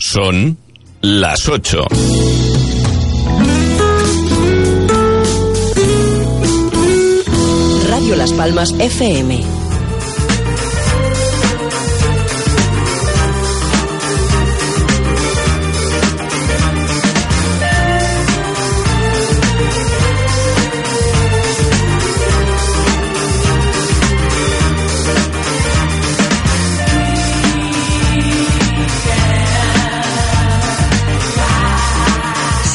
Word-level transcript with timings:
Son 0.00 0.56
las 1.00 1.48
8. 1.48 1.78
Radio 7.88 8.16
Las 8.16 8.32
Palmas 8.32 8.72
FM. 8.78 9.47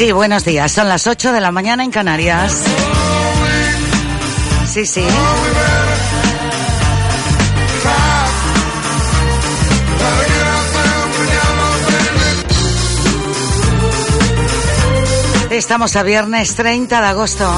Sí, 0.04 0.12
buenos 0.12 0.44
días. 0.44 0.70
Son 0.70 0.90
las 0.90 1.08
8 1.08 1.32
de 1.32 1.40
la 1.40 1.54
mañana 1.54 1.82
en 1.82 1.90
Canarias. 1.90 2.62
Sí, 4.66 4.86
sí. 4.86 5.02
Estamos 15.52 15.96
a 15.96 16.04
viernes 16.04 16.54
30 16.54 17.00
de 17.00 17.08
agosto. 17.08 17.50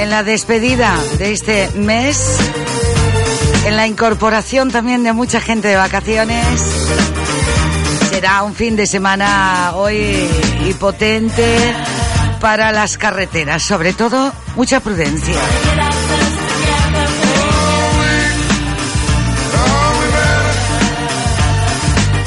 En 0.00 0.10
la 0.10 0.24
despedida 0.24 0.98
de 1.18 1.30
este 1.30 1.70
mes, 1.76 2.38
en 3.66 3.76
la 3.76 3.86
incorporación 3.86 4.72
también 4.72 5.04
de 5.04 5.12
mucha 5.12 5.40
gente 5.40 5.68
de 5.68 5.76
vacaciones. 5.76 7.13
Será 8.24 8.42
un 8.42 8.54
fin 8.54 8.74
de 8.74 8.86
semana 8.86 9.72
hoy 9.74 10.16
y 10.66 10.72
potente 10.72 11.74
para 12.40 12.72
las 12.72 12.96
carreteras, 12.96 13.62
sobre 13.62 13.92
todo 13.92 14.32
mucha 14.56 14.80
prudencia. 14.80 15.34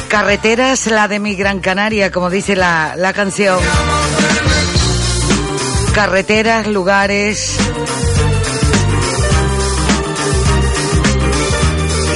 Carreteras, 0.08 0.86
la 0.86 1.08
de 1.08 1.18
mi 1.18 1.34
Gran 1.34 1.62
Canaria, 1.62 2.12
como 2.12 2.30
dice 2.30 2.56
la, 2.56 2.94
la 2.95 3.12
canción. 3.14 3.58
Carreteras, 5.95 6.68
lugares. 6.68 7.58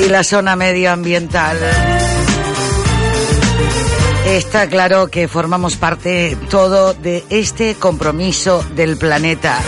Y 0.06 0.10
la 0.10 0.24
zona 0.24 0.56
medioambiental. 0.56 1.58
Está 4.32 4.66
claro 4.68 5.10
que 5.10 5.28
formamos 5.28 5.76
parte 5.76 6.38
todo 6.50 6.94
de 6.94 7.26
este 7.30 7.76
compromiso 7.76 8.64
del 8.76 8.96
planeta. 8.96 9.60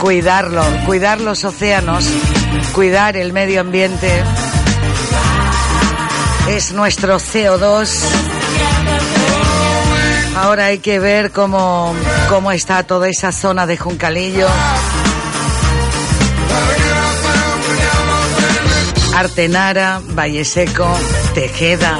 Cuidarlo, 0.00 0.62
cuidar 0.86 1.20
los 1.20 1.42
océanos, 1.44 2.06
cuidar 2.72 3.16
el 3.16 3.32
medio 3.32 3.62
ambiente. 3.62 4.22
Es 6.48 6.72
nuestro 6.72 7.16
CO2. 7.16 7.90
Ahora 10.36 10.66
hay 10.66 10.78
que 10.78 11.00
ver 11.00 11.32
cómo, 11.32 11.92
cómo 12.28 12.52
está 12.52 12.84
toda 12.84 13.08
esa 13.08 13.32
zona 13.32 13.66
de 13.66 13.76
Juncalillo. 13.76 14.46
Artenara, 19.16 20.00
Valle 20.14 20.44
Seco, 20.44 20.86
Tejeda. 21.34 21.98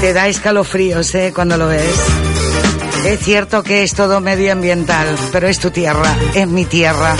Te 0.00 0.14
da 0.14 0.28
escalofríos 0.28 1.14
¿eh? 1.14 1.32
cuando 1.34 1.56
lo 1.56 1.68
ves. 1.68 1.94
Es 3.06 3.20
cierto 3.20 3.62
que 3.62 3.82
es 3.82 3.94
todo 3.94 4.20
medioambiental, 4.20 5.16
pero 5.30 5.46
es 5.46 5.58
tu 5.58 5.70
tierra, 5.70 6.16
es 6.34 6.46
mi 6.46 6.64
tierra. 6.64 7.16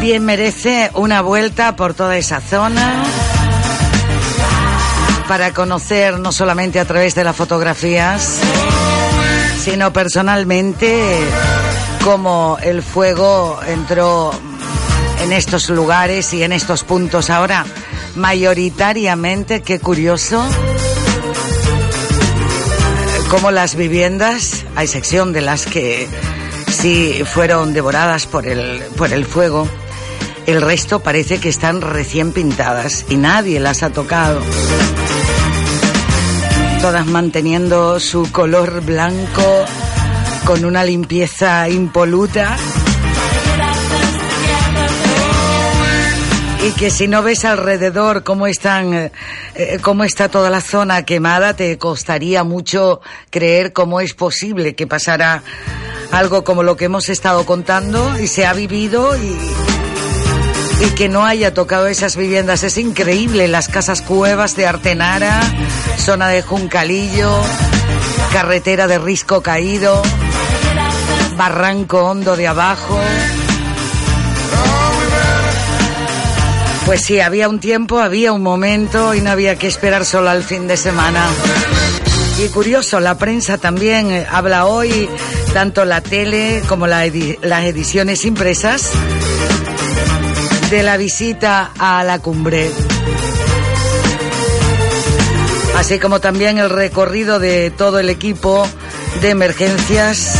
Bien 0.00 0.24
merece 0.24 0.90
una 0.94 1.20
vuelta 1.20 1.76
por 1.76 1.92
toda 1.92 2.16
esa 2.16 2.40
zona 2.40 3.04
para 5.28 5.52
conocer 5.52 6.18
no 6.18 6.32
solamente 6.32 6.80
a 6.80 6.86
través 6.86 7.14
de 7.14 7.22
las 7.22 7.36
fotografías, 7.36 8.40
sino 9.62 9.92
personalmente 9.92 11.20
cómo 12.02 12.56
el 12.62 12.82
fuego 12.82 13.60
entró 13.66 14.32
en 15.20 15.32
estos 15.32 15.68
lugares 15.70 16.32
y 16.32 16.42
en 16.42 16.52
estos 16.52 16.84
puntos. 16.84 17.30
Ahora, 17.30 17.64
mayoritariamente, 18.16 19.62
qué 19.62 19.78
curioso, 19.78 20.44
como 23.30 23.50
las 23.50 23.76
viviendas, 23.76 24.64
a 24.76 24.82
excepción 24.82 25.32
de 25.32 25.40
las 25.40 25.66
que 25.66 26.08
sí 26.68 27.22
fueron 27.24 27.72
devoradas 27.72 28.26
por 28.26 28.46
el, 28.46 28.80
por 28.96 29.12
el 29.12 29.24
fuego, 29.24 29.68
el 30.46 30.62
resto 30.62 31.00
parece 31.00 31.38
que 31.38 31.48
están 31.48 31.80
recién 31.80 32.32
pintadas 32.32 33.04
y 33.08 33.16
nadie 33.16 33.60
las 33.60 33.82
ha 33.82 33.90
tocado. 33.90 34.40
Todas 36.80 37.06
manteniendo 37.06 38.00
su 38.00 38.32
color 38.32 38.80
blanco 38.80 39.64
con 40.44 40.64
una 40.64 40.82
limpieza 40.82 41.68
impoluta. 41.68 42.56
Y 46.62 46.72
que 46.72 46.90
si 46.90 47.08
no 47.08 47.22
ves 47.22 47.44
alrededor 47.44 48.22
cómo 48.22 48.46
están 48.46 48.92
eh, 48.94 49.12
eh, 49.54 49.78
cómo 49.80 50.04
está 50.04 50.28
toda 50.28 50.50
la 50.50 50.60
zona 50.60 51.04
quemada 51.04 51.54
te 51.54 51.78
costaría 51.78 52.44
mucho 52.44 53.00
creer 53.30 53.72
cómo 53.72 54.00
es 54.00 54.14
posible 54.14 54.74
que 54.74 54.86
pasara 54.86 55.42
algo 56.12 56.44
como 56.44 56.62
lo 56.62 56.76
que 56.76 56.86
hemos 56.86 57.08
estado 57.08 57.46
contando 57.46 58.18
y 58.18 58.26
se 58.26 58.46
ha 58.46 58.52
vivido 58.52 59.16
y 59.16 59.36
y 60.82 60.90
que 60.92 61.08
no 61.08 61.26
haya 61.26 61.52
tocado 61.52 61.88
esas 61.88 62.16
viviendas. 62.16 62.62
Es 62.62 62.78
increíble 62.78 63.48
las 63.48 63.68
casas 63.68 64.00
cuevas 64.00 64.56
de 64.56 64.66
Artenara 64.66 65.42
zona 65.98 66.28
de 66.28 66.42
Juncalillo 66.42 67.30
carretera 68.32 68.86
de 68.86 68.98
Risco 68.98 69.42
Caído 69.42 70.02
barranco 71.36 72.04
hondo 72.04 72.36
de 72.36 72.48
abajo 72.48 72.98
Pues 76.90 77.02
sí, 77.02 77.20
había 77.20 77.48
un 77.48 77.60
tiempo, 77.60 78.00
había 78.00 78.32
un 78.32 78.42
momento 78.42 79.14
y 79.14 79.20
no 79.20 79.30
había 79.30 79.54
que 79.54 79.68
esperar 79.68 80.04
solo 80.04 80.28
al 80.28 80.42
fin 80.42 80.66
de 80.66 80.76
semana. 80.76 81.24
Y 82.44 82.48
curioso, 82.48 82.98
la 82.98 83.16
prensa 83.16 83.58
también 83.58 84.10
eh, 84.10 84.26
habla 84.28 84.66
hoy, 84.66 85.08
tanto 85.54 85.84
la 85.84 86.00
tele 86.00 86.64
como 86.66 86.88
las 86.88 87.04
ediciones 87.04 88.24
impresas, 88.24 88.90
de 90.68 90.82
la 90.82 90.96
visita 90.96 91.70
a 91.78 92.02
la 92.02 92.18
cumbre. 92.18 92.68
Así 95.76 96.00
como 96.00 96.20
también 96.20 96.58
el 96.58 96.70
recorrido 96.70 97.38
de 97.38 97.70
todo 97.70 98.00
el 98.00 98.10
equipo 98.10 98.66
de 99.20 99.30
emergencias 99.30 100.34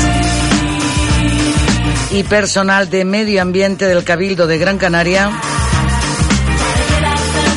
y 2.11 2.25
personal 2.25 2.91
de 2.91 3.05
medio 3.05 3.41
ambiente 3.41 3.87
del 3.87 4.03
Cabildo 4.03 4.49
de 4.49 4.59
Gran 4.59 4.79
Canaria 4.79 5.31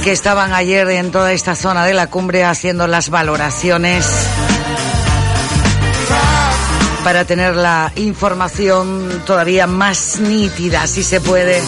que 0.04 0.12
estaban 0.12 0.54
ayer 0.54 0.90
en 0.90 1.12
toda 1.12 1.32
esta 1.32 1.56
zona 1.56 1.86
de 1.86 1.94
la 1.94 2.08
cumbre 2.08 2.44
haciendo 2.44 2.88
las 2.88 3.10
valoraciones 3.10 4.06
para 7.06 7.24
tener 7.24 7.56
la 7.56 7.92
información 7.96 9.22
todavía 9.26 9.66
más 9.66 10.20
nítida, 10.20 10.88
si 10.88 11.04
se 11.04 11.22
puede, 11.22 11.62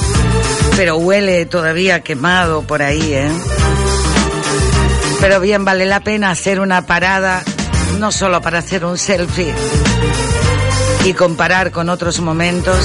pero 0.75 0.97
huele 0.97 1.45
todavía 1.45 2.01
quemado 2.01 2.63
por 2.63 2.81
ahí, 2.81 3.13
¿eh? 3.13 3.31
Pero 5.21 5.39
bien, 5.39 5.63
vale 5.63 5.85
la 5.85 6.01
pena 6.01 6.31
hacer 6.31 6.59
una 6.59 6.85
parada, 6.85 7.41
no 7.99 8.11
solo 8.11 8.41
para 8.41 8.59
hacer 8.59 8.83
un 8.83 8.97
selfie 8.97 9.53
y 11.05 11.13
comparar 11.13 11.71
con 11.71 11.87
otros 11.87 12.19
momentos, 12.19 12.77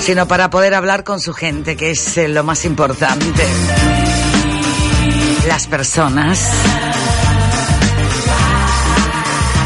sino 0.00 0.26
para 0.26 0.50
poder 0.50 0.74
hablar 0.74 1.04
con 1.04 1.20
su 1.20 1.32
gente, 1.34 1.76
que 1.76 1.92
es 1.92 2.16
eh, 2.16 2.26
lo 2.26 2.42
más 2.42 2.64
importante 2.64 3.46
las 5.46 5.66
personas. 5.66 6.50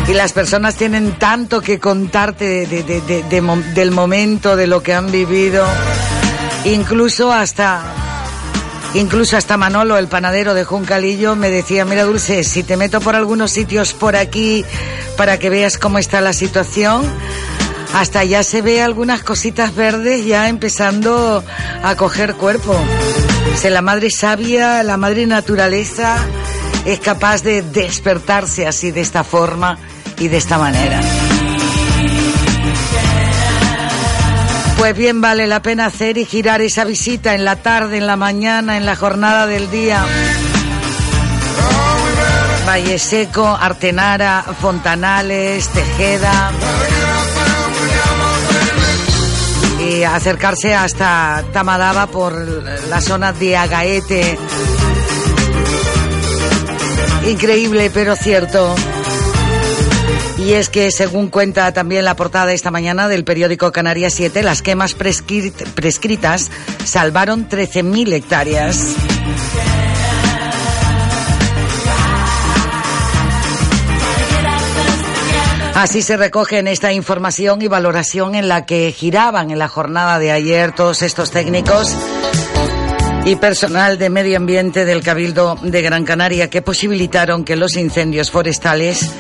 Y 0.09 0.15
las 0.15 0.33
personas 0.33 0.77
tienen 0.77 1.19
tanto 1.19 1.61
que 1.61 1.79
contarte 1.79 2.67
del 2.67 3.91
momento, 3.91 4.57
de 4.57 4.67
lo 4.67 4.83
que 4.83 4.95
han 4.95 5.11
vivido, 5.11 5.67
incluso 6.65 7.33
hasta, 7.33 7.83
incluso 8.95 9.37
hasta 9.37 9.57
Manolo, 9.57 9.99
el 9.99 10.07
panadero 10.07 10.55
de 10.55 10.65
Juncalillo, 10.65 11.35
me 11.35 11.51
decía, 11.51 11.85
mira 11.85 12.05
Dulce, 12.05 12.45
si 12.45 12.63
te 12.63 12.77
meto 12.77 13.01
por 13.01 13.17
algunos 13.17 13.51
sitios 13.51 13.95
por 13.95 14.15
aquí 14.15 14.65
para 15.17 15.39
que 15.39 15.51
veas 15.51 15.77
cómo 15.77 15.99
está 15.99 16.21
la 16.21 16.33
situación, 16.33 17.03
hasta 17.95 18.23
ya 18.23 18.45
se 18.45 18.63
ve 18.63 18.83
algunas 18.83 19.23
cositas 19.25 19.75
verdes 19.75 20.25
ya 20.25 20.49
empezando 20.49 21.43
a 21.83 21.97
coger 21.97 22.35
cuerpo. 22.35 22.79
Si 23.57 23.71
la 23.71 23.83
madre 23.83 24.11
sabia, 24.11 24.83
la 24.83 24.97
madre 24.97 25.27
naturaleza 25.27 26.17
es 26.85 27.01
capaz 27.01 27.43
de 27.43 27.63
despertarse 27.63 28.67
así 28.67 28.91
de 28.91 29.01
esta 29.01 29.25
forma 29.25 29.79
y 30.19 30.29
de 30.29 30.37
esta 30.37 30.59
manera. 30.59 31.01
Pues 34.79 34.97
bien 34.97 35.21
vale 35.21 35.47
la 35.47 35.63
pena 35.63 35.87
hacer 35.87 36.19
y 36.19 36.27
girar 36.27 36.61
esa 36.61 36.85
visita 36.85 37.35
en 37.35 37.45
la 37.45 37.57
tarde, 37.57 37.97
en 37.97 38.07
la 38.07 38.17
mañana, 38.17 38.77
en 38.77 38.85
la 38.85 38.95
jornada 38.95 39.47
del 39.47 39.71
día. 39.71 40.05
Valle 42.69 42.99
Seco, 42.99 43.47
Artenara, 43.47 44.45
Fontanales, 44.61 45.69
Tejeda. 45.69 46.53
Acercarse 50.05 50.75
hasta 50.75 51.45
Tamadaba 51.53 52.07
por 52.07 52.35
la 52.89 53.01
zona 53.01 53.33
de 53.33 53.57
Agaete. 53.57 54.39
Increíble, 57.27 57.91
pero 57.93 58.15
cierto. 58.17 58.75
Y 60.39 60.53
es 60.53 60.69
que, 60.69 60.91
según 60.91 61.29
cuenta 61.29 61.73
también 61.73 62.05
la 62.05 62.15
portada 62.15 62.53
esta 62.53 62.71
mañana 62.71 63.09
del 63.09 63.25
periódico 63.25 63.73
Canarias 63.73 64.13
7, 64.15 64.43
las 64.43 64.63
quemas 64.63 64.95
prescritas 64.95 66.51
salvaron 66.85 67.49
13.000 67.49 68.13
hectáreas. 68.13 68.97
Así 75.77 76.01
se 76.01 76.17
recoge 76.17 76.57
en 76.57 76.69
esta 76.69 76.95
información 76.95 77.61
y 77.61 77.69
valoración 77.69 78.35
en 78.35 78.49
la 78.49 78.65
que 78.65 78.91
giraban 78.93 79.51
en 79.51 79.59
la 79.59 79.69
jornada 79.69 80.19
de 80.19 80.33
ayer 80.33 80.75
todos 80.75 81.03
estos 81.03 81.31
técnicos 81.31 81.95
y 83.27 83.37
personal 83.37 83.99
de 83.99 84.09
medio 84.09 84.39
ambiente 84.39 84.87
del 84.87 85.03
Cabildo 85.03 85.59
de 85.61 85.83
Gran 85.83 86.07
Canaria 86.07 86.49
que 86.49 86.63
posibilitaron 86.63 87.45
que 87.45 87.57
los 87.57 87.77
incendios 87.77 88.31
forestales 88.31 89.11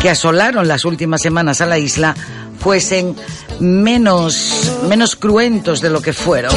que 0.00 0.08
asolaron 0.08 0.68
las 0.68 0.84
últimas 0.84 1.22
semanas 1.22 1.60
a 1.60 1.66
la 1.66 1.76
isla 1.76 2.14
fuesen 2.60 3.16
menos, 3.58 4.76
menos 4.88 5.16
cruentos 5.16 5.80
de 5.80 5.90
lo 5.90 6.00
que 6.00 6.12
fueron. 6.12 6.54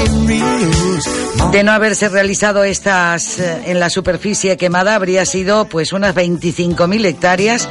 De 1.52 1.64
no 1.64 1.72
haberse 1.72 2.10
realizado 2.10 2.64
estas 2.64 3.40
eh, 3.40 3.64
en 3.66 3.80
la 3.80 3.90
superficie 3.90 4.56
quemada 4.58 4.94
habría 4.94 5.26
sido 5.26 5.66
pues 5.66 5.94
unas 5.94 6.14
25.000 6.14 7.06
hectáreas 7.06 7.68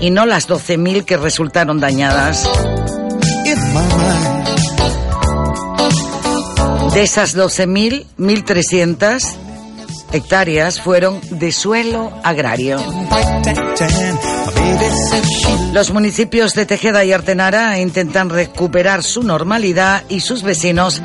y 0.00 0.10
no 0.10 0.26
las 0.26 0.48
12.000 0.48 1.04
que 1.04 1.16
resultaron 1.16 1.80
dañadas. 1.80 2.46
De 6.92 7.02
esas 7.02 7.34
12.000, 7.34 8.04
1.300 8.18 9.36
hectáreas 10.12 10.80
fueron 10.80 11.20
de 11.30 11.50
suelo 11.52 12.12
agrario. 12.22 12.76
Los 15.72 15.90
municipios 15.90 16.52
de 16.52 16.66
Tejeda 16.66 17.04
y 17.04 17.12
Artenara 17.12 17.78
intentan 17.78 18.28
recuperar 18.28 19.02
su 19.02 19.22
normalidad 19.22 20.02
y 20.10 20.20
sus 20.20 20.42
vecinos 20.42 21.00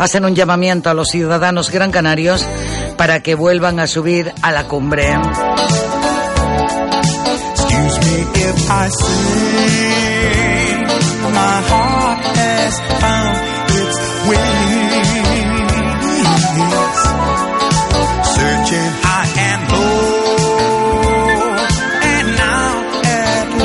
hacen 0.00 0.24
un 0.24 0.34
llamamiento 0.34 0.88
a 0.88 0.94
los 0.94 1.08
ciudadanos 1.08 1.70
gran 1.70 1.90
canarios 1.92 2.44
para 2.96 3.20
que 3.20 3.34
vuelvan 3.34 3.78
a 3.78 3.86
subir 3.86 4.32
a 4.40 4.50
la 4.50 4.66
cumbre. 4.66 5.14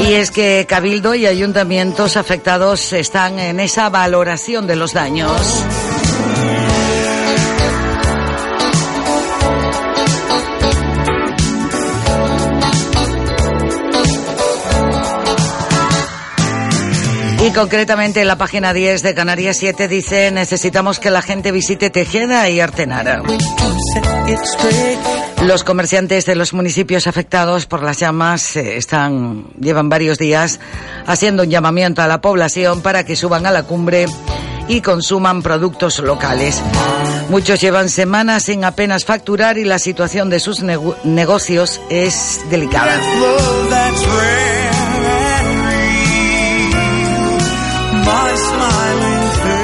Y 0.06 0.14
es 0.14 0.32
que 0.32 0.66
Cabildo 0.68 1.16
y 1.16 1.26
ayuntamientos 1.26 2.18
afectados 2.18 2.92
están 2.94 3.40
en 3.40 3.62
esa 3.62 3.90
valoración 3.90 4.68
de 4.68 4.76
los 4.76 4.94
daños. 4.94 5.66
Y 17.46 17.52
concretamente 17.52 18.22
en 18.22 18.28
la 18.28 18.40
página 18.40 18.74
10 18.74 19.04
de 19.04 19.14
Canarias 19.14 19.58
7 19.58 19.88
dice 19.88 20.32
necesitamos 20.32 21.00
que 21.00 21.12
la 21.12 21.22
gente 21.22 21.52
visite 21.52 21.92
Tejeda 21.92 22.50
y 22.50 22.60
Artenara. 22.60 23.22
Los 25.44 25.64
comerciantes 25.64 26.26
de 26.26 26.36
los 26.36 26.54
municipios 26.54 27.06
afectados 27.06 27.68
por 27.68 27.84
las 27.84 28.00
llamas 28.00 28.56
eh, 28.56 28.78
están 28.78 29.46
llevan 29.60 29.90
varios 29.90 30.18
días 30.18 30.60
haciendo 31.06 31.44
un 31.44 31.52
llamamiento 31.52 32.02
a 32.02 32.08
la 32.08 32.20
población 32.20 32.82
para 32.82 33.04
que 33.06 33.16
suban 33.16 33.46
a 33.46 33.52
la 33.52 33.62
cumbre 33.62 34.08
y 34.68 34.82
consuman 34.82 35.42
productos 35.42 36.00
locales. 36.00 36.62
Muchos 37.30 37.60
llevan 37.60 37.90
semanas 37.90 38.44
sin 38.44 38.64
apenas 38.64 39.06
facturar 39.06 39.58
y 39.58 39.66
la 39.66 39.80
situación 39.80 40.30
de 40.30 40.40
sus 40.40 40.64
negocios 41.04 41.82
es 41.90 42.42
delicada. 42.50 43.00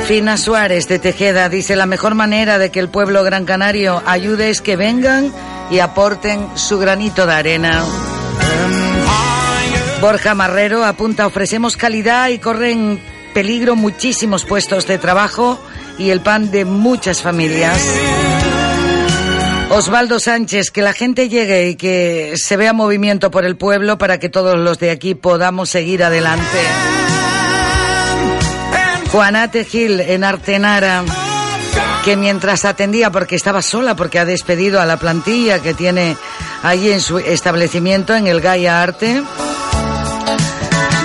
Fina 0.07 0.37
Suárez 0.37 0.87
de 0.87 0.99
Tejeda 0.99 1.47
dice 1.47 1.75
la 1.75 1.85
mejor 1.85 2.15
manera 2.15 2.57
de 2.57 2.69
que 2.69 2.79
el 2.79 2.89
pueblo 2.89 3.23
gran 3.23 3.45
canario 3.45 4.01
ayude 4.05 4.49
es 4.49 4.61
que 4.61 4.75
vengan 4.75 5.31
y 5.69 5.79
aporten 5.79 6.49
su 6.55 6.79
granito 6.79 7.25
de 7.25 7.33
arena. 7.33 7.83
Borja 10.01 10.33
Marrero 10.33 10.83
apunta, 10.83 11.27
ofrecemos 11.27 11.77
calidad 11.77 12.29
y 12.29 12.39
corren 12.39 12.99
peligro 13.33 13.75
muchísimos 13.75 14.45
puestos 14.45 14.87
de 14.87 14.97
trabajo 14.97 15.59
y 15.97 16.09
el 16.09 16.21
pan 16.21 16.51
de 16.51 16.65
muchas 16.65 17.21
familias. 17.21 17.79
Osvaldo 19.69 20.19
Sánchez, 20.19 20.69
que 20.69 20.81
la 20.81 20.91
gente 20.91 21.29
llegue 21.29 21.69
y 21.69 21.75
que 21.75 22.33
se 22.35 22.57
vea 22.57 22.73
movimiento 22.73 23.31
por 23.31 23.45
el 23.45 23.55
pueblo 23.55 23.97
para 23.97 24.19
que 24.19 24.27
todos 24.27 24.57
los 24.57 24.79
de 24.79 24.91
aquí 24.91 25.15
podamos 25.15 25.69
seguir 25.69 26.03
adelante. 26.03 26.59
Juanate 29.11 29.63
Gil 29.63 29.99
en 30.01 30.23
Artenara, 30.23 31.03
que 32.03 32.17
mientras 32.17 32.65
atendía, 32.65 33.11
porque 33.11 33.35
estaba 33.35 33.61
sola, 33.61 33.95
porque 33.95 34.19
ha 34.19 34.25
despedido 34.25 34.81
a 34.81 34.85
la 34.85 34.97
plantilla 34.97 35.59
que 35.59 35.73
tiene 35.73 36.17
allí 36.63 36.91
en 36.91 37.01
su 37.01 37.19
establecimiento, 37.19 38.13
en 38.15 38.27
el 38.27 38.41
Gaia 38.41 38.81
Arte, 38.81 39.23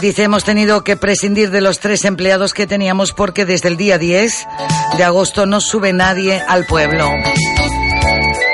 dice, 0.06 0.22
hemos 0.22 0.44
tenido 0.44 0.84
que 0.84 0.96
prescindir 0.96 1.50
de 1.50 1.60
los 1.60 1.80
tres 1.80 2.04
empleados 2.04 2.54
que 2.54 2.68
teníamos 2.68 3.12
porque 3.12 3.44
desde 3.44 3.68
el 3.68 3.76
día 3.76 3.98
10 3.98 4.46
de 4.96 5.04
agosto 5.04 5.46
no 5.46 5.60
sube 5.60 5.92
nadie 5.92 6.40
al 6.46 6.64
pueblo. 6.64 7.10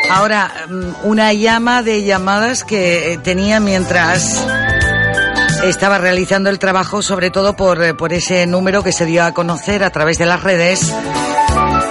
Ahora, 0.09 0.51
mm, 0.69 1.07
una 1.07 1.35
llama 1.35 1.83
de 1.83 2.05
llamadas 2.05 2.65
que 2.65 3.21
tenía 3.23 3.61
mientras 3.61 4.43
estaba 5.65 5.99
realizando 5.99 6.49
el 6.49 6.59
trabajo 6.59 7.03
sobre 7.03 7.31
todo 7.31 7.55
por, 7.55 7.83
eh, 7.85 7.93
por 7.93 8.15
ese 8.15 8.47
número 8.47 8.83
que 8.83 8.93
se 8.93 9.05
dio 9.05 9.23
a 9.23 9.33
conocer 9.33 9.85
a 9.85 9.91
través 9.91 10.17
de 10.17 10.25
las 10.25 10.43
redes 10.43 10.91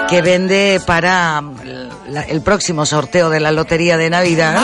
que 0.10 0.24
vende 0.24 0.82
para 0.88 1.39
mm, 1.41 1.56
el 2.30 2.41
próximo 2.41 2.88
sorteo 2.88 3.30
de 3.30 3.39
la 3.39 3.51
Lotería 3.51 3.96
de 3.98 4.10
Navidad. 4.10 4.60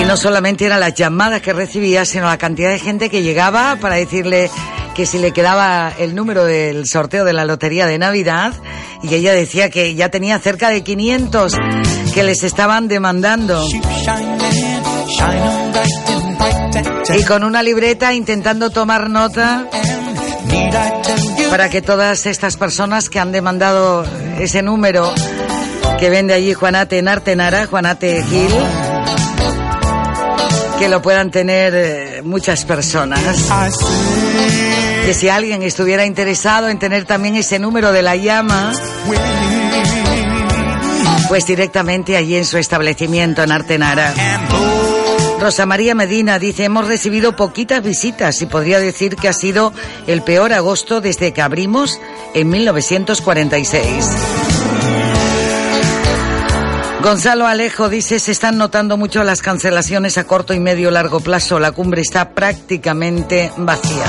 Y 0.00 0.04
no 0.04 0.16
solamente 0.16 0.64
eran 0.64 0.80
las 0.80 0.94
llamadas 0.94 1.42
que 1.42 1.52
recibía, 1.52 2.06
sino 2.06 2.24
la 2.24 2.38
cantidad 2.38 2.70
de 2.70 2.78
gente 2.78 3.10
que 3.10 3.22
llegaba 3.22 3.76
para 3.76 3.96
decirle 3.96 4.50
que 4.94 5.04
si 5.04 5.18
le 5.18 5.32
quedaba 5.32 5.92
el 5.98 6.14
número 6.14 6.44
del 6.44 6.86
sorteo 6.86 7.24
de 7.24 7.34
la 7.34 7.44
Lotería 7.44 7.86
de 7.86 7.98
Navidad, 7.98 8.54
y 9.02 9.14
ella 9.14 9.34
decía 9.34 9.68
que 9.68 9.94
ya 9.94 10.08
tenía 10.08 10.38
cerca 10.38 10.70
de 10.70 10.82
500 10.82 11.54
que 12.14 12.22
les 12.22 12.42
estaban 12.42 12.88
demandando. 12.88 13.68
Y 17.14 17.24
con 17.24 17.44
una 17.44 17.62
libreta 17.62 18.14
intentando 18.14 18.70
tomar 18.70 19.10
nota 19.10 19.66
para 21.50 21.68
que 21.68 21.82
todas 21.82 22.24
estas 22.24 22.56
personas 22.56 23.10
que 23.10 23.18
han 23.18 23.32
demandado 23.32 24.06
ese 24.38 24.62
número 24.62 25.12
que 25.98 26.08
vende 26.08 26.32
allí 26.32 26.54
Juanate 26.54 26.98
en 26.98 27.08
Artenara, 27.08 27.66
Juanate 27.66 28.22
Gil, 28.22 28.52
que 30.80 30.88
lo 30.88 31.02
puedan 31.02 31.30
tener 31.30 31.74
eh, 31.76 32.22
muchas 32.24 32.64
personas. 32.64 33.20
Que 35.04 35.12
si 35.12 35.28
alguien 35.28 35.62
estuviera 35.62 36.06
interesado 36.06 36.70
en 36.70 36.78
tener 36.78 37.04
también 37.04 37.36
ese 37.36 37.58
número 37.58 37.92
de 37.92 38.02
la 38.02 38.16
llama, 38.16 38.72
pues 41.28 41.46
directamente 41.46 42.16
allí 42.16 42.34
en 42.34 42.46
su 42.46 42.56
establecimiento 42.56 43.42
en 43.42 43.52
Artenara. 43.52 44.14
Rosa 45.38 45.66
María 45.66 45.94
Medina 45.94 46.38
dice, 46.38 46.64
hemos 46.64 46.86
recibido 46.86 47.36
poquitas 47.36 47.82
visitas 47.82 48.40
y 48.40 48.46
podría 48.46 48.80
decir 48.80 49.16
que 49.16 49.28
ha 49.28 49.34
sido 49.34 49.74
el 50.06 50.22
peor 50.22 50.54
agosto 50.54 51.02
desde 51.02 51.32
que 51.32 51.42
abrimos 51.42 52.00
en 52.32 52.48
1946. 52.48 54.49
Gonzalo 57.02 57.46
Alejo 57.46 57.88
dice, 57.88 58.18
se 58.18 58.32
están 58.32 58.58
notando 58.58 58.98
mucho 58.98 59.24
las 59.24 59.40
cancelaciones 59.40 60.18
a 60.18 60.24
corto 60.24 60.52
y 60.52 60.60
medio 60.60 60.90
largo 60.90 61.20
plazo. 61.20 61.58
La 61.58 61.72
cumbre 61.72 62.02
está 62.02 62.30
prácticamente 62.30 63.50
vacía. 63.56 64.04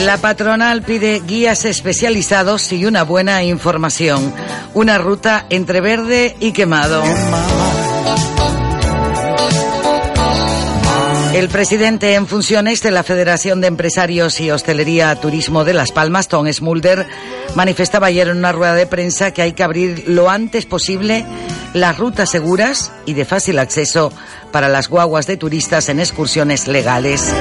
La 0.00 0.16
patronal 0.16 0.82
pide 0.82 1.20
guías 1.20 1.66
especializados 1.66 2.72
y 2.72 2.86
una 2.86 3.04
buena 3.04 3.42
información. 3.42 4.32
Una 4.72 4.96
ruta 4.98 5.44
entre 5.50 5.80
verde 5.82 6.34
y 6.40 6.52
quemado. 6.52 7.02
El 11.34 11.48
presidente 11.48 12.14
en 12.14 12.28
funciones 12.28 12.80
de 12.80 12.92
la 12.92 13.02
Federación 13.02 13.60
de 13.60 13.66
Empresarios 13.66 14.40
y 14.40 14.52
Hostelería 14.52 15.20
Turismo 15.20 15.64
de 15.64 15.74
Las 15.74 15.90
Palmas, 15.90 16.28
Tom 16.28 16.46
Smulder, 16.50 17.08
manifestaba 17.56 18.06
ayer 18.06 18.28
en 18.28 18.36
una 18.36 18.52
rueda 18.52 18.74
de 18.74 18.86
prensa 18.86 19.32
que 19.32 19.42
hay 19.42 19.52
que 19.52 19.64
abrir 19.64 20.04
lo 20.06 20.30
antes 20.30 20.64
posible 20.64 21.26
las 21.72 21.98
rutas 21.98 22.30
seguras 22.30 22.92
y 23.04 23.14
de 23.14 23.24
fácil 23.24 23.58
acceso 23.58 24.12
para 24.52 24.68
las 24.68 24.88
guaguas 24.88 25.26
de 25.26 25.36
turistas 25.36 25.88
en 25.88 25.98
excursiones 25.98 26.68
legales. 26.68 27.34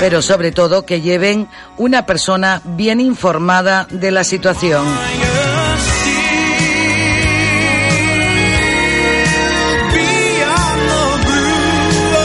Pero 0.00 0.20
sobre 0.20 0.52
todo 0.52 0.84
que 0.84 1.00
lleven 1.00 1.48
una 1.78 2.04
persona 2.04 2.60
bien 2.64 3.00
informada 3.00 3.86
de 3.90 4.10
la 4.10 4.22
situación. 4.22 4.86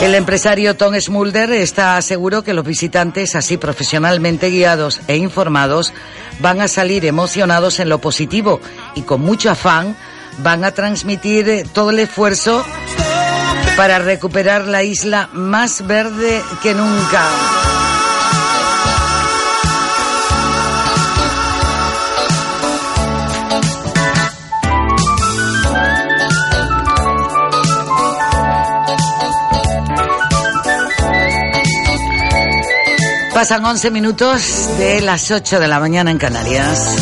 El 0.04 0.14
empresario 0.14 0.76
Tom 0.76 0.94
Smulder 1.00 1.50
está 1.52 2.00
seguro 2.02 2.44
que 2.44 2.52
los 2.52 2.66
visitantes, 2.66 3.34
así 3.34 3.56
profesionalmente 3.56 4.50
guiados 4.50 5.00
e 5.08 5.16
informados, 5.16 5.94
van 6.40 6.60
a 6.60 6.68
salir 6.68 7.06
emocionados 7.06 7.80
en 7.80 7.88
lo 7.88 8.02
positivo 8.02 8.60
y 8.94 9.00
con 9.00 9.22
mucho 9.22 9.50
afán 9.50 9.96
van 10.40 10.62
a 10.62 10.72
transmitir 10.72 11.66
todo 11.72 11.88
el 11.88 12.00
esfuerzo 12.00 12.66
para 13.78 13.98
recuperar 13.98 14.66
la 14.66 14.82
isla 14.82 15.30
más 15.32 15.86
verde 15.86 16.42
que 16.62 16.74
nunca. 16.74 17.63
Pasan 33.44 33.62
11 33.62 33.90
minutos 33.90 34.70
de 34.78 35.02
las 35.02 35.30
8 35.30 35.60
de 35.60 35.68
la 35.68 35.78
mañana 35.78 36.10
en 36.10 36.16
Canarias. 36.16 36.96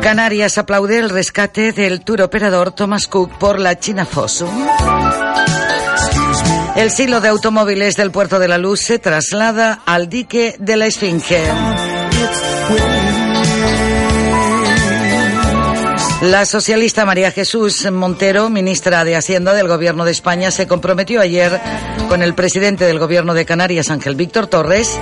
Canarias 0.00 0.56
aplaude 0.56 0.98
el 0.98 1.10
rescate 1.10 1.72
del 1.72 2.00
tour 2.00 2.22
operador 2.22 2.72
Thomas 2.72 3.06
Cook 3.06 3.36
por 3.36 3.60
la 3.60 3.78
China 3.78 4.06
Fossum. 4.06 4.48
El 6.74 6.90
silo 6.90 7.20
de 7.20 7.28
automóviles 7.28 7.94
del 7.94 8.10
Puerto 8.10 8.38
de 8.38 8.48
la 8.48 8.56
Luz 8.56 8.80
se 8.80 8.98
traslada 8.98 9.82
al 9.84 10.08
dique 10.08 10.56
de 10.58 10.76
la 10.78 10.86
Esfinge. 10.86 11.42
La 16.22 16.46
socialista 16.46 17.04
María 17.04 17.32
Jesús 17.32 17.90
Montero, 17.90 18.48
ministra 18.48 19.04
de 19.04 19.16
Hacienda 19.16 19.54
del 19.54 19.66
Gobierno 19.66 20.04
de 20.04 20.12
España, 20.12 20.52
se 20.52 20.68
comprometió 20.68 21.20
ayer 21.20 21.60
con 22.08 22.22
el 22.22 22.32
presidente 22.34 22.84
del 22.86 23.00
Gobierno 23.00 23.34
de 23.34 23.44
Canarias, 23.44 23.90
Ángel 23.90 24.14
Víctor 24.14 24.46
Torres, 24.46 25.00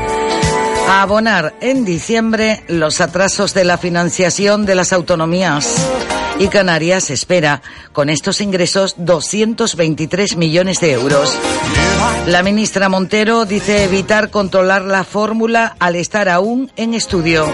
a 0.89 1.03
abonar 1.03 1.55
en 1.61 1.85
diciembre 1.85 2.63
los 2.69 3.03
atrasos 3.03 3.53
de 3.53 3.65
la 3.65 3.77
financiación 3.77 4.65
de 4.65 4.75
las 4.75 4.95
autonomías. 4.95 5.77
Y 6.39 6.49
Canarias 6.49 7.11
espera 7.11 7.61
con 7.93 8.09
estos 8.09 8.41
ingresos 8.41 8.95
223 8.97 10.39
millones 10.39 10.81
de 10.81 10.93
euros. 10.93 11.37
La 12.29 12.43
ministra 12.43 12.89
Montero 12.89 13.45
dice 13.45 13.85
evitar 13.85 14.31
controlar 14.31 14.87
la 14.87 15.05
fórmula 15.05 15.77
al 15.81 15.97
estar 15.97 16.31
aún 16.31 16.73
en 16.77 16.95
estudio. 16.95 17.47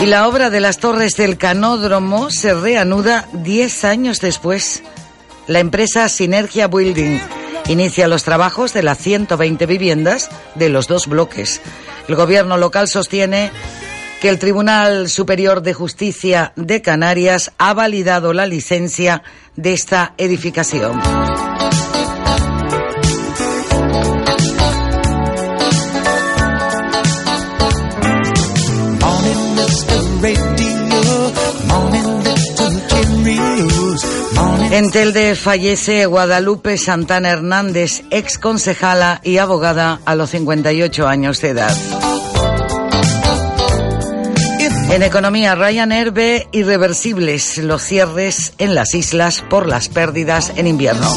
Y 0.00 0.06
la 0.06 0.28
obra 0.28 0.48
de 0.48 0.60
las 0.60 0.78
torres 0.78 1.16
del 1.16 1.38
canódromo 1.38 2.30
se 2.30 2.54
reanuda 2.54 3.26
10 3.32 3.84
años 3.84 4.20
después. 4.20 4.82
La 5.48 5.58
empresa 5.58 6.08
Sinergia 6.08 6.68
Building 6.68 7.18
inicia 7.68 8.06
los 8.06 8.22
trabajos 8.22 8.72
de 8.72 8.84
las 8.84 8.98
120 8.98 9.66
viviendas 9.66 10.30
de 10.54 10.68
los 10.68 10.86
dos 10.86 11.08
bloques. 11.08 11.60
El 12.06 12.14
gobierno 12.14 12.56
local 12.56 12.86
sostiene 12.86 13.50
que 14.20 14.28
el 14.28 14.38
Tribunal 14.38 15.08
Superior 15.08 15.62
de 15.62 15.74
Justicia 15.74 16.52
de 16.54 16.80
Canarias 16.80 17.52
ha 17.58 17.74
validado 17.74 18.32
la 18.32 18.46
licencia 18.46 19.22
de 19.56 19.72
esta 19.72 20.14
edificación. 20.16 21.47
En 34.78 34.92
Telde 34.92 35.34
fallece 35.34 36.06
Guadalupe 36.06 36.78
Santana 36.78 37.30
Hernández, 37.30 38.04
ex 38.12 38.38
concejala 38.38 39.20
y 39.24 39.38
abogada 39.38 39.98
a 40.04 40.14
los 40.14 40.30
58 40.30 41.08
años 41.08 41.40
de 41.40 41.48
edad. 41.48 41.76
En 44.90 45.02
economía, 45.02 45.56
Ryanair 45.56 46.12
ve 46.12 46.46
irreversibles 46.52 47.58
los 47.58 47.82
cierres 47.82 48.52
en 48.58 48.76
las 48.76 48.94
islas 48.94 49.42
por 49.50 49.66
las 49.66 49.88
pérdidas 49.88 50.52
en 50.54 50.68
invierno. 50.68 51.08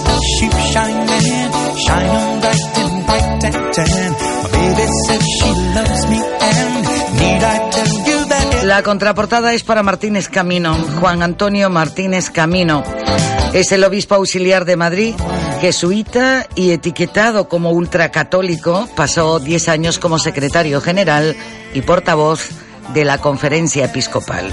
La 8.63 8.81
contraportada 8.81 9.53
es 9.53 9.61
para 9.61 9.83
Martínez 9.83 10.29
Camino, 10.29 10.73
Juan 10.99 11.21
Antonio 11.21 11.69
Martínez 11.69 12.31
Camino. 12.31 12.83
Es 13.53 13.71
el 13.73 13.83
obispo 13.83 14.15
auxiliar 14.15 14.63
de 14.63 14.77
Madrid, 14.77 15.13
jesuita 15.59 16.47
y 16.55 16.71
etiquetado 16.71 17.49
como 17.49 17.71
ultracatólico, 17.71 18.87
pasó 18.95 19.39
10 19.39 19.67
años 19.67 19.99
como 19.99 20.19
secretario 20.19 20.79
general 20.79 21.35
y 21.73 21.81
portavoz 21.81 22.49
de 22.93 23.03
la 23.03 23.17
conferencia 23.17 23.85
episcopal. 23.85 24.49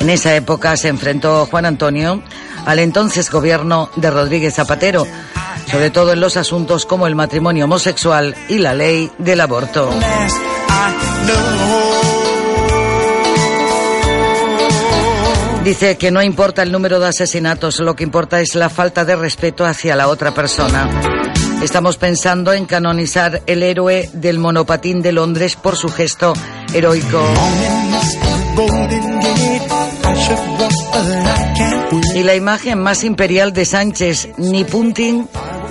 En 0.00 0.10
esa 0.10 0.34
época 0.34 0.76
se 0.76 0.88
enfrentó 0.88 1.46
Juan 1.46 1.64
Antonio 1.64 2.22
al 2.66 2.80
entonces 2.80 3.30
gobierno 3.30 3.88
de 3.94 4.10
Rodríguez 4.10 4.54
Zapatero, 4.54 5.06
sobre 5.70 5.90
todo 5.90 6.12
en 6.12 6.20
los 6.20 6.36
asuntos 6.36 6.86
como 6.86 7.06
el 7.06 7.14
matrimonio 7.14 7.66
homosexual 7.66 8.34
y 8.48 8.58
la 8.58 8.74
ley 8.74 9.12
del 9.18 9.40
aborto. 9.40 9.90
Dice 15.64 15.96
que 15.96 16.10
no 16.10 16.22
importa 16.22 16.62
el 16.62 16.70
número 16.70 17.00
de 17.00 17.08
asesinatos, 17.08 17.80
lo 17.80 17.96
que 17.96 18.04
importa 18.04 18.38
es 18.38 18.54
la 18.54 18.68
falta 18.68 19.06
de 19.06 19.16
respeto 19.16 19.64
hacia 19.64 19.96
la 19.96 20.08
otra 20.08 20.34
persona. 20.34 20.90
Estamos 21.62 21.96
pensando 21.96 22.52
en 22.52 22.66
canonizar 22.66 23.40
el 23.46 23.62
héroe 23.62 24.10
del 24.12 24.38
monopatín 24.38 25.00
de 25.00 25.12
Londres 25.12 25.56
por 25.56 25.76
su 25.76 25.88
gesto 25.88 26.34
heroico. 26.74 27.18
Y 32.14 32.22
la 32.24 32.34
imagen 32.34 32.78
más 32.78 33.02
imperial 33.02 33.54
de 33.54 33.64
Sánchez, 33.64 34.28
ni 34.36 34.64
Putin, 34.64 35.26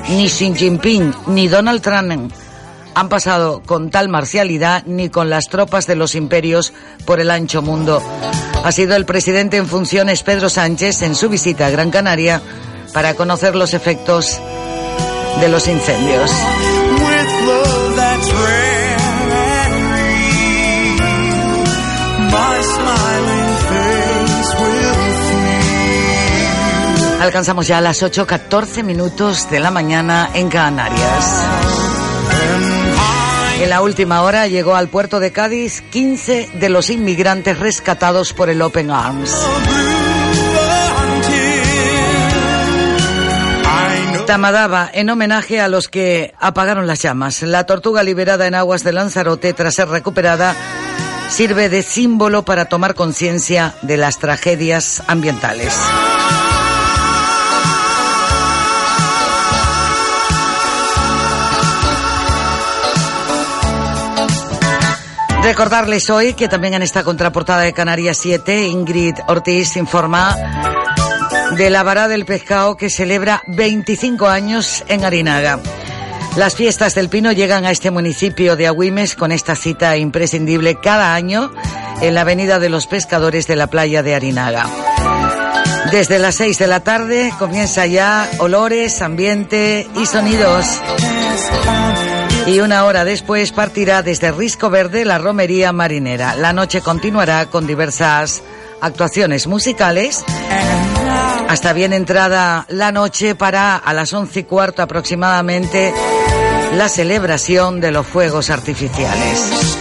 ni 0.10 0.28
Xi 0.28 0.56
Jinping, 0.56 1.14
ni 1.28 1.48
Donald 1.48 1.84
Trump 1.84 2.34
han 2.96 3.10
pasado 3.10 3.62
con 3.66 3.90
tal 3.90 4.10
marcialidad 4.10 4.84
ni 4.86 5.10
con 5.10 5.30
las 5.30 5.50
tropas 5.50 5.88
de 5.88 5.96
los 5.96 6.16
imperios 6.16 6.74
por 7.06 7.20
el 7.20 7.32
ancho 7.32 7.62
mundo. 7.62 8.02
Ha 8.64 8.72
sido 8.72 8.96
el 8.96 9.06
presidente 9.06 9.58
en 9.58 9.68
funciones 9.68 10.24
Pedro 10.24 10.50
Sánchez 10.50 11.02
en 11.02 11.16
su 11.16 11.30
visita 11.30 11.68
a 11.68 11.70
Gran 11.70 11.92
Canaria 11.92 12.42
para 12.94 13.16
conocer 13.16 13.56
los 13.56 13.74
efectos 13.74 14.40
de 15.42 15.50
los 15.50 15.68
incendios. 15.68 16.32
Alcanzamos 27.24 27.68
ya 27.68 27.80
las 27.80 28.04
8.14 28.04 28.84
minutos 28.84 29.50
de 29.50 29.62
la 29.62 29.72
mañana 29.72 30.30
en 30.34 30.50
Canarias. 30.50 31.73
En 33.64 33.70
la 33.70 33.82
última 33.82 34.24
hora 34.24 34.46
llegó 34.46 34.76
al 34.76 34.90
puerto 34.90 35.22
de 35.22 35.32
Cádiz 35.32 35.84
15 35.90 36.50
de 36.56 36.68
los 36.68 36.90
inmigrantes 36.90 37.58
rescatados 37.58 38.34
por 38.34 38.50
el 38.50 38.62
Open 38.62 38.92
Arms. 38.92 39.34
Tamadaba 44.26 44.90
en 44.94 45.10
homenaje 45.10 45.62
a 45.62 45.70
los 45.70 45.88
que 45.88 46.34
apagaron 46.42 46.88
las 46.88 47.02
llamas. 47.02 47.42
La 47.42 47.66
tortuga 47.66 48.04
liberada 48.04 48.48
en 48.48 48.56
aguas 48.56 48.84
de 48.84 48.92
Lanzarote 48.92 49.54
tras 49.54 49.76
ser 49.76 49.88
recuperada 49.88 50.58
sirve 51.30 51.70
de 51.70 51.84
símbolo 51.84 52.44
para 52.44 52.66
tomar 52.66 52.96
conciencia 52.96 53.76
de 53.82 53.96
las 53.96 54.20
tragedias 54.20 55.02
ambientales. 55.08 55.74
Recordarles 65.44 66.10
hoy 66.10 66.34
que 66.34 66.48
también 66.48 66.74
en 66.74 66.82
esta 66.82 67.04
contraportada 67.04 67.62
de 67.62 67.74
Canarias 67.74 68.18
7, 68.18 68.66
Ingrid 68.68 69.16
Ortiz 69.28 69.76
informa 69.76 70.38
de 71.58 71.70
la 71.70 71.84
vara 71.84 72.08
del 72.08 72.26
pescado 72.26 72.78
que 72.78 72.90
celebra 72.90 73.44
25 73.48 74.28
años 74.28 74.86
en 74.88 75.04
Arinaga. 75.04 75.60
Las 76.38 76.56
fiestas 76.56 76.96
del 76.96 77.10
Pino 77.10 77.34
llegan 77.34 77.66
a 77.66 77.72
este 77.72 77.92
municipio 77.92 78.56
de 78.56 78.68
Agüimes 78.68 79.16
con 79.16 79.34
esta 79.34 79.56
cita 79.56 79.98
imprescindible 79.98 80.80
cada 80.82 81.14
año 81.14 81.52
en 82.02 82.16
la 82.16 82.22
Avenida 82.22 82.58
de 82.58 82.70
los 82.70 82.88
Pescadores 82.88 83.46
de 83.46 83.58
la 83.58 83.68
playa 83.68 84.02
de 84.02 84.16
Arinaga. 84.16 84.66
Desde 85.92 86.20
las 86.20 86.36
6 86.36 86.58
de 86.58 86.68
la 86.68 86.80
tarde 86.80 87.34
comienza 87.38 87.86
ya 87.86 88.30
olores, 88.40 89.02
ambiente 89.02 89.88
y 89.96 90.06
sonidos. 90.06 90.66
Y 92.46 92.60
una 92.60 92.86
hora 92.86 93.06
después 93.06 93.52
partirá 93.52 94.04
desde 94.04 94.32
Risco 94.32 94.70
Verde 94.70 95.06
la 95.06 95.18
romería 95.18 95.72
marinera. 95.72 96.36
La 96.36 96.52
noche 96.52 96.82
continuará 96.82 97.46
con 97.46 97.66
diversas 97.66 98.44
actuaciones 98.82 99.48
musicales 99.48 100.24
hasta 101.48 101.72
bien 101.72 101.94
entrada 101.94 102.66
la 102.70 102.92
noche 102.92 103.36
para 103.36 103.76
a 103.76 103.94
las 103.94 104.12
once 104.12 104.40
y 104.40 104.44
cuarto 104.44 104.82
aproximadamente 104.82 105.94
la 106.76 106.90
celebración 106.90 107.80
de 107.80 107.92
los 107.92 108.08
fuegos 108.08 108.50
artificiales. 108.50 109.78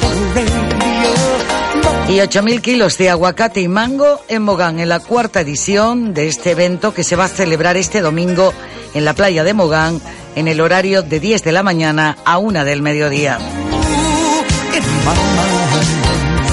Y 2.08 2.16
8.000 2.16 2.60
kilos 2.60 2.98
de 2.98 3.08
aguacate 3.08 3.62
y 3.62 3.68
mango 3.68 4.20
en 4.28 4.42
Mogán 4.42 4.80
en 4.80 4.90
la 4.90 5.00
cuarta 5.00 5.40
edición 5.40 6.12
de 6.12 6.28
este 6.28 6.50
evento 6.50 6.92
que 6.92 7.04
se 7.04 7.16
va 7.16 7.24
a 7.24 7.28
celebrar 7.28 7.78
este 7.78 8.02
domingo 8.02 8.52
en 8.92 9.06
la 9.06 9.14
playa 9.14 9.42
de 9.42 9.54
Mogán 9.54 10.00
en 10.34 10.48
el 10.48 10.60
horario 10.60 11.02
de 11.02 11.20
10 11.20 11.42
de 11.44 11.52
la 11.52 11.62
mañana 11.62 12.16
a 12.24 12.38
1 12.38 12.64
del 12.64 12.82
mediodía. 12.82 13.38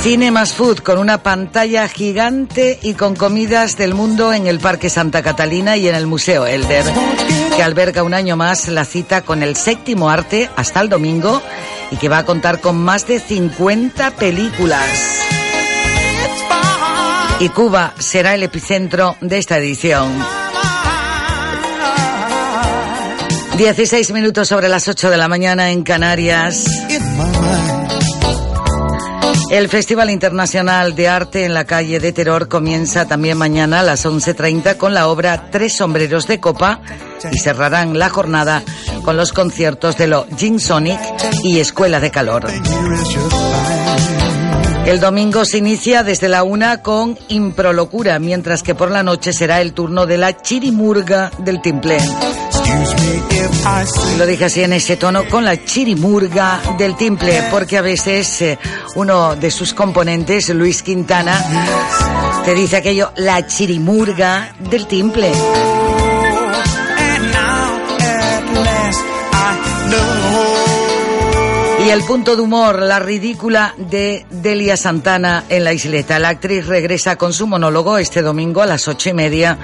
Cine 0.02 0.32
más 0.32 0.54
Food 0.54 0.80
con 0.80 0.98
una 0.98 1.22
pantalla 1.24 1.88
gigante 1.90 2.80
y 2.82 2.94
con 2.94 3.16
comidas 3.16 3.76
del 3.76 3.94
mundo 3.94 4.32
en 4.32 4.48
el 4.48 4.60
Parque 4.60 4.90
Santa 4.90 5.22
Catalina 5.22 5.76
y 5.76 5.90
en 5.90 5.96
el 5.96 6.08
Museo 6.08 6.48
Elder, 6.48 6.86
que 7.56 7.62
alberga 7.62 8.04
un 8.04 8.14
año 8.14 8.38
más 8.38 8.70
la 8.70 8.86
cita 8.86 9.24
con 9.24 9.44
el 9.44 9.58
séptimo 9.58 10.10
arte 10.10 10.50
hasta 10.56 10.80
el 10.80 10.88
domingo 10.88 11.42
y 11.92 11.98
que 11.98 12.08
va 12.08 12.20
a 12.20 12.26
contar 12.26 12.62
con 12.62 12.82
más 12.82 13.08
de 13.08 13.20
50 13.20 14.12
películas. 14.12 14.88
Y 17.42 17.50
Cuba 17.50 17.94
será 18.00 18.36
el 18.36 18.44
epicentro 18.44 19.18
de 19.20 19.38
esta 19.38 19.58
edición. 19.58 20.10
16 23.60 24.12
minutos 24.12 24.48
sobre 24.48 24.70
las 24.70 24.88
8 24.88 25.10
de 25.10 25.18
la 25.18 25.28
mañana 25.28 25.70
en 25.70 25.84
Canarias. 25.84 26.66
El 29.52 29.68
Festival 29.68 30.10
Internacional 30.12 30.96
de 30.96 31.10
Arte 31.10 31.44
en 31.44 31.54
la 31.54 31.66
calle 31.66 32.00
de 32.00 32.14
Terror 32.14 32.48
comienza 32.48 33.06
también 33.06 33.38
mañana 33.38 33.82
a 33.82 33.84
las 33.84 34.06
11.30 34.06 34.78
con 34.78 34.94
la 34.94 35.10
obra 35.10 35.50
Tres 35.52 35.76
sombreros 35.76 36.26
de 36.26 36.40
copa 36.40 36.80
y 37.30 37.38
cerrarán 37.38 38.00
la 38.00 38.08
jornada 38.08 38.64
con 39.04 39.18
los 39.18 39.34
conciertos 39.34 39.98
de 39.98 40.08
lo 40.08 40.26
Gin 40.38 40.62
Sonic 40.62 41.02
y 41.44 41.60
Escuela 41.60 42.00
de 42.00 42.12
Calor. 42.12 42.48
El 44.86 45.02
domingo 45.02 45.44
se 45.44 45.58
inicia 45.58 46.04
desde 46.04 46.30
la 46.30 46.44
una 46.44 46.82
con 46.82 47.20
Improlocura, 47.28 48.20
mientras 48.20 48.64
que 48.64 48.74
por 48.74 48.90
la 48.90 49.04
noche 49.04 49.34
será 49.34 49.60
el 49.60 49.74
turno 49.74 50.06
de 50.06 50.18
la 50.18 50.42
Chirimurga 50.42 51.30
del 51.40 51.62
Timple. 51.62 51.98
Lo 54.18 54.26
dije 54.26 54.46
así 54.46 54.64
en 54.64 54.74
ese 54.74 54.98
tono, 54.98 55.28
con 55.30 55.46
la 55.46 55.64
chirimurga 55.64 56.62
del 56.78 56.96
timple, 56.96 57.44
porque 57.52 57.78
a 57.78 57.82
veces 57.82 58.42
eh, 58.42 58.60
uno 58.96 59.36
de 59.36 59.50
sus 59.50 59.74
componentes, 59.74 60.50
Luis 60.50 60.84
Quintana, 60.84 62.44
te 62.44 62.54
dice 62.54 62.78
aquello, 62.78 63.12
la 63.16 63.46
chirimurga 63.48 64.54
del 64.70 64.88
timple. 64.88 65.32
Y 71.86 71.90
el 71.90 72.04
punto 72.04 72.36
de 72.36 72.42
humor, 72.42 72.82
la 72.82 73.00
ridícula 73.00 73.74
de 73.78 74.26
Delia 74.30 74.76
Santana 74.76 75.46
en 75.48 75.64
la 75.64 75.74
isleta. 75.74 76.20
La 76.20 76.30
actriz 76.30 76.68
regresa 76.68 77.16
con 77.16 77.32
su 77.32 77.48
monólogo 77.48 77.98
este 77.98 78.22
domingo 78.22 78.62
a 78.62 78.66
las 78.66 78.88
ocho 78.90 79.10
y 79.10 79.14
media 79.14 79.58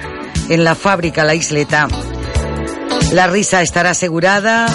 en 0.48 0.64
la 0.64 0.76
fábrica 0.76 1.26
La 1.26 1.36
Isleta. 1.36 1.88
La 3.16 3.28
risa 3.28 3.62
estará 3.62 3.92
asegurada 3.92 4.66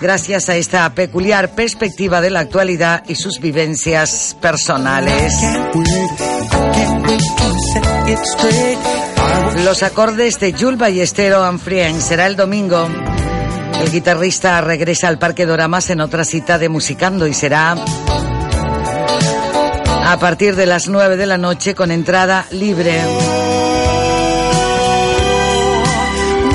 gracias 0.00 0.48
a 0.48 0.54
esta 0.54 0.88
peculiar 0.94 1.56
perspectiva 1.56 2.20
de 2.20 2.30
la 2.30 2.38
actualidad 2.38 3.02
y 3.08 3.16
sus 3.16 3.40
vivencias 3.40 4.36
personales. 4.40 5.34
Los 9.64 9.82
acordes 9.82 10.38
de 10.38 10.52
Jules 10.52 10.78
Ballestero 10.78 11.42
Anfrien 11.42 12.00
será 12.00 12.28
el 12.28 12.36
domingo. 12.36 12.88
El 13.80 13.90
guitarrista 13.90 14.60
regresa 14.60 15.08
al 15.08 15.18
Parque 15.18 15.44
Doramas 15.44 15.90
en 15.90 16.00
otra 16.00 16.24
cita 16.24 16.56
de 16.56 16.68
Musicando 16.68 17.26
y 17.26 17.34
será 17.34 17.74
a 20.06 20.18
partir 20.20 20.54
de 20.54 20.66
las 20.66 20.86
9 20.86 21.16
de 21.16 21.26
la 21.26 21.36
noche 21.36 21.74
con 21.74 21.90
entrada 21.90 22.46
libre. 22.52 23.02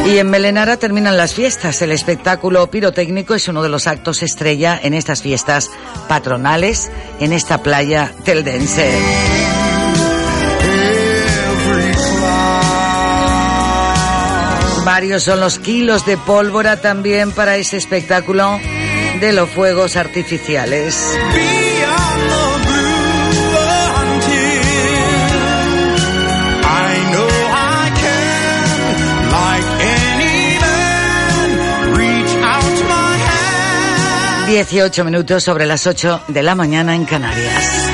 Y 0.06 0.18
en 0.18 0.30
Melenara 0.30 0.78
terminan 0.78 1.16
las 1.16 1.34
fiestas. 1.34 1.82
El 1.82 1.92
espectáculo 1.92 2.70
pirotécnico 2.70 3.36
es 3.36 3.48
uno 3.48 3.64
de 3.64 3.70
los 3.70 3.88
actos 3.88 4.22
estrella 4.22 4.80
en 4.82 4.94
estas 4.94 5.22
fiestas 5.22 5.72
patronales 6.08 6.92
en 7.20 7.32
esta 7.32 7.64
playa 7.64 8.12
teldense. 8.24 8.92
Varios 14.84 15.24
son 15.24 15.40
los 15.40 15.60
kilos 15.60 16.06
de 16.06 16.18
pólvora 16.18 16.82
también 16.82 17.32
para 17.32 17.56
ese 17.56 17.78
espectáculo 17.78 18.60
de 19.22 19.32
los 19.32 19.50
fuegos 19.50 19.96
artificiales. 19.96 21.18
Dieciocho 34.64 35.04
minutos 35.04 35.44
sobre 35.44 35.66
las 35.66 35.86
ocho 35.88 36.22
de 36.30 36.42
la 36.42 36.56
mañana 36.56 36.96
en 36.96 37.04
Canarias. 37.04 37.92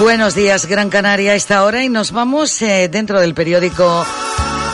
Buenos 0.00 0.34
días, 0.34 0.66
Gran 0.66 0.90
Canaria, 0.90 1.30
a 1.30 1.34
esta 1.36 1.62
hora 1.62 1.84
y 1.84 1.88
nos 1.88 2.10
vamos 2.10 2.60
eh, 2.60 2.88
dentro 2.88 3.20
del 3.20 3.32
periódico 3.32 4.04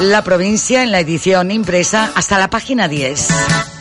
La 0.01 0.25
Provincia 0.25 0.83
en 0.83 0.91
la 0.91 1.01
edición 1.01 1.51
impresa 1.51 2.13
hasta 2.15 2.39
la 2.39 2.49
página 2.49 2.89
10. 2.89 3.72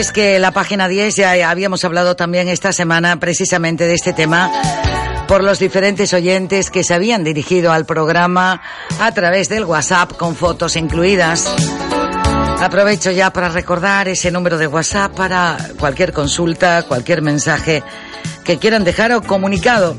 Es 0.00 0.12
que 0.12 0.38
la 0.38 0.50
página 0.50 0.88
10 0.88 1.14
ya 1.14 1.50
habíamos 1.50 1.84
hablado 1.84 2.16
también 2.16 2.48
esta 2.48 2.72
semana 2.72 3.20
precisamente 3.20 3.86
de 3.86 3.92
este 3.92 4.14
tema 4.14 4.50
por 5.28 5.44
los 5.44 5.58
diferentes 5.58 6.14
oyentes 6.14 6.70
que 6.70 6.84
se 6.84 6.94
habían 6.94 7.22
dirigido 7.22 7.70
al 7.70 7.84
programa 7.84 8.62
a 8.98 9.12
través 9.12 9.50
del 9.50 9.66
WhatsApp 9.66 10.16
con 10.16 10.36
fotos 10.36 10.76
incluidas. 10.76 11.54
Aprovecho 12.62 13.10
ya 13.10 13.30
para 13.30 13.50
recordar 13.50 14.08
ese 14.08 14.30
número 14.30 14.56
de 14.56 14.68
WhatsApp 14.68 15.14
para 15.14 15.58
cualquier 15.78 16.14
consulta, 16.14 16.82
cualquier 16.84 17.20
mensaje 17.20 17.82
que 18.42 18.56
quieran 18.56 18.84
dejar 18.84 19.12
o 19.12 19.20
comunicado 19.20 19.94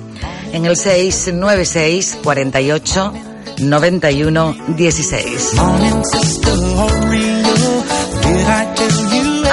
en 0.52 0.66
el 0.66 0.78
696 0.78 2.18
48 2.24 3.14
91 3.60 4.56
16. 4.70 5.52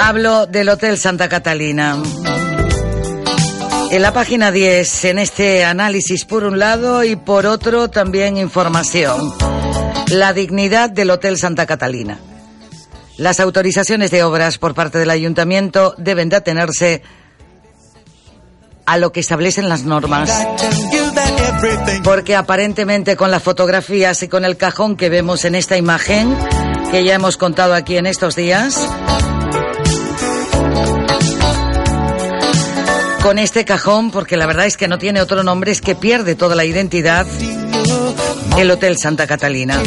Hablo 0.09 0.47
del 0.47 0.69
Hotel 0.69 0.97
Santa 0.97 1.29
Catalina. 1.29 1.95
En 3.91 4.01
la 4.01 4.11
página 4.11 4.51
10, 4.51 5.05
en 5.05 5.19
este 5.19 5.63
análisis 5.63 6.25
por 6.25 6.45
un 6.45 6.57
lado 6.57 7.03
y 7.03 7.15
por 7.15 7.45
otro 7.45 7.91
también 7.91 8.35
información. 8.35 9.31
La 10.07 10.33
dignidad 10.33 10.89
del 10.89 11.11
Hotel 11.11 11.37
Santa 11.37 11.67
Catalina. 11.67 12.17
Las 13.17 13.39
autorizaciones 13.39 14.09
de 14.09 14.23
obras 14.23 14.57
por 14.57 14.73
parte 14.73 14.97
del 14.97 15.11
ayuntamiento 15.11 15.93
deben 15.99 16.29
de 16.29 16.37
atenerse 16.37 17.03
a 18.87 18.97
lo 18.97 19.11
que 19.11 19.19
establecen 19.19 19.69
las 19.69 19.83
normas. 19.83 20.31
Porque 22.03 22.35
aparentemente 22.35 23.15
con 23.15 23.29
las 23.29 23.43
fotografías 23.43 24.23
y 24.23 24.27
con 24.27 24.43
el 24.43 24.57
cajón 24.57 24.97
que 24.97 25.09
vemos 25.09 25.45
en 25.45 25.53
esta 25.53 25.77
imagen, 25.77 26.35
que 26.89 27.03
ya 27.03 27.13
hemos 27.13 27.37
contado 27.37 27.75
aquí 27.75 27.97
en 27.97 28.07
estos 28.07 28.35
días, 28.35 28.89
con 33.21 33.39
este 33.39 33.65
cajón, 33.65 34.11
porque 34.11 34.37
la 34.37 34.45
verdad 34.45 34.65
es 34.65 34.77
que 34.77 34.87
no 34.87 34.97
tiene 34.97 35.21
otro 35.21 35.43
nombre, 35.43 35.71
es 35.71 35.81
que 35.81 35.95
pierde 35.95 36.35
toda 36.35 36.55
la 36.55 36.65
identidad 36.65 37.25
el 38.57 38.71
Hotel 38.71 38.97
Santa 38.97 39.25
Catalina. 39.25 39.81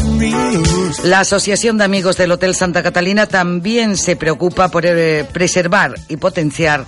La 1.04 1.20
Asociación 1.20 1.78
de 1.78 1.84
Amigos 1.84 2.16
del 2.16 2.32
Hotel 2.32 2.54
Santa 2.54 2.82
Catalina 2.82 3.26
también 3.26 3.96
se 3.96 4.16
preocupa 4.16 4.68
por 4.68 4.86
eh, 4.86 5.26
preservar 5.30 5.94
y 6.08 6.16
potenciar 6.16 6.86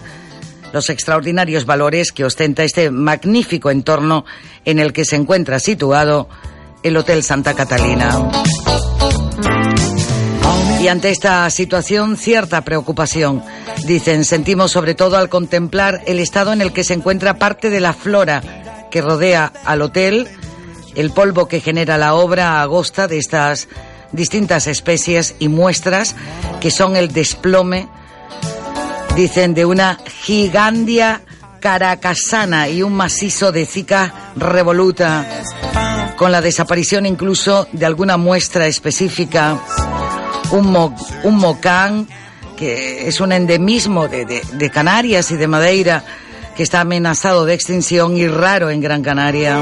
los 0.72 0.88
extraordinarios 0.90 1.66
valores 1.66 2.10
que 2.10 2.24
ostenta 2.24 2.64
este 2.64 2.90
magnífico 2.90 3.70
entorno 3.70 4.24
en 4.64 4.78
el 4.78 4.92
que 4.92 5.04
se 5.04 5.16
encuentra 5.16 5.58
situado 5.58 6.28
el 6.82 6.96
Hotel 6.96 7.22
Santa 7.22 7.54
Catalina. 7.54 8.30
Y 10.84 10.88
ante 10.88 11.08
esta 11.08 11.48
situación, 11.48 12.18
cierta 12.18 12.60
preocupación. 12.60 13.42
Dicen, 13.86 14.22
sentimos 14.22 14.70
sobre 14.70 14.94
todo 14.94 15.16
al 15.16 15.30
contemplar 15.30 16.02
el 16.04 16.18
estado 16.18 16.52
en 16.52 16.60
el 16.60 16.74
que 16.74 16.84
se 16.84 16.92
encuentra 16.92 17.38
parte 17.38 17.70
de 17.70 17.80
la 17.80 17.94
flora 17.94 18.42
que 18.90 19.00
rodea 19.00 19.50
al 19.64 19.80
hotel, 19.80 20.28
el 20.94 21.10
polvo 21.10 21.48
que 21.48 21.60
genera 21.60 21.96
la 21.96 22.12
obra 22.12 22.60
agosta 22.60 23.08
de 23.08 23.16
estas 23.16 23.66
distintas 24.12 24.66
especies 24.66 25.36
y 25.38 25.48
muestras 25.48 26.16
que 26.60 26.70
son 26.70 26.96
el 26.96 27.14
desplome 27.14 27.88
dicen, 29.16 29.54
de 29.54 29.64
una 29.64 29.98
gigandia 30.04 31.22
caracasana 31.60 32.68
y 32.68 32.82
un 32.82 32.92
macizo 32.92 33.52
de 33.52 33.64
zika 33.64 34.32
revoluta, 34.36 35.26
con 36.18 36.30
la 36.30 36.42
desaparición 36.42 37.06
incluso 37.06 37.68
de 37.72 37.86
alguna 37.86 38.18
muestra 38.18 38.66
específica, 38.66 39.58
un, 40.50 40.94
un 41.24 41.36
mocán, 41.36 42.06
que 42.56 43.08
es 43.08 43.20
un 43.20 43.32
endemismo 43.32 44.08
de, 44.08 44.24
de 44.24 44.70
Canarias 44.70 45.30
y 45.30 45.36
de 45.36 45.46
Madeira, 45.48 46.04
que 46.56 46.62
está 46.62 46.80
amenazado 46.80 47.44
de 47.44 47.54
extinción 47.54 48.16
y 48.16 48.28
raro 48.28 48.70
en 48.70 48.80
Gran 48.80 49.02
Canaria. 49.02 49.58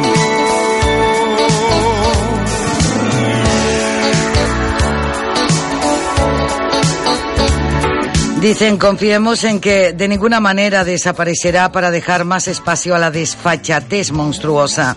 Dicen, 8.43 8.77
confiemos 8.77 9.45
en 9.45 9.61
que 9.61 9.93
de 9.93 10.09
ninguna 10.09 10.41
manera 10.41 10.83
desaparecerá 10.83 11.71
para 11.71 11.93
dejar 11.93 12.25
más 12.25 12.49
espacio 12.49 12.97
a 12.97 12.99
la 12.99 13.13
desfachatez 13.13 14.11
monstruosa. 14.11 14.97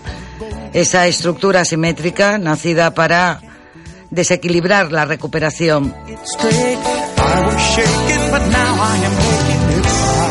Esa 0.72 1.06
estructura 1.06 1.64
simétrica 1.64 2.38
nacida 2.38 2.92
para 2.92 3.40
desequilibrar 4.10 4.92
la 4.92 5.04
recuperación. 5.04 5.94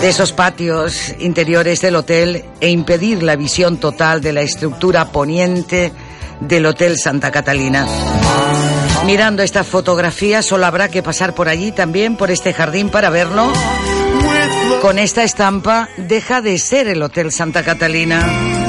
De 0.02 0.10
esos 0.10 0.34
patios 0.34 1.16
interiores 1.20 1.82
del 1.82 1.96
hotel 1.96 2.46
e 2.60 2.70
impedir 2.70 3.24
la 3.24 3.36
visión 3.36 3.78
total 3.78 4.22
de 4.22 4.34
la 4.34 4.42
estructura 4.42 5.12
poniente 5.12 5.92
del 6.40 6.66
Hotel 6.66 6.98
Santa 6.98 7.32
Catalina. 7.32 7.88
Mirando 9.06 9.44
esta 9.44 9.64
fotografía, 9.64 10.42
solo 10.42 10.66
habrá 10.66 10.90
que 10.90 11.04
pasar 11.04 11.34
por 11.34 11.48
allí 11.48 11.72
también, 11.72 12.18
por 12.18 12.32
este 12.32 12.54
jardín, 12.54 12.90
para 12.90 13.10
verlo. 13.10 13.52
Con 14.82 15.00
esta 15.00 15.24
estampa, 15.24 15.90
deja 15.98 16.42
de 16.42 16.58
ser 16.60 16.88
el 16.88 17.02
Hotel 17.02 17.32
Santa 17.32 17.64
Catalina. 17.64 18.65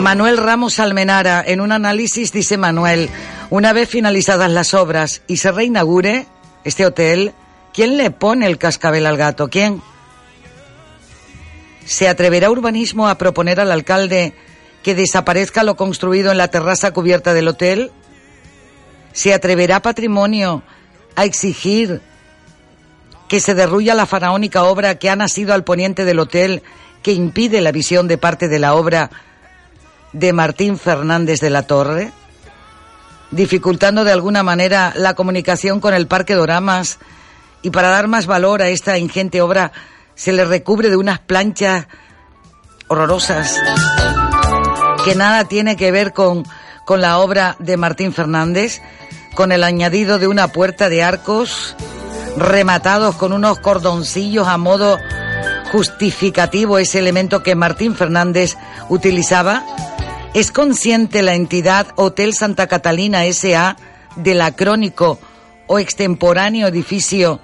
Manuel 0.00 0.36
Ramos 0.36 0.80
Almenara, 0.80 1.44
en 1.46 1.60
un 1.60 1.72
análisis 1.72 2.32
dice 2.32 2.56
Manuel, 2.56 3.08
una 3.50 3.72
vez 3.72 3.88
finalizadas 3.88 4.50
las 4.50 4.74
obras 4.74 5.22
y 5.26 5.36
se 5.36 5.52
reinaugure 5.52 6.26
este 6.64 6.86
hotel, 6.86 7.32
¿quién 7.72 7.96
le 7.96 8.10
pone 8.10 8.46
el 8.46 8.58
cascabel 8.58 9.06
al 9.06 9.16
gato? 9.16 9.48
¿Quién? 9.48 9.82
¿Se 11.84 12.08
atreverá 12.08 12.50
Urbanismo 12.50 13.08
a 13.08 13.18
proponer 13.18 13.60
al 13.60 13.72
alcalde 13.72 14.34
que 14.82 14.94
desaparezca 14.94 15.62
lo 15.62 15.76
construido 15.76 16.32
en 16.32 16.38
la 16.38 16.48
terraza 16.48 16.92
cubierta 16.92 17.34
del 17.34 17.48
hotel? 17.48 17.92
¿Se 19.12 19.34
atreverá 19.34 19.80
Patrimonio 19.80 20.62
a 21.16 21.24
exigir 21.24 22.00
que 23.28 23.40
se 23.40 23.54
derruya 23.54 23.94
la 23.94 24.06
faraónica 24.06 24.64
obra 24.64 24.98
que 24.98 25.10
ha 25.10 25.16
nacido 25.16 25.54
al 25.54 25.64
poniente 25.64 26.04
del 26.04 26.18
hotel 26.18 26.62
que 27.02 27.12
impide 27.12 27.60
la 27.60 27.72
visión 27.72 28.08
de 28.08 28.18
parte 28.18 28.48
de 28.48 28.58
la 28.58 28.74
obra 28.74 29.10
de 30.12 30.32
Martín 30.32 30.78
Fernández 30.78 31.40
de 31.40 31.50
la 31.50 31.62
Torre? 31.62 32.12
dificultando 33.32 34.04
de 34.04 34.12
alguna 34.12 34.42
manera 34.42 34.92
la 34.94 35.14
comunicación 35.14 35.80
con 35.80 35.94
el 35.94 36.06
Parque 36.06 36.34
Doramas 36.34 36.98
y 37.62 37.70
para 37.70 37.88
dar 37.88 38.06
más 38.06 38.26
valor 38.26 38.62
a 38.62 38.68
esta 38.68 38.98
ingente 38.98 39.40
obra 39.40 39.72
se 40.14 40.32
le 40.32 40.44
recubre 40.44 40.90
de 40.90 40.96
unas 40.96 41.18
planchas 41.18 41.86
horrorosas 42.88 43.56
que 45.04 45.14
nada 45.14 45.44
tiene 45.46 45.76
que 45.76 45.90
ver 45.90 46.12
con, 46.12 46.44
con 46.84 47.00
la 47.00 47.18
obra 47.18 47.56
de 47.58 47.78
Martín 47.78 48.12
Fernández 48.12 48.82
con 49.34 49.50
el 49.50 49.64
añadido 49.64 50.18
de 50.18 50.28
una 50.28 50.48
puerta 50.48 50.90
de 50.90 51.02
arcos 51.02 51.74
rematados 52.36 53.16
con 53.16 53.32
unos 53.32 53.58
cordoncillos 53.60 54.46
a 54.46 54.58
modo 54.58 54.98
justificativo, 55.70 56.78
ese 56.78 56.98
elemento 56.98 57.42
que 57.42 57.54
Martín 57.54 57.94
Fernández 57.94 58.56
utilizaba? 58.88 59.64
¿Es 60.34 60.50
consciente 60.50 61.22
la 61.22 61.34
entidad 61.34 61.88
Hotel 61.96 62.34
Santa 62.34 62.66
Catalina 62.66 63.22
SA 63.32 63.76
del 64.16 64.40
acrónico 64.40 65.18
o 65.66 65.78
extemporáneo 65.78 66.66
edificio 66.66 67.40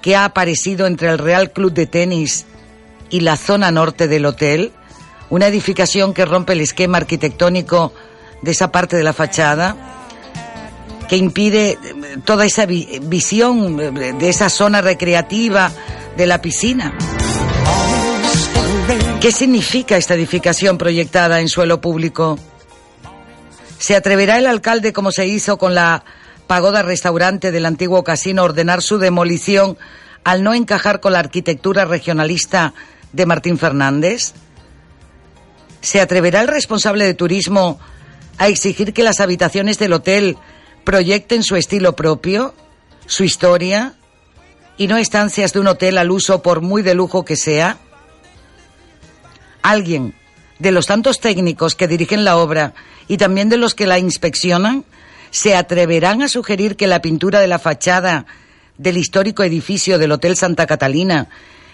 que 0.00 0.16
ha 0.16 0.24
aparecido 0.24 0.86
entre 0.86 1.10
el 1.10 1.18
Real 1.18 1.52
Club 1.52 1.72
de 1.72 1.86
Tenis 1.86 2.46
y 3.10 3.20
la 3.20 3.36
zona 3.36 3.70
norte 3.70 4.08
del 4.08 4.26
hotel? 4.26 4.72
Una 5.30 5.46
edificación 5.46 6.14
que 6.14 6.24
rompe 6.24 6.54
el 6.54 6.60
esquema 6.60 6.98
arquitectónico 6.98 7.92
de 8.42 8.50
esa 8.50 8.72
parte 8.72 8.96
de 8.96 9.02
la 9.02 9.12
fachada 9.12 9.76
que 11.08 11.16
impide 11.16 11.78
toda 12.24 12.46
esa 12.46 12.66
visión 12.66 13.76
de 13.76 14.28
esa 14.28 14.48
zona 14.48 14.80
recreativa 14.80 15.70
de 16.16 16.26
la 16.26 16.40
piscina. 16.40 16.96
¿Qué 19.24 19.32
significa 19.32 19.96
esta 19.96 20.12
edificación 20.12 20.76
proyectada 20.76 21.40
en 21.40 21.48
suelo 21.48 21.80
público? 21.80 22.38
¿Se 23.78 23.96
atreverá 23.96 24.36
el 24.36 24.46
alcalde, 24.46 24.92
como 24.92 25.12
se 25.12 25.26
hizo 25.26 25.56
con 25.56 25.74
la 25.74 26.04
pagoda 26.46 26.82
restaurante 26.82 27.50
del 27.50 27.64
antiguo 27.64 28.04
casino, 28.04 28.42
a 28.42 28.44
ordenar 28.44 28.82
su 28.82 28.98
demolición 28.98 29.78
al 30.24 30.42
no 30.42 30.52
encajar 30.52 31.00
con 31.00 31.14
la 31.14 31.20
arquitectura 31.20 31.86
regionalista 31.86 32.74
de 33.14 33.24
Martín 33.24 33.56
Fernández? 33.56 34.34
¿Se 35.80 36.02
atreverá 36.02 36.42
el 36.42 36.48
responsable 36.48 37.06
de 37.06 37.14
turismo 37.14 37.80
a 38.36 38.48
exigir 38.48 38.92
que 38.92 39.04
las 39.04 39.20
habitaciones 39.20 39.78
del 39.78 39.94
hotel 39.94 40.36
proyecten 40.84 41.42
su 41.44 41.56
estilo 41.56 41.96
propio, 41.96 42.54
su 43.06 43.24
historia, 43.24 43.94
y 44.76 44.86
no 44.86 44.98
estancias 44.98 45.54
de 45.54 45.60
un 45.60 45.68
hotel 45.68 45.96
al 45.96 46.10
uso 46.10 46.42
por 46.42 46.60
muy 46.60 46.82
de 46.82 46.92
lujo 46.92 47.24
que 47.24 47.36
sea? 47.36 47.78
¿Alguien 49.64 50.12
de 50.58 50.72
los 50.72 50.84
tantos 50.84 51.20
técnicos 51.20 51.74
que 51.74 51.88
dirigen 51.88 52.22
la 52.22 52.36
obra 52.36 52.74
y 53.08 53.16
también 53.16 53.48
de 53.48 53.56
los 53.56 53.74
que 53.74 53.86
la 53.86 53.98
inspeccionan 53.98 54.84
se 55.30 55.56
atreverán 55.56 56.20
a 56.20 56.28
sugerir 56.28 56.76
que 56.76 56.86
la 56.86 57.00
pintura 57.00 57.40
de 57.40 57.46
la 57.46 57.58
fachada 57.58 58.26
del 58.76 58.98
histórico 58.98 59.42
edificio 59.42 59.98
del 59.98 60.12
Hotel 60.12 60.36
Santa 60.36 60.66
Catalina 60.66 61.30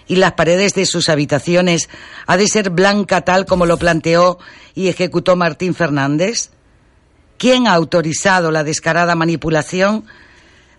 y 0.07 0.15
las 0.15 0.31
paredes 0.31 0.73
de 0.73 0.85
sus 0.85 1.09
habitaciones 1.09 1.89
ha 2.27 2.37
de 2.37 2.47
ser 2.47 2.69
blanca 2.69 3.25
tal 3.25 3.45
como 3.45 3.65
lo 3.65 3.75
planteó 3.75 4.39
y 4.73 4.87
ejecutó 4.87 5.35
Martín 5.35 5.75
Fernández? 5.75 6.51
¿Quién 7.37 7.67
ha 7.67 7.73
autorizado 7.73 8.51
la 8.51 8.63
descarada 8.63 9.15
manipulación 9.15 10.05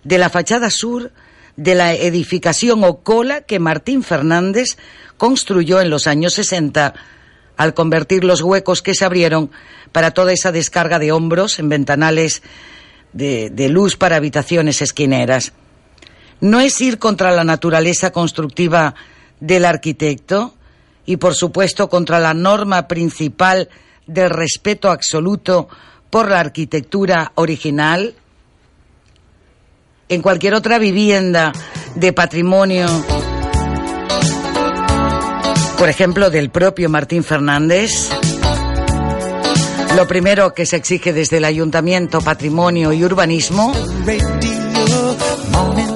de 0.03 0.17
la 0.17 0.31
fachada 0.31 0.71
sur 0.71 1.11
de 1.55 1.75
la 1.75 1.93
edificación 1.93 2.83
o 2.83 2.99
cola 2.99 3.41
que 3.41 3.59
Martín 3.59 4.03
Fernández 4.03 4.77
construyó 5.17 5.81
en 5.81 5.89
los 5.89 6.07
años 6.07 6.33
60 6.33 6.93
al 7.55 7.73
convertir 7.73 8.23
los 8.23 8.41
huecos 8.41 8.81
que 8.81 8.95
se 8.95 9.05
abrieron 9.05 9.51
para 9.91 10.11
toda 10.11 10.33
esa 10.33 10.51
descarga 10.51 10.99
de 10.99 11.11
hombros 11.11 11.59
en 11.59 11.69
ventanales 11.69 12.41
de, 13.13 13.49
de 13.51 13.69
luz 13.69 13.95
para 13.95 14.15
habitaciones 14.15 14.81
esquineras? 14.81 15.53
¿No 16.41 16.59
es 16.59 16.81
ir 16.81 16.97
contra 16.97 17.31
la 17.31 17.43
naturaleza 17.43 18.11
constructiva 18.11 18.95
del 19.39 19.65
arquitecto? 19.65 20.55
y 21.05 21.17
por 21.17 21.35
supuesto 21.35 21.89
contra 21.89 22.19
la 22.19 22.33
norma 22.33 22.87
principal 22.87 23.69
del 24.07 24.29
respeto 24.29 24.89
absoluto 24.89 25.67
por 26.09 26.29
la 26.29 26.39
arquitectura 26.39 27.31
original? 27.35 28.15
En 30.09 30.21
cualquier 30.21 30.53
otra 30.53 30.77
vivienda 30.77 31.51
de 31.95 32.13
patrimonio, 32.13 32.87
por 35.77 35.89
ejemplo, 35.89 36.29
del 36.29 36.49
propio 36.49 36.89
Martín 36.89 37.23
Fernández, 37.23 38.09
lo 39.95 40.07
primero 40.07 40.53
que 40.53 40.65
se 40.65 40.77
exige 40.77 41.13
desde 41.13 41.37
el 41.37 41.45
Ayuntamiento, 41.45 42.19
Patrimonio 42.21 42.91
y 42.93 43.03
Urbanismo 43.03 43.73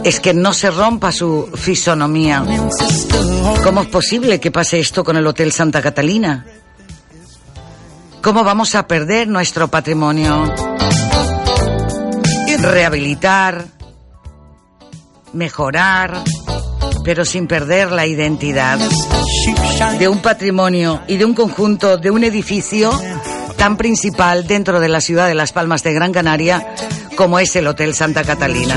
es 0.04 0.20
que 0.20 0.34
no 0.34 0.54
se 0.54 0.72
rompa 0.72 1.12
su 1.12 1.50
fisonomía. 1.56 2.44
¿Cómo 3.64 3.82
es 3.82 3.88
posible 3.88 4.40
que 4.40 4.52
pase 4.52 4.80
esto 4.80 5.04
con 5.04 5.18
el 5.18 5.26
Hotel 5.26 5.52
Santa 5.52 5.82
Catalina? 5.82 6.46
¿Cómo 8.22 8.44
vamos 8.44 8.76
a 8.76 8.88
perder 8.88 9.28
nuestro 9.28 9.68
patrimonio? 9.68 10.54
Rehabilitar, 12.60 13.66
mejorar, 15.34 16.24
pero 17.04 17.26
sin 17.26 17.48
perder 17.48 17.92
la 17.92 18.06
identidad 18.06 18.80
de 20.00 20.08
un 20.08 20.20
patrimonio 20.20 21.02
y 21.08 21.18
de 21.18 21.26
un 21.26 21.34
conjunto, 21.34 21.98
de 21.98 22.12
un 22.12 22.24
edificio 22.24 22.92
tan 23.58 23.78
principal 23.78 24.48
dentro 24.48 24.80
de 24.80 24.90
la 24.90 25.02
ciudad 25.02 25.28
de 25.28 25.36
Las 25.36 25.52
Palmas 25.52 25.84
de 25.84 25.94
Gran 25.94 26.12
Canaria 26.12 26.66
como 27.16 27.40
es 27.40 27.56
el 27.56 27.68
Hotel 27.68 27.96
Santa 27.96 28.24
Catalina. 28.24 28.76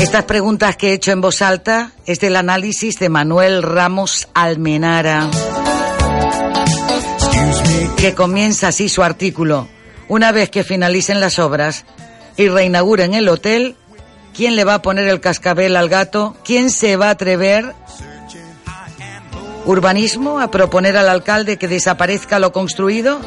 Estas 0.00 0.24
preguntas 0.24 0.76
que 0.76 0.90
he 0.90 0.92
hecho 0.92 1.12
en 1.12 1.20
voz 1.20 1.40
alta 1.40 1.92
es 2.04 2.20
del 2.20 2.36
análisis 2.36 2.98
de 2.98 3.08
Manuel 3.08 3.62
Ramos 3.62 4.28
Almenara, 4.34 5.30
que 7.96 8.14
comienza 8.14 8.68
así 8.68 8.88
su 8.88 9.02
artículo. 9.02 9.68
Una 10.08 10.32
vez 10.32 10.50
que 10.50 10.64
finalicen 10.64 11.20
las 11.20 11.38
obras 11.38 11.86
y 12.36 12.48
reinauguren 12.48 13.14
el 13.14 13.28
hotel, 13.28 13.76
¿quién 14.36 14.54
le 14.54 14.64
va 14.64 14.74
a 14.74 14.82
poner 14.82 15.08
el 15.08 15.20
cascabel 15.20 15.76
al 15.76 15.88
gato? 15.88 16.36
¿Quién 16.44 16.70
se 16.70 16.96
va 16.96 17.08
a 17.08 17.10
atrever 17.10 17.74
urbanismo 19.64 20.38
a 20.38 20.50
proponer 20.50 20.96
al 20.96 21.08
alcalde 21.08 21.56
que 21.56 21.66
desaparezca 21.66 22.38
lo 22.38 22.52
construido? 22.52 23.20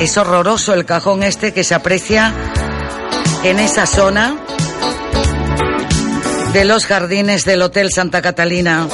Es 0.00 0.16
horroroso 0.16 0.72
el 0.72 0.86
cajón 0.86 1.22
este 1.22 1.52
que 1.52 1.62
se 1.62 1.74
aprecia 1.74 2.32
en 3.44 3.58
esa 3.58 3.86
zona 3.86 4.36
de 6.54 6.64
los 6.64 6.86
jardines 6.86 7.44
del 7.44 7.62
Hotel 7.62 7.90
Santa 7.92 8.22
Catalina. 8.22 8.88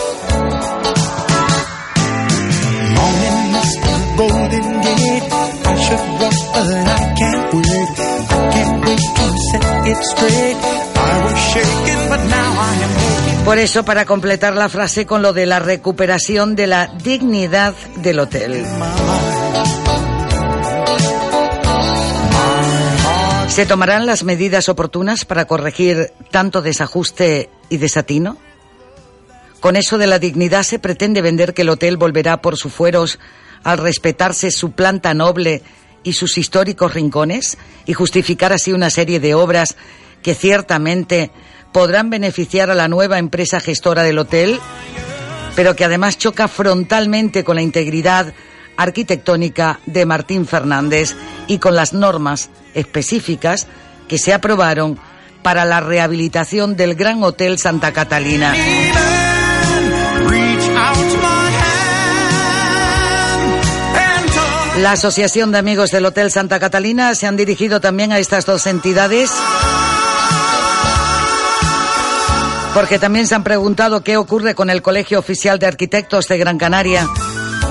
Por 13.45 13.59
eso, 13.59 13.85
para 13.85 14.05
completar 14.05 14.55
la 14.55 14.69
frase 14.69 15.07
con 15.07 15.23
lo 15.23 15.33
de 15.33 15.47
la 15.47 15.61
recuperación 15.61 16.57
de 16.57 16.67
la 16.67 16.89
dignidad 16.89 17.75
del 17.97 18.19
hotel. 18.19 18.65
¿Se 23.49 23.65
tomarán 23.65 24.05
las 24.05 24.25
medidas 24.25 24.69
oportunas 24.69 25.25
para 25.25 25.47
corregir 25.47 26.13
tanto 26.31 26.61
desajuste 26.61 27.49
y 27.71 27.79
desatino? 27.79 28.37
Con 29.61 29.77
eso 29.77 29.97
de 29.97 30.07
la 30.07 30.19
dignidad 30.19 30.63
se 30.63 30.79
pretende 30.79 31.23
vender 31.23 31.55
que 31.55 31.63
el 31.63 31.71
hotel 31.71 31.97
volverá 31.97 32.43
por 32.43 32.57
sus 32.57 32.73
fueros 32.73 33.19
al 33.65 33.79
respetarse 33.79 34.51
su 34.51 34.73
planta 34.73 35.15
noble 35.15 35.63
y 36.07 36.13
sus 36.13 36.39
históricos 36.39 36.95
rincones 36.95 37.59
y 37.85 37.93
justificar 37.93 38.53
así 38.53 38.73
una 38.73 38.91
serie 38.91 39.19
de 39.19 39.35
obras 39.35 39.77
que 40.23 40.35
ciertamente 40.35 41.33
podrán 41.73 42.11
beneficiar 42.11 42.71
a 42.71 42.77
la 42.77 42.87
nueva 42.87 43.19
empresa 43.19 43.59
gestora 43.59 44.05
del 44.05 44.19
hotel, 44.19 44.61
pero 45.57 45.75
que 45.75 45.85
además 45.85 46.17
choca 46.17 46.47
frontalmente 46.47 47.43
con 47.43 47.57
la 47.57 47.63
integridad 47.63 48.33
arquitectónica 48.77 49.81
de 49.87 50.07
Martín 50.07 50.47
Fernández 50.47 51.17
y 51.49 51.59
con 51.59 51.75
las 51.75 51.93
normas 51.93 52.51
específicas 52.75 53.67
que 54.07 54.19
se 54.19 54.33
aprobaron 54.33 54.99
para 55.43 55.65
la 55.65 55.81
rehabilitación 55.81 56.77
del 56.77 56.95
Gran 56.95 57.23
Hotel 57.25 57.59
Santa 57.59 57.93
Catalina. 57.93 58.55
La 64.79 64.93
Asociación 64.93 65.53
de 65.53 65.59
Amigos 65.59 65.91
del 65.91 66.05
Hotel 66.05 66.31
Santa 66.31 66.61
Catalina 66.61 67.15
se 67.15 67.27
han 67.27 67.37
dirigido 67.37 67.81
también 67.81 68.13
a 68.13 68.19
estas 68.19 68.45
dos 68.45 68.67
entidades 68.67 69.31
porque 72.75 72.99
también 72.99 73.27
se 73.27 73.35
han 73.35 73.43
preguntado 73.43 74.03
qué 74.03 74.19
ocurre 74.19 74.55
con 74.55 74.69
el 74.69 74.83
Colegio 74.83 75.19
Oficial 75.19 75.59
de 75.59 75.67
Arquitectos 75.67 76.29
de 76.29 76.37
Gran 76.37 76.59
Canaria 76.59 77.09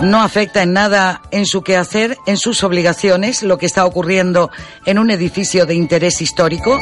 no 0.01 0.21
afecta 0.21 0.63
en 0.63 0.73
nada 0.73 1.21
en 1.31 1.45
su 1.45 1.61
quehacer, 1.61 2.17
en 2.25 2.37
sus 2.37 2.63
obligaciones, 2.63 3.43
lo 3.43 3.57
que 3.57 3.65
está 3.65 3.85
ocurriendo 3.85 4.49
en 4.85 4.99
un 4.99 5.09
edificio 5.09 5.65
de 5.65 5.75
interés 5.75 6.21
histórico? 6.21 6.79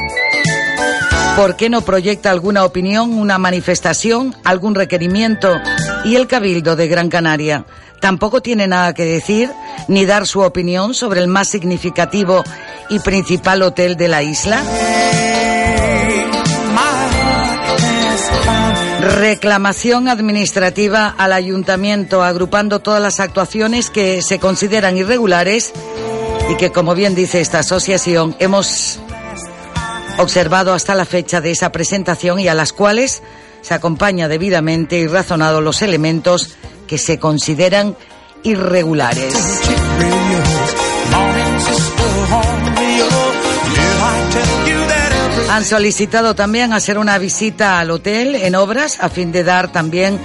¿Por 1.36 1.56
qué 1.56 1.68
no 1.68 1.80
proyecta 1.80 2.30
alguna 2.30 2.64
opinión, 2.64 3.12
una 3.12 3.38
manifestación, 3.38 4.34
algún 4.44 4.74
requerimiento? 4.74 5.60
Y 6.04 6.16
el 6.16 6.26
Cabildo 6.26 6.76
de 6.76 6.86
Gran 6.86 7.08
Canaria 7.08 7.64
tampoco 8.04 8.42
tiene 8.42 8.66
nada 8.66 8.92
que 8.92 9.06
decir 9.06 9.50
ni 9.88 10.04
dar 10.04 10.26
su 10.26 10.40
opinión 10.40 10.92
sobre 10.92 11.22
el 11.22 11.26
más 11.26 11.48
significativo 11.48 12.44
y 12.90 12.98
principal 12.98 13.62
hotel 13.62 13.96
de 13.96 14.08
la 14.08 14.22
isla. 14.22 14.62
Reclamación 19.00 20.08
administrativa 20.08 21.14
al 21.16 21.32
ayuntamiento, 21.32 22.22
agrupando 22.22 22.80
todas 22.80 23.00
las 23.00 23.20
actuaciones 23.20 23.88
que 23.88 24.20
se 24.20 24.38
consideran 24.38 24.98
irregulares 24.98 25.72
y 26.50 26.56
que, 26.58 26.70
como 26.70 26.94
bien 26.94 27.14
dice 27.14 27.40
esta 27.40 27.60
asociación, 27.60 28.36
hemos 28.38 29.00
observado 30.18 30.74
hasta 30.74 30.94
la 30.94 31.06
fecha 31.06 31.40
de 31.40 31.52
esa 31.52 31.72
presentación 31.72 32.38
y 32.38 32.48
a 32.48 32.54
las 32.54 32.74
cuales 32.74 33.22
se 33.62 33.72
acompaña 33.72 34.28
debidamente 34.28 34.98
y 34.98 35.06
razonado 35.06 35.62
los 35.62 35.80
elementos 35.80 36.58
que 36.86 36.98
se 36.98 37.18
consideran 37.18 37.96
irregulares. 38.42 39.34
Han 45.50 45.64
solicitado 45.64 46.34
también 46.34 46.72
hacer 46.72 46.98
una 46.98 47.18
visita 47.18 47.78
al 47.78 47.90
hotel 47.90 48.34
en 48.34 48.54
obras 48.54 48.98
a 49.00 49.08
fin 49.08 49.30
de 49.30 49.44
dar 49.44 49.70
también 49.70 50.18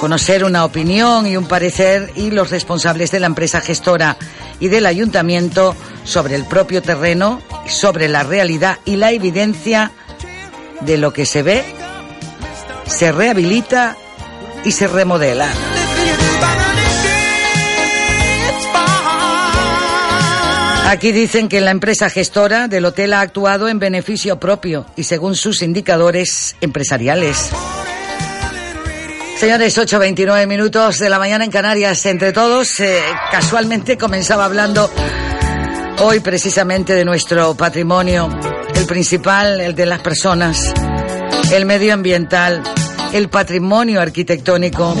conocer 0.00 0.44
una 0.44 0.64
opinión 0.64 1.26
y 1.26 1.36
un 1.36 1.46
parecer 1.46 2.12
y 2.14 2.30
los 2.30 2.50
responsables 2.50 3.10
de 3.10 3.20
la 3.20 3.26
empresa 3.26 3.60
gestora 3.60 4.16
y 4.60 4.68
del 4.68 4.86
ayuntamiento 4.86 5.74
sobre 6.04 6.34
el 6.34 6.44
propio 6.44 6.82
terreno, 6.82 7.40
sobre 7.66 8.08
la 8.08 8.22
realidad 8.22 8.78
y 8.84 8.96
la 8.96 9.12
evidencia 9.12 9.92
de 10.80 10.98
lo 10.98 11.12
que 11.12 11.26
se 11.26 11.42
ve, 11.42 11.64
se 12.86 13.12
rehabilita 13.12 13.96
y 14.64 14.72
se 14.72 14.86
remodela. 14.86 15.48
Aquí 20.86 21.12
dicen 21.12 21.48
que 21.48 21.60
la 21.60 21.70
empresa 21.70 22.10
gestora 22.10 22.68
del 22.68 22.84
hotel 22.84 23.14
ha 23.14 23.20
actuado 23.20 23.68
en 23.68 23.78
beneficio 23.78 24.38
propio 24.38 24.84
y 24.96 25.04
según 25.04 25.34
sus 25.34 25.62
indicadores 25.62 26.56
empresariales. 26.60 27.50
Señores, 29.38 29.76
8.29 29.78 30.46
minutos 30.46 30.98
de 30.98 31.08
la 31.08 31.18
mañana 31.18 31.44
en 31.44 31.50
Canarias. 31.50 32.04
Entre 32.06 32.32
todos, 32.32 32.80
eh, 32.80 33.00
casualmente 33.32 33.96
comenzaba 33.96 34.44
hablando 34.44 34.90
hoy 36.00 36.20
precisamente 36.20 36.94
de 36.94 37.04
nuestro 37.04 37.54
patrimonio, 37.56 38.28
el 38.74 38.86
principal, 38.86 39.60
el 39.60 39.74
de 39.74 39.86
las 39.86 40.00
personas, 40.00 40.72
el 41.52 41.64
medioambiental, 41.64 42.62
el 43.12 43.28
patrimonio 43.28 44.00
arquitectónico 44.00 44.94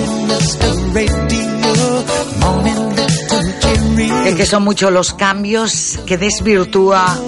es 4.24 4.34
que 4.34 4.46
son 4.46 4.62
muchos 4.62 4.92
los 4.92 5.14
cambios 5.14 5.98
que 6.06 6.16
desvirtúa 6.16 7.18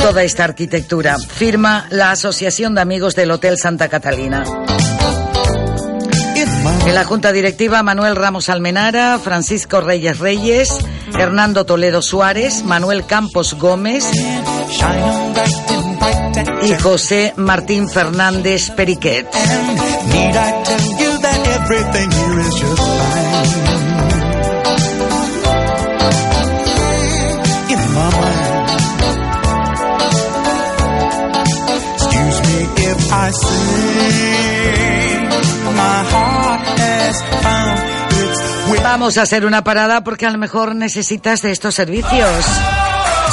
toda 0.00 0.22
esta 0.22 0.44
arquitectura. 0.44 1.16
Firma 1.18 1.86
la 1.90 2.12
Asociación 2.12 2.74
de 2.74 2.80
Amigos 2.80 3.14
del 3.14 3.30
Hotel 3.30 3.58
Santa 3.58 3.88
Catalina. 3.88 4.44
En 6.86 6.94
la 6.94 7.04
Junta 7.04 7.32
Directiva, 7.32 7.82
Manuel 7.82 8.16
Ramos 8.16 8.48
Almenara, 8.48 9.18
Francisco 9.18 9.80
Reyes 9.80 10.18
Reyes, 10.18 10.70
Hernando 11.12 11.66
Toledo 11.66 12.00
Suárez, 12.00 12.62
Manuel 12.64 13.04
Campos 13.04 13.54
Gómez, 13.54 14.06
y 16.62 16.74
José 16.74 17.34
Martín 17.36 17.88
Fernández 17.88 18.70
Periquet. 18.70 19.28
Vamos 38.90 39.18
a 39.18 39.22
hacer 39.22 39.44
una 39.44 39.62
parada 39.62 40.02
porque 40.02 40.24
a 40.24 40.30
lo 40.30 40.38
mejor 40.38 40.74
necesitas 40.74 41.42
de 41.42 41.50
estos 41.50 41.74
servicios. 41.74 42.46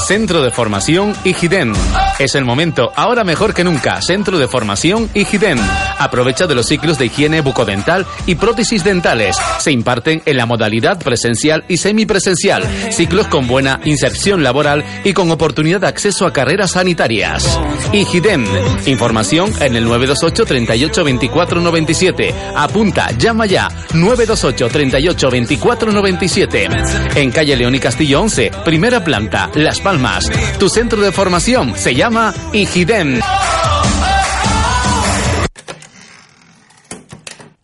Centro 0.05 0.41
de 0.41 0.51
Formación 0.51 1.15
IGIDEM. 1.23 1.73
Es 2.17 2.33
el 2.35 2.45
momento, 2.45 2.93
ahora 2.95 3.25
mejor 3.25 3.53
que 3.53 3.65
nunca. 3.65 4.01
Centro 4.01 4.39
de 4.39 4.47
Formación 4.47 5.09
IGIDEM. 5.13 5.59
Aprovecha 5.99 6.47
de 6.47 6.55
los 6.55 6.65
ciclos 6.65 6.97
de 6.97 7.07
higiene 7.07 7.41
bucodental 7.41 8.05
y 8.25 8.35
prótesis 8.35 8.85
dentales. 8.85 9.35
Se 9.59 9.73
imparten 9.73 10.21
en 10.25 10.37
la 10.37 10.45
modalidad 10.45 10.97
presencial 10.97 11.65
y 11.67 11.75
semipresencial. 11.75 12.63
Ciclos 12.89 13.27
con 13.27 13.47
buena 13.47 13.81
inserción 13.83 14.43
laboral 14.43 14.85
y 15.03 15.11
con 15.11 15.29
oportunidad 15.29 15.81
de 15.81 15.87
acceso 15.87 16.25
a 16.25 16.31
carreras 16.31 16.71
sanitarias. 16.71 17.59
IGIDEM. 17.91 18.45
Información 18.85 19.51
en 19.59 19.75
el 19.75 19.83
928 19.83 20.45
38 20.45 21.03
24 21.03 21.59
97. 21.59 22.33
Apunta, 22.55 23.11
llama 23.11 23.45
ya. 23.45 23.67
928 23.93 24.69
38 24.69 25.29
24 25.31 25.91
97. 25.91 26.69
En 27.15 27.31
calle 27.31 27.57
León 27.57 27.75
y 27.75 27.79
Castillo 27.79 28.21
11, 28.21 28.51
primera 28.63 29.03
planta, 29.03 29.51
Las 29.53 29.81
Palmas. 29.81 30.31
Tu 30.57 30.69
centro 30.69 31.01
de 31.01 31.11
formación 31.11 31.75
se 31.75 31.93
llama 31.93 32.04
IGIDEM. 32.53 33.19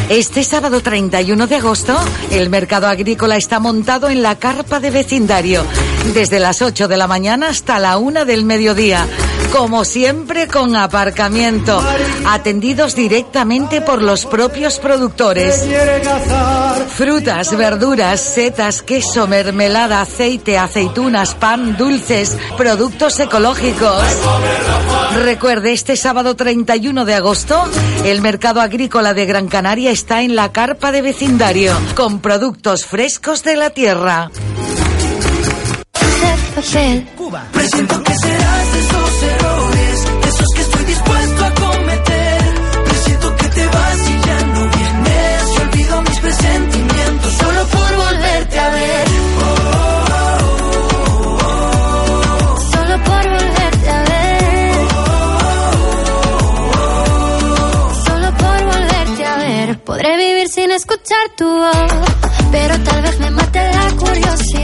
Este 0.08 0.44
sábado 0.44 0.82
31 0.82 1.48
de 1.48 1.56
agosto, 1.56 1.98
el 2.30 2.48
mercado 2.48 2.86
agrícola 2.86 3.36
está 3.36 3.58
montado 3.58 4.08
en 4.08 4.22
la 4.22 4.36
carpa 4.36 4.78
de 4.78 4.92
vecindario, 4.92 5.64
desde 6.14 6.38
las 6.38 6.62
8 6.62 6.88
de 6.88 6.96
la 6.96 7.06
mañana 7.06 7.48
hasta 7.48 7.78
la 7.78 7.98
1 7.98 8.24
del 8.24 8.44
mediodía, 8.44 9.06
como 9.52 9.84
siempre 9.84 10.46
con 10.46 10.76
aparcamiento, 10.76 11.82
atendidos 12.26 12.94
directamente 12.94 13.80
por 13.80 14.02
los 14.02 14.26
propios 14.26 14.78
productores. 14.78 15.64
Frutas, 16.94 17.56
verduras, 17.56 18.20
setas, 18.20 18.82
queso, 18.82 19.26
mermelada, 19.26 20.00
aceite, 20.00 20.58
aceitunas, 20.58 21.34
pan, 21.34 21.76
dulces, 21.76 22.36
productos 22.56 23.18
ecológicos. 23.20 24.02
Recuerde, 25.24 25.72
este 25.72 25.96
sábado 25.96 26.36
31 26.36 27.04
de 27.04 27.14
agosto, 27.14 27.62
el 28.04 28.20
mercado 28.20 28.60
agrícola 28.60 29.14
de 29.14 29.26
Gran 29.26 29.48
Canaria 29.48 29.90
está 29.90 30.22
en 30.22 30.36
la 30.36 30.52
carpa 30.52 30.92
de 30.92 31.02
vecindario, 31.02 31.74
con 31.94 32.20
productos 32.20 32.86
frescos 32.86 33.42
de 33.42 33.56
la 33.56 33.70
tierra. 33.70 34.30
Cuba. 36.56 37.46
Presiento 37.52 38.02
que 38.02 38.14
serás 38.14 38.72
de 38.72 38.78
esos 38.80 39.22
errores, 39.24 40.04
de 40.22 40.28
esos 40.28 40.46
que 40.54 40.62
estoy 40.62 40.84
dispuesto 40.86 41.44
a 41.44 41.50
cometer. 41.50 42.54
Presiento 42.84 43.36
que 43.36 43.48
te 43.48 43.66
vas 43.66 43.98
y 44.08 44.26
ya 44.26 44.40
no 44.40 44.60
vienes. 44.70 45.42
Y 45.52 45.60
olvido 45.60 46.02
mis 46.02 46.18
presentimientos 46.18 47.32
solo 47.34 47.66
por 47.66 47.96
volverte 47.96 48.58
a 48.58 48.70
ver. 48.70 49.08
Solo 52.72 53.04
por 53.04 53.28
volverte 53.28 53.90
a 53.90 54.02
ver. 54.02 54.88
Solo 58.06 58.34
por 58.38 58.64
volverte 58.64 59.26
a 59.26 59.36
ver. 59.36 59.78
Podré 59.80 60.16
vivir 60.16 60.48
sin 60.48 60.70
escuchar 60.70 61.28
tu 61.36 61.44
voz, 61.44 61.92
pero 62.50 62.78
tal 62.78 63.02
vez 63.02 63.20
me 63.20 63.30
mate 63.30 63.72
la 63.72 63.90
curiosidad. 63.90 64.55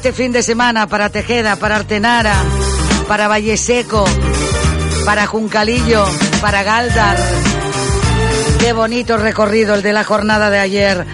Este 0.00 0.14
fin 0.14 0.32
de 0.32 0.42
semana 0.42 0.86
para 0.86 1.10
Tejeda, 1.10 1.56
para 1.56 1.76
Artenara, 1.76 2.32
para 3.06 3.28
Valle 3.28 3.58
Seco, 3.58 4.06
para 5.04 5.26
Juncalillo, 5.26 6.06
para 6.40 6.62
Galdar. 6.62 7.18
Qué 8.58 8.72
bonito 8.72 9.18
recorrido 9.18 9.74
el 9.74 9.82
de 9.82 9.92
la 9.92 10.02
jornada 10.02 10.48
de 10.48 10.58
ayer. 10.58 11.06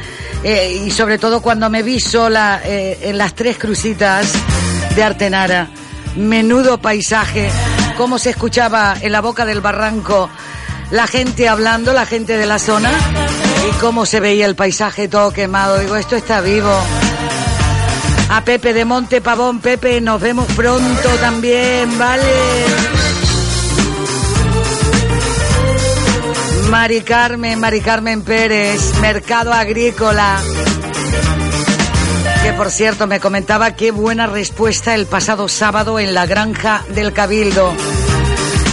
Eh, 0.45 0.85
y 0.87 0.93
sobre 0.93 1.19
todo 1.19 1.43
cuando 1.43 1.69
me 1.69 1.83
vi 1.83 1.99
sola 1.99 2.61
eh, 2.65 2.99
en 3.03 3.19
las 3.19 3.35
tres 3.35 3.59
crucitas 3.59 4.33
de 4.95 5.03
Artenara. 5.03 5.69
Menudo 6.15 6.79
paisaje, 6.79 7.51
cómo 7.97 8.21
se 8.21 8.31
escuchaba 8.31 8.95
en 9.01 9.11
la 9.11 9.21
boca 9.21 9.45
del 9.45 9.61
barranco 9.61 10.31
la 10.93 11.09
gente 11.09 11.49
hablando, 11.49 11.93
la 11.93 12.07
gente 12.07 12.37
de 12.37 12.47
la 12.47 12.61
zona, 12.61 12.93
y 13.69 13.75
cómo 13.81 14.07
se 14.07 14.21
veía 14.21 14.47
el 14.47 14.55
paisaje 14.55 15.09
todo 15.09 15.33
quemado. 15.33 15.81
Digo, 15.81 15.97
esto 15.97 16.15
está 16.15 16.41
vivo. 16.41 16.71
A 18.29 18.45
Pepe 18.45 18.73
de 18.73 18.85
Monte 18.85 19.21
Pavón, 19.21 19.61
Pepe, 19.61 20.01
nos 20.01 20.21
vemos 20.21 20.47
pronto 20.53 21.09
también, 21.21 21.99
¿vale? 21.99 22.23
Mari 26.71 27.01
Carmen, 27.03 27.61
Mari 27.61 27.81
Carmen 27.81 28.23
Pérez, 28.23 28.99
Mercado 29.01 29.53
Agrícola. 29.53 30.41
Que 32.43 32.53
por 32.53 32.71
cierto 32.71 33.07
me 33.07 33.21
comentaba 33.21 33.75
qué 33.75 33.93
buena 33.93 34.27
respuesta 34.27 34.95
el 34.95 35.07
pasado 35.07 35.49
sábado 35.49 35.99
en 35.99 36.13
la 36.13 36.27
granja 36.27 36.85
del 36.89 37.13
Cabildo. 37.13 37.73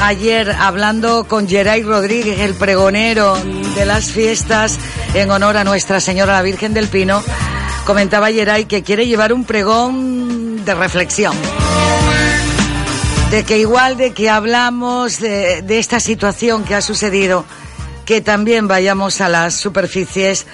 Ayer 0.01 0.51
hablando 0.51 1.25
con 1.27 1.47
Geray 1.47 1.83
Rodríguez, 1.83 2.39
el 2.39 2.55
pregonero 2.55 3.37
de 3.75 3.85
las 3.85 4.11
fiestas 4.11 4.77
en 5.13 5.31
honor 5.31 5.57
a 5.57 5.63
Nuestra 5.63 5.99
Señora 5.99 6.33
la 6.33 6.41
Virgen 6.41 6.73
del 6.73 6.87
Pino, 6.87 7.23
comentaba 7.85 8.31
Geray 8.31 8.65
que 8.65 8.83
quiere 8.83 9.07
llevar 9.07 9.33
un 9.33 9.45
pregón 9.45 10.63
de 10.65 10.73
reflexión. 10.73 11.35
De 13.31 13.43
que 13.43 13.57
igual 13.57 13.97
de 13.97 14.11
que 14.11 14.29
hablamos 14.29 15.19
de, 15.19 15.61
de 15.61 15.79
esta 15.79 15.99
situación 15.99 16.63
que 16.63 16.75
ha 16.75 16.81
sucedido, 16.81 17.45
que 18.05 18.21
también 18.21 18.67
vayamos 18.67 19.21
a 19.21 19.29
las 19.29 19.55
superficies, 19.55 20.45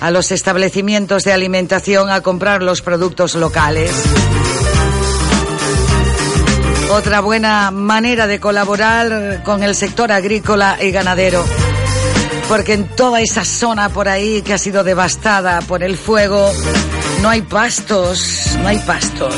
a 0.00 0.10
los 0.10 0.30
establecimientos 0.30 1.24
de 1.24 1.32
alimentación 1.32 2.10
a 2.10 2.20
comprar 2.20 2.62
los 2.62 2.82
productos 2.82 3.34
locales. 3.34 3.90
Otra 6.90 7.20
buena 7.20 7.70
manera 7.70 8.26
de 8.26 8.40
colaborar 8.40 9.42
con 9.44 9.62
el 9.62 9.74
sector 9.74 10.10
agrícola 10.10 10.78
y 10.80 10.90
ganadero. 10.90 11.44
Porque 12.48 12.72
en 12.72 12.88
toda 12.88 13.20
esa 13.20 13.44
zona 13.44 13.90
por 13.90 14.08
ahí 14.08 14.42
que 14.42 14.54
ha 14.54 14.58
sido 14.58 14.82
devastada 14.82 15.60
por 15.60 15.82
el 15.82 15.96
fuego, 15.96 16.50
no 17.20 17.28
hay 17.28 17.42
pastos, 17.42 18.56
no 18.62 18.68
hay 18.68 18.78
pastos. 18.78 19.34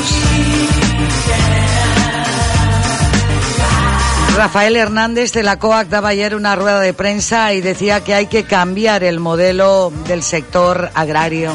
Rafael 4.35 4.77
Hernández 4.77 5.33
de 5.33 5.43
la 5.43 5.59
COAC 5.59 5.89
daba 5.89 6.09
ayer 6.09 6.35
una 6.35 6.55
rueda 6.55 6.79
de 6.79 6.93
prensa 6.93 7.53
y 7.53 7.61
decía 7.61 8.01
que 8.01 8.13
hay 8.13 8.27
que 8.27 8.45
cambiar 8.45 9.03
el 9.03 9.19
modelo 9.19 9.91
del 10.07 10.23
sector 10.23 10.89
agrario. 10.93 11.51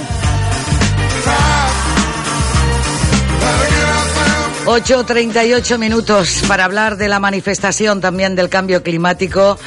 8.38 4.66 5.78
minutos 5.78 6.42
para 6.48 6.64
hablar 6.64 6.96
de 6.96 7.08
la 7.08 7.20
manifestación 7.20 8.00
también 8.00 8.34
del 8.34 8.48
cambio 8.48 8.82
climático. 8.82 9.58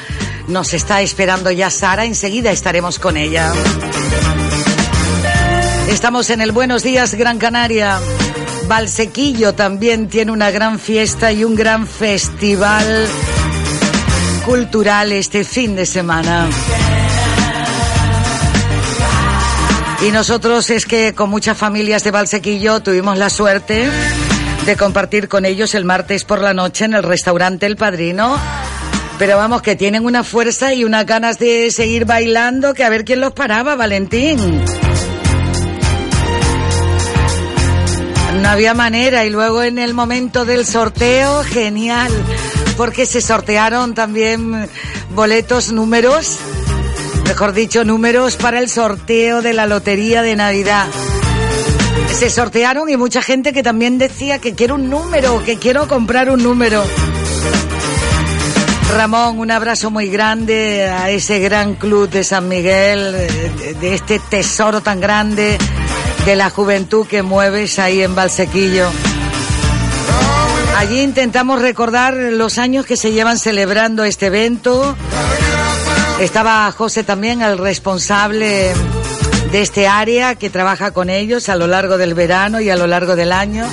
Nos 0.50 0.74
está 0.74 1.00
esperando 1.00 1.52
ya 1.52 1.70
Sara, 1.70 2.04
enseguida 2.04 2.50
estaremos 2.50 2.98
con 2.98 3.16
ella. 3.16 3.52
Estamos 5.88 6.28
en 6.30 6.40
el 6.40 6.50
Buenos 6.50 6.82
Días 6.82 7.14
Gran 7.14 7.38
Canaria. 7.38 8.00
Valsequillo 8.66 9.54
también 9.54 10.08
tiene 10.08 10.32
una 10.32 10.50
gran 10.50 10.80
fiesta 10.80 11.30
y 11.30 11.44
un 11.44 11.54
gran 11.54 11.86
festival 11.86 13.06
cultural 14.44 15.12
este 15.12 15.44
fin 15.44 15.76
de 15.76 15.86
semana. 15.86 16.48
Y 20.04 20.10
nosotros 20.10 20.68
es 20.70 20.84
que 20.84 21.14
con 21.14 21.30
muchas 21.30 21.56
familias 21.56 22.02
de 22.02 22.10
Valsequillo 22.10 22.80
tuvimos 22.80 23.16
la 23.18 23.30
suerte 23.30 23.88
de 24.66 24.76
compartir 24.76 25.28
con 25.28 25.44
ellos 25.44 25.76
el 25.76 25.84
martes 25.84 26.24
por 26.24 26.40
la 26.40 26.54
noche 26.54 26.86
en 26.86 26.94
el 26.94 27.04
restaurante 27.04 27.66
El 27.66 27.76
Padrino. 27.76 28.36
Pero 29.20 29.36
vamos, 29.36 29.60
que 29.60 29.76
tienen 29.76 30.06
una 30.06 30.24
fuerza 30.24 30.72
y 30.72 30.82
unas 30.82 31.04
ganas 31.04 31.38
de 31.38 31.70
seguir 31.70 32.06
bailando 32.06 32.72
que 32.72 32.84
a 32.84 32.88
ver 32.88 33.04
quién 33.04 33.20
los 33.20 33.34
paraba, 33.34 33.76
Valentín. 33.76 34.64
No 38.40 38.48
había 38.48 38.72
manera 38.72 39.26
y 39.26 39.30
luego 39.30 39.62
en 39.62 39.78
el 39.78 39.92
momento 39.92 40.46
del 40.46 40.64
sorteo, 40.64 41.44
genial, 41.44 42.10
porque 42.78 43.04
se 43.04 43.20
sortearon 43.20 43.92
también 43.92 44.70
boletos, 45.14 45.70
números, 45.70 46.38
mejor 47.26 47.52
dicho, 47.52 47.84
números 47.84 48.36
para 48.36 48.58
el 48.58 48.70
sorteo 48.70 49.42
de 49.42 49.52
la 49.52 49.66
Lotería 49.66 50.22
de 50.22 50.34
Navidad. 50.34 50.86
Se 52.08 52.30
sortearon 52.30 52.88
y 52.88 52.96
mucha 52.96 53.20
gente 53.20 53.52
que 53.52 53.62
también 53.62 53.98
decía 53.98 54.38
que 54.38 54.54
quiero 54.54 54.76
un 54.76 54.88
número, 54.88 55.44
que 55.44 55.58
quiero 55.58 55.88
comprar 55.88 56.30
un 56.30 56.42
número. 56.42 56.82
Ramón, 58.96 59.38
un 59.38 59.50
abrazo 59.50 59.90
muy 59.90 60.08
grande 60.08 60.88
a 60.88 61.10
ese 61.10 61.38
gran 61.38 61.74
club 61.74 62.08
de 62.08 62.24
San 62.24 62.48
Miguel, 62.48 63.12
de, 63.12 63.74
de 63.74 63.94
este 63.94 64.18
tesoro 64.18 64.80
tan 64.80 65.00
grande 65.00 65.58
de 66.24 66.36
la 66.36 66.50
juventud 66.50 67.06
que 67.06 67.22
mueves 67.22 67.78
ahí 67.78 68.02
en 68.02 68.14
Valsequillo. 68.14 68.88
Allí 70.76 71.00
intentamos 71.00 71.60
recordar 71.60 72.14
los 72.14 72.58
años 72.58 72.86
que 72.86 72.96
se 72.96 73.12
llevan 73.12 73.38
celebrando 73.38 74.04
este 74.04 74.26
evento. 74.26 74.96
Estaba 76.20 76.70
José 76.72 77.04
también, 77.04 77.42
el 77.42 77.58
responsable 77.58 78.72
de 79.52 79.60
este 79.62 79.88
área 79.88 80.36
que 80.36 80.48
trabaja 80.48 80.92
con 80.92 81.10
ellos 81.10 81.48
a 81.48 81.56
lo 81.56 81.66
largo 81.66 81.98
del 81.98 82.14
verano 82.14 82.60
y 82.60 82.70
a 82.70 82.76
lo 82.76 82.86
largo 82.86 83.16
del 83.16 83.32
año. 83.32 83.66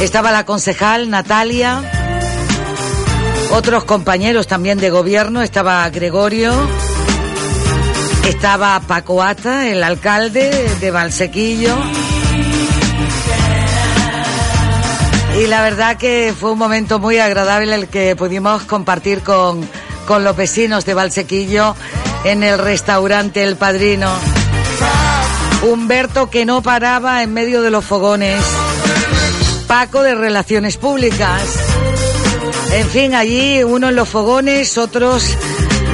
Estaba 0.00 0.30
la 0.30 0.44
concejal 0.44 1.10
Natalia, 1.10 1.97
otros 3.52 3.84
compañeros 3.84 4.46
también 4.46 4.78
de 4.78 4.90
gobierno, 4.90 5.42
estaba 5.42 5.88
Gregorio, 5.90 6.52
estaba 8.28 8.80
Paco 8.80 9.22
Ata, 9.22 9.68
el 9.68 9.82
alcalde 9.82 10.50
de 10.80 10.90
Valsequillo, 10.90 11.76
Y 15.38 15.46
la 15.46 15.62
verdad 15.62 15.96
que 15.96 16.34
fue 16.36 16.50
un 16.50 16.58
momento 16.58 16.98
muy 16.98 17.18
agradable 17.18 17.72
el 17.72 17.86
que 17.86 18.16
pudimos 18.16 18.64
compartir 18.64 19.22
con, 19.22 19.68
con 20.04 20.24
los 20.24 20.36
vecinos 20.36 20.84
de 20.84 20.94
Valsequillo 20.94 21.76
en 22.24 22.42
el 22.42 22.58
restaurante 22.58 23.44
El 23.44 23.54
Padrino. 23.54 24.10
Humberto 25.62 26.28
que 26.28 26.44
no 26.44 26.60
paraba 26.60 27.22
en 27.22 27.32
medio 27.32 27.62
de 27.62 27.70
los 27.70 27.84
fogones. 27.84 28.42
Paco 29.68 30.02
de 30.02 30.16
Relaciones 30.16 30.76
Públicas. 30.76 31.67
En 32.72 32.88
fin, 32.88 33.14
allí 33.14 33.62
uno 33.64 33.88
en 33.88 33.96
los 33.96 34.08
fogones, 34.08 34.78
otros 34.78 35.24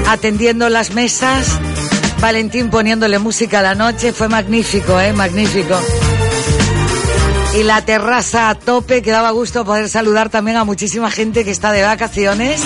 atendiendo 0.09 0.69
las 0.69 0.93
mesas. 0.93 1.47
Valentín 2.21 2.71
poniéndole 2.71 3.19
música 3.19 3.61
a 3.61 3.63
la 3.63 3.75
noche. 3.75 4.13
Fue 4.13 4.29
magnífico, 4.29 4.99
¿eh? 5.01 5.13
Magnífico. 5.13 5.79
Y 7.59 7.63
la 7.63 7.83
terraza 7.83 8.49
a 8.49 8.55
tope, 8.57 9.03
que 9.03 9.11
daba 9.11 9.31
gusto 9.31 9.65
poder 9.65 9.89
saludar 9.89 10.29
también 10.29 10.57
a 10.57 10.65
muchísima 10.65 11.11
gente 11.11 11.45
que 11.45 11.51
está 11.51 11.71
de 11.71 11.83
vacaciones. 11.83 12.61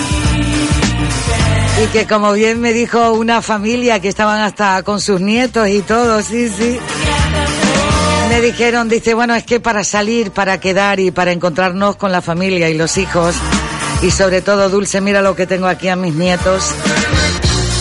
Y 1.84 1.86
que 1.88 2.06
como 2.06 2.32
bien 2.32 2.60
me 2.60 2.72
dijo 2.72 3.12
una 3.12 3.42
familia 3.42 4.00
que 4.00 4.08
estaban 4.08 4.40
hasta 4.40 4.82
con 4.82 5.00
sus 5.00 5.20
nietos 5.20 5.68
y 5.68 5.82
todo, 5.82 6.22
sí, 6.22 6.48
sí. 6.48 6.78
Me 8.28 8.40
dijeron, 8.40 8.88
dice, 8.88 9.14
bueno, 9.14 9.34
es 9.34 9.44
que 9.44 9.60
para 9.60 9.84
salir, 9.84 10.30
para 10.30 10.58
quedar 10.58 11.00
y 11.00 11.10
para 11.10 11.32
encontrarnos 11.32 11.96
con 11.96 12.10
la 12.10 12.22
familia 12.22 12.68
y 12.68 12.74
los 12.74 12.96
hijos, 12.96 13.34
y 14.02 14.10
sobre 14.10 14.42
todo, 14.42 14.68
Dulce, 14.68 15.00
mira 15.00 15.22
lo 15.22 15.34
que 15.34 15.46
tengo 15.46 15.66
aquí 15.66 15.88
a 15.88 15.96
mis 15.96 16.14
nietos. 16.14 16.74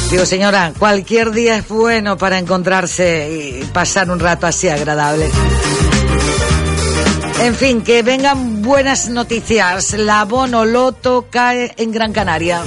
Digo, 0.10 0.26
señora, 0.26 0.72
cualquier 0.78 1.32
día 1.32 1.58
es 1.58 1.68
bueno 1.68 2.18
para 2.18 2.40
encontrarse 2.40 3.60
y 3.62 3.66
pasar 3.66 4.10
un 4.10 4.20
rato 4.20 4.48
así 4.48 4.70
agradable. 4.70 5.30
En 7.42 7.54
fin, 7.56 7.82
que 7.82 8.02
vengan 8.02 8.62
buenas 8.62 9.10
noticias. 9.10 9.94
La 9.94 10.26
Bono 10.26 10.66
Loto 10.66 11.28
cae 11.30 11.74
en 11.78 11.92
Gran 11.92 12.14
Canaria. 12.14 12.64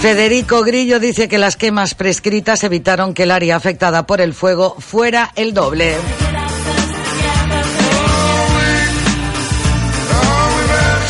Federico 0.00 0.62
Grillo 0.62 0.98
dice 0.98 1.28
que 1.28 1.38
las 1.38 1.56
quemas 1.56 1.94
prescritas 1.94 2.64
evitaron 2.64 3.14
que 3.14 3.22
el 3.24 3.30
área 3.30 3.54
afectada 3.54 4.06
por 4.06 4.20
el 4.20 4.34
fuego 4.34 4.74
fuera 4.80 5.30
el 5.36 5.54
doble. 5.54 5.94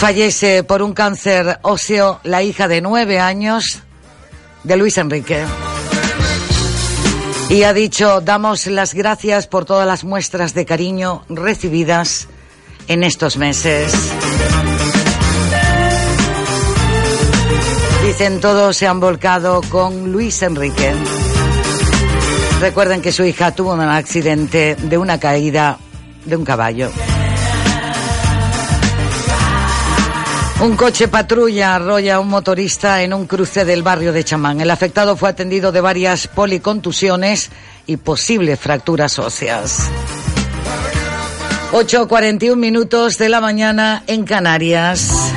Fallece 0.02 0.64
por 0.64 0.82
un 0.82 0.94
cáncer 0.94 1.60
óseo 1.62 2.18
la 2.24 2.42
hija 2.42 2.66
de 2.66 2.80
nueve 2.80 3.20
años 3.20 3.84
de 4.64 4.76
Luis 4.76 4.98
Enrique. 4.98 5.44
Y 7.48 7.62
ha 7.62 7.72
dicho, 7.72 8.20
damos 8.20 8.66
las 8.66 8.94
gracias 8.94 9.46
por 9.46 9.64
todas 9.64 9.86
las 9.86 10.02
muestras 10.02 10.54
de 10.54 10.66
cariño 10.66 11.22
recibidas 11.28 12.26
en 12.88 13.04
estos 13.04 13.36
meses. 13.36 13.92
Dicen 18.04 18.40
todos 18.40 18.76
se 18.76 18.88
han 18.88 18.98
volcado 18.98 19.60
con 19.70 20.10
Luis 20.10 20.42
Enrique. 20.42 20.94
Recuerden 22.60 23.02
que 23.02 23.12
su 23.12 23.22
hija 23.22 23.54
tuvo 23.54 23.74
un 23.74 23.80
accidente 23.82 24.74
de 24.74 24.98
una 24.98 25.20
caída 25.20 25.78
de 26.24 26.34
un 26.34 26.44
caballo. 26.44 26.90
Un 30.62 30.76
coche 30.76 31.08
patrulla 31.08 31.74
arrolla 31.74 32.14
a 32.14 32.20
un 32.20 32.28
motorista 32.28 33.02
en 33.02 33.12
un 33.12 33.26
cruce 33.26 33.64
del 33.64 33.82
barrio 33.82 34.12
de 34.12 34.22
Chamán. 34.22 34.60
El 34.60 34.70
afectado 34.70 35.16
fue 35.16 35.28
atendido 35.28 35.72
de 35.72 35.80
varias 35.80 36.28
policontusiones 36.28 37.50
y 37.84 37.96
posibles 37.96 38.60
fracturas 38.60 39.18
óseas. 39.18 39.90
8.41 41.72 42.54
minutos 42.54 43.18
de 43.18 43.28
la 43.28 43.40
mañana 43.40 44.04
en 44.06 44.22
Canarias. 44.24 45.32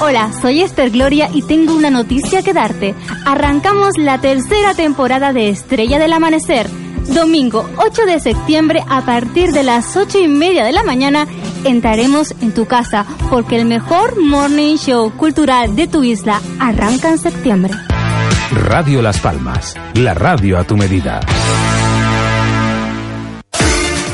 Hola, 0.00 0.32
soy 0.40 0.62
Esther 0.62 0.88
Gloria 0.88 1.28
y 1.34 1.42
tengo 1.42 1.74
una 1.74 1.90
noticia 1.90 2.40
que 2.42 2.54
darte. 2.54 2.94
Arrancamos 3.26 3.98
la 3.98 4.18
tercera 4.22 4.72
temporada 4.72 5.34
de 5.34 5.50
Estrella 5.50 5.98
del 5.98 6.14
Amanecer. 6.14 6.66
Domingo 7.08 7.68
8 7.76 8.06
de 8.06 8.20
septiembre 8.20 8.82
a 8.88 9.04
partir 9.04 9.52
de 9.52 9.64
las 9.64 9.96
8 9.98 10.18
y 10.18 10.28
media 10.28 10.64
de 10.64 10.72
la 10.72 10.82
mañana 10.82 11.26
entraremos 11.64 12.34
en 12.40 12.52
tu 12.52 12.66
casa 12.66 13.06
porque 13.30 13.56
el 13.56 13.64
mejor 13.64 14.20
morning 14.20 14.76
show 14.76 15.10
cultural 15.16 15.74
de 15.76 15.86
tu 15.86 16.04
isla 16.04 16.40
arranca 16.58 17.10
en 17.10 17.18
septiembre. 17.18 17.74
Radio 18.52 19.02
Las 19.02 19.20
Palmas, 19.20 19.74
la 19.94 20.14
radio 20.14 20.58
a 20.58 20.64
tu 20.64 20.76
medida. 20.76 21.20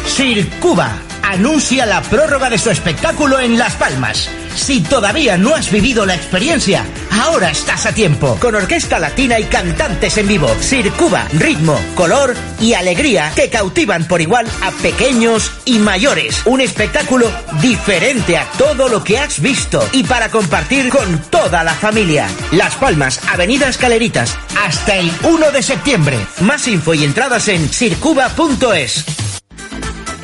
Sir 0.07 0.49
Cuba 0.61 0.92
anuncia 1.35 1.85
la 1.85 2.01
prórroga 2.01 2.49
de 2.49 2.59
su 2.59 2.70
espectáculo 2.70 3.41
en 3.41 3.59
Las 3.59 3.74
Palmas. 3.74 4.30
Si 4.55 4.80
todavía 4.80 5.37
no 5.37 5.53
has 5.53 5.70
vivido 5.72 6.07
la 6.07 6.14
experiencia, 6.14 6.85
ahora 7.11 7.51
estás 7.51 7.87
a 7.87 7.93
tiempo. 7.93 8.39
Con 8.41 8.55
orquesta 8.55 9.01
latina 9.01 9.41
y 9.41 9.45
cantantes 9.45 10.16
en 10.16 10.28
vivo. 10.28 10.49
Sir 10.61 10.93
Cuba, 10.93 11.26
ritmo, 11.32 11.76
color 11.97 12.35
y 12.61 12.74
alegría 12.74 13.32
que 13.35 13.51
cautivan 13.51 14.07
por 14.07 14.20
igual 14.20 14.47
a 14.62 14.70
pequeños 14.70 15.51
y 15.64 15.80
mayores. 15.80 16.43
Un 16.45 16.61
espectáculo 16.61 17.28
diferente 17.61 18.37
a 18.37 18.49
todo 18.57 18.89
lo 18.89 19.03
que 19.03 19.18
has 19.18 19.41
visto 19.41 19.87
y 19.91 20.05
para 20.05 20.30
compartir 20.30 20.89
con 20.89 21.18
toda 21.30 21.64
la 21.64 21.74
familia. 21.74 22.28
Las 22.53 22.76
Palmas, 22.76 23.20
Avenida 23.28 23.68
Escaleritas, 23.68 24.39
hasta 24.64 24.97
el 24.97 25.11
1 25.24 25.51
de 25.51 25.62
septiembre. 25.62 26.16
Más 26.43 26.68
info 26.68 26.95
y 26.95 27.03
entradas 27.03 27.49
en 27.49 27.72
sircuba.es. 27.72 29.34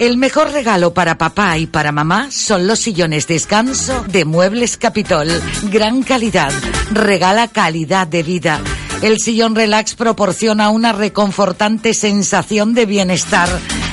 El 0.01 0.17
mejor 0.17 0.51
regalo 0.51 0.95
para 0.95 1.19
papá 1.19 1.59
y 1.59 1.67
para 1.67 1.93
mamá 1.93 2.31
son 2.31 2.67
los 2.67 2.79
sillones 2.79 3.27
descanso 3.27 4.03
de 4.09 4.25
Muebles 4.25 4.79
Capitol. 4.79 5.29
Gran 5.65 6.03
calidad, 6.03 6.51
regala 6.91 7.49
calidad 7.49 8.07
de 8.07 8.23
vida. 8.23 8.63
El 9.03 9.19
sillón 9.19 9.55
relax 9.55 9.97
proporciona 9.97 10.71
una 10.71 10.95
reconfortante 10.95 11.93
sensación 11.93 12.73
de 12.73 12.87
bienestar, 12.87 13.51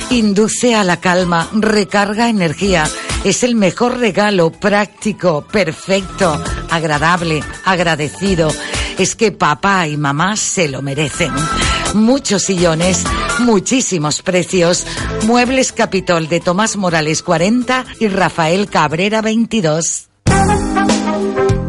induce 0.08 0.74
a 0.74 0.82
la 0.82 0.96
calma, 0.98 1.46
recarga 1.52 2.30
energía. 2.30 2.88
Es 3.22 3.42
el 3.42 3.54
mejor 3.54 3.98
regalo, 3.98 4.50
práctico, 4.50 5.42
perfecto, 5.42 6.42
agradable, 6.70 7.44
agradecido. 7.66 8.50
Es 8.96 9.14
que 9.14 9.30
papá 9.30 9.86
y 9.86 9.98
mamá 9.98 10.36
se 10.36 10.68
lo 10.68 10.80
merecen. 10.80 11.32
Muchos 11.92 12.44
sillones, 12.44 13.04
muchísimos 13.40 14.22
precios. 14.22 14.86
Muebles 15.26 15.72
Capitol 15.72 16.28
de 16.28 16.40
Tomás 16.40 16.76
Morales 16.76 17.22
40 17.22 17.84
y 18.00 18.08
Rafael 18.08 18.68
Cabrera 18.68 19.22
22. 19.22 20.08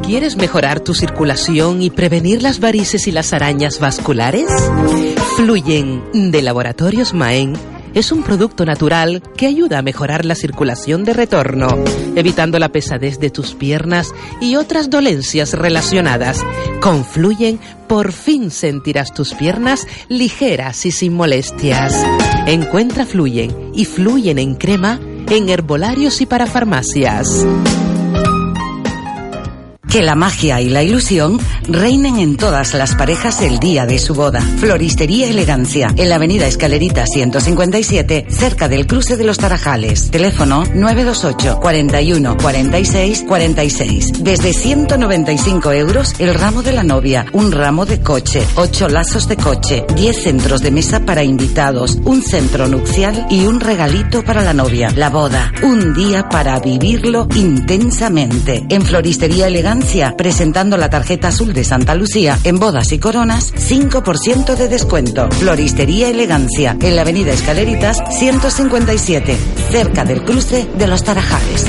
¿Quieres 0.04 0.38
mejorar 0.38 0.80
tu 0.80 0.94
circulación 0.94 1.82
y 1.82 1.90
prevenir 1.90 2.42
las 2.42 2.60
varices 2.60 3.08
y 3.08 3.12
las 3.12 3.34
arañas 3.34 3.80
vasculares? 3.80 4.50
Fluyen 5.36 6.32
de 6.32 6.42
Laboratorios 6.42 7.14
Maen 7.14 7.54
es 7.94 8.12
un 8.12 8.24
producto 8.24 8.66
natural 8.66 9.22
que 9.36 9.48
ayuda 9.48 9.80
a 9.80 9.82
mejorar 9.82 10.26
la 10.26 10.36
circulación 10.36 11.04
de 11.04 11.14
retorno, 11.14 11.68
evitando 12.16 12.60
la 12.60 12.70
pesadez 12.70 13.20
de 13.20 13.30
tus 13.30 13.54
piernas 13.54 14.14
y 14.42 14.56
otras 14.56 14.90
dolencias 14.90 15.54
relacionadas. 15.54 16.46
Con 16.82 17.06
Fluyen, 17.06 17.60
por 17.88 18.12
fin 18.12 18.52
sentirás 18.52 19.14
tus 19.14 19.34
piernas 19.34 19.88
ligeras 20.08 20.86
y 20.86 20.92
sin 20.92 21.14
molestias. 21.14 21.94
Encuentra 22.46 23.06
Fluyen 23.06 23.72
y 23.74 23.86
Fluyen 23.86 24.40
en 24.40 24.56
crema 24.56 25.00
en 25.30 25.50
herbolarios 25.50 26.22
y 26.22 26.26
para 26.26 26.48
farmacias. 26.48 27.46
Que 29.90 30.04
la 30.04 30.14
magia 30.14 30.62
y 30.62 30.70
la 30.70 30.84
ilusión 30.84 31.40
reinen 31.68 32.20
en 32.20 32.38
todas 32.38 32.76
las 32.76 32.94
parejas 32.94 33.42
el 33.42 33.58
día 33.58 33.88
de 33.88 33.98
su 33.98 34.14
boda. 34.14 34.40
Floristería 34.40 35.28
Elegancia, 35.28 35.92
en 35.98 36.10
la 36.10 36.16
avenida 36.16 36.46
Escalerita 36.46 37.08
157, 37.08 38.28
cerca 38.30 38.68
del 38.68 38.86
cruce 38.86 39.18
de 39.18 39.24
los 39.24 39.40
Tarajales. 39.40 40.12
Teléfono 40.12 40.64
928 40.76 41.60
41 41.60 42.38
46 42.38 43.24
46. 43.28 44.24
Desde 44.24 44.54
195 44.54 45.72
euros 45.72 46.14
el 46.20 46.36
ramo 46.36 46.62
de 46.62 46.74
la 46.74 46.84
novia, 46.84 47.26
un 47.34 47.52
ramo 47.52 47.88
de 47.88 48.00
coche, 48.00 48.46
8 48.58 48.90
lazos 48.90 49.28
de 49.28 49.38
coche, 49.38 49.86
10 49.96 50.22
centros 50.22 50.62
de 50.62 50.70
mesa 50.70 51.00
para 51.00 51.24
invitados, 51.24 51.98
un 52.06 52.22
centro 52.22 52.68
nupcial 52.68 53.26
y 53.32 53.48
un 53.48 53.60
regalito 53.60 54.24
para 54.24 54.44
la 54.44 54.54
novia. 54.54 54.92
La 54.96 55.10
boda, 55.10 55.52
un 55.64 55.96
día 55.96 56.30
para 56.30 56.60
vivirlo 56.60 57.28
intensamente. 57.34 58.64
En 58.70 58.84
Floristería 58.84 59.48
Elegancia 59.48 59.79
presentando 60.18 60.78
la 60.78 60.90
tarjeta 60.90 61.30
azul 61.30 61.54
de 61.54 61.64
Santa 61.64 61.96
Lucía 61.96 62.38
en 62.44 62.60
bodas 62.60 62.92
y 62.92 63.00
coronas, 63.00 63.54
5% 63.54 64.56
de 64.56 64.68
descuento. 64.68 65.30
Floristería 65.32 66.10
Elegancia, 66.10 66.78
en 66.82 66.96
la 66.96 67.02
avenida 67.02 67.32
Escaleritas 67.32 68.02
157, 68.18 69.38
cerca 69.72 70.06
del 70.06 70.24
cruce 70.24 70.68
de 70.78 70.88
los 70.88 71.04
Tarajales. 71.04 71.66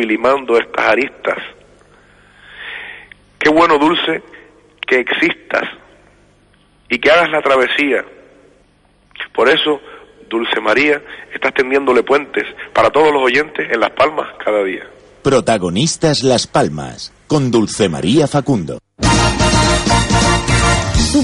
Y 0.00 0.02
limando 0.04 0.58
estas 0.58 0.86
aristas. 0.86 1.38
Qué 3.38 3.50
bueno, 3.50 3.78
Dulce, 3.78 4.22
que 4.86 5.00
existas 5.00 5.62
y 6.88 6.98
que 6.98 7.10
hagas 7.10 7.30
la 7.30 7.40
travesía. 7.40 8.04
Por 9.34 9.48
eso, 9.48 9.80
Dulce 10.28 10.60
María, 10.60 11.00
estás 11.32 11.54
tendiéndole 11.54 12.02
puentes 12.02 12.44
para 12.74 12.90
todos 12.90 13.12
los 13.12 13.22
oyentes 13.22 13.68
en 13.70 13.80
Las 13.80 13.90
Palmas 13.90 14.26
cada 14.44 14.64
día. 14.64 14.84
Protagonistas 15.22 16.22
Las 16.24 16.46
Palmas, 16.46 17.12
con 17.28 17.50
Dulce 17.50 17.88
María 17.88 18.26
Facundo. 18.26 18.78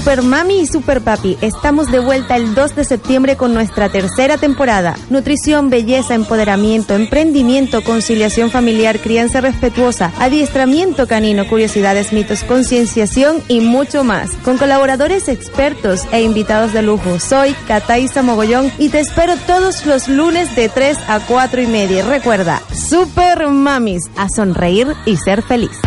Super 0.05 0.21
Mami 0.21 0.59
y 0.59 0.67
Super 0.67 1.01
Papi, 1.01 1.35
estamos 1.41 1.87
de 1.87 1.97
vuelta 1.97 2.35
el 2.35 2.53
2 2.53 2.75
de 2.75 2.83
septiembre 2.83 3.37
con 3.37 3.55
nuestra 3.55 3.89
tercera 3.89 4.37
temporada. 4.37 4.95
Nutrición, 5.09 5.71
belleza, 5.71 6.13
empoderamiento, 6.13 6.93
emprendimiento, 6.93 7.83
conciliación 7.83 8.51
familiar, 8.51 8.99
crianza 8.99 9.41
respetuosa, 9.41 10.13
adiestramiento 10.19 11.07
canino, 11.07 11.47
curiosidades, 11.47 12.13
mitos, 12.13 12.43
concienciación 12.43 13.41
y 13.47 13.61
mucho 13.61 14.03
más. 14.03 14.29
Con 14.43 14.59
colaboradores 14.59 15.27
expertos 15.27 16.01
e 16.11 16.21
invitados 16.21 16.71
de 16.71 16.83
lujo. 16.83 17.19
Soy 17.19 17.55
Cataisa 17.67 18.21
Mogollón 18.21 18.71
y 18.77 18.89
te 18.89 18.99
espero 18.99 19.33
todos 19.47 19.87
los 19.87 20.07
lunes 20.07 20.55
de 20.55 20.69
3 20.69 20.99
a 21.07 21.19
4 21.21 21.63
y 21.63 21.65
media. 21.65 22.05
Recuerda, 22.05 22.61
Super 22.75 23.49
Mamis, 23.49 24.03
a 24.15 24.29
sonreír 24.29 24.85
y 25.07 25.17
ser 25.17 25.41
feliz. 25.41 25.79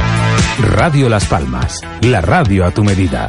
Radio 0.59 1.09
Las 1.09 1.25
Palmas, 1.27 1.83
la 2.01 2.21
radio 2.21 2.67
a 2.67 2.73
tu 2.73 2.83
medida. 2.83 3.29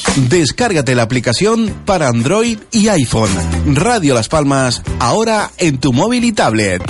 Descárgate 0.15 0.93
la 0.93 1.03
aplicación 1.03 1.73
para 1.85 2.09
Android 2.09 2.59
y 2.71 2.89
iPhone. 2.89 3.31
Radio 3.75 4.13
Las 4.13 4.27
Palmas, 4.27 4.83
ahora 4.99 5.49
en 5.57 5.79
tu 5.79 5.93
móvil 5.93 6.25
y 6.25 6.33
tablet. 6.33 6.81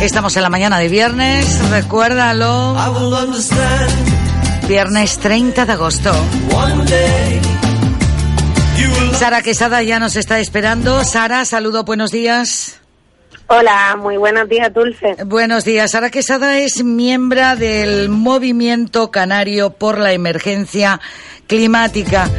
Estamos 0.00 0.36
en 0.36 0.42
la 0.44 0.48
mañana 0.48 0.78
de 0.78 0.88
viernes, 0.88 1.58
recuérdalo. 1.70 2.76
Viernes 4.68 5.18
30 5.18 5.66
de 5.66 5.72
agosto. 5.72 6.12
Sara 9.14 9.42
Quesada 9.42 9.82
ya 9.82 9.98
nos 9.98 10.14
está 10.14 10.38
esperando. 10.38 11.02
Sara, 11.02 11.44
saludo, 11.44 11.82
buenos 11.82 12.12
días. 12.12 12.80
Hola, 13.48 13.96
muy 14.00 14.16
buenos 14.16 14.48
días, 14.48 14.72
Dulce. 14.72 15.16
Buenos 15.26 15.64
días. 15.64 15.90
Sara 15.90 16.10
Quesada 16.10 16.58
es 16.58 16.84
miembro 16.84 17.56
del 17.56 18.08
Movimiento 18.08 19.10
Canario 19.10 19.70
por 19.70 19.98
la 19.98 20.12
Emergencia 20.12 21.00
Climática 21.48 22.30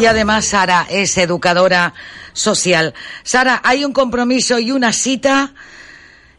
y 0.00 0.06
además 0.06 0.46
Sara 0.46 0.86
es 0.90 1.16
educadora 1.18 1.94
social. 2.32 2.94
Sara, 3.22 3.60
hay 3.62 3.84
un 3.84 3.92
compromiso 3.92 4.58
y 4.58 4.72
una 4.72 4.92
cita 4.92 5.52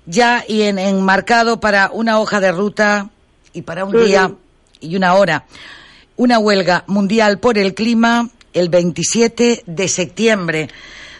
ya 0.07 0.43
y 0.47 0.63
en, 0.63 0.79
enmarcado 0.79 1.59
para 1.59 1.91
una 1.91 2.19
hoja 2.19 2.39
de 2.39 2.51
ruta 2.51 3.09
y 3.53 3.61
para 3.61 3.85
un 3.85 4.03
día 4.03 4.31
y 4.79 4.95
una 4.95 5.13
hora. 5.13 5.43
Una 6.15 6.39
huelga 6.39 6.83
mundial 6.87 7.37
por 7.37 7.59
el 7.59 7.75
clima 7.75 8.29
el 8.53 8.69
27 8.69 9.63
de 9.67 9.87
septiembre. 9.87 10.69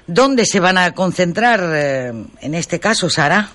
¿Dónde 0.08 0.46
se 0.46 0.60
van 0.60 0.80
a 0.80 0.94
concentrar 0.96 1.62
eh, 1.76 2.12
en 2.42 2.54
este 2.56 2.80
caso, 2.80 3.10
Sara? 3.10 3.50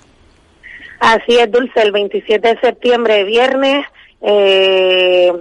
Así 1.01 1.37
es, 1.37 1.51
Dulce, 1.51 1.83
el 1.83 1.91
27 1.91 2.47
de 2.47 2.61
septiembre, 2.61 3.25
viernes, 3.25 3.85
eh, 4.21 5.33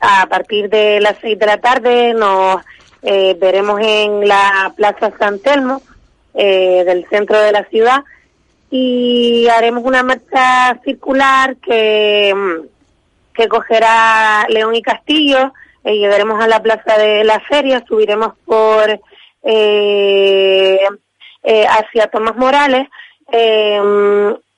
a 0.00 0.26
partir 0.26 0.68
de 0.68 1.00
las 1.00 1.16
6 1.20 1.38
de 1.38 1.46
la 1.46 1.58
tarde 1.58 2.12
nos 2.12 2.60
eh, 3.02 3.36
veremos 3.38 3.80
en 3.80 4.26
la 4.26 4.72
Plaza 4.76 5.12
San 5.18 5.38
Telmo 5.38 5.80
eh, 6.34 6.82
del 6.84 7.06
centro 7.08 7.40
de 7.40 7.52
la 7.52 7.64
ciudad 7.66 8.04
y 8.70 9.48
haremos 9.48 9.84
una 9.84 10.02
marcha 10.02 10.80
circular 10.84 11.56
que, 11.56 12.34
que 13.32 13.48
cogerá 13.48 14.46
León 14.48 14.74
y 14.74 14.82
Castillo, 14.82 15.52
eh, 15.84 15.96
llegaremos 15.96 16.42
a 16.42 16.48
la 16.48 16.62
Plaza 16.62 16.98
de 16.98 17.24
la 17.24 17.40
Feria, 17.40 17.84
subiremos 17.86 18.34
por 18.44 19.00
eh, 19.42 20.80
eh, 21.42 21.64
hacia 21.64 22.08
Tomás 22.08 22.36
Morales 22.36 22.88
eh, 23.30 23.80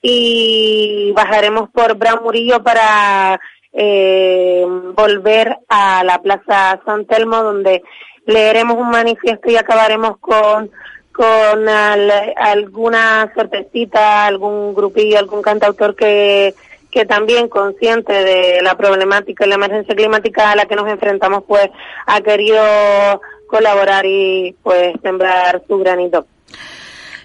y 0.01 1.13
bajaremos 1.13 1.69
por 1.71 1.97
Brown 1.97 2.23
Murillo 2.23 2.63
para 2.63 3.39
eh, 3.73 4.65
volver 4.95 5.59
a 5.69 6.03
la 6.05 6.19
Plaza 6.23 6.81
San 6.87 7.05
Telmo 7.05 7.43
donde 7.43 7.83
leeremos 8.25 8.77
un 8.77 8.91
manifiesto 8.91 9.51
y 9.51 9.57
acabaremos 9.57 10.19
con 10.19 10.71
con 11.19 11.69
al- 11.69 12.33
alguna 12.37 13.33
sorpresita, 13.35 14.27
algún 14.27 14.73
grupillo, 14.73 15.19
algún 15.19 15.43
cantautor 15.43 15.97
que, 15.97 16.55
que 16.93 17.05
también 17.07 17.49
consciente 17.49 18.13
de 18.13 18.63
la 18.63 18.77
problemática 18.77 19.45
y 19.45 19.49
la 19.49 19.57
emergencia 19.57 19.97
climática 19.97 20.53
a 20.53 20.55
la 20.55 20.67
que 20.67 20.77
nos 20.77 20.89
enfrentamos, 20.89 21.43
pues 21.49 21.69
ha 22.07 22.21
querido 22.21 22.63
colaborar 23.49 24.07
y 24.07 24.55
pues 24.63 24.93
sembrar 25.03 25.61
su 25.67 25.79
granito. 25.79 26.25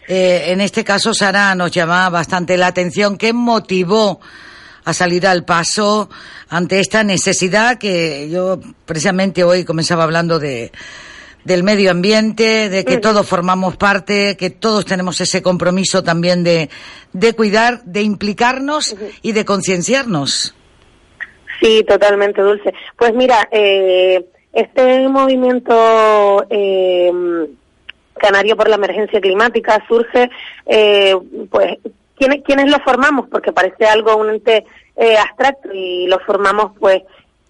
Eh, 0.08 0.46
en 0.48 0.60
este 0.62 0.84
caso, 0.84 1.14
Sara, 1.14 1.54
nos 1.54 1.70
llama 1.70 2.10
bastante 2.10 2.58
la 2.58 2.68
atención. 2.68 3.16
¿Qué 3.16 3.32
motivó 3.32 4.20
a 4.86 4.94
salir 4.94 5.28
al 5.28 5.46
paso 5.46 6.10
ante 6.50 6.80
esta 6.80 7.04
necesidad 7.04 7.78
que 7.78 8.28
yo 8.30 8.60
precisamente 8.86 9.44
hoy 9.44 9.64
comenzaba 9.64 10.04
hablando 10.04 10.40
de 10.40 10.72
del 11.44 11.64
medio 11.64 11.92
ambiente, 11.92 12.70
de 12.70 12.86
que 12.86 12.98
todos 12.98 13.28
formamos 13.28 13.78
parte, 13.78 14.38
que 14.38 14.50
todos 14.50 14.86
tenemos 14.86 15.20
ese 15.22 15.42
compromiso 15.42 16.04
también 16.04 16.44
de, 16.44 16.70
de 17.12 17.34
cuidar, 17.34 17.84
de 17.84 18.02
implicarnos 18.02 18.96
y 19.22 19.32
de 19.34 19.46
concienciarnos. 19.46 20.56
Sí, 21.62 21.84
totalmente, 21.88 22.42
Dulce. 22.42 22.74
Pues 22.98 23.14
mira, 23.14 23.48
eh, 23.52 24.26
este 24.52 25.08
movimiento 25.08 26.46
eh, 26.50 27.12
canario 28.18 28.56
por 28.56 28.70
la 28.70 28.76
emergencia 28.76 29.20
climática 29.20 29.84
surge, 29.88 30.30
eh, 30.66 31.16
pues, 31.50 31.78
¿quiénes, 32.18 32.44
¿quiénes 32.44 32.70
lo 32.70 32.80
formamos? 32.80 33.28
Porque 33.30 33.52
parece 33.52 33.86
algo 33.86 34.16
un 34.16 34.30
ente 34.30 34.66
eh, 34.96 35.18
abstracto 35.18 35.70
y 35.74 36.08
lo 36.08 36.20
formamos, 36.20 36.72
pues, 36.80 37.02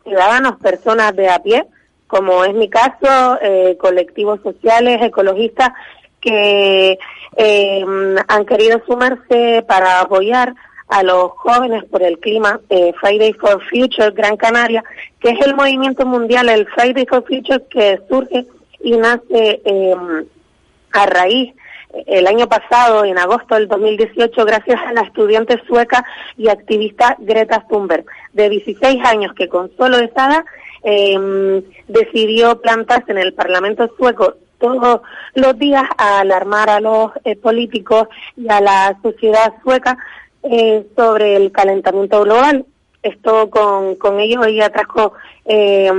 ciudadanos, 0.03 0.59
personas 0.59 1.15
de 1.15 1.29
a 1.29 1.39
pie, 1.39 1.65
como 2.13 2.45
es 2.45 2.53
mi 2.53 2.69
caso, 2.69 3.39
eh, 3.41 3.75
colectivos 3.79 4.39
sociales, 4.43 5.01
ecologistas, 5.01 5.69
que 6.21 6.99
eh, 7.35 7.85
han 8.27 8.45
querido 8.45 8.83
sumarse 8.85 9.65
para 9.67 9.99
apoyar 9.99 10.53
a 10.89 11.01
los 11.01 11.31
jóvenes 11.31 11.85
por 11.85 12.03
el 12.03 12.19
clima, 12.19 12.59
eh, 12.69 12.93
Friday 13.01 13.33
for 13.33 13.59
Future 13.67 14.11
Gran 14.11 14.37
Canaria, 14.37 14.83
que 15.19 15.31
es 15.31 15.43
el 15.43 15.55
movimiento 15.55 16.05
mundial, 16.05 16.49
el 16.49 16.67
Friday 16.67 17.07
for 17.07 17.25
Future 17.25 17.63
que 17.67 17.99
surge 18.07 18.45
y 18.83 18.95
nace 18.95 19.61
eh, 19.65 19.95
a 20.91 21.05
raíz 21.07 21.55
el 22.05 22.27
año 22.27 22.47
pasado, 22.47 23.05
en 23.05 23.17
agosto 23.17 23.55
del 23.55 23.67
2018, 23.67 24.45
gracias 24.45 24.79
a 24.81 24.93
la 24.93 25.01
estudiante 25.01 25.59
sueca 25.65 26.05
y 26.37 26.47
activista 26.47 27.15
Greta 27.19 27.65
Thunberg, 27.67 28.05
de 28.33 28.49
16 28.49 29.03
años, 29.03 29.33
que 29.33 29.47
con 29.47 29.71
solo 29.77 29.97
esa 29.97 30.27
edad 30.27 30.45
eh, 30.83 31.63
decidió 31.87 32.59
plantarse 32.61 33.11
en 33.11 33.17
el 33.17 33.33
Parlamento 33.33 33.89
sueco 33.97 34.35
todos 34.59 35.01
los 35.35 35.59
días 35.59 35.83
a 35.97 36.19
alarmar 36.19 36.69
a 36.69 36.79
los 36.79 37.11
eh, 37.25 37.35
políticos 37.35 38.07
y 38.37 38.49
a 38.49 38.61
la 38.61 38.97
sociedad 39.03 39.53
sueca 39.61 39.97
eh, 40.43 40.85
sobre 40.95 41.37
el 41.37 41.53
calentamiento 41.53 42.21
global. 42.21 42.65
Esto 43.01 43.49
con, 43.49 43.95
con 43.95 44.19
ello 44.19 44.43
ella 44.43 44.69
trajo 44.69 45.13
eh, 45.45 45.89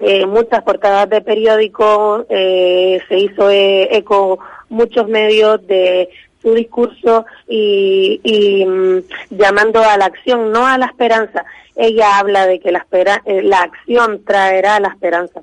eh, 0.00 0.26
muchas 0.26 0.62
portadas 0.62 1.08
de 1.08 1.22
periódicos, 1.22 2.26
se 2.28 3.18
hizo 3.18 3.50
eco 3.50 4.38
muchos 4.68 5.08
medios 5.08 5.66
de 5.66 6.10
su 6.42 6.52
discurso 6.52 7.24
y, 7.48 8.20
y 8.22 8.66
mm, 8.66 8.98
llamando 9.30 9.82
a 9.82 9.96
la 9.96 10.04
acción, 10.04 10.52
no 10.52 10.66
a 10.66 10.76
la 10.76 10.86
esperanza. 10.86 11.44
Ella 11.76 12.18
habla 12.18 12.46
de 12.46 12.58
que 12.58 12.72
la, 12.72 12.78
espera, 12.78 13.22
eh, 13.26 13.42
la 13.42 13.60
acción 13.60 14.24
traerá 14.24 14.80
la 14.80 14.88
esperanza. 14.88 15.42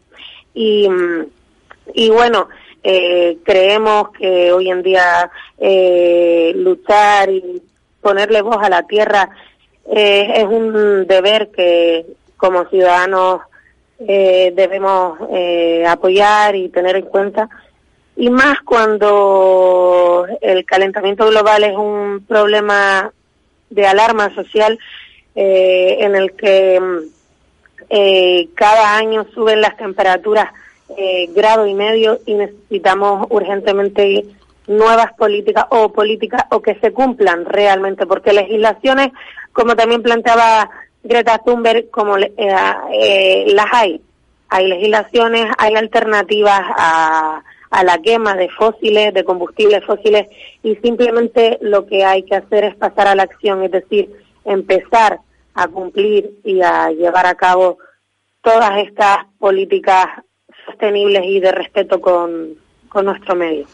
Y, 0.54 0.90
mm, 0.90 1.26
y 1.94 2.10
bueno, 2.10 2.50
eh, 2.84 3.38
creemos 3.44 4.10
que 4.18 4.52
hoy 4.52 4.70
en 4.72 4.82
día 4.82 5.30
eh, 5.60 6.52
luchar 6.56 7.30
y 7.30 7.62
ponerle 8.02 8.42
voz 8.42 8.58
a 8.62 8.70
la 8.70 8.84
tierra 8.84 9.30
es 9.86 10.46
un 10.46 11.06
deber 11.08 11.52
que 11.52 12.06
como 12.38 12.66
ciudadanos 12.70 13.42
debemos 14.00 15.20
apoyar 15.86 16.56
y 16.56 16.70
tener 16.70 16.96
en 16.96 17.06
cuenta. 17.06 17.50
Y 18.16 18.30
más 18.30 18.62
cuando 18.62 20.26
el 20.40 20.66
calentamiento 20.66 21.28
global 21.28 21.66
es 21.66 21.76
un 21.76 22.26
problema 22.26 23.12
de 23.70 23.86
alarma 23.86 24.34
social 24.34 24.80
eh, 25.36 25.98
en 26.00 26.16
el 26.16 26.34
que 26.34 26.80
eh, 27.90 28.50
cada 28.56 28.98
año 28.98 29.26
suben 29.34 29.62
las 29.62 29.78
temperaturas 29.78 30.50
eh, 30.98 31.28
grado 31.34 31.66
y 31.66 31.74
medio 31.74 32.20
y 32.26 32.36
necesitamos 32.36 33.28
urgentemente 33.30 34.26
nuevas 34.68 35.14
políticas 35.14 35.66
o 35.70 35.92
políticas 35.92 36.44
o 36.52 36.62
que 36.62 36.76
se 36.76 36.92
cumplan 36.92 37.46
realmente, 37.46 38.06
porque 38.06 38.34
legislaciones, 38.34 39.12
como 39.52 39.76
también 39.76 40.04
planteaba 40.04 40.70
Greta 41.04 41.40
Thunberg, 41.40 41.90
como 41.90 42.18
eh, 42.18 42.32
eh, 42.38 43.46
las 43.54 43.66
hay. 43.74 44.02
Hay 44.50 44.68
legislaciones, 44.68 45.48
hay 45.58 45.76
alternativas 45.76 46.62
a, 46.78 47.42
a 47.72 47.84
la 47.84 47.98
quema 47.98 48.36
de 48.36 48.50
fósiles, 48.50 49.14
de 49.14 49.24
combustibles 49.24 49.84
fósiles, 49.84 50.28
y 50.62 50.76
simplemente 50.76 51.58
lo 51.62 51.88
que 51.88 52.06
hay 52.06 52.24
que 52.24 52.36
hacer 52.36 52.66
es 52.66 52.76
pasar 52.76 53.08
a 53.08 53.16
la 53.16 53.24
acción, 53.24 53.64
es 53.64 53.72
decir, 53.72 54.10
empezar 54.46 55.20
a 55.54 55.68
cumplir 55.68 56.32
y 56.44 56.62
a 56.62 56.89
llevar 56.91 57.26
a 57.26 57.36
cabo 57.36 57.78
todas 58.41 58.72
estas 58.86 59.18
políticas 59.39 60.06
sostenibles 60.66 61.24
y 61.26 61.39
de 61.39 61.52
respeto 61.52 62.02
con, 62.02 62.56
con 62.89 63.06
nuestro 63.06 63.36
medio. 63.36 63.66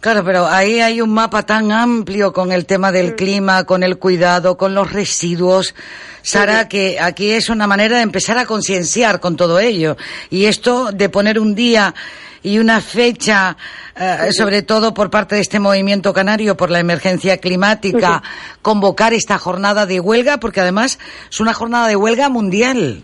Claro, 0.00 0.22
pero 0.24 0.46
ahí 0.46 0.80
hay 0.80 1.00
un 1.00 1.10
mapa 1.10 1.44
tan 1.44 1.72
amplio 1.72 2.32
con 2.32 2.52
el 2.52 2.66
tema 2.66 2.90
Mm. 2.90 2.94
del 2.94 3.16
clima, 3.16 3.64
con 3.64 3.82
el 3.82 3.98
cuidado, 3.98 4.56
con 4.56 4.72
los 4.72 4.92
residuos. 4.92 5.74
Sara, 6.22 6.68
que 6.68 6.98
aquí 7.00 7.32
es 7.32 7.48
una 7.48 7.66
manera 7.66 7.96
de 7.96 8.02
empezar 8.02 8.38
a 8.38 8.46
concienciar 8.46 9.18
con 9.18 9.36
todo 9.36 9.58
ello. 9.58 9.96
Y 10.30 10.44
esto 10.44 10.92
de 10.92 11.08
poner 11.08 11.40
un 11.40 11.54
día 11.56 11.94
y 12.42 12.58
una 12.58 12.80
fecha, 12.80 13.56
eh, 13.98 14.32
sobre 14.32 14.62
todo 14.62 14.94
por 14.94 15.10
parte 15.10 15.34
de 15.34 15.40
este 15.40 15.58
movimiento 15.60 16.12
canario 16.12 16.56
por 16.56 16.70
la 16.70 16.80
emergencia 16.80 17.38
climática, 17.38 18.22
convocar 18.62 19.12
esta 19.14 19.38
jornada 19.38 19.86
de 19.86 20.00
huelga, 20.00 20.38
porque 20.38 20.60
además 20.60 20.98
es 21.30 21.40
una 21.40 21.54
jornada 21.54 21.88
de 21.88 21.96
huelga 21.96 22.28
mundial. 22.28 23.02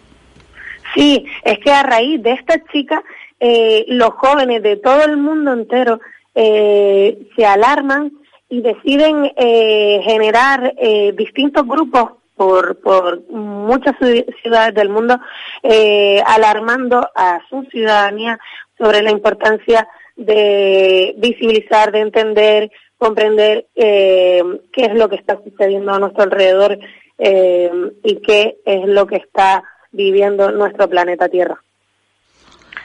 Sí, 0.95 1.25
es 1.43 1.59
que 1.59 1.73
a 1.73 1.83
raíz 1.83 2.23
de 2.23 2.33
esta 2.33 2.55
chica, 2.73 3.03
eh, 3.41 3.85
los 3.89 4.11
jóvenes 4.11 4.63
de 4.63 4.77
todo 4.77 5.03
el 5.05 5.17
mundo 5.17 5.53
entero 5.53 6.01
eh, 6.35 7.19
se 7.37 7.45
alarman 7.45 8.13
y 8.49 8.61
deciden 8.63 9.33
eh, 9.37 10.01
generar 10.05 10.73
eh, 10.79 11.13
distintos 11.17 11.67
grupos 11.67 12.13
por, 12.37 12.81
por 12.81 13.23
muchas 13.31 13.95
ci- 14.01 14.25
ciudades 14.43 14.75
del 14.75 14.89
mundo, 14.89 15.19
eh, 15.63 16.21
alarmando 16.27 17.09
a 17.15 17.41
su 17.49 17.63
ciudadanía 17.71 18.39
sobre 18.79 19.03
la 19.03 19.11
importancia 19.11 19.89
de 20.17 21.15
visibilizar, 21.19 21.93
de 21.93 22.01
entender, 22.01 22.71
comprender 22.97 23.67
eh, 23.75 24.43
qué 24.73 24.85
es 24.87 24.95
lo 24.95 25.09
que 25.09 25.17
está 25.17 25.39
sucediendo 25.43 25.93
a 25.93 25.99
nuestro 25.99 26.23
alrededor 26.23 26.79
eh, 27.19 27.71
y 28.03 28.17
qué 28.17 28.57
es 28.65 28.87
lo 28.87 29.07
que 29.07 29.17
está 29.17 29.63
viviendo 29.93 30.51
nuestro 30.51 30.89
planeta 30.89 31.29
Tierra. 31.29 31.63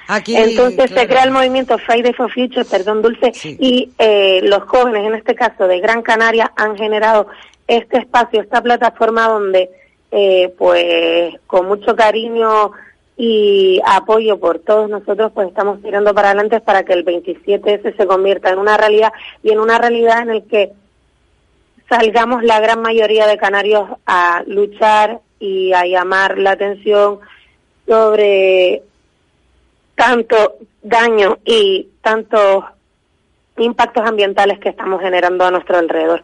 Aquí, 0.08 0.36
Entonces 0.36 0.90
se 0.90 1.08
crea 1.08 1.24
el 1.24 1.32
movimiento 1.32 1.78
Friday 1.78 2.14
for 2.14 2.34
Future, 2.34 2.66
perdón, 2.66 3.04
Dulce, 3.04 3.32
y 3.60 3.92
eh, 4.00 4.40
los 4.42 4.64
jóvenes, 4.64 5.06
en 5.06 5.14
este 5.14 5.36
caso 5.36 5.68
de 5.68 5.80
Gran 5.80 6.02
Canaria, 6.02 6.52
han 6.56 6.76
generado 6.76 7.28
este 7.68 8.00
espacio, 8.00 8.42
esta 8.42 8.60
plataforma 8.60 9.28
donde, 9.28 9.70
eh, 10.10 10.52
pues, 10.58 11.36
con 11.46 11.68
mucho 11.68 11.96
cariño 11.96 12.72
y 13.22 13.82
apoyo 13.86 14.40
por 14.40 14.60
todos 14.60 14.90
nosotros, 14.90 15.34
pues 15.34 15.50
estamos 15.50 15.82
tirando 15.82 16.16
para 16.16 16.30
adelante 16.30 16.62
para 16.62 16.84
que 16.84 16.94
el 16.94 17.04
27S 17.04 17.98
se 17.98 18.08
convierta 18.08 18.50
en 18.50 18.60
una 18.60 18.78
realidad 18.78 19.12
y 19.44 19.52
en 19.52 19.60
una 19.60 19.78
realidad 19.78 20.22
en 20.22 20.30
el 20.30 20.44
que 20.46 20.72
salgamos 21.90 22.44
la 22.44 22.62
gran 22.62 22.82
mayoría 22.82 23.28
de 23.28 23.38
canarios 23.38 23.90
a 24.06 24.42
luchar 24.48 25.20
y 25.38 25.74
a 25.74 25.86
llamar 25.86 26.38
la 26.38 26.52
atención 26.52 27.20
sobre 27.86 28.84
tanto 29.96 30.56
daño 30.82 31.40
y 31.44 31.90
tantos 32.02 32.64
impactos 33.58 34.08
ambientales 34.08 34.60
que 34.60 34.70
estamos 34.70 35.02
generando 35.02 35.44
a 35.44 35.52
nuestro 35.52 35.78
alrededor. 35.78 36.24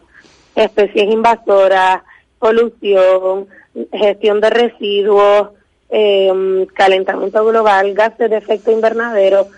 Especies 0.54 1.12
invasoras, 1.12 2.02
polución, 2.38 3.48
gestión 3.92 4.40
de 4.40 4.48
residuos, 4.48 5.50
eh, 5.90 6.66
calentamiento 6.74 7.44
global, 7.44 7.94
gases 7.94 8.30
de 8.30 8.36
efecto 8.36 8.70
invernadero, 8.70 9.48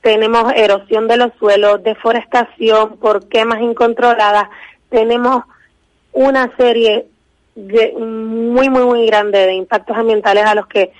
tenemos 0.00 0.52
erosión 0.54 1.08
de 1.08 1.16
los 1.16 1.32
suelos, 1.38 1.82
deforestación 1.82 2.96
por 2.98 3.28
quemas 3.28 3.60
incontroladas, 3.60 4.48
tenemos 4.90 5.44
una 6.12 6.54
serie 6.56 7.06
de, 7.54 7.92
muy, 7.92 8.68
muy, 8.68 8.84
muy 8.84 9.06
grande 9.06 9.38
de 9.46 9.54
impactos 9.54 9.96
ambientales 9.96 10.44
a 10.44 10.54
los 10.54 10.66
que 10.66 10.92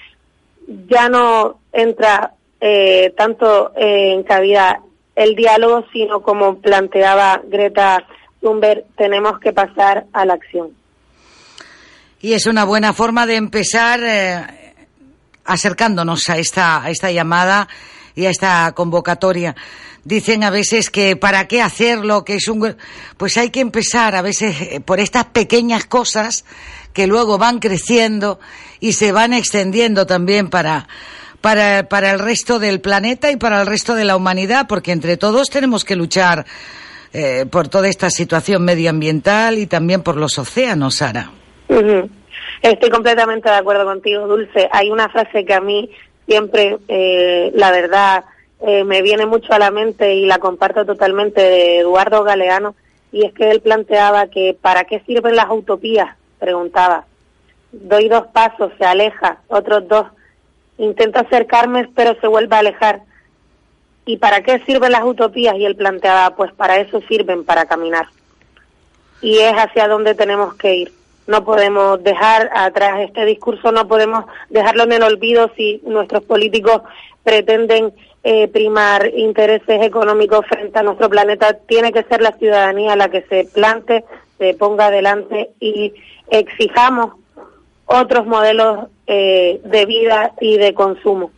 ya 0.88 1.08
no 1.08 1.60
entra 1.72 2.34
eh, 2.60 3.14
tanto 3.16 3.72
en 3.76 4.22
cabida 4.24 4.82
el 5.14 5.34
diálogo, 5.34 5.84
sino 5.92 6.20
como 6.22 6.58
planteaba 6.58 7.40
Greta 7.44 8.04
Thunberg, 8.40 8.84
tenemos 8.96 9.38
que 9.40 9.52
pasar 9.52 10.06
a 10.12 10.24
la 10.24 10.34
acción. 10.34 10.70
Y 12.20 12.34
es 12.34 12.46
una 12.46 12.64
buena 12.64 12.92
forma 12.92 13.26
de 13.26 13.36
empezar 13.36 14.00
eh, 14.02 14.67
acercándonos 15.48 16.28
a 16.28 16.38
esta, 16.38 16.82
a 16.84 16.90
esta 16.90 17.10
llamada 17.10 17.68
y 18.14 18.26
a 18.26 18.30
esta 18.30 18.70
convocatoria. 18.72 19.56
Dicen 20.04 20.44
a 20.44 20.50
veces 20.50 20.90
que 20.90 21.16
para 21.16 21.48
qué 21.48 21.60
hacerlo, 21.60 22.24
que 22.24 22.36
es 22.36 22.48
un... 22.48 22.76
Pues 23.16 23.36
hay 23.36 23.50
que 23.50 23.60
empezar 23.60 24.14
a 24.14 24.22
veces 24.22 24.60
eh, 24.60 24.80
por 24.80 25.00
estas 25.00 25.24
pequeñas 25.26 25.86
cosas 25.86 26.44
que 26.92 27.06
luego 27.06 27.38
van 27.38 27.58
creciendo 27.58 28.38
y 28.80 28.92
se 28.92 29.12
van 29.12 29.32
extendiendo 29.32 30.06
también 30.06 30.50
para, 30.50 30.88
para, 31.40 31.88
para 31.88 32.10
el 32.10 32.18
resto 32.18 32.58
del 32.58 32.80
planeta 32.80 33.30
y 33.30 33.36
para 33.36 33.60
el 33.60 33.66
resto 33.66 33.94
de 33.94 34.04
la 34.04 34.16
humanidad, 34.16 34.66
porque 34.68 34.92
entre 34.92 35.16
todos 35.16 35.48
tenemos 35.48 35.84
que 35.84 35.96
luchar 35.96 36.46
eh, 37.12 37.46
por 37.50 37.68
toda 37.68 37.88
esta 37.88 38.10
situación 38.10 38.64
medioambiental 38.64 39.58
y 39.58 39.66
también 39.66 40.02
por 40.02 40.16
los 40.16 40.38
océanos, 40.38 40.96
Sara. 40.96 41.30
Ujú. 41.68 42.10
Estoy 42.62 42.90
completamente 42.90 43.48
de 43.48 43.56
acuerdo 43.56 43.84
contigo, 43.84 44.26
Dulce. 44.26 44.68
Hay 44.72 44.90
una 44.90 45.08
frase 45.08 45.44
que 45.44 45.54
a 45.54 45.60
mí 45.60 45.90
siempre, 46.26 46.78
eh, 46.88 47.50
la 47.54 47.70
verdad, 47.70 48.24
eh, 48.60 48.84
me 48.84 49.02
viene 49.02 49.26
mucho 49.26 49.52
a 49.52 49.58
la 49.58 49.70
mente 49.70 50.14
y 50.14 50.26
la 50.26 50.38
comparto 50.38 50.84
totalmente 50.84 51.40
de 51.40 51.78
Eduardo 51.78 52.24
Galeano, 52.24 52.74
y 53.12 53.24
es 53.24 53.32
que 53.32 53.50
él 53.50 53.60
planteaba 53.60 54.26
que 54.26 54.56
¿para 54.60 54.84
qué 54.84 55.00
sirven 55.00 55.36
las 55.36 55.50
utopías? 55.50 56.16
Preguntaba. 56.38 57.04
Doy 57.72 58.08
dos 58.08 58.26
pasos, 58.28 58.72
se 58.78 58.84
aleja, 58.84 59.38
otros 59.48 59.88
dos. 59.88 60.06
Intento 60.76 61.20
acercarme, 61.20 61.88
pero 61.94 62.18
se 62.20 62.26
vuelve 62.26 62.54
a 62.56 62.60
alejar. 62.60 63.00
¿Y 64.04 64.16
para 64.18 64.42
qué 64.42 64.60
sirven 64.64 64.92
las 64.92 65.04
utopías? 65.04 65.54
Y 65.56 65.64
él 65.64 65.76
planteaba, 65.76 66.34
pues 66.36 66.52
para 66.52 66.78
eso 66.78 67.00
sirven, 67.08 67.44
para 67.44 67.66
caminar. 67.66 68.06
Y 69.20 69.38
es 69.38 69.52
hacia 69.52 69.88
donde 69.88 70.14
tenemos 70.14 70.54
que 70.54 70.74
ir. 70.74 70.92
No 71.28 71.44
podemos 71.44 72.02
dejar 72.02 72.50
atrás 72.54 73.00
este 73.00 73.24
discurso, 73.26 73.70
no 73.70 73.86
podemos 73.86 74.24
dejarlo 74.48 74.84
en 74.84 74.92
el 74.92 75.02
olvido 75.02 75.50
si 75.56 75.80
nuestros 75.84 76.24
políticos 76.24 76.82
pretenden 77.22 77.92
eh, 78.24 78.48
primar 78.48 79.10
intereses 79.14 79.82
económicos 79.82 80.46
frente 80.46 80.78
a 80.78 80.82
nuestro 80.82 81.10
planeta. 81.10 81.52
Tiene 81.68 81.92
que 81.92 82.02
ser 82.04 82.22
la 82.22 82.32
ciudadanía 82.32 82.96
la 82.96 83.10
que 83.10 83.22
se 83.28 83.44
plante, 83.44 84.04
se 84.38 84.54
ponga 84.54 84.86
adelante 84.86 85.50
y 85.60 85.92
exijamos 86.30 87.12
otros 87.84 88.26
modelos 88.26 88.88
eh, 89.06 89.60
de 89.64 89.84
vida 89.84 90.32
y 90.40 90.56
de 90.56 90.72
consumo. 90.72 91.30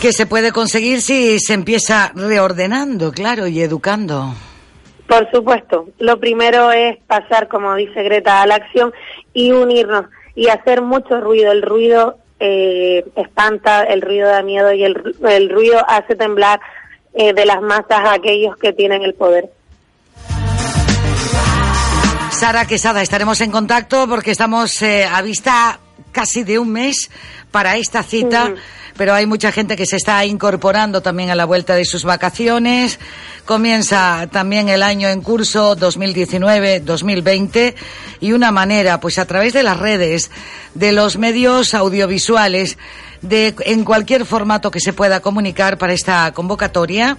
Que 0.00 0.12
se 0.12 0.26
puede 0.26 0.50
conseguir 0.50 1.02
si 1.02 1.38
se 1.38 1.54
empieza 1.54 2.10
reordenando, 2.16 3.12
claro, 3.12 3.46
y 3.46 3.60
educando. 3.60 4.34
Por 5.10 5.28
supuesto, 5.32 5.88
lo 5.98 6.20
primero 6.20 6.70
es 6.70 6.96
pasar, 7.08 7.48
como 7.48 7.74
dice 7.74 8.04
Greta, 8.04 8.42
a 8.42 8.46
la 8.46 8.54
acción 8.54 8.92
y 9.34 9.50
unirnos 9.50 10.06
y 10.36 10.46
hacer 10.46 10.82
mucho 10.82 11.20
ruido. 11.20 11.50
El 11.50 11.62
ruido 11.62 12.18
eh, 12.38 13.04
espanta, 13.16 13.82
el 13.82 14.02
ruido 14.02 14.28
da 14.28 14.42
miedo 14.42 14.72
y 14.72 14.84
el, 14.84 15.16
el 15.28 15.50
ruido 15.50 15.84
hace 15.88 16.14
temblar 16.14 16.60
eh, 17.12 17.32
de 17.32 17.44
las 17.44 17.60
masas 17.60 17.98
a 17.98 18.12
aquellos 18.12 18.56
que 18.56 18.72
tienen 18.72 19.02
el 19.02 19.14
poder. 19.14 19.50
Sara 22.30 22.64
Quesada, 22.66 23.02
estaremos 23.02 23.40
en 23.40 23.50
contacto 23.50 24.06
porque 24.08 24.30
estamos 24.30 24.80
eh, 24.80 25.04
a 25.04 25.22
vista 25.22 25.80
casi 26.12 26.44
de 26.44 26.60
un 26.60 26.70
mes 26.70 27.10
para 27.50 27.76
esta 27.76 28.04
cita, 28.04 28.54
pero 29.00 29.14
hay 29.14 29.24
mucha 29.24 29.50
gente 29.50 29.76
que 29.76 29.86
se 29.86 29.96
está 29.96 30.26
incorporando 30.26 31.00
también 31.00 31.30
a 31.30 31.34
la 31.34 31.46
vuelta 31.46 31.74
de 31.74 31.86
sus 31.86 32.04
vacaciones. 32.04 32.98
Comienza 33.46 34.28
también 34.30 34.68
el 34.68 34.82
año 34.82 35.08
en 35.08 35.22
curso 35.22 35.74
2019-2020 35.74 37.74
y 38.20 38.32
una 38.32 38.52
manera, 38.52 39.00
pues 39.00 39.18
a 39.18 39.24
través 39.24 39.54
de 39.54 39.62
las 39.62 39.78
redes, 39.78 40.30
de 40.74 40.92
los 40.92 41.16
medios 41.16 41.72
audiovisuales, 41.72 42.76
de 43.22 43.54
en 43.60 43.84
cualquier 43.84 44.26
formato 44.26 44.70
que 44.70 44.80
se 44.80 44.92
pueda 44.92 45.20
comunicar 45.20 45.78
para 45.78 45.94
esta 45.94 46.30
convocatoria, 46.32 47.16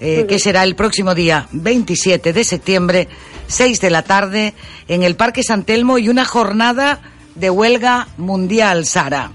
eh, 0.00 0.26
que 0.28 0.38
será 0.38 0.62
el 0.62 0.76
próximo 0.76 1.12
día 1.12 1.48
27 1.50 2.32
de 2.32 2.44
septiembre, 2.44 3.08
6 3.48 3.80
de 3.80 3.90
la 3.90 4.02
tarde, 4.02 4.54
en 4.86 5.02
el 5.02 5.16
Parque 5.16 5.42
San 5.42 5.64
Telmo 5.64 5.98
y 5.98 6.08
una 6.08 6.24
jornada 6.24 7.00
de 7.34 7.50
huelga 7.50 8.06
mundial, 8.16 8.86
Sara. 8.86 9.32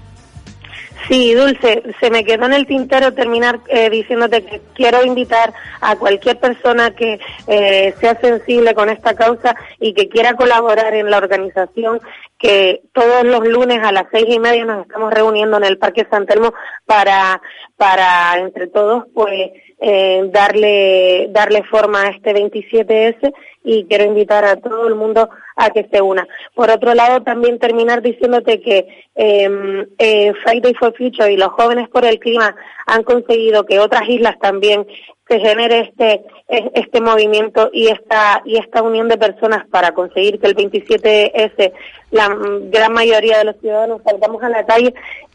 Sí, 1.08 1.34
Dulce, 1.34 1.82
se 2.00 2.10
me 2.10 2.24
quedó 2.24 2.46
en 2.46 2.52
el 2.52 2.66
tintero 2.66 3.12
terminar 3.12 3.60
eh, 3.68 3.90
diciéndote 3.90 4.44
que 4.44 4.60
quiero 4.74 5.04
invitar 5.04 5.52
a 5.80 5.96
cualquier 5.96 6.38
persona 6.38 6.94
que 6.94 7.18
eh, 7.46 7.94
sea 7.98 8.18
sensible 8.20 8.74
con 8.74 8.88
esta 8.88 9.14
causa 9.14 9.56
y 9.80 9.94
que 9.94 10.08
quiera 10.08 10.34
colaborar 10.34 10.94
en 10.94 11.10
la 11.10 11.18
organización, 11.18 12.00
que 12.38 12.82
todos 12.92 13.24
los 13.24 13.46
lunes 13.46 13.80
a 13.82 13.92
las 13.92 14.06
seis 14.12 14.26
y 14.28 14.38
media 14.38 14.64
nos 14.64 14.82
estamos 14.86 15.12
reuniendo 15.12 15.56
en 15.56 15.64
el 15.64 15.78
Parque 15.78 16.06
San 16.10 16.26
Telmo 16.26 16.54
para, 16.86 17.40
para 17.76 18.38
entre 18.38 18.68
todos, 18.68 19.04
pues, 19.14 19.50
eh, 19.82 20.22
darle, 20.32 21.26
darle 21.30 21.62
forma 21.64 22.02
a 22.02 22.08
este 22.10 22.32
27S 22.34 23.32
y 23.64 23.84
quiero 23.86 24.04
invitar 24.04 24.44
a 24.44 24.56
todo 24.56 24.86
el 24.88 24.94
mundo 24.94 25.28
a 25.56 25.70
que 25.70 25.86
se 25.92 26.00
una. 26.00 26.26
Por 26.54 26.70
otro 26.70 26.94
lado, 26.94 27.22
también 27.22 27.58
terminar 27.58 28.00
diciéndote 28.02 28.60
que 28.60 28.86
eh, 29.16 29.86
eh, 29.98 30.32
Friday 30.44 30.74
for 30.74 30.96
Future 30.96 31.32
y 31.32 31.36
los 31.36 31.48
jóvenes 31.48 31.88
por 31.88 32.04
el 32.04 32.18
clima 32.18 32.54
han 32.86 33.02
conseguido 33.02 33.64
que 33.66 33.78
otras 33.80 34.08
islas 34.08 34.38
también 34.40 34.86
se 35.28 35.38
genere 35.40 35.80
este 35.80 36.22
es- 36.48 36.70
este 36.74 37.00
movimiento 37.00 37.70
y 37.72 37.88
esta 37.88 38.42
y 38.44 38.56
esta 38.58 38.82
unión 38.82 39.08
de 39.08 39.16
personas 39.16 39.64
para 39.68 39.92
conseguir 39.94 40.38
que 40.40 40.46
el 40.48 40.54
27S 40.56 41.72
la 42.10 42.28
gran 42.70 42.92
mayoría 42.92 43.38
de 43.38 43.44
los 43.44 43.56
ciudadanos 43.60 44.02
salgamos 44.04 44.42
a 44.42 44.48
la 44.48 44.66
calle 44.66 44.92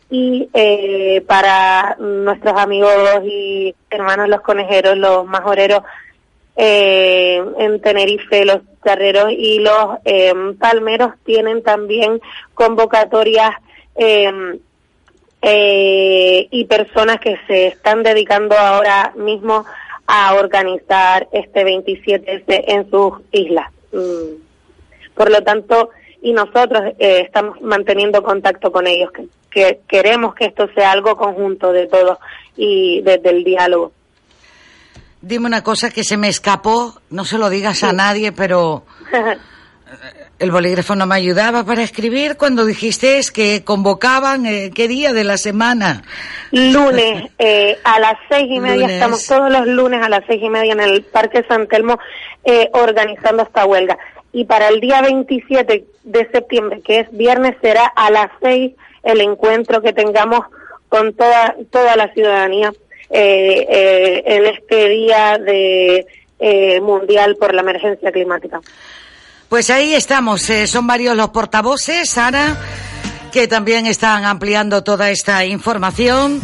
y 0.10 0.50
eh, 0.54 1.24
para 1.28 1.98
nuestros 2.00 2.58
amigos 2.58 2.92
y 3.26 3.76
hermanos 3.90 4.30
los 4.30 4.42
conejeros, 4.42 4.98
los 4.98 5.26
majoreros 5.26 5.84
eh, 6.56 7.44
en 7.60 7.82
Tenerife, 7.82 8.46
los 8.46 8.62
charreros 8.84 9.32
y 9.32 9.60
los 9.60 9.98
eh, 10.06 10.34
palmeros 10.60 11.14
tienen 11.26 11.62
también 11.62 12.22
convocatorias 12.54 13.52
eh, 13.96 14.60
eh, 15.42 16.48
y 16.50 16.66
personas 16.66 17.20
que 17.20 17.38
se 17.48 17.68
están 17.68 18.02
dedicando 18.02 18.58
ahora 18.58 19.14
mismo 19.16 19.66
a 20.08 20.34
organizar 20.36 21.28
este 21.32 21.64
27 21.64 22.74
en 22.74 22.90
sus 22.90 23.14
islas. 23.32 23.72
Mm. 23.92 24.42
Por 25.14 25.32
lo 25.32 25.44
tanto, 25.44 25.90
y 26.22 26.34
nosotros 26.34 26.94
eh, 27.00 27.22
estamos 27.26 27.62
manteniendo 27.62 28.24
contacto 28.24 28.72
con 28.72 28.88
ellos, 28.88 29.12
que, 29.12 29.28
que 29.50 29.80
queremos 29.88 30.36
que 30.36 30.46
esto 30.46 30.68
sea 30.76 30.92
algo 30.92 31.16
conjunto 31.16 31.72
de 31.72 31.88
todos 31.88 32.18
y 32.56 33.02
desde 33.02 33.30
el 33.30 33.44
diálogo. 33.44 33.92
Dime 35.22 35.48
una 35.48 35.64
cosa 35.64 35.90
que 35.90 36.04
se 36.04 36.18
me 36.18 36.28
escapó, 36.28 36.94
no 37.10 37.26
se 37.26 37.38
lo 37.38 37.50
digas 37.50 37.84
a 37.84 37.92
nadie, 37.92 38.32
pero 38.32 38.84
el 40.40 40.52
bolígrafo 40.52 40.96
no 40.96 41.08
me 41.08 41.16
ayudaba 41.16 41.64
para 41.64 41.82
escribir 41.82 42.38
cuando 42.38 42.66
dijiste 42.66 43.20
que 43.34 43.64
convocaban 43.64 44.46
eh, 44.46 44.72
qué 44.74 44.88
día 44.88 45.14
de 45.14 45.24
la 45.24 45.38
semana. 45.38 46.04
Lunes 46.52 47.32
eh, 47.40 47.78
a 47.84 48.00
las 48.00 48.14
seis 48.30 48.48
y 48.50 48.60
media, 48.60 48.82
Lunes. 48.82 48.92
estamos 48.92 49.26
todos 49.26 49.52
los 49.52 49.68
lunes 49.68 50.02
a 50.04 50.10
las 50.10 50.24
seis 50.28 50.42
y 50.42 50.50
media 50.50 50.74
en 50.74 50.82
el 50.82 51.04
Parque 51.04 51.44
San 51.48 51.68
Telmo 51.68 51.98
eh, 52.44 52.70
organizando 52.74 53.44
esta 53.44 53.66
huelga. 53.66 53.98
Y 54.34 54.46
para 54.46 54.68
el 54.68 54.80
día 54.80 55.02
27 55.02 55.86
de 56.04 56.30
septiembre, 56.32 56.82
que 56.82 57.00
es 57.00 57.12
viernes, 57.12 57.56
será 57.62 57.86
a 57.86 58.12
las 58.12 58.30
seis 58.42 58.74
el 59.04 59.22
encuentro 59.22 59.82
que 59.82 59.94
tengamos 59.94 60.42
con 60.90 61.14
toda, 61.14 61.56
toda 61.72 61.96
la 61.96 62.12
ciudadanía 62.14 62.72
eh, 63.10 63.66
eh, 63.70 64.24
en 64.26 64.46
este 64.48 64.90
día 64.90 65.38
de 65.38 66.06
eh, 66.40 66.82
mundial 66.82 67.36
por 67.40 67.54
la 67.54 67.62
emergencia 67.62 68.12
climática. 68.12 68.60
Pues 69.50 69.70
ahí 69.70 69.94
estamos, 69.94 70.42
son 70.42 70.88
varios 70.88 71.16
los 71.16 71.30
portavoces, 71.30 72.10
Sara, 72.10 72.58
que 73.32 73.48
también 73.48 73.86
están 73.86 74.26
ampliando 74.26 74.84
toda 74.84 75.10
esta 75.10 75.46
información. 75.46 76.42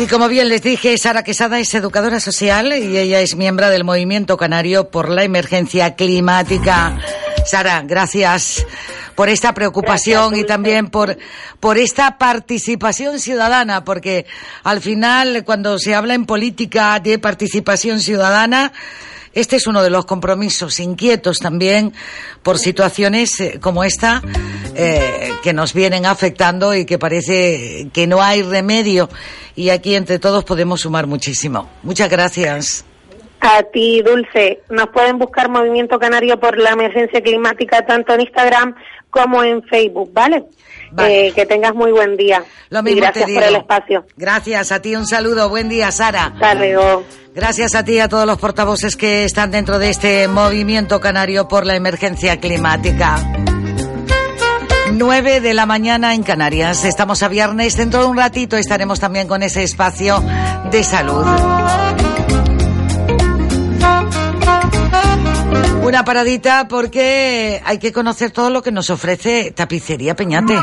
Y 0.00 0.06
como 0.06 0.28
bien 0.28 0.48
les 0.48 0.62
dije, 0.62 0.96
Sara 0.96 1.22
Quesada 1.22 1.60
es 1.60 1.74
educadora 1.74 2.20
social 2.20 2.72
y 2.72 2.96
ella 2.96 3.20
es 3.20 3.36
miembro 3.36 3.68
del 3.68 3.84
Movimiento 3.84 4.38
Canario 4.38 4.88
por 4.88 5.10
la 5.10 5.24
Emergencia 5.24 5.94
Climática. 5.94 6.96
Sara, 7.44 7.82
gracias 7.82 8.66
por 9.14 9.28
esta 9.28 9.52
preocupación 9.52 10.36
y 10.36 10.44
también 10.44 10.88
por, 10.88 11.18
por 11.60 11.76
esta 11.76 12.16
participación 12.16 13.20
ciudadana, 13.20 13.84
porque 13.84 14.24
al 14.64 14.80
final, 14.80 15.44
cuando 15.44 15.78
se 15.78 15.94
habla 15.94 16.14
en 16.14 16.24
política 16.24 16.98
de 16.98 17.18
participación 17.18 18.00
ciudadana, 18.00 18.72
este 19.32 19.56
es 19.56 19.66
uno 19.66 19.82
de 19.82 19.90
los 19.90 20.06
compromisos 20.06 20.80
inquietos 20.80 21.38
también 21.38 21.92
por 22.42 22.58
situaciones 22.58 23.38
eh, 23.40 23.58
como 23.60 23.84
esta 23.84 24.22
eh, 24.74 25.30
que 25.42 25.52
nos 25.52 25.72
vienen 25.72 26.06
afectando 26.06 26.74
y 26.74 26.84
que 26.84 26.98
parece 26.98 27.88
que 27.92 28.06
no 28.06 28.22
hay 28.22 28.42
remedio. 28.42 29.08
Y 29.54 29.70
aquí 29.70 29.94
entre 29.94 30.18
todos 30.18 30.44
podemos 30.44 30.80
sumar 30.80 31.06
muchísimo. 31.06 31.68
Muchas 31.82 32.08
gracias. 32.10 32.84
A 33.40 33.62
ti, 33.62 34.02
Dulce. 34.02 34.60
Nos 34.68 34.88
pueden 34.88 35.18
buscar 35.18 35.48
Movimiento 35.48 35.98
Canario 35.98 36.38
por 36.38 36.58
la 36.58 36.70
emergencia 36.70 37.22
climática 37.22 37.84
tanto 37.86 38.12
en 38.14 38.20
Instagram 38.20 38.74
como 39.08 39.42
en 39.42 39.62
Facebook, 39.64 40.12
¿vale? 40.12 40.44
Eh, 40.98 41.32
que 41.34 41.46
tengas 41.46 41.74
muy 41.74 41.90
buen 41.92 42.16
día. 42.16 42.44
Lo 42.68 42.80
y 42.80 42.82
mismo 42.82 43.00
gracias 43.02 43.26
te 43.26 43.32
por 43.34 43.42
digo. 43.42 43.54
el 43.56 43.60
espacio. 43.62 44.04
Gracias 44.16 44.72
a 44.72 44.82
ti, 44.82 44.94
un 44.96 45.06
saludo. 45.06 45.48
Buen 45.48 45.68
día, 45.68 45.90
Sara. 45.90 46.32
Hasta 46.34 46.54
luego. 46.54 47.04
Gracias 47.34 47.74
a 47.74 47.84
ti 47.84 47.94
y 47.94 48.00
a 48.00 48.08
todos 48.08 48.26
los 48.26 48.38
portavoces 48.38 48.96
que 48.96 49.24
están 49.24 49.50
dentro 49.52 49.78
de 49.78 49.88
este 49.90 50.26
movimiento 50.28 51.00
canario 51.00 51.48
por 51.48 51.64
la 51.64 51.76
emergencia 51.76 52.38
climática. 52.40 53.16
9 54.92 55.40
de 55.40 55.54
la 55.54 55.66
mañana 55.66 56.14
en 56.14 56.24
Canarias. 56.24 56.84
Estamos 56.84 57.22
a 57.22 57.28
viernes. 57.28 57.76
Dentro 57.76 58.00
de 58.00 58.06
un 58.06 58.16
ratito 58.16 58.56
estaremos 58.56 58.98
también 59.00 59.28
con 59.28 59.42
ese 59.42 59.62
espacio 59.62 60.22
de 60.70 60.82
salud. 60.82 61.24
Una 65.90 66.04
paradita 66.04 66.68
porque 66.68 67.60
hay 67.64 67.78
que 67.78 67.92
conocer 67.92 68.30
todo 68.30 68.48
lo 68.48 68.62
que 68.62 68.70
nos 68.70 68.90
ofrece 68.90 69.50
Tapicería 69.50 70.14
Peñate. 70.14 70.56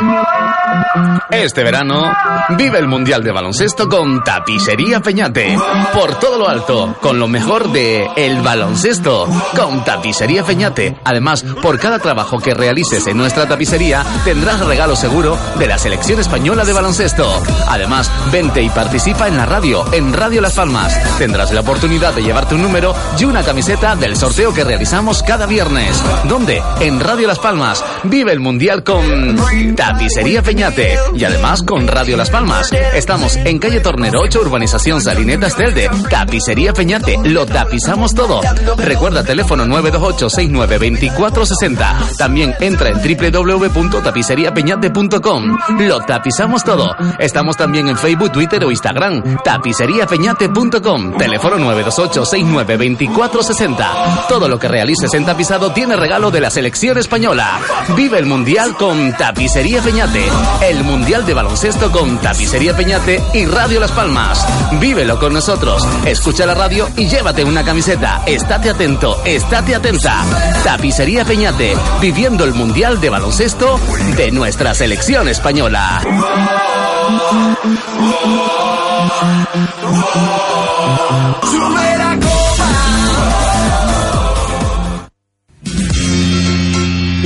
Este 1.30 1.64
verano, 1.64 2.14
vive 2.58 2.80
el 2.80 2.88
Mundial 2.88 3.22
de 3.26 3.34
Baloncesto 3.34 3.90
con 3.90 4.24
Tapicería 4.24 5.02
Peñate. 5.02 5.58
Por 5.94 6.18
todo 6.18 6.38
lo 6.38 6.48
alto, 6.48 6.96
con 7.02 7.20
lo 7.20 7.28
mejor 7.28 7.74
de 7.74 8.08
el 8.16 8.42
baloncesto, 8.42 9.28
con 9.54 9.84
Tapicería 9.84 10.46
Peñate. 10.46 10.98
Además, 11.04 11.44
por 11.62 11.78
cada 11.78 12.00
trabajo 12.00 12.40
que 12.40 12.54
realices 12.54 13.06
en 13.08 13.18
nuestra 13.18 13.50
tapicería, 13.50 14.06
tendrás 14.24 14.66
regalo 14.66 14.96
seguro 14.96 15.38
de 15.60 15.68
la 15.68 15.78
selección 15.78 16.22
española 16.22 16.64
de 16.64 16.72
baloncesto. 16.72 17.44
Además, 17.68 18.10
vente 18.32 18.62
y 18.62 18.70
participa 18.70 19.28
en 19.28 19.36
la 19.36 19.46
radio, 19.46 19.84
en 19.92 20.14
Radio 20.14 20.40
Las 20.40 20.54
Palmas. 20.54 20.98
Tendrás 21.18 21.52
la 21.52 21.60
oportunidad 21.60 22.14
de 22.14 22.24
llevarte 22.24 22.56
un 22.56 22.62
número 22.62 22.96
y 23.20 23.26
una 23.26 23.44
camiseta 23.44 23.98
del 23.98 24.16
sorteo 24.16 24.54
que 24.54 24.64
realizamos 24.64 25.17
cada 25.24 25.46
viernes. 25.46 26.02
¿Dónde? 26.26 26.62
En 26.80 27.00
Radio 27.00 27.28
Las 27.28 27.40
Palmas. 27.40 27.84
Vive 28.04 28.32
el 28.32 28.40
Mundial 28.40 28.84
con 28.84 29.36
Tapicería 29.76 30.42
Peñate. 30.42 30.98
Y 31.16 31.24
además 31.24 31.64
con 31.64 31.88
Radio 31.88 32.18
Las 32.18 32.30
Palmas. 32.30 32.72
Estamos 32.94 33.36
en 33.38 33.60
calle 33.60 33.80
Tornero 33.80 34.20
8, 34.22 34.42
urbanización 34.42 35.02
Salinetas 35.02 35.56
Telde. 35.56 35.90
Tapicería 36.10 36.74
Peñate. 36.74 37.18
Lo 37.24 37.46
tapizamos 37.46 38.14
todo. 38.14 38.42
Recuerda 38.78 39.24
teléfono 39.24 39.66
928-692460. 39.66 42.18
También 42.18 42.54
entra 42.60 42.90
en 42.90 42.98
www.tapiceriapeñate.com. 43.02 45.58
Lo 45.80 46.00
tapizamos 46.02 46.64
todo. 46.64 46.96
Estamos 47.20 47.58
también 47.58 47.88
en 47.88 47.98
Facebook, 47.98 48.32
Twitter 48.32 48.64
o 48.64 48.72
Instagram. 48.72 49.38
Tapiceriapeñate.com. 49.44 51.18
Teléfono 51.18 51.58
928-692460. 51.58 54.28
Todo 54.28 54.48
lo 54.48 54.60
que 54.60 54.68
realices 54.68 55.07
en 55.14 55.26
tapizado 55.26 55.72
tiene 55.72 55.96
regalo 55.96 56.32
de 56.32 56.42
la 56.42 56.50
selección 56.50 56.98
española. 56.98 57.60
Vive 57.96 58.18
el 58.20 58.26
Mundial 58.26 58.76
con 58.78 59.14
Tapicería 59.14 59.82
Peñate. 59.82 60.26
El 60.62 60.84
Mundial 60.84 61.26
de 61.26 61.34
Baloncesto 61.34 61.92
con 61.92 62.18
Tapicería 62.18 62.76
Peñate 62.76 63.22
y 63.34 63.46
Radio 63.46 63.80
Las 63.80 63.92
Palmas. 63.92 64.46
Vívelo 64.80 65.20
con 65.20 65.34
nosotros. 65.34 65.88
Escucha 66.06 66.46
la 66.46 66.56
radio 66.56 66.90
y 66.96 67.08
llévate 67.08 67.44
una 67.44 67.64
camiseta. 67.64 68.24
Estate 68.26 68.70
atento, 68.70 69.22
estate 69.24 69.76
atenta. 69.76 70.24
Tapicería 70.64 71.24
Peñate. 71.26 71.76
Viviendo 72.02 72.44
el 72.44 72.54
Mundial 72.54 73.00
de 73.00 73.10
Baloncesto 73.10 73.80
de 74.16 74.32
nuestra 74.32 74.74
selección 74.74 75.28
española. 75.28 76.02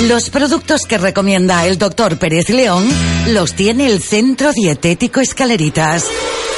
Los 0.08 0.32
productos 0.32 0.82
que 0.88 0.98
recomienda 0.98 1.66
el 1.68 1.78
doctor 1.78 2.18
Pérez 2.18 2.50
León 2.50 2.90
los 3.28 3.54
tiene 3.54 3.86
el 3.88 4.02
Centro 4.02 4.52
Dietético 4.52 5.20
Escaleritas. 5.20 6.06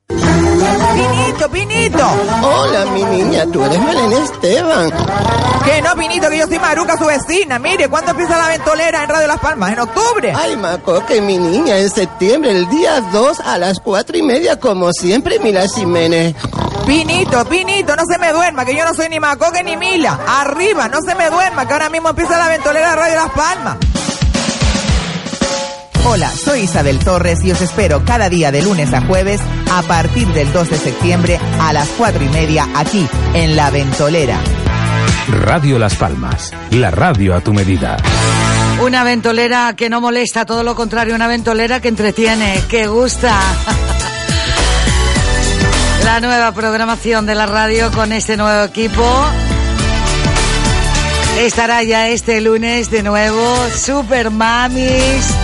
Pinito, 1.47 1.49
Pinito. 1.49 2.05
Hola, 2.43 2.85
mi 2.87 3.03
niña, 3.03 3.45
tú 3.51 3.63
eres 3.63 3.85
Belén 3.85 4.11
Esteban. 4.11 4.91
Que 5.63 5.81
no, 5.81 5.95
Pinito, 5.95 6.29
que 6.29 6.37
yo 6.37 6.47
soy 6.47 6.59
Maruca, 6.59 6.97
su 6.97 7.05
vecina. 7.05 7.57
Mire, 7.59 7.87
¿cuándo 7.87 8.11
empieza 8.11 8.37
la 8.37 8.49
ventolera 8.49 9.03
en 9.03 9.09
Radio 9.09 9.27
Las 9.27 9.39
Palmas? 9.39 9.71
¿En 9.71 9.79
octubre? 9.79 10.33
Ay, 10.35 10.57
Maco, 10.57 11.05
que 11.05 11.21
mi 11.21 11.37
niña, 11.37 11.77
en 11.77 11.89
septiembre, 11.89 12.51
el 12.51 12.67
día 12.69 12.99
2 13.13 13.39
a 13.39 13.57
las 13.57 13.79
cuatro 13.79 14.17
y 14.17 14.21
media, 14.21 14.59
como 14.59 14.91
siempre, 14.91 15.39
Mila 15.39 15.65
Jiménez. 15.73 16.35
Pinito, 16.85 17.45
Pinito, 17.45 17.95
no 17.95 18.03
se 18.05 18.17
me 18.17 18.33
duerma, 18.33 18.65
que 18.65 18.75
yo 18.75 18.83
no 18.83 18.93
soy 18.93 19.07
ni 19.07 19.19
Macoque 19.19 19.63
ni 19.63 19.77
Mila. 19.77 20.19
Arriba, 20.27 20.89
no 20.89 20.99
se 21.01 21.15
me 21.15 21.29
duerma, 21.29 21.65
que 21.65 21.73
ahora 21.73 21.89
mismo 21.89 22.09
empieza 22.09 22.37
la 22.37 22.49
ventolera 22.49 22.89
de 22.89 22.95
Radio 22.97 23.15
Las 23.15 23.31
Palmas. 23.31 23.77
Hola, 26.12 26.32
soy 26.32 26.62
Isabel 26.62 26.97
Torres 26.97 27.43
y 27.43 27.51
os 27.51 27.62
espero 27.62 28.03
cada 28.03 28.30
día 28.30 28.51
de 28.51 28.64
lunes 28.64 28.91
a 28.93 29.01
jueves 29.01 29.39
a 29.72 29.84
partir 29.84 30.28
del 30.30 30.51
2 30.51 30.72
de 30.72 30.78
septiembre 30.80 31.39
a 31.62 31.72
las 31.72 31.88
cuatro 31.89 32.24
y 32.24 32.30
media 32.30 32.68
aquí 32.76 33.07
en 33.36 33.55
La 33.55 33.70
Ventolera. 33.70 34.39
Radio 35.28 35.78
Las 35.78 35.93
Palmas, 35.93 36.51
la 36.72 36.89
radio 36.89 37.36
a 37.36 37.41
tu 37.41 37.53
medida. 37.53 37.97
Una 38.82 39.03
ventolera 39.03 39.76
que 39.76 39.91
no 39.91 40.01
molesta, 40.01 40.47
todo 40.47 40.64
lo 40.64 40.74
contrario, 40.74 41.14
una 41.14 41.28
ventolera 41.28 41.80
que 41.80 41.89
entretiene, 41.89 42.60
que 42.68 42.88
gusta. 42.88 43.39
La 46.05 46.22
nueva 46.22 46.51
programación 46.53 47.28
de 47.28 47.36
la 47.36 47.45
radio 47.45 47.91
con 47.91 48.14
este 48.14 48.36
nuevo 48.36 48.64
equipo. 48.64 49.05
Estará 51.39 51.84
ya 51.84 52.10
este 52.10 52.41
lunes 52.41 52.89
de 52.89 53.03
nuevo 53.03 53.55
Super 53.76 54.32
Mamis, 54.32 55.36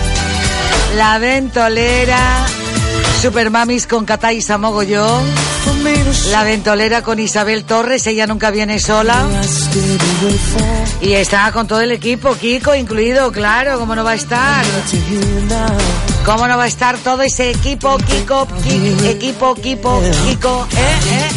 La 0.96 1.18
Ventolera, 1.18 2.46
Super 3.20 3.50
Mamis 3.50 3.86
con 3.86 4.04
Cataisa 4.06 4.56
Mogollón, 4.58 5.24
La 6.30 6.42
Ventolera 6.44 7.02
con 7.02 7.18
Isabel 7.18 7.64
Torres, 7.64 8.06
ella 8.06 8.26
nunca 8.26 8.50
viene 8.50 8.78
sola. 8.78 9.24
Y 11.02 11.12
está 11.12 11.52
con 11.52 11.66
todo 11.66 11.80
el 11.82 11.92
equipo, 11.92 12.34
Kiko 12.34 12.74
incluido, 12.74 13.30
claro, 13.32 13.78
¿cómo 13.78 13.94
no 13.94 14.04
va 14.04 14.12
a 14.12 14.14
estar? 14.14 14.64
¿Cómo 16.24 16.48
no 16.48 16.56
va 16.56 16.64
a 16.64 16.68
estar 16.68 16.96
todo 16.98 17.22
ese 17.22 17.50
equipo, 17.50 17.96
Kiko, 17.98 18.46
Ki- 18.64 18.96
equipo, 19.08 19.54
equipo, 19.56 20.00
Kiko? 20.26 20.66
¿eh? 20.72 20.98
¿eh? 21.12 21.28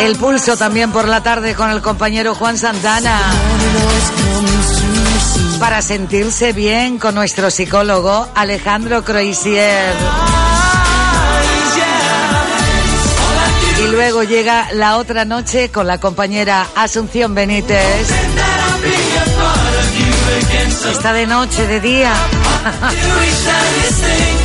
El 0.00 0.16
pulso 0.16 0.56
también 0.56 0.92
por 0.92 1.08
la 1.08 1.22
tarde 1.22 1.54
con 1.54 1.70
el 1.70 1.80
compañero 1.80 2.34
Juan 2.34 2.58
Santana. 2.58 3.20
Para 5.58 5.82
sentirse 5.82 6.52
bien 6.52 6.98
con 6.98 7.14
nuestro 7.14 7.50
psicólogo 7.50 8.28
Alejandro 8.34 9.04
Croisier. 9.04 9.94
Y 13.82 13.88
luego 13.88 14.22
llega 14.22 14.68
la 14.72 14.96
otra 14.96 15.24
noche 15.24 15.70
con 15.70 15.86
la 15.86 15.98
compañera 15.98 16.66
Asunción 16.74 17.34
Benítez. 17.34 18.08
Está 20.90 21.12
de 21.12 21.26
noche, 21.26 21.66
de 21.66 21.80
día. 21.80 22.12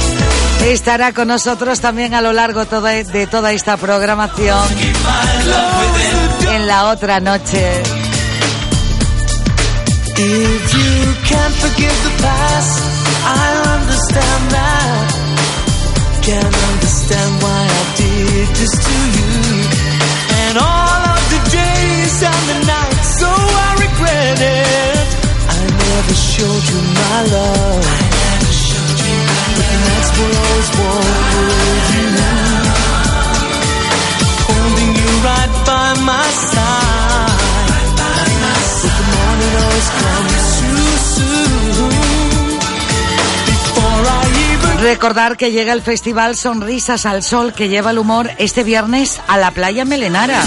Estará 0.66 1.14
con 1.14 1.28
nosotros 1.28 1.80
también 1.80 2.14
a 2.14 2.22
lo 2.22 2.34
largo 2.34 2.66
de 2.66 3.28
toda 3.28 3.52
esta 3.54 3.78
programación 3.78 4.68
en 6.52 6.68
la 6.68 6.90
otra 6.90 7.20
noche. 7.20 7.82
Showed 26.40 26.70
you 26.70 26.82
my 26.94 27.24
love. 27.32 28.09
Recordar 44.82 45.38
que 45.38 45.52
llega 45.52 45.74
el 45.74 45.82
festival 45.82 46.36
Sonrisas 46.36 47.06
al 47.06 47.22
Sol 47.22 47.54
que 47.54 47.68
lleva 47.68 47.92
el 47.92 48.00
humor 48.00 48.32
este 48.38 48.64
viernes 48.64 49.22
a 49.28 49.38
la 49.38 49.52
playa 49.52 49.84
Melenara. 49.84 50.42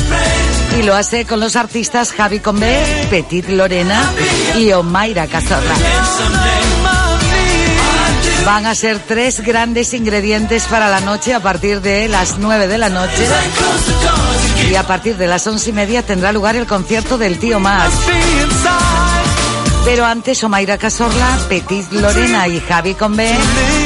Y 0.79 0.83
lo 0.83 0.95
hace 0.95 1.27
con 1.27 1.39
los 1.39 1.55
artistas 1.55 2.13
Javi 2.13 2.41
Convé, 2.41 3.07
Petit 3.11 3.49
Lorena 3.49 4.11
y 4.57 4.73
Omaira 4.73 5.27
Cazorla. 5.27 5.75
Van 8.45 8.66
a 8.66 8.74
ser 8.74 8.99
tres 8.99 9.40
grandes 9.40 9.95
ingredientes 9.95 10.64
para 10.64 10.88
la 10.88 11.01
noche 11.01 11.32
a 11.32 11.40
partir 11.40 11.80
de 11.80 12.09
las 12.09 12.38
9 12.38 12.66
de 12.66 12.78
la 12.78 12.88
noche. 12.88 13.26
Y 14.70 14.74
a 14.74 14.86
partir 14.86 15.16
de 15.16 15.26
las 15.28 15.47
once 15.47 15.70
y 15.70 15.72
media 15.72 16.03
tendrá 16.03 16.32
lugar 16.32 16.57
el 16.57 16.66
concierto 16.66 17.18
del 17.18 17.38
tío 17.38 17.61
Max. 17.61 17.95
Pero 19.84 20.05
antes 20.05 20.43
Omaira 20.43 20.78
Casorla, 20.78 21.38
Petit 21.49 21.90
Lorena 21.93 22.49
y 22.49 22.61
Javi 22.61 22.95
Convé 22.95 23.32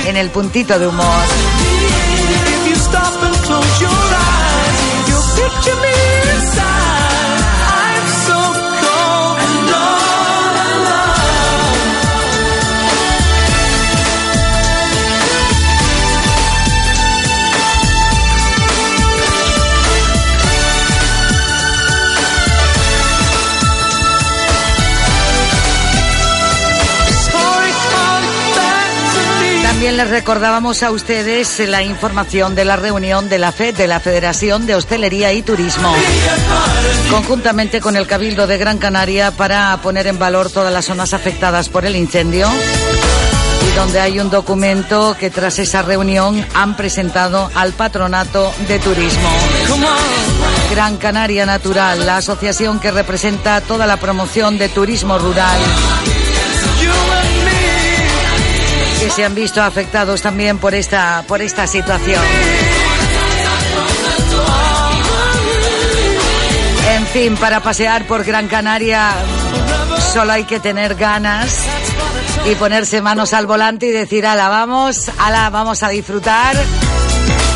en 0.06 0.16
el 0.16 0.30
puntito 0.30 0.78
de 0.78 0.86
humor. 0.86 1.22
Les 29.96 30.10
recordábamos 30.10 30.82
a 30.82 30.90
ustedes 30.90 31.58
la 31.70 31.82
información 31.82 32.54
de 32.54 32.66
la 32.66 32.76
reunión 32.76 33.30
de 33.30 33.38
la 33.38 33.50
FED, 33.50 33.74
de 33.76 33.86
la 33.86 33.98
Federación 33.98 34.66
de 34.66 34.74
Hostelería 34.74 35.32
y 35.32 35.40
Turismo, 35.40 35.90
conjuntamente 37.10 37.80
con 37.80 37.96
el 37.96 38.06
Cabildo 38.06 38.46
de 38.46 38.58
Gran 38.58 38.76
Canaria 38.76 39.30
para 39.30 39.74
poner 39.78 40.06
en 40.06 40.18
valor 40.18 40.50
todas 40.50 40.70
las 40.70 40.84
zonas 40.84 41.14
afectadas 41.14 41.70
por 41.70 41.86
el 41.86 41.96
incendio 41.96 42.46
y 43.66 43.74
donde 43.74 43.98
hay 43.98 44.20
un 44.20 44.28
documento 44.28 45.16
que 45.18 45.30
tras 45.30 45.58
esa 45.58 45.80
reunión 45.80 46.44
han 46.52 46.76
presentado 46.76 47.50
al 47.54 47.72
Patronato 47.72 48.52
de 48.68 48.78
Turismo. 48.78 49.30
Gran 50.70 50.98
Canaria 50.98 51.46
Natural, 51.46 52.04
la 52.04 52.18
asociación 52.18 52.80
que 52.80 52.90
representa 52.90 53.62
toda 53.62 53.86
la 53.86 53.96
promoción 53.96 54.58
de 54.58 54.68
turismo 54.68 55.16
rural 55.18 55.58
que 59.06 59.12
se 59.12 59.24
han 59.24 59.36
visto 59.36 59.62
afectados 59.62 60.20
también 60.20 60.58
por 60.58 60.74
esta, 60.74 61.22
por 61.28 61.40
esta 61.40 61.68
situación. 61.68 62.20
En 66.90 67.06
fin, 67.06 67.36
para 67.36 67.60
pasear 67.60 68.04
por 68.08 68.24
Gran 68.24 68.48
Canaria 68.48 69.12
solo 70.12 70.32
hay 70.32 70.42
que 70.42 70.58
tener 70.58 70.96
ganas 70.96 71.60
y 72.50 72.56
ponerse 72.56 73.00
manos 73.00 73.32
al 73.32 73.46
volante 73.46 73.86
y 73.86 73.90
decir, 73.90 74.26
ala, 74.26 74.48
vamos, 74.48 75.08
ala, 75.18 75.50
vamos 75.50 75.84
a 75.84 75.88
disfrutar 75.90 76.56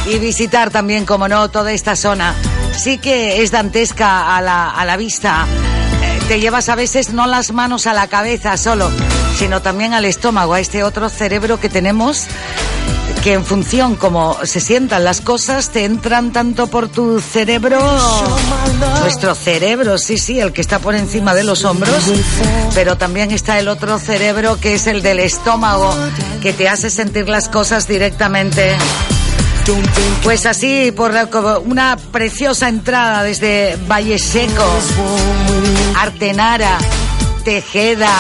y 0.07 0.20
visitar 0.20 0.70
también, 0.70 1.05
como 1.05 1.26
no, 1.26 1.51
toda 1.51 1.72
esta 1.72 1.96
zona. 1.96 2.32
Sí 2.78 2.98
que 2.98 3.42
es 3.42 3.51
dantesca 3.51 4.36
a 4.36 4.40
la, 4.40 4.70
a 4.70 4.84
la 4.84 4.96
vista. 4.96 5.48
Te 6.31 6.39
llevas 6.39 6.68
a 6.68 6.76
veces 6.76 7.12
no 7.12 7.26
las 7.26 7.51
manos 7.51 7.89
a 7.89 7.93
la 7.93 8.07
cabeza 8.07 8.57
solo, 8.57 8.89
sino 9.37 9.62
también 9.62 9.95
al 9.95 10.05
estómago, 10.05 10.55
a 10.55 10.61
este 10.61 10.85
otro 10.85 11.09
cerebro 11.09 11.59
que 11.59 11.68
tenemos 11.68 12.26
que 13.24 13.33
en 13.33 13.45
función 13.45 13.97
como 13.97 14.39
se 14.45 14.61
sientan 14.61 15.03
las 15.03 15.22
cosas 15.22 15.70
te 15.70 15.85
entran 15.85 16.33
tanto 16.33 16.68
por 16.68 16.89
tu 16.89 17.20
cerebro, 17.20 17.81
nuestro 19.01 19.35
cerebro, 19.35 19.99
sí, 19.99 20.18
sí, 20.18 20.39
el 20.39 20.53
que 20.53 20.61
está 20.61 20.78
por 20.78 20.95
encima 20.95 21.35
de 21.35 21.43
los 21.43 21.64
hombros, 21.64 22.05
pero 22.76 22.97
también 22.97 23.33
está 23.33 23.59
el 23.59 23.66
otro 23.66 23.99
cerebro 23.99 24.57
que 24.61 24.74
es 24.74 24.87
el 24.87 25.03
del 25.03 25.18
estómago, 25.18 25.93
que 26.41 26.53
te 26.53 26.68
hace 26.68 26.91
sentir 26.91 27.28
las 27.28 27.49
cosas 27.49 27.89
directamente. 27.89 28.76
Pues 30.23 30.47
así, 30.47 30.93
por 30.93 31.12
una 31.65 31.97
preciosa 31.97 32.69
entrada 32.69 33.23
desde 33.23 33.77
Valle 33.89 34.19
Seco, 34.19 34.65
Artenara, 35.97 36.78
Tejeda, 37.45 38.12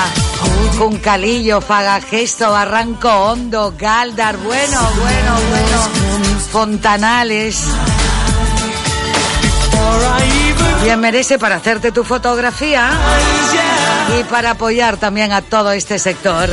Juncalillo, 0.78 1.60
Fagagesto, 1.60 2.50
Barranco 2.50 3.08
Hondo, 3.08 3.74
Galdar, 3.78 4.36
bueno, 4.38 4.80
bueno, 5.00 5.34
bueno, 5.50 6.40
Fontanales. 6.50 7.64
Bien 10.82 10.98
merece 10.98 11.38
para 11.38 11.56
hacerte 11.56 11.92
tu 11.92 12.04
fotografía 12.04 12.90
y 14.18 14.24
para 14.24 14.52
apoyar 14.52 14.96
también 14.96 15.32
a 15.32 15.42
todo 15.42 15.72
este 15.72 15.98
sector. 15.98 16.48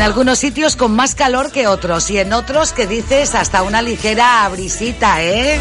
En 0.00 0.06
algunos 0.06 0.38
sitios 0.38 0.76
con 0.76 0.96
más 0.96 1.14
calor 1.14 1.52
que 1.52 1.66
otros 1.66 2.10
y 2.10 2.16
en 2.16 2.32
otros 2.32 2.72
que 2.72 2.86
dices 2.86 3.34
hasta 3.34 3.62
una 3.62 3.82
ligera 3.82 4.48
brisita, 4.50 5.22
¿eh? 5.22 5.58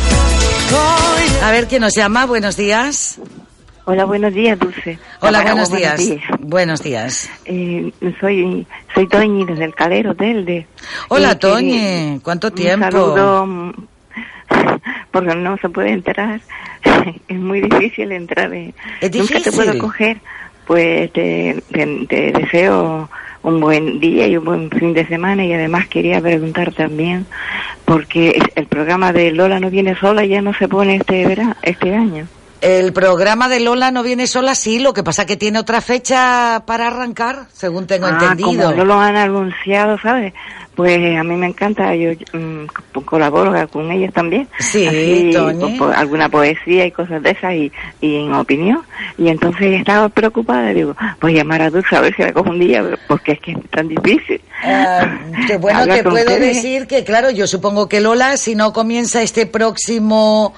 A 1.44 1.52
ver 1.52 1.68
quién 1.68 1.82
nos 1.82 1.94
llama. 1.94 2.26
Buenos 2.26 2.56
días. 2.56 3.20
Hola, 3.84 4.06
buenos 4.06 4.34
días, 4.34 4.58
Dulce. 4.58 4.98
Hola, 5.20 5.42
buenos 5.44 5.70
días. 5.74 6.02
Buenos 6.40 6.82
días. 6.82 7.30
Eh, 7.44 7.92
soy 8.22 8.66
soy 8.96 9.10
Toñi 9.10 9.44
desde 9.44 9.66
el 9.66 9.76
Calero 9.76 10.16
Telde. 10.16 10.66
Hola, 11.10 11.32
Eh, 11.34 11.36
Toñi. 11.36 12.20
¿Cuánto 12.24 12.48
un 12.48 12.56
tiempo? 12.56 12.86
saludo, 12.86 13.46
mm, 13.46 13.72
porque 15.12 15.36
no 15.36 15.58
se 15.58 15.68
puede 15.68 15.90
entrar. 15.92 16.40
es 17.28 17.38
muy 17.38 17.60
difícil 17.60 18.14
entrar. 18.14 18.54
eh. 18.54 18.74
Es 19.02 19.12
Nunca 19.14 19.34
te 19.34 19.40
difícil. 19.40 19.54
puedo 19.54 19.78
coger. 19.80 20.22
Pues 20.66 21.12
te, 21.12 21.62
te- 21.74 22.06
te 22.08 22.32
deseo 22.32 23.10
un 23.44 23.60
buen 23.60 24.00
día 24.00 24.28
y 24.28 24.38
un 24.38 24.46
buen 24.46 24.70
fin 24.70 24.94
de 24.94 25.06
semana 25.06 25.46
y 25.46 25.54
además 25.54 25.88
quería 25.88 26.22
preguntar 26.22 26.74
también 26.74 27.26
porque 27.86 28.42
el 28.56 28.66
programa 28.68 29.14
de 29.14 29.32
Lola 29.32 29.60
no 29.60 29.70
viene 29.70 29.96
sola 29.96 30.26
ya 30.26 30.42
no 30.42 30.54
se 30.54 30.68
pone 30.68 30.96
este 30.96 31.26
verano, 31.26 31.56
este 31.62 31.96
año. 31.96 32.28
El 32.62 32.92
programa 32.92 33.48
de 33.48 33.62
Lola 33.62 33.90
no 33.92 34.04
viene 34.04 34.28
sola, 34.28 34.54
sí, 34.54 34.80
lo 34.80 34.94
que 34.94 35.02
pasa 35.04 35.26
que 35.26 35.38
tiene 35.38 35.60
otra 35.60 35.80
fecha 35.80 36.64
para 36.66 36.88
arrancar, 36.88 37.46
según 37.54 37.88
tengo 37.88 38.08
Ah, 38.08 38.18
entendido. 38.22 38.64
Como 38.66 38.76
no 38.76 38.86
lo 38.86 39.00
han 39.00 39.16
anunciado, 39.16 39.98
¿sabes? 40.02 40.34
Pues 40.76 40.98
a 41.18 41.24
mí 41.24 41.36
me 41.36 41.48
encanta, 41.48 41.94
yo 41.96 42.12
mm, 42.34 42.66
co- 42.94 43.02
colaboro 43.06 43.54
con 43.70 43.90
ellos 43.92 44.14
también. 44.14 44.48
Sí, 44.60 44.86
Así, 44.88 45.32
Toñi. 45.34 45.78
po- 45.78 45.86
po- 45.88 45.94
alguna 45.94 46.28
poesía 46.30 46.86
y 46.86 46.92
cosas 46.92 47.22
de 47.24 47.32
esas 47.32 47.54
y, 47.54 47.72
y 48.02 48.16
en 48.18 48.34
opinión. 48.34 48.82
Y 49.18 49.30
entonces 49.30 49.78
estaba 49.80 50.08
preocupada, 50.10 50.70
digo, 50.74 50.96
voy 51.22 51.36
a 51.36 51.38
llamar 51.40 51.62
a 51.62 51.70
Dulce 51.70 51.96
a 51.96 52.02
ver 52.02 52.14
si 52.16 52.22
la 52.24 52.34
cojo 52.34 52.50
un 52.50 52.60
día, 52.60 52.84
porque 53.08 53.34
es 53.34 53.40
que 53.42 53.52
es 53.52 53.70
tan 53.72 53.88
difícil. 53.88 54.42
Ah, 54.64 55.06
que 55.48 55.58
bueno, 55.58 55.86
te 55.86 56.04
puedo 56.04 56.18
ustedes. 56.32 56.56
decir 56.56 56.88
que, 56.88 57.04
claro, 57.06 57.30
yo 57.30 57.48
supongo 57.48 57.88
que 57.90 58.00
Lola, 58.02 58.36
si 58.38 58.56
no 58.56 58.72
comienza 58.74 59.22
este 59.22 59.46
próximo 59.46 60.54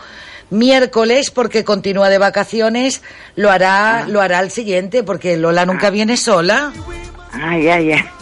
miércoles, 0.52 1.32
porque 1.32 1.64
continúa 1.64 2.10
de 2.10 2.20
vacaciones, 2.20 3.02
lo 3.36 3.50
hará, 3.50 4.06
lo 4.08 4.22
hará 4.22 4.40
el 4.42 4.52
siguiente, 4.52 5.02
porque 5.04 5.36
Lola 5.38 5.66
nunca 5.66 5.90
viene 5.90 6.16
sola. 6.18 6.72
Ah, 7.34 7.58
ya, 7.58 7.80
ya. 7.80 8.14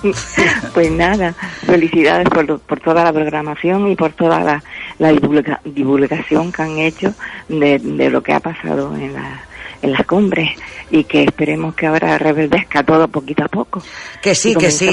pues 0.73 0.91
nada, 0.91 1.34
felicidades 1.65 2.30
por, 2.30 2.60
por 2.60 2.80
toda 2.80 3.03
la 3.03 3.11
programación 3.11 3.89
y 3.91 3.95
por 3.95 4.14
toda 4.14 4.39
la, 4.39 4.64
la 4.99 5.11
divulga- 5.11 5.60
divulgación 5.65 6.51
que 6.51 6.61
han 6.61 6.77
hecho 6.77 7.14
de, 7.47 7.80
de 7.80 8.10
lo 8.11 8.22
que 8.22 8.34
ha 8.34 8.39
pasado 8.39 8.95
en 8.95 9.14
la, 9.14 9.41
en 9.81 9.91
las 9.91 10.06
cumbres 10.06 10.51
y 10.91 11.03
que 11.03 11.23
esperemos 11.23 11.76
que 11.76 11.88
ahora 11.88 12.18
reverdezca 12.18 12.84
todo 12.84 13.07
poquito 13.07 13.43
a 13.43 13.47
poco. 13.47 13.81
Que 14.22 14.35
sí, 14.35 14.56
que 14.56 14.72
sí. 14.72 14.89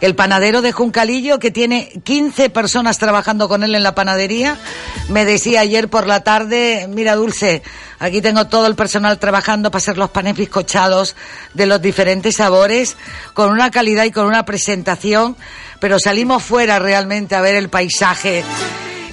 El 0.00 0.14
panadero 0.14 0.62
de 0.62 0.72
Juncalillo, 0.72 1.38
que 1.38 1.50
tiene 1.50 1.90
15 2.04 2.50
personas 2.50 2.98
trabajando 2.98 3.48
con 3.48 3.62
él 3.62 3.74
en 3.74 3.82
la 3.82 3.94
panadería, 3.94 4.56
me 5.08 5.24
decía 5.24 5.60
ayer 5.60 5.88
por 5.88 6.06
la 6.06 6.24
tarde, 6.24 6.88
mira 6.88 7.14
Dulce, 7.14 7.62
aquí 7.98 8.20
tengo 8.20 8.46
todo 8.48 8.66
el 8.66 8.74
personal 8.74 9.18
trabajando 9.18 9.70
para 9.70 9.78
hacer 9.78 9.98
los 9.98 10.10
panes 10.10 10.36
bizcochados 10.36 11.16
de 11.54 11.66
los 11.66 11.80
diferentes 11.80 12.36
sabores, 12.36 12.96
con 13.34 13.50
una 13.50 13.70
calidad 13.70 14.04
y 14.04 14.10
con 14.10 14.26
una 14.26 14.44
presentación, 14.44 15.36
pero 15.80 15.98
salimos 15.98 16.42
fuera 16.42 16.78
realmente 16.78 17.34
a 17.34 17.40
ver 17.40 17.54
el 17.54 17.68
paisaje. 17.68 18.44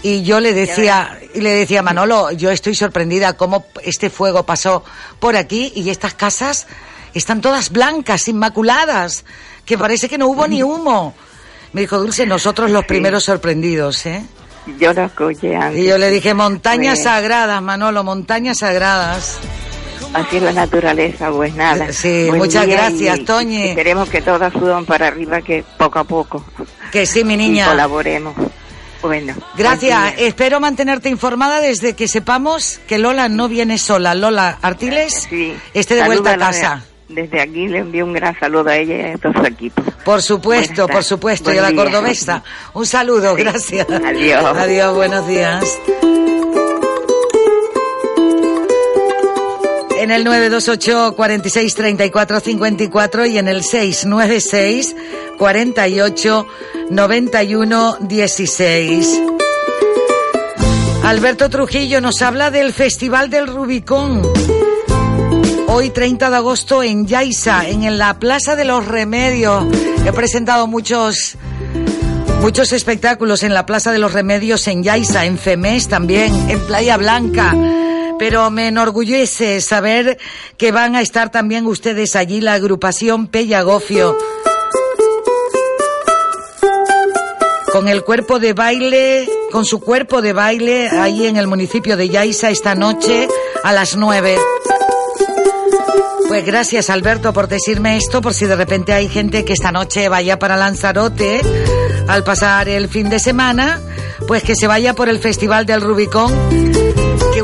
Y 0.09 0.23
yo 0.23 0.39
le 0.39 0.53
decía, 0.53 1.19
y 1.34 1.41
le 1.41 1.51
decía 1.53 1.81
Manolo, 1.81 2.31
yo 2.31 2.49
estoy 2.49 2.75
sorprendida 2.75 3.34
cómo 3.34 3.65
este 3.84 4.09
fuego 4.09 4.43
pasó 4.43 4.81
por 5.19 5.35
aquí 5.35 5.73
y 5.75 5.89
estas 5.89 6.13
casas 6.13 6.65
están 7.13 7.41
todas 7.41 7.71
blancas, 7.71 8.29
inmaculadas, 8.29 9.25
que 9.65 9.77
parece 9.77 10.07
que 10.07 10.17
no 10.17 10.27
hubo 10.27 10.47
ni 10.47 10.63
humo. 10.63 11.13
Me 11.73 11.81
dijo 11.81 11.97
Dulce, 11.97 12.25
nosotros 12.25 12.71
los 12.71 12.85
primeros 12.85 13.25
sorprendidos, 13.25 14.05
¿eh? 14.05 14.23
Yo 14.79 14.93
lo 14.93 15.03
escuché 15.03 15.57
antes. 15.57 15.81
Y 15.81 15.88
yo 15.88 15.97
le 15.97 16.09
dije, 16.09 16.34
montañas 16.34 17.03
sagradas, 17.03 17.61
Manolo, 17.61 18.01
montañas 18.05 18.59
sagradas. 18.59 19.39
Así 20.13 20.38
es 20.38 20.43
la 20.43 20.53
naturaleza, 20.53 21.29
pues 21.31 21.53
nada. 21.53 21.91
Sí, 21.91 22.27
Buen 22.29 22.39
muchas 22.39 22.65
gracias, 22.65 23.19
y 23.19 23.23
Toñi. 23.25 23.69
Esperemos 23.71 24.07
que 24.07 24.21
todas 24.21 24.53
suban 24.53 24.85
para 24.85 25.07
arriba, 25.07 25.41
que 25.41 25.65
poco 25.77 25.99
a 25.99 26.05
poco. 26.05 26.45
Que 26.93 27.05
sí, 27.05 27.25
mi 27.25 27.34
Y 27.34 27.38
niña. 27.38 27.67
colaboremos. 27.67 28.35
Bueno. 29.02 29.34
Gracias, 29.57 30.14
espero 30.18 30.60
mantenerte 30.60 31.10
informada 31.10 31.61
desde 31.61 31.94
que 31.94 32.07
sepamos 32.07 32.80
que 32.88 32.98
Lola 32.98 33.30
no 33.30 33.48
viene 33.48 33.78
sola. 33.78 34.15
Lola 34.15 34.57
Artiles, 34.61 35.28
esté 35.74 35.95
de 35.95 36.03
vuelta 36.03 36.34
a 36.34 36.38
casa. 36.38 36.84
Desde 37.10 37.40
aquí 37.40 37.68
le 37.69 37.80
envío 37.80 38.03
un 38.03 38.11
gran 38.11 38.38
saludo 38.38 38.69
a 38.69 38.76
ella 38.76 39.10
y 39.10 39.11
a 39.14 39.18
todo 39.18 39.32
su 39.34 39.45
equipo. 39.45 39.82
Por 40.03 40.22
supuesto, 40.22 40.84
Buenas 40.84 40.95
por 40.95 41.03
supuesto, 41.06 41.45
Buen 41.45 41.56
y 41.56 41.60
a 41.60 41.61
la 41.61 41.69
día. 41.69 41.78
cordobesa. 41.84 42.44
Un 42.74 42.86
saludo, 42.86 43.34
gracias. 43.36 43.88
Adiós. 43.90 44.44
Adiós, 44.44 44.94
buenos 44.95 45.26
días. 45.28 45.64
En 49.99 50.11
el 50.11 50.24
928 50.24 51.15
46 51.15 51.76
34 51.76 52.40
54 52.40 53.26
y 53.26 53.38
en 53.40 53.48
el 53.48 53.64
696 53.64 54.95
48 55.38 56.48
91 56.91 57.98
16. 58.02 59.22
Alberto 61.03 61.49
Trujillo 61.49 61.99
nos 61.99 62.22
habla 62.22 62.52
del 62.52 62.74
Festival 62.74 63.32
del 63.32 63.48
Rubicón. 63.48 64.22
Hoy 65.68 65.90
30 65.90 66.30
de 66.30 66.36
agosto 66.36 66.84
en 66.84 67.07
Yaiza, 67.07 67.68
en 67.68 67.98
la 67.98 68.19
Plaza 68.19 68.56
de 68.56 68.65
los 68.65 68.86
Remedios. 68.86 69.65
He 70.06 70.14
presentado 70.14 70.68
muchos 70.68 71.38
muchos 72.41 72.72
espectáculos 72.72 73.41
en 73.41 73.56
la 73.56 73.65
Plaza 73.65 73.91
de 73.91 73.98
los 73.98 74.14
Remedios 74.14 74.68
en 74.68 74.84
Yaiza, 74.84 75.26
en 75.26 75.40
Femés 75.40 75.88
también, 75.88 76.34
en 76.49 76.60
Playa 76.68 76.98
Blanca. 76.98 77.56
Pero 78.19 78.49
me 78.49 78.68
enorgullece 78.68 79.61
saber 79.61 80.18
que 80.57 80.72
van 80.72 80.95
a 80.95 81.02
estar 81.02 81.31
también 81.31 81.65
ustedes 81.65 82.15
allí, 82.15 82.41
la 82.41 82.53
agrupación 82.53 83.27
Pellagofio. 83.27 84.18
Con 87.72 87.88
el 87.88 88.03
cuerpo 88.03 88.39
de 88.39 88.53
baile, 88.53 89.30
con 89.52 89.65
su 89.65 89.80
cuerpo 89.80 90.22
de 90.22 90.34
baile, 90.34 90.89
ahí 90.89 91.27
en 91.27 91.38
el 91.38 91.48
municipio 91.48 91.95
de 91.95 92.10
Yaiza 92.10 92.49
esta 92.49 92.73
noche 92.76 93.27
a 93.64 93.73
las 93.73 93.95
nueve. 93.95 94.38
Pues 96.27 96.45
gracias 96.45 96.89
Alberto 96.89 97.31
por 97.34 97.48
decirme 97.48 97.98
esto, 97.98 98.22
por 98.22 98.34
si 98.34 98.45
de 98.45 98.56
repente 98.56 98.94
hay 98.94 99.07
gente 99.07 99.45
que 99.45 99.53
esta 99.53 99.72
noche 99.72 100.10
vaya 100.10 100.38
para 100.38 100.57
Lanzarote 100.57 101.41
al 102.07 102.23
pasar 102.23 102.68
el 102.68 102.89
fin 102.89 103.10
de 103.10 103.19
semana, 103.19 103.80
pues 104.27 104.44
que 104.44 104.56
se 104.56 104.68
vaya 104.68 104.94
por 104.94 105.07
el 105.10 105.19
Festival 105.19 105.65
del 105.65 105.81
Rubicón, 105.81 106.34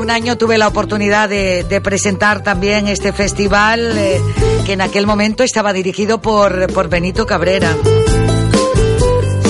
un 0.04 0.12
año 0.12 0.38
tuve 0.38 0.58
la 0.58 0.68
oportunidad 0.68 1.30
de, 1.30 1.82
presentar 1.82 2.44
también 2.44 2.90
este 2.90 3.14
festival, 3.14 3.98
eh, 3.98 4.22
que 4.66 4.74
en 4.74 4.82
aquel 4.82 5.08
momento 5.08 5.44
estaba 5.44 5.72
dirigido 5.72 6.22
por, 6.22 6.68
por 6.74 6.90
Benito 6.90 7.26
Cabrera. 7.26 7.74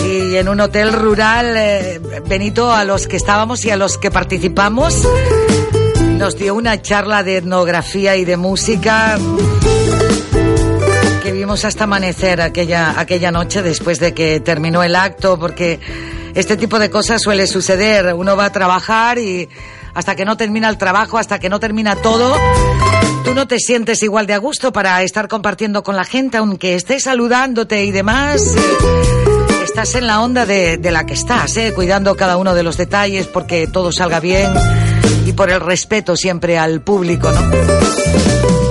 Y 0.05 0.35
en 0.35 0.47
un 0.47 0.59
hotel 0.59 0.93
rural, 0.93 1.57
eh, 1.57 1.99
Benito, 2.27 2.71
a 2.71 2.83
los 2.83 3.07
que 3.07 3.17
estábamos 3.17 3.65
y 3.65 3.71
a 3.71 3.77
los 3.77 3.97
que 3.97 4.11
participamos, 4.11 5.01
nos 6.19 6.37
dio 6.37 6.53
una 6.53 6.79
charla 6.83 7.23
de 7.23 7.37
etnografía 7.37 8.15
y 8.15 8.23
de 8.23 8.37
música 8.37 9.17
que 11.23 11.31
vimos 11.31 11.65
hasta 11.65 11.85
amanecer 11.85 12.41
aquella, 12.41 12.99
aquella 12.99 13.31
noche 13.31 13.63
después 13.63 13.99
de 13.99 14.13
que 14.13 14.39
terminó 14.39 14.83
el 14.83 14.95
acto, 14.95 15.39
porque 15.39 15.79
este 16.35 16.57
tipo 16.57 16.77
de 16.77 16.91
cosas 16.91 17.23
suele 17.23 17.47
suceder. 17.47 18.13
Uno 18.13 18.37
va 18.37 18.45
a 18.45 18.51
trabajar 18.51 19.17
y 19.17 19.49
hasta 19.93 20.15
que 20.15 20.25
no 20.25 20.37
termina 20.37 20.69
el 20.69 20.77
trabajo, 20.77 21.17
hasta 21.17 21.39
que 21.39 21.49
no 21.49 21.59
termina 21.59 21.95
todo, 21.95 22.35
tú 23.23 23.33
no 23.33 23.47
te 23.47 23.59
sientes 23.59 24.01
igual 24.03 24.27
de 24.27 24.33
a 24.33 24.37
gusto 24.37 24.73
para 24.73 25.01
estar 25.03 25.27
compartiendo 25.27 25.83
con 25.83 25.95
la 25.95 26.03
gente, 26.03 26.37
aunque 26.37 26.75
estés 26.75 27.03
saludándote 27.03 27.83
y 27.85 27.91
demás. 27.91 28.41
Estás 29.63 29.95
en 29.95 30.07
la 30.07 30.21
onda 30.21 30.45
de, 30.45 30.77
de 30.77 30.91
la 30.91 31.05
que 31.05 31.13
estás, 31.13 31.57
¿eh? 31.57 31.73
cuidando 31.73 32.15
cada 32.15 32.37
uno 32.37 32.53
de 32.53 32.63
los 32.63 32.77
detalles 32.77 33.27
porque 33.27 33.67
todo 33.67 33.91
salga 33.91 34.19
bien 34.19 34.53
y 35.25 35.33
por 35.33 35.49
el 35.49 35.59
respeto 35.59 36.15
siempre 36.15 36.57
al 36.57 36.81
público, 36.81 37.31
¿no? 37.31 38.62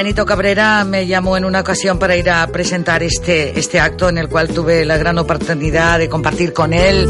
Benito 0.00 0.24
Cabrera 0.24 0.82
me 0.84 1.06
llamó 1.06 1.36
en 1.36 1.44
una 1.44 1.60
ocasión 1.60 1.98
para 1.98 2.16
ir 2.16 2.30
a 2.30 2.46
presentar 2.46 3.02
este, 3.02 3.60
este 3.60 3.78
acto 3.78 4.08
en 4.08 4.16
el 4.16 4.30
cual 4.30 4.48
tuve 4.48 4.86
la 4.86 4.96
gran 4.96 5.18
oportunidad 5.18 5.98
de 5.98 6.08
compartir 6.08 6.54
con 6.54 6.72
él 6.72 7.06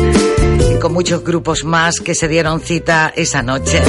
y 0.75 0.77
con 0.81 0.93
muchos 0.93 1.23
grupos 1.23 1.63
más 1.63 2.01
que 2.01 2.17
se 2.17 2.27
dieron 2.27 2.61
cita 2.61 3.13
esa 3.15 3.43
noche. 3.43 3.81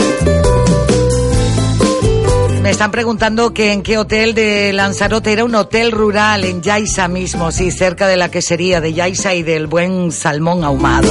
Me 2.62 2.70
están 2.70 2.92
preguntando 2.92 3.56
que 3.56 3.72
en 3.72 3.82
qué 3.82 3.98
hotel 3.98 4.36
de 4.36 4.72
Lanzarote 4.72 5.34
era 5.34 5.46
un 5.46 5.56
hotel 5.56 5.92
rural 5.92 6.44
en 6.44 6.62
Yaiza 6.62 7.08
mismo, 7.08 7.52
sí, 7.52 7.72
cerca 7.72 8.06
de 8.06 8.18
la 8.18 8.30
quesería 8.30 8.82
de 8.82 8.94
Yaiza 8.94 9.34
y 9.34 9.42
del 9.42 9.66
buen 9.66 10.12
salmón 10.12 10.64
ahumado. 10.64 11.10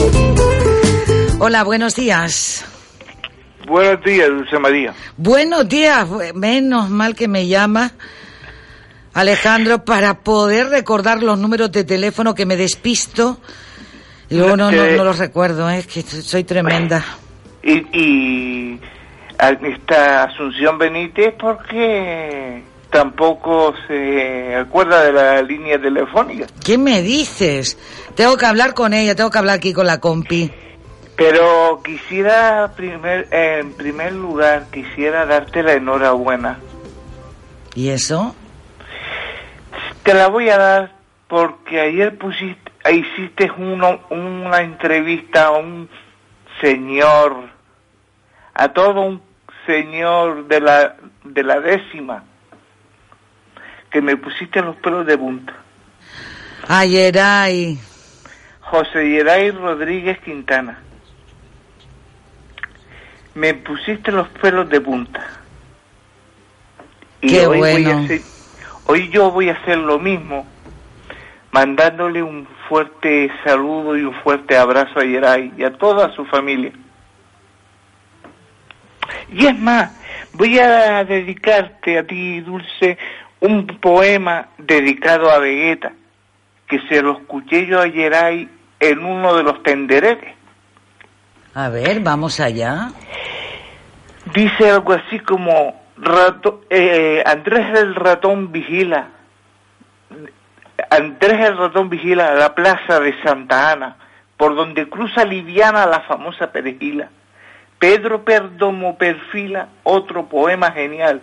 Hola, 1.41 1.65
buenos 1.65 1.97
días. 1.97 2.65
Buenos 3.71 4.03
días, 4.05 4.29
Dulce 4.29 4.59
María. 4.59 4.93
Buenos 5.17 5.69
días, 5.69 6.05
menos 6.35 6.91
mal 6.91 7.15
que 7.15 7.29
me 7.29 7.47
llama 7.47 7.93
Alejandro 9.15 9.85
para 9.85 10.15
poder 10.25 10.71
recordar 10.71 11.23
los 11.23 11.39
números 11.39 11.71
de 11.71 11.85
teléfono 11.85 12.35
que 12.35 12.47
me 12.47 12.57
despisto. 12.57 13.39
Y 14.29 14.39
luego 14.39 14.57
no, 14.57 14.73
no, 14.73 14.85
Eh, 14.85 14.97
no 14.97 15.05
los 15.05 15.19
recuerdo, 15.21 15.71
¿eh? 15.71 15.79
es 15.79 15.87
que 15.87 16.03
soy 16.03 16.43
tremenda. 16.43 17.05
Y, 17.63 17.75
y 17.97 18.81
esta 19.39 20.25
Asunción 20.25 20.77
Benítez, 20.77 21.33
¿por 21.39 21.65
qué 21.69 22.65
tampoco 22.91 23.73
se 23.87 24.53
acuerda 24.57 25.05
de 25.05 25.13
la 25.13 25.43
línea 25.43 25.81
telefónica? 25.81 26.47
¿Qué 26.65 26.77
me 26.77 27.03
dices? 27.03 27.79
Tengo 28.17 28.37
que 28.37 28.47
hablar 28.47 28.75
con 28.75 28.95
ella, 28.95 29.15
tengo 29.15 29.31
que 29.31 29.39
hablar 29.39 29.59
aquí 29.59 29.73
con 29.73 29.87
la 29.87 30.01
compi. 30.01 30.51
Pero 31.21 31.83
quisiera, 31.85 32.73
primer, 32.75 33.29
en 33.31 33.75
primer 33.75 34.15
lugar, 34.15 34.69
quisiera 34.73 35.27
darte 35.27 35.63
la 35.63 35.75
enhorabuena. 35.75 36.59
¿Y 37.75 37.91
eso? 37.91 38.35
Te 40.03 40.15
la 40.15 40.29
voy 40.29 40.49
a 40.49 40.57
dar 40.57 40.93
porque 41.29 41.79
ayer 41.79 42.17
pusiste, 42.17 42.73
hiciste 42.91 43.53
uno, 43.55 44.01
una 44.09 44.63
entrevista 44.63 45.49
a 45.49 45.51
un 45.51 45.91
señor, 46.63 47.51
a 48.55 48.69
todo 48.69 49.03
un 49.03 49.21
señor 49.67 50.49
de 50.49 50.61
la, 50.63 50.97
de 51.23 51.43
la 51.43 51.61
décima, 51.61 52.25
que 53.91 54.01
me 54.01 54.17
pusiste 54.17 54.63
los 54.63 54.77
pelos 54.77 55.05
de 55.05 55.19
punta. 55.19 55.53
Ayer 56.67 57.19
ay. 57.19 57.79
José 58.63 59.07
Yeray 59.07 59.51
Rodríguez 59.51 60.19
Quintana. 60.21 60.85
Me 63.35 63.55
pusiste 63.55 64.11
los 64.11 64.29
pelos 64.29 64.69
de 64.69 64.81
punta. 64.81 65.27
Y 67.21 67.29
Qué 67.35 67.47
hoy, 67.47 67.59
voy 67.59 67.85
a 67.85 67.99
hacer- 67.99 68.21
hoy 68.87 69.09
yo 69.11 69.31
voy 69.31 69.49
a 69.51 69.53
hacer 69.53 69.79
lo 69.79 69.99
mismo, 69.99 70.47
mandándole 71.53 72.23
un 72.23 72.47
fuerte 72.69 73.31
saludo 73.45 73.97
y 73.97 74.03
un 74.03 74.15
fuerte 74.23 74.57
abrazo 74.57 75.01
a 75.01 75.05
Yeray 75.05 75.53
y 75.57 75.65
a 75.65 75.73
toda 75.77 76.15
su 76.15 76.25
familia. 76.27 76.73
Y 79.33 79.47
es 79.47 79.59
más, 79.59 79.93
voy 80.33 80.59
a 80.59 81.05
dedicarte 81.05 81.99
a 81.99 82.07
ti, 82.07 82.41
Dulce, 82.41 82.97
un 83.41 83.67
poema 83.67 84.49
dedicado 84.59 85.31
a 85.31 85.39
Vegeta, 85.39 85.93
que 86.67 86.81
se 86.89 87.03
lo 87.03 87.13
escuché 87.19 87.67
yo 87.67 87.81
a 87.81 87.87
Yeray 87.87 88.49
en 88.81 89.05
uno 89.05 89.35
de 89.37 89.43
los 89.43 89.63
tenderetes. 89.63 90.35
A 91.61 91.69
ver, 91.69 92.01
vamos 92.01 92.41
allá. 92.41 92.89
dice 94.33 94.71
algo 94.71 94.95
así 94.95 95.19
como 95.19 95.79
rato, 95.99 96.63
eh, 96.71 97.23
Andrés 97.27 97.79
el 97.79 97.95
ratón 97.97 98.51
vigila, 98.51 99.09
Andrés 100.89 101.49
el 101.49 101.59
ratón 101.59 101.91
vigila 101.91 102.33
la 102.33 102.55
plaza 102.55 102.99
de 103.01 103.15
Santa 103.23 103.73
Ana, 103.73 103.97
por 104.39 104.57
donde 104.57 104.89
cruza 104.89 105.27
liviana 105.27 105.85
la 105.85 106.01
famosa 106.01 106.51
perejila. 106.51 107.11
Pedro 107.79 108.25
Perdomo 108.25 108.97
perfila 108.97 109.69
otro 109.83 110.31
poema 110.31 110.73
genial, 110.73 111.21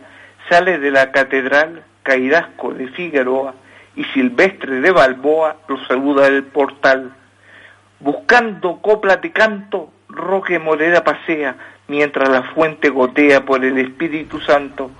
sale 0.49 0.77
de 0.77 0.91
la 0.91 1.11
catedral 1.11 1.83
Caidasco 2.03 2.75
de 2.75 2.89
Figueroa 2.89 3.55
y 3.95 4.03
Silvestre 4.03 4.81
de 4.81 4.91
Balboa 4.91 5.55
lo 5.67 5.83
saluda 5.87 6.29
del 6.29 6.43
portal. 6.43 7.15
Buscando 7.99 8.77
copla 8.83 9.15
de 9.15 9.31
canto, 9.31 9.93
Roque 10.17 10.59
Morera 10.59 11.03
pasea, 11.03 11.55
mientras 11.87 12.27
la 12.29 12.43
fuente 12.43 12.89
gotea 12.89 13.45
por 13.45 13.63
el 13.63 13.77
Espíritu 13.77 14.39
Santo. 14.41 14.91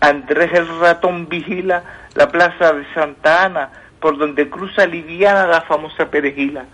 Andrés 0.00 0.52
el 0.52 0.68
ratón 0.80 1.28
vigila 1.28 1.82
la 2.14 2.28
plaza 2.28 2.72
de 2.72 2.84
Santa 2.94 3.44
Ana, 3.44 3.70
por 4.00 4.18
donde 4.18 4.48
cruza 4.50 4.86
liviana 4.86 5.46
la 5.46 5.62
famosa 5.62 6.10
perejila. 6.10 6.64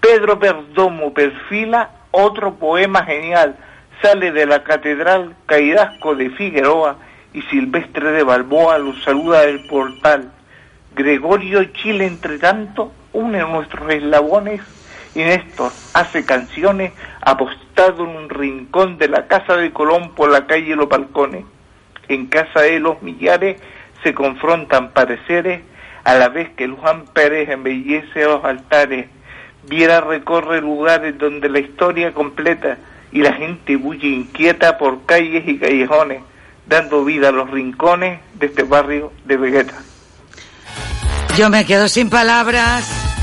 Pedro 0.00 0.38
Perdomo 0.38 1.12
perfila 1.12 1.90
otro 2.10 2.54
poema 2.54 3.04
genial, 3.04 3.56
sale 4.00 4.32
de 4.32 4.46
la 4.46 4.62
catedral 4.62 5.34
Caidasco 5.46 6.14
de 6.14 6.30
Figueroa 6.30 6.96
y 7.32 7.42
Silvestre 7.42 8.12
de 8.12 8.22
Balboa 8.22 8.78
lo 8.78 8.94
saluda 9.00 9.42
del 9.42 9.66
portal. 9.66 10.30
Gregorio 10.94 11.64
Chile, 11.64 12.06
entre 12.06 12.38
tanto, 12.38 12.92
une 13.12 13.40
nuestros 13.40 13.90
eslabones 13.90 14.62
y 15.14 15.20
Néstor 15.20 15.72
hace 15.94 16.24
canciones 16.24 16.92
apostado 17.26 18.04
en 18.04 18.10
un 18.10 18.28
rincón 18.30 18.98
de 18.98 19.08
la 19.08 19.26
casa 19.26 19.56
de 19.56 19.72
Colón 19.72 20.14
por 20.14 20.30
la 20.30 20.46
calle 20.46 20.76
Los 20.76 20.88
Balcones. 20.88 21.44
En 22.06 22.26
casa 22.26 22.60
de 22.60 22.78
los 22.78 23.02
millares 23.02 23.60
se 24.04 24.14
confrontan 24.14 24.92
pareceres 24.92 25.60
a 26.04 26.14
la 26.14 26.28
vez 26.28 26.50
que 26.50 26.68
Juan 26.68 27.04
Pérez 27.06 27.48
embellece 27.48 28.22
los 28.22 28.44
altares. 28.44 29.06
Viera 29.68 30.00
recorre 30.00 30.60
lugares 30.60 31.18
donde 31.18 31.48
la 31.48 31.58
historia 31.58 32.14
completa 32.14 32.78
y 33.10 33.22
la 33.22 33.32
gente 33.32 33.74
bulle 33.74 34.06
inquieta 34.06 34.78
por 34.78 35.04
calles 35.04 35.42
y 35.48 35.58
callejones, 35.58 36.22
dando 36.68 37.04
vida 37.04 37.30
a 37.30 37.32
los 37.32 37.50
rincones 37.50 38.20
de 38.34 38.46
este 38.46 38.62
barrio 38.62 39.12
de 39.24 39.36
Vegeta. 39.36 39.74
Yo 41.36 41.50
me 41.50 41.66
quedo 41.66 41.88
sin 41.88 42.08
palabras. 42.08 43.15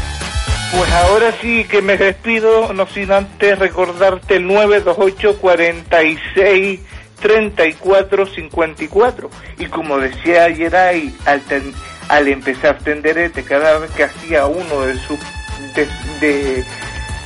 Pues 0.76 0.92
ahora 0.92 1.32
sí 1.40 1.66
que 1.66 1.84
me 1.84 1.98
despido, 1.98 2.74
no 2.74 2.88
sin 2.88 3.12
antes 3.12 3.60
recordarte 3.60 4.38
el 4.38 4.48
928 4.48 5.38
46 5.40 6.80
34 7.22 8.26
54. 8.26 9.30
Y 9.60 9.66
como 9.68 10.00
decía 10.00 10.46
ayer 10.46 10.76
ahí, 10.76 11.16
al, 11.26 11.42
al 12.10 12.28
empezar 12.28 12.80
Tenderete, 12.80 13.44
cada 13.44 13.78
vez 13.78 13.92
que 13.92 14.04
hacía 14.06 14.48
uno 14.48 14.82
de 14.82 14.96
sus 14.96 15.20
de, 15.76 15.88
de, 16.20 16.66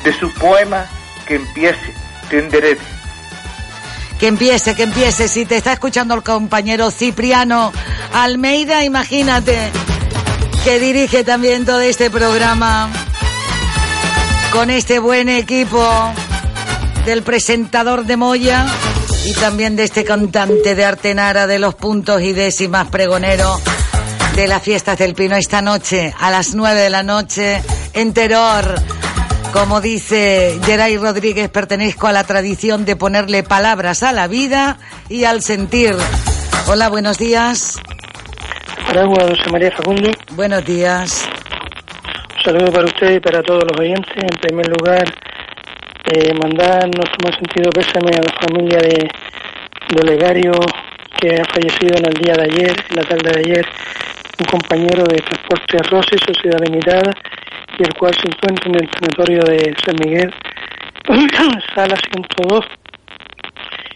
de 0.04 0.14
sus 0.20 0.34
poemas, 0.34 0.90
que 1.26 1.36
empiece 1.36 1.94
Tenderete. 2.30 2.82
Que 4.20 4.28
empiece, 4.28 4.76
que 4.76 4.84
empiece. 4.84 5.30
Si 5.30 5.46
te 5.46 5.56
está 5.56 5.72
escuchando 5.72 6.16
el 6.16 6.24
compañero 6.24 6.92
Cipriano 6.92 7.72
Almeida, 8.14 8.84
imagínate 8.84 9.72
que 10.66 10.80
dirige 10.80 11.24
también 11.24 11.66
todo 11.66 11.80
este 11.80 12.10
programa 12.10 12.90
con 14.52 14.70
este 14.70 15.00
buen 15.00 15.30
equipo 15.30 15.86
del 17.06 17.24
presentador 17.24 18.06
de 18.06 18.18
Moya 18.18 18.66
y 19.26 19.34
también 19.34 19.76
de 19.76 19.84
este 19.84 20.04
cantante 20.04 20.76
de 20.76 20.86
Artenara 20.86 21.48
de 21.48 21.60
los 21.60 21.76
puntos 21.76 22.22
y 22.22 22.34
décimas 22.34 22.88
pregonero 22.88 23.60
de 24.36 24.48
las 24.48 24.62
fiestas 24.62 24.98
del 24.98 25.14
Pino 25.16 25.36
esta 25.36 25.62
noche 25.62 26.14
a 26.20 26.32
las 26.32 26.54
nueve 26.56 26.82
de 26.82 26.90
la 26.90 27.04
noche 27.04 27.62
en 27.94 28.14
Terror. 28.14 28.76
Como 29.54 29.82
dice 29.82 30.60
Geray 30.66 30.98
Rodríguez, 30.98 31.50
pertenezco 31.50 32.08
a 32.08 32.12
la 32.12 32.24
tradición 32.24 32.86
de 32.86 32.96
ponerle 32.96 33.44
palabras 33.44 34.04
a 34.04 34.12
la 34.12 34.28
vida 34.28 34.78
y 35.10 35.24
al 35.24 35.42
sentir. 35.42 35.96
Hola, 36.68 36.90
buenos 36.90 37.18
días. 37.18 37.80
Dulce 38.94 39.50
María 39.52 39.72
Facundo. 39.72 40.12
Buenos 40.36 40.66
días. 40.66 41.28
Saludo 42.48 42.72
para 42.72 42.86
usted 42.86 43.16
y 43.16 43.20
para 43.20 43.44
todos 43.44 43.66
los 43.66 43.78
oyentes. 43.78 44.16
En 44.16 44.40
primer 44.40 44.68
lugar, 44.70 45.04
eh, 46.06 46.34
mandar 46.42 46.88
nuestro 46.96 47.18
más 47.26 47.36
sentido 47.36 47.70
pésame 47.72 48.16
a 48.16 48.22
la 48.24 48.34
familia 48.40 48.78
de, 48.78 49.10
de 49.90 50.02
Olegario, 50.02 50.54
que 51.20 51.36
ha 51.36 51.44
fallecido 51.44 51.98
en 51.98 52.08
el 52.08 52.14
día 52.14 52.36
de 52.36 52.44
ayer, 52.44 52.74
en 52.90 52.96
la 52.96 53.04
tarde 53.04 53.32
de 53.34 53.40
ayer, 53.42 53.66
un 54.40 54.46
compañero 54.46 55.04
de 55.04 55.18
Transporte 55.18 55.78
Rossi, 55.92 56.18
Sociedad 56.26 56.62
Limitada, 56.64 57.12
y 57.78 57.84
el 57.84 57.94
cual 57.96 58.16
se 58.16 58.30
encuentra 58.30 58.70
en 58.70 58.76
el 58.76 58.90
sanatorio 58.98 59.42
de 59.44 59.76
San 59.86 59.96
Miguel, 60.00 60.34
sala 61.76 61.98
102. 61.98 62.66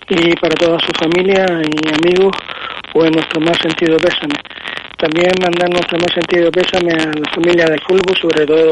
Y 0.09 0.35
para 0.35 0.55
toda 0.55 0.77
su 0.79 0.91
familia 0.99 1.45
y 1.47 1.93
amigos, 1.93 2.35
pues 2.91 3.11
nuestro 3.11 3.39
más 3.39 3.57
sentido 3.59 3.95
pésame. 3.95 4.35
También 5.01 5.33
mandar 5.41 5.67
nuestro 5.67 5.97
más 5.97 6.13
sentido 6.13 6.51
pésame 6.51 6.93
a 6.93 7.09
la 7.09 7.33
familia 7.33 7.65
del 7.65 7.81
Fulbo, 7.81 8.13
sobre 8.13 8.45
todo 8.45 8.71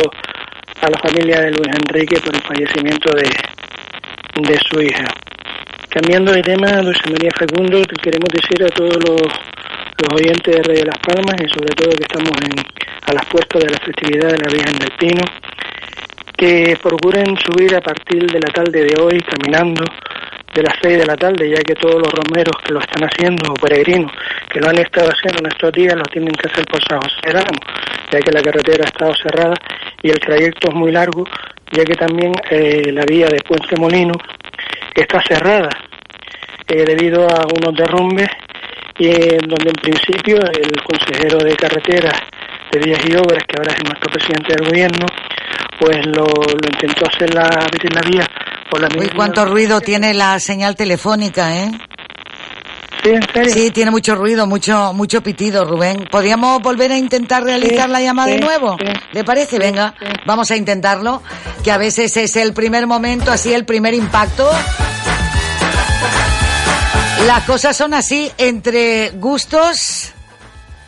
a 0.79 0.87
la 0.87 0.99
familia 0.99 1.41
de 1.41 1.49
Luis 1.49 1.73
Enrique 1.73 2.21
por 2.21 2.35
el 2.35 2.41
fallecimiento 2.43 3.09
de, 3.17 3.27
de 4.47 4.59
su 4.69 4.79
hija. 4.79 5.05
Cambiando 5.89 6.31
de 6.31 6.43
tema, 6.43 6.83
Dulce 6.83 7.09
María 7.09 7.31
Fecundo, 7.35 7.81
te 7.81 7.95
queremos 7.95 8.29
decir 8.29 8.63
a 8.63 8.69
todos 8.69 8.97
los, 9.09 9.21
los 9.23 10.21
oyentes 10.21 10.55
de 10.55 10.61
Radio 10.61 10.85
Las 10.85 10.99
Palmas 10.99 11.35
y 11.41 11.49
sobre 11.49 11.73
todo 11.73 11.97
que 11.97 12.03
estamos 12.03 12.37
en, 12.45 12.53
a 13.07 13.13
las 13.13 13.25
puertas 13.25 13.63
de 13.63 13.69
la 13.71 13.79
festividad 13.79 14.29
de 14.29 14.37
la 14.37 14.53
Virgen 14.53 14.77
del 14.77 14.91
Pino, 14.99 15.23
que 16.37 16.77
procuren 16.79 17.35
subir 17.37 17.75
a 17.75 17.81
partir 17.81 18.27
de 18.27 18.39
la 18.39 18.53
tarde 18.53 18.85
de 18.85 19.01
hoy 19.01 19.19
caminando 19.21 19.83
de 20.53 20.63
las 20.63 20.75
6 20.81 20.97
de 20.97 21.05
la 21.05 21.15
tarde, 21.15 21.49
ya 21.49 21.61
que 21.61 21.75
todos 21.75 21.95
los 21.95 22.11
romeros 22.11 22.55
que 22.63 22.73
lo 22.73 22.79
están 22.79 23.03
haciendo, 23.03 23.51
o 23.51 23.53
peregrinos, 23.53 24.11
que 24.49 24.59
lo 24.59 24.69
han 24.69 24.79
estado 24.79 25.09
haciendo 25.09 25.39
en 25.39 25.47
estos 25.47 25.71
días, 25.71 25.95
lo 25.95 26.03
tienen 26.03 26.33
que 26.33 26.49
hacer 26.49 26.65
por 26.65 26.81
San 26.83 26.99
José 27.01 27.31
Ramos, 27.31 27.59
ya 28.11 28.19
que 28.19 28.31
la 28.31 28.41
carretera 28.41 28.83
ha 28.85 28.87
estado 28.87 29.13
cerrada 29.15 29.55
y 30.01 30.09
el 30.09 30.19
trayecto 30.19 30.69
es 30.69 30.75
muy 30.75 30.91
largo, 30.91 31.25
ya 31.71 31.83
que 31.83 31.95
también 31.95 32.33
eh, 32.49 32.91
la 32.91 33.05
vía 33.05 33.27
de 33.27 33.41
Puente 33.41 33.75
Molino 33.77 34.13
está 34.95 35.21
cerrada 35.21 35.69
eh, 36.67 36.83
debido 36.85 37.27
a 37.29 37.45
unos 37.55 37.75
derrumbes 37.75 38.29
y 38.97 39.09
donde 39.47 39.69
en 39.69 39.81
principio 39.81 40.37
el 40.37 40.71
consejero 40.83 41.37
de 41.37 41.55
carreteras 41.55 42.19
de 42.71 42.79
vías 42.79 42.99
y 43.07 43.15
obras, 43.15 43.43
que 43.47 43.55
ahora 43.57 43.73
es 43.73 43.83
nuestro 43.83 44.11
presidente 44.11 44.53
del 44.53 44.67
gobierno, 44.67 45.05
pues 45.79 46.05
lo, 46.07 46.25
lo 46.25 46.69
intentó 46.71 47.07
hacer 47.07 47.33
la, 47.33 47.45
abrir 47.45 47.93
la 47.93 48.01
vía 48.01 48.27
por 48.69 48.81
la 48.81 48.89
Uy, 48.97 49.09
cuánto 49.15 49.45
ruido 49.45 49.81
tiene 49.81 50.13
la 50.13 50.39
señal 50.39 50.75
telefónica, 50.75 51.55
¿eh? 51.55 51.71
Sí, 53.03 53.09
en 53.11 53.21
serio. 53.33 53.53
Sí, 53.53 53.71
tiene 53.71 53.91
mucho 53.91 54.15
ruido, 54.15 54.45
mucho 54.45 54.91
mucho 54.93 55.21
pitido, 55.23 55.63
Rubén. 55.65 56.05
¿Podríamos 56.11 56.61
volver 56.61 56.91
a 56.91 56.97
intentar 56.97 57.43
realizar 57.43 57.85
Sí, 57.87 57.91
la 57.93 58.01
llamada 58.01 58.27
de 58.29 58.37
sí, 58.39 58.43
nuevo? 58.43 58.77
¿Le 59.13 59.23
parece? 59.23 59.57
Venga, 59.57 59.93
vamos 60.25 60.51
a 60.51 60.57
intentarlo, 60.57 61.23
que 61.63 61.71
a 61.71 61.77
veces 61.77 62.15
es 62.17 62.35
el 62.35 62.53
primer 62.53 62.87
momento, 62.87 63.31
así 63.31 63.53
el 63.53 63.65
primer 63.65 63.93
impacto. 63.93 64.49
Las 67.25 67.43
cosas 67.43 67.75
son 67.75 67.93
así, 67.93 68.31
entre 68.37 69.11
gustos 69.11 70.11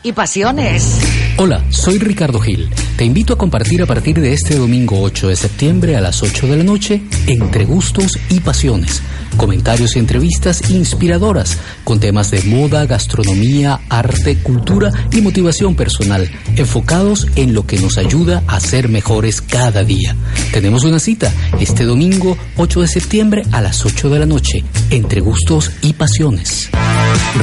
y 0.03 0.11
pasiones. 0.13 0.99
Hola, 1.37 1.61
soy 1.69 1.97
Ricardo 1.99 2.39
Gil. 2.39 2.69
Te 2.97 3.05
invito 3.05 3.33
a 3.33 3.37
compartir 3.37 3.81
a 3.81 3.85
partir 3.85 4.19
de 4.19 4.33
este 4.33 4.55
domingo 4.55 5.01
8 5.01 5.29
de 5.29 5.35
septiembre 5.35 5.95
a 5.95 6.01
las 6.01 6.21
8 6.21 6.47
de 6.47 6.57
la 6.57 6.63
noche 6.63 7.01
Entre 7.25 7.65
Gustos 7.65 8.17
y 8.29 8.39
Pasiones. 8.39 9.01
Comentarios 9.37 9.95
y 9.95 9.99
entrevistas 9.99 10.69
inspiradoras 10.69 11.57
con 11.83 11.99
temas 11.99 12.29
de 12.31 12.43
moda, 12.43 12.85
gastronomía, 12.85 13.79
arte, 13.89 14.37
cultura 14.37 14.91
y 15.11 15.21
motivación 15.21 15.75
personal, 15.75 16.29
enfocados 16.55 17.27
en 17.35 17.53
lo 17.53 17.65
que 17.65 17.79
nos 17.79 17.97
ayuda 17.97 18.43
a 18.47 18.59
ser 18.59 18.89
mejores 18.89 19.41
cada 19.41 19.83
día. 19.83 20.15
Tenemos 20.51 20.83
una 20.83 20.99
cita 20.99 21.33
este 21.59 21.85
domingo 21.85 22.37
8 22.57 22.81
de 22.81 22.87
septiembre 22.87 23.43
a 23.51 23.61
las 23.61 23.85
8 23.85 24.09
de 24.09 24.19
la 24.19 24.25
noche 24.25 24.63
Entre 24.89 25.21
Gustos 25.21 25.71
y 25.81 25.93
Pasiones. 25.93 26.69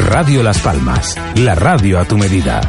Radio 0.09 0.43
Las 0.43 0.59
Palmas, 0.59 1.17
la 1.37 1.55
radio 1.55 1.99
a 1.99 2.05
tu 2.05 2.17
medida. 2.17 2.61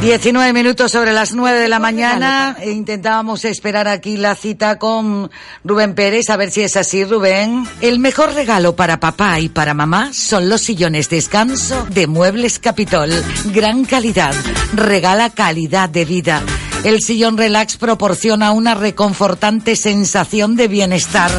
19 0.00 0.52
minutos 0.54 0.92
sobre 0.92 1.12
las 1.12 1.34
9 1.34 1.58
de 1.58 1.68
la 1.68 1.78
mañana. 1.78 2.56
E 2.58 2.70
intentábamos 2.70 3.44
esperar 3.44 3.86
aquí 3.86 4.16
la 4.16 4.34
cita 4.34 4.78
con 4.78 5.30
Rubén 5.62 5.94
Pérez, 5.94 6.30
a 6.30 6.36
ver 6.36 6.50
si 6.50 6.62
es 6.62 6.76
así, 6.76 7.04
Rubén. 7.04 7.64
El 7.82 7.98
mejor 7.98 8.32
regalo 8.32 8.74
para 8.74 8.98
papá 8.98 9.38
y 9.40 9.50
para 9.50 9.74
mamá 9.74 10.12
son 10.12 10.48
los 10.48 10.62
sillones 10.62 11.10
descanso 11.10 11.86
de 11.90 12.06
Muebles 12.06 12.58
Capitol. 12.58 13.10
Gran 13.52 13.84
calidad. 13.84 14.34
Regala 14.72 15.30
calidad 15.30 15.90
de 15.90 16.06
vida. 16.06 16.42
El 16.82 17.00
sillón 17.00 17.36
relax 17.36 17.76
proporciona 17.76 18.52
una 18.52 18.74
reconfortante 18.74 19.76
sensación 19.76 20.56
de 20.56 20.68
bienestar 20.68 21.30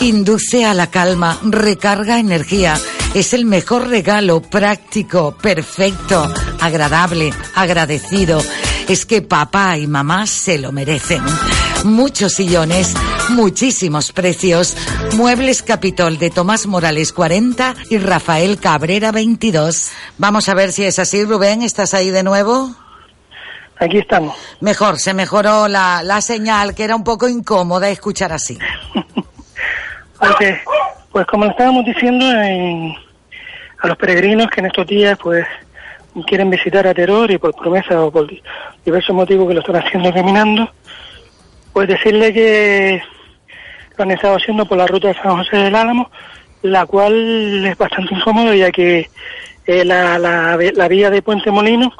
Induce 0.00 0.64
a 0.64 0.74
la 0.74 0.90
calma, 0.90 1.38
recarga 1.42 2.18
energía. 2.18 2.78
Es 3.16 3.32
el 3.32 3.46
mejor 3.46 3.88
regalo, 3.88 4.42
práctico, 4.42 5.34
perfecto, 5.40 6.22
agradable, 6.60 7.32
agradecido. 7.54 8.42
Es 8.88 9.06
que 9.06 9.22
papá 9.22 9.78
y 9.78 9.86
mamá 9.86 10.26
se 10.26 10.58
lo 10.58 10.70
merecen. 10.70 11.22
Muchos 11.84 12.34
sillones, 12.34 12.94
muchísimos 13.30 14.12
precios. 14.12 14.76
Muebles 15.14 15.62
Capitol 15.62 16.18
de 16.18 16.28
Tomás 16.28 16.66
Morales 16.66 17.14
40 17.14 17.74
y 17.88 17.96
Rafael 17.96 18.58
Cabrera 18.60 19.12
22. 19.12 19.90
Vamos 20.18 20.48
a 20.50 20.54
ver 20.54 20.72
si 20.72 20.84
es 20.84 20.98
así, 20.98 21.24
Rubén. 21.24 21.62
¿Estás 21.62 21.94
ahí 21.94 22.10
de 22.10 22.22
nuevo? 22.22 22.74
Aquí 23.80 23.96
estamos. 23.98 24.36
Mejor, 24.60 24.98
se 24.98 25.14
mejoró 25.14 25.68
la, 25.68 26.02
la 26.02 26.20
señal, 26.20 26.74
que 26.74 26.84
era 26.84 26.94
un 26.96 27.04
poco 27.04 27.28
incómoda 27.28 27.88
escuchar 27.88 28.32
así. 28.34 28.58
Pues 31.12 31.26
como 31.28 31.46
estábamos 31.46 31.84
diciendo 31.86 32.26
en- 32.30 32.92
a 33.86 33.88
los 33.90 33.98
peregrinos 33.98 34.48
que 34.50 34.60
en 34.60 34.66
estos 34.66 34.86
días 34.86 35.18
pues 35.22 35.46
quieren 36.26 36.50
visitar 36.50 36.86
a 36.86 36.94
Teror 36.94 37.30
y 37.30 37.38
por 37.38 37.54
promesa 37.54 38.02
o 38.02 38.10
por 38.10 38.26
di- 38.28 38.42
diversos 38.84 39.14
motivos 39.14 39.48
que 39.48 39.54
lo 39.54 39.60
están 39.60 39.76
haciendo 39.84 40.12
caminando, 40.12 40.70
pues 41.72 41.88
decirle 41.88 42.32
que 42.32 43.02
lo 43.96 44.04
han 44.04 44.10
estado 44.10 44.36
haciendo 44.36 44.66
por 44.66 44.78
la 44.78 44.86
ruta 44.86 45.08
de 45.08 45.14
San 45.14 45.36
José 45.36 45.56
del 45.56 45.74
Álamo, 45.74 46.10
la 46.62 46.86
cual 46.86 47.64
es 47.66 47.76
bastante 47.78 48.14
incómodo 48.14 48.52
ya 48.54 48.70
que 48.70 49.08
eh, 49.66 49.84
la, 49.84 50.18
la, 50.18 50.56
la 50.74 50.88
vía 50.88 51.10
de 51.10 51.22
Puente 51.22 51.50
Molino 51.50 51.92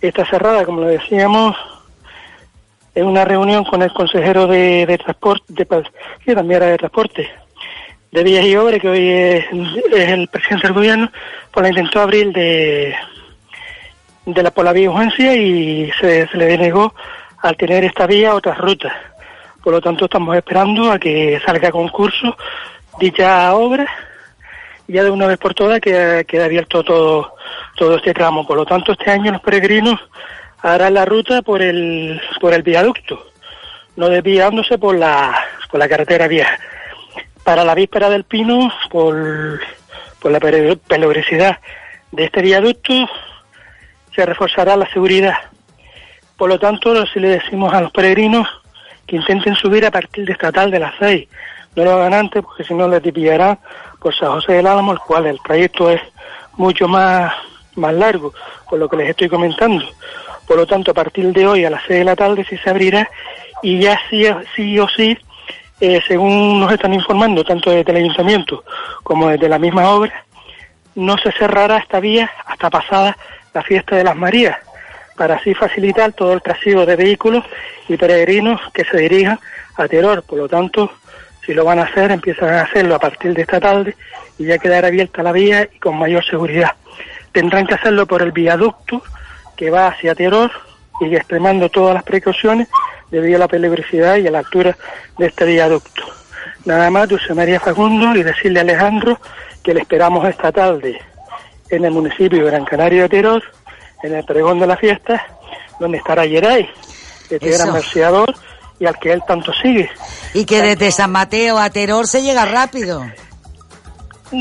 está 0.00 0.24
cerrada, 0.26 0.64
como 0.64 0.80
lo 0.82 0.86
decíamos, 0.88 1.56
en 2.94 3.06
una 3.06 3.24
reunión 3.24 3.64
con 3.64 3.82
el 3.82 3.92
consejero 3.92 4.46
de, 4.46 4.86
de 4.86 4.98
transporte, 4.98 5.44
de, 5.48 5.64
también 6.34 6.62
era 6.62 6.66
de 6.70 6.78
transporte, 6.78 7.28
de 8.12 8.22
Vías 8.22 8.44
y 8.44 8.56
Obras, 8.56 8.80
que 8.80 8.88
hoy 8.88 9.08
es, 9.08 9.44
el 9.92 10.28
presidente 10.28 10.66
del 10.66 10.74
gobierno, 10.74 11.12
pues 11.50 11.62
la 11.62 11.68
intentó 11.68 12.00
abrir 12.00 12.32
de, 12.32 12.94
de 14.24 14.42
la, 14.42 14.50
por 14.50 14.64
la 14.64 14.72
vía 14.72 14.90
urgencia 14.90 15.34
y 15.34 15.90
se, 16.00 16.26
se 16.28 16.36
le 16.36 16.46
denegó 16.46 16.94
al 17.42 17.56
tener 17.56 17.84
esta 17.84 18.06
vía 18.06 18.34
otras 18.34 18.58
rutas. 18.58 18.92
Por 19.62 19.72
lo 19.72 19.80
tanto, 19.80 20.04
estamos 20.04 20.36
esperando 20.36 20.92
a 20.92 20.98
que 20.98 21.40
salga 21.44 21.70
concurso 21.70 22.36
dicha 22.98 23.54
obra 23.54 23.86
y 24.88 24.94
ya 24.94 25.04
de 25.04 25.10
una 25.10 25.26
vez 25.26 25.38
por 25.38 25.54
todas 25.54 25.80
queda, 25.80 26.24
queda 26.24 26.44
abierto 26.44 26.82
todo, 26.84 27.34
todo 27.76 27.96
este 27.96 28.14
tramo. 28.14 28.46
Por 28.46 28.56
lo 28.56 28.64
tanto, 28.64 28.92
este 28.92 29.10
año 29.10 29.32
los 29.32 29.40
peregrinos 29.40 30.00
harán 30.62 30.94
la 30.94 31.04
ruta 31.04 31.42
por 31.42 31.62
el, 31.62 32.20
por 32.40 32.54
el 32.54 32.62
viaducto, 32.62 33.26
no 33.96 34.08
desviándose 34.08 34.78
por 34.78 34.96
la, 34.96 35.36
por 35.70 35.80
la 35.80 35.88
carretera 35.88 36.28
vieja. 36.28 36.58
Para 37.46 37.62
la 37.62 37.76
víspera 37.76 38.10
del 38.10 38.24
Pino, 38.24 38.72
por, 38.90 39.60
la 40.24 40.40
peligrosidad 40.40 41.60
de 42.10 42.24
este 42.24 42.42
viaducto, 42.42 43.08
se 44.16 44.26
reforzará 44.26 44.76
la 44.76 44.90
seguridad. 44.90 45.36
Por 46.36 46.48
lo 46.48 46.58
tanto, 46.58 47.06
si 47.06 47.20
le 47.20 47.28
decimos 47.28 47.72
a 47.72 47.82
los 47.82 47.92
peregrinos 47.92 48.48
que 49.06 49.14
intenten 49.14 49.54
subir 49.54 49.86
a 49.86 49.92
partir 49.92 50.24
de 50.24 50.32
esta 50.32 50.50
tarde 50.50 50.78
a 50.78 50.80
las 50.80 50.94
seis, 50.98 51.28
no 51.76 51.84
lo 51.84 51.92
hagan 51.92 52.14
antes 52.14 52.42
porque 52.42 52.64
si 52.64 52.74
no 52.74 52.88
les 52.88 53.00
pillará 53.00 53.56
por 54.00 54.12
San 54.12 54.32
José 54.32 54.54
del 54.54 54.66
Álamo, 54.66 54.90
el 54.90 54.98
cual 54.98 55.26
el 55.26 55.40
trayecto 55.40 55.88
es 55.88 56.00
mucho 56.56 56.88
más, 56.88 57.32
más 57.76 57.94
largo, 57.94 58.34
por 58.68 58.80
lo 58.80 58.88
que 58.88 58.96
les 58.96 59.10
estoy 59.10 59.28
comentando. 59.28 59.84
Por 60.48 60.56
lo 60.56 60.66
tanto, 60.66 60.90
a 60.90 60.94
partir 60.94 61.32
de 61.32 61.46
hoy 61.46 61.64
a 61.64 61.70
las 61.70 61.82
seis 61.86 62.00
de 62.00 62.06
la 62.06 62.16
tarde 62.16 62.44
sí 62.50 62.56
se 62.58 62.70
abrirá 62.70 63.08
y 63.62 63.78
ya 63.78 64.00
sí, 64.10 64.26
sí 64.56 64.80
o 64.80 64.88
sí, 64.88 65.16
eh, 65.80 66.00
según 66.06 66.60
nos 66.60 66.72
están 66.72 66.94
informando, 66.94 67.44
tanto 67.44 67.70
desde 67.70 67.90
el 67.92 67.98
ayuntamiento 67.98 68.64
como 69.02 69.28
desde 69.28 69.48
la 69.48 69.58
misma 69.58 69.90
obra, 69.90 70.24
no 70.94 71.18
se 71.18 71.30
cerrará 71.32 71.78
esta 71.78 72.00
vía 72.00 72.30
hasta 72.46 72.70
pasada 72.70 73.16
la 73.52 73.62
fiesta 73.62 73.96
de 73.96 74.04
las 74.04 74.16
Marías, 74.16 74.56
para 75.16 75.36
así 75.36 75.54
facilitar 75.54 76.12
todo 76.12 76.32
el 76.32 76.42
trasiego 76.42 76.86
de 76.86 76.96
vehículos 76.96 77.44
y 77.88 77.96
peregrinos 77.96 78.60
que 78.72 78.84
se 78.84 78.98
dirijan 78.98 79.38
a 79.76 79.86
Teror. 79.88 80.22
Por 80.22 80.38
lo 80.38 80.48
tanto, 80.48 80.90
si 81.44 81.54
lo 81.54 81.64
van 81.64 81.78
a 81.78 81.84
hacer, 81.84 82.10
empiezan 82.10 82.50
a 82.50 82.62
hacerlo 82.62 82.94
a 82.94 82.98
partir 82.98 83.34
de 83.34 83.42
esta 83.42 83.60
tarde 83.60 83.96
y 84.38 84.46
ya 84.46 84.58
quedará 84.58 84.88
abierta 84.88 85.22
la 85.22 85.32
vía 85.32 85.68
y 85.72 85.78
con 85.78 85.98
mayor 85.98 86.24
seguridad. 86.24 86.72
Tendrán 87.32 87.66
que 87.66 87.74
hacerlo 87.74 88.06
por 88.06 88.22
el 88.22 88.32
viaducto 88.32 89.02
que 89.56 89.70
va 89.70 89.88
hacia 89.88 90.14
Teror 90.14 90.50
y 91.00 91.14
extremando 91.14 91.68
todas 91.68 91.94
las 91.94 92.02
precauciones 92.02 92.68
debido 93.10 93.36
a 93.36 93.40
la 93.40 93.48
peligrosidad 93.48 94.16
y 94.16 94.26
a 94.26 94.30
la 94.30 94.38
altura 94.38 94.76
de 95.18 95.26
este 95.26 95.44
viaducto. 95.44 96.02
Nada 96.64 96.90
más, 96.90 97.08
Dulce 97.08 97.32
María 97.34 97.60
Facundo, 97.60 98.14
y 98.16 98.22
decirle 98.22 98.60
a 98.60 98.62
Alejandro 98.62 99.20
que 99.62 99.74
le 99.74 99.80
esperamos 99.80 100.28
esta 100.28 100.50
tarde 100.52 101.00
en 101.70 101.84
el 101.84 101.90
municipio 101.90 102.38
de 102.38 102.50
Gran 102.50 102.64
Canaria 102.64 103.02
de 103.02 103.08
Teror, 103.08 103.42
en 104.02 104.14
el 104.14 104.24
pregón 104.24 104.58
de 104.58 104.66
la 104.66 104.76
fiesta, 104.76 105.24
donde 105.78 105.98
estará 105.98 106.24
Yeray, 106.24 106.68
este 107.30 107.48
Eso. 107.48 107.58
gran 107.58 107.72
merciador 107.72 108.34
y 108.78 108.86
al 108.86 108.98
que 108.98 109.12
él 109.12 109.22
tanto 109.26 109.52
sigue. 109.54 109.90
Y 110.34 110.44
que 110.44 110.62
desde 110.62 110.90
San 110.92 111.10
Mateo 111.10 111.58
a 111.58 111.70
Teror 111.70 112.06
se 112.06 112.22
llega 112.22 112.44
rápido. 112.44 113.04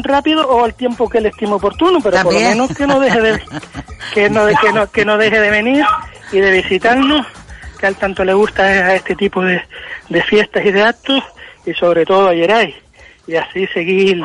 rápido 0.03 0.47
o 0.47 0.65
al 0.65 0.73
tiempo 0.73 1.07
que 1.09 1.19
él 1.19 1.27
estime 1.27 1.53
oportuno, 1.53 1.99
pero 2.01 2.21
por 2.23 2.33
lo 2.33 2.39
menos 2.39 2.75
que 2.75 2.87
no 2.87 2.99
deje 2.99 3.21
de 3.21 3.41
que 4.13 4.29
no, 4.29 4.45
que 4.47 4.71
no 4.73 4.91
que 4.91 5.05
no 5.05 5.17
deje 5.17 5.39
de 5.39 5.49
venir 5.49 5.85
y 6.31 6.39
de 6.39 6.51
visitarnos, 6.51 7.25
tanto 7.93 8.25
le 8.25 8.33
gusta 8.33 8.63
a 8.63 8.95
este 8.95 9.15
tipo 9.15 9.41
de, 9.41 9.61
de 10.09 10.23
fiestas 10.23 10.65
y 10.65 10.71
de 10.71 10.81
actos 10.81 11.23
y 11.65 11.73
sobre 11.73 12.05
todo 12.05 12.29
a 12.29 12.33
Yeray. 12.33 12.75
Y 13.27 13.35
así 13.35 13.67
seguir 13.67 14.23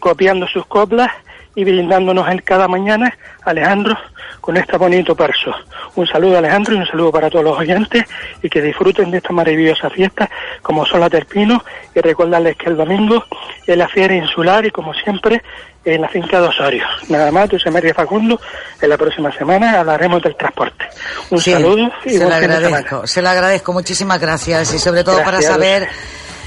copiando 0.00 0.46
sus 0.48 0.66
coplas 0.66 1.10
y 1.54 1.64
brindándonos 1.64 2.28
él 2.28 2.42
cada 2.42 2.66
mañana, 2.68 3.16
Alejandro, 3.44 3.96
con 4.40 4.56
este 4.56 4.76
bonito 4.76 5.14
verso. 5.14 5.54
Un 5.94 6.06
saludo 6.06 6.38
Alejandro 6.38 6.74
y 6.74 6.78
un 6.78 6.86
saludo 6.86 7.12
para 7.12 7.30
todos 7.30 7.44
los 7.44 7.58
oyentes 7.58 8.04
y 8.42 8.48
que 8.48 8.60
disfruten 8.60 9.10
de 9.10 9.18
esta 9.18 9.32
maravillosa 9.32 9.88
fiesta 9.90 10.28
como 10.62 10.84
son 10.84 11.00
las 11.00 11.10
del 11.10 11.24
Pino 11.26 11.64
y 11.94 12.00
recordarles 12.00 12.56
que 12.56 12.68
el 12.70 12.76
domingo 12.76 13.24
es 13.66 13.76
la 13.76 13.88
fiera 13.88 14.14
insular 14.14 14.66
y 14.66 14.70
como 14.70 14.92
siempre 14.94 15.42
en 15.84 16.00
la 16.00 16.08
finca 16.08 16.40
de 16.40 16.48
Osorio. 16.48 16.84
Nada 17.08 17.30
más, 17.30 17.50
José 17.50 17.70
María 17.70 17.92
Facundo, 17.94 18.40
en 18.80 18.88
la 18.88 18.96
próxima 18.96 19.30
semana 19.32 19.80
hablaremos 19.80 20.22
del 20.22 20.34
transporte. 20.34 20.86
Un 21.30 21.38
Sí, 21.38 21.52
saludo 21.52 21.90
y 22.04 22.10
se 22.10 22.18
lo 22.20 22.26
buen 22.26 22.40
fin 22.40 22.48
de 22.50 22.56
semana. 22.56 22.66
agradezco, 22.76 23.06
se 23.06 23.22
lo 23.22 23.28
agradezco, 23.28 23.72
muchísimas 23.74 24.18
gracias 24.20 24.72
y 24.74 24.78
sobre 24.78 25.04
todo 25.04 25.22
para 25.22 25.40
saber 25.42 25.86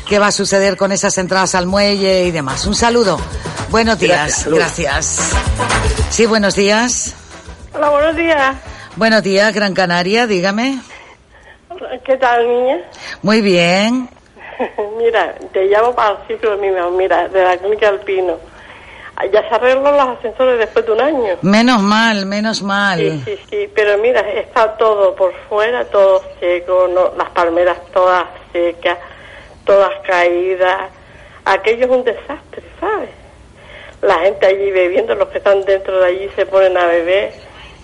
qué 0.07 0.19
va 0.19 0.27
a 0.27 0.31
suceder 0.31 0.77
con 0.77 0.91
esas 0.91 1.17
entradas 1.17 1.55
al 1.55 1.67
muelle 1.67 2.23
y 2.23 2.31
demás. 2.31 2.65
Un 2.65 2.75
saludo. 2.75 3.19
Buenos 3.69 3.99
días, 3.99 4.47
Gracias. 4.49 5.35
Sí, 6.09 6.25
buenos 6.25 6.55
días. 6.55 7.15
Hola, 7.73 7.89
buenos 7.89 8.15
días. 8.15 8.55
Buenos 8.95 9.23
días, 9.23 9.53
Gran 9.53 9.73
Canaria, 9.73 10.25
dígame. 10.25 10.79
¿Qué 12.05 12.17
tal, 12.17 12.47
niña? 12.47 12.77
Muy 13.21 13.41
bien. 13.41 14.09
mira, 14.97 15.35
te 15.53 15.65
llamo 15.65 15.93
para 15.93 16.11
el 16.11 16.27
ciclo 16.27 16.57
mío, 16.57 16.89
mira, 16.91 17.27
de 17.27 17.43
la 17.43 17.57
clínica 17.57 17.89
Alpino. 17.89 18.37
Ya 19.33 19.47
se 19.49 19.55
arreglan 19.55 19.97
los 19.97 20.17
ascensores 20.17 20.59
después 20.59 20.85
de 20.85 20.91
un 20.91 21.01
año. 21.01 21.37
Menos 21.41 21.81
mal, 21.81 22.27
menos 22.27 22.61
mal. 22.61 22.99
Sí, 22.99 23.23
sí, 23.25 23.39
sí, 23.49 23.71
pero 23.73 23.97
mira, 23.97 24.21
está 24.21 24.77
todo 24.77 25.15
por 25.15 25.33
fuera, 25.49 25.85
todo 25.85 26.23
seco, 26.39 26.87
no, 26.87 27.11
las 27.17 27.29
palmeras 27.31 27.77
todas 27.91 28.25
secas, 28.53 28.97
todas 29.67 29.91
caídas. 30.07 30.89
Aquello 31.45 31.85
es 31.85 31.91
un 31.91 32.03
desastre, 32.03 32.63
¿sabes? 32.79 33.09
La 34.01 34.19
gente 34.19 34.47
allí 34.47 34.71
bebiendo, 34.71 35.13
los 35.13 35.27
que 35.29 35.37
están 35.37 35.63
dentro 35.65 35.99
de 35.99 36.05
allí 36.07 36.29
se 36.35 36.45
ponen 36.47 36.75
a 36.77 36.87
beber. 36.87 37.33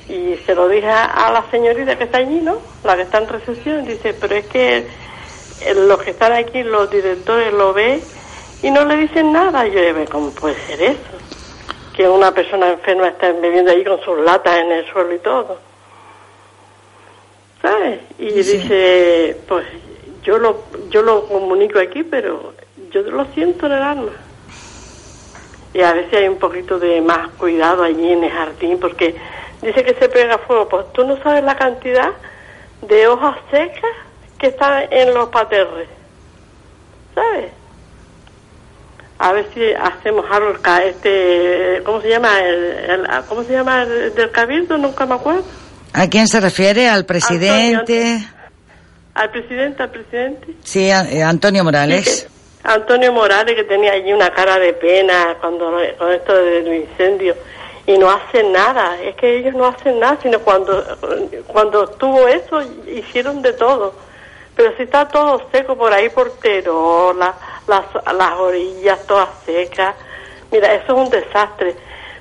Y 0.10 0.36
se 0.46 0.56
lo 0.56 0.68
dije 0.68 0.90
a, 0.90 1.32
la 1.32 1.46
señorita 1.50 1.98
que 1.98 2.06
está 2.06 2.18
allí, 2.18 2.42
¿no? 2.42 2.58
La 2.84 2.96
que 2.96 3.04
está 3.04 3.20
en 3.20 3.30
recepción, 3.30 3.86
dice, 3.86 4.14
pero 4.20 4.36
es 4.36 4.46
que 4.48 4.78
eh, 4.78 5.74
los 5.76 6.02
que 6.02 6.12
están 6.12 6.34
aquí, 6.34 6.64
los 6.64 6.90
directores 6.90 7.54
lo 7.54 7.74
ven 7.74 8.02
y 8.62 8.72
no 8.72 8.84
le 8.86 8.98
dicen 8.98 9.32
nada. 9.32 9.66
Yo 9.68 9.80
digo, 9.80 10.04
¿cómo 10.12 10.32
puede 10.32 10.56
ser 10.68 10.82
eso? 10.82 11.00
Que 11.96 12.08
una 12.10 12.34
persona 12.34 12.72
enferma 12.72 13.08
está 13.08 13.32
bebiendo 13.32 13.72
allí 13.72 13.86
con 13.86 14.02
sus 14.02 14.20
latas 14.20 14.58
en 14.58 14.72
el 14.72 14.92
suelo 14.92 15.14
y 15.14 15.20
todo. 15.20 15.58
¿Sabes? 17.62 18.00
Y 18.20 18.30
dice, 18.32 19.38
pues 19.48 19.66
yo 20.24 20.38
lo, 20.38 20.64
yo 20.90 21.02
lo 21.02 21.28
comunico 21.28 21.80
aquí, 21.80 22.04
pero 22.04 22.54
yo 22.92 23.02
lo 23.04 23.26
siento 23.34 23.66
en 23.68 23.72
el 23.74 23.82
alma. 23.82 24.12
Y 25.74 25.82
a 25.82 25.94
veces 25.94 26.14
hay 26.14 26.28
un 26.28 26.38
poquito 26.38 26.78
de 26.80 27.02
más 27.02 27.30
cuidado 27.38 27.84
allí 27.84 28.12
en 28.12 28.24
el 28.24 28.32
jardín, 28.32 28.80
porque 28.80 29.16
dice 29.62 29.84
que 29.84 29.96
se 29.96 30.08
pega 30.10 30.38
fuego. 30.40 30.70
Pues 30.70 30.86
tú 30.94 31.04
no 31.06 31.22
sabes 31.24 31.44
la 31.44 31.56
cantidad 31.56 32.12
de 32.82 33.08
hojas 33.08 33.38
secas 33.50 33.92
que 34.38 34.48
están 34.48 34.84
en 34.92 35.14
los 35.14 35.30
paterres. 35.30 35.88
¿Sabes? 37.16 37.52
A 39.20 39.32
ver 39.32 39.48
si 39.54 39.62
hacemos 39.74 40.26
algo, 40.30 40.54
este, 40.86 41.82
¿cómo 41.86 42.02
se 42.02 42.10
llama? 42.10 42.40
El, 42.42 42.56
el- 42.90 43.08
¿Cómo 43.28 43.44
se 43.44 43.54
llama 43.54 43.84
el 43.84 44.14
del 44.14 44.32
cabildo? 44.32 44.78
Nunca 44.78 45.06
me 45.06 45.16
acuerdo. 45.16 45.44
¿A 45.94 46.08
quién 46.10 46.28
se 46.28 46.40
refiere? 46.42 46.90
¿Al 46.90 47.06
presidente? 47.06 48.18
Al 49.16 49.30
presidente, 49.30 49.84
al 49.84 49.90
presidente. 49.92 50.48
Sí, 50.64 50.90
a- 50.90 51.04
eh, 51.10 51.22
Antonio 51.24 51.64
Morales. 51.64 52.28
Antonio 52.64 53.12
Morales, 53.12 53.56
que 53.56 53.64
tenía 53.66 53.92
allí 53.92 54.12
una 54.14 54.32
cara 54.32 54.58
de 54.58 54.74
pena 54.74 55.36
cuando 55.42 55.72
con 55.98 56.12
esto 56.12 56.34
del 56.36 56.74
incendio, 56.74 57.36
y 57.86 57.98
no 57.98 58.10
hacen 58.10 58.52
nada. 58.54 58.98
Es 59.02 59.16
que 59.16 59.38
ellos 59.38 59.54
no 59.54 59.66
hacen 59.68 60.00
nada, 60.00 60.18
sino 60.24 60.40
cuando, 60.40 60.84
cuando 61.48 61.84
estuvo 61.84 62.28
eso, 62.28 62.62
hicieron 62.88 63.42
de 63.42 63.54
todo. 63.54 63.94
Pero 64.56 64.72
si 64.78 64.84
está 64.84 65.08
todo 65.08 65.42
seco 65.52 65.76
por 65.76 65.92
ahí, 65.94 66.10
por 66.10 66.32
Terola, 66.40 67.34
las, 67.68 67.84
las 68.16 68.32
orillas 68.40 69.06
todas 69.06 69.30
secas, 69.46 69.96
mira, 70.52 70.74
eso 70.74 70.86
es 70.86 70.90
un 71.06 71.10
desastre. 71.10 71.76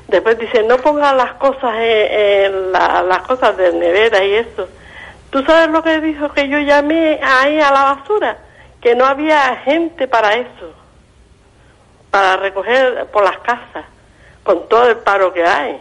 Después 0.09 0.39
dice, 0.39 0.63
no 0.65 0.77
pongan 0.79 1.17
las 1.17 1.35
cosas 1.35 1.75
en, 1.77 2.13
en 2.55 2.73
la- 2.73 3.03
las 3.03 3.23
cosas 3.23 3.57
de 3.57 3.73
nevera 3.73 4.25
y 4.25 4.35
eso. 4.35 4.67
¿Tú 5.33 5.43
sabes 5.45 5.71
lo 5.71 5.83
que 5.83 5.99
dijo 6.03 6.31
que 6.31 6.47
yo 6.47 6.59
llamé 6.59 7.19
ahí 7.23 7.59
a 7.59 7.73
la 7.73 7.95
basura? 7.95 8.37
Que 8.83 8.95
no 8.95 9.07
había 9.07 9.57
gente 9.65 10.07
para 10.07 10.35
eso, 10.35 10.75
para 12.11 12.37
recoger 12.37 13.07
por 13.07 13.25
las 13.25 13.39
casas, 13.39 13.87
con 14.43 14.69
todo 14.69 14.91
el 14.91 14.99
paro 14.99 15.33
que 15.33 15.43
hay. 15.43 15.81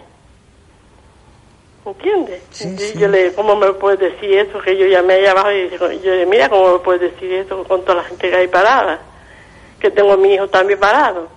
¿Entiendes? 1.86 2.42
Y 2.96 2.98
Yo 2.98 3.10
le 3.10 3.34
¿cómo 3.34 3.58
me 3.58 3.74
puedes 3.74 4.00
decir 4.00 4.38
eso? 4.38 4.58
Que 4.62 4.78
yo 4.78 4.86
llamé 4.86 5.16
allá 5.16 5.32
abajo 5.32 5.52
y 5.52 5.70
yo 6.00 6.12
le 6.16 6.26
mira, 6.26 6.48
¿cómo 6.48 6.72
me 6.72 6.80
puedes 6.80 7.02
decir 7.02 7.34
eso 7.34 7.62
con 7.66 7.84
toda 7.84 7.96
la 7.96 8.04
gente 8.06 8.30
que 8.30 8.36
hay 8.38 8.48
parada? 8.48 9.00
Que 9.82 9.92
tengo 9.92 10.14
a 10.14 10.18
mi 10.18 10.34
hijo 10.34 10.48
también 10.48 10.80
parado. 10.80 11.28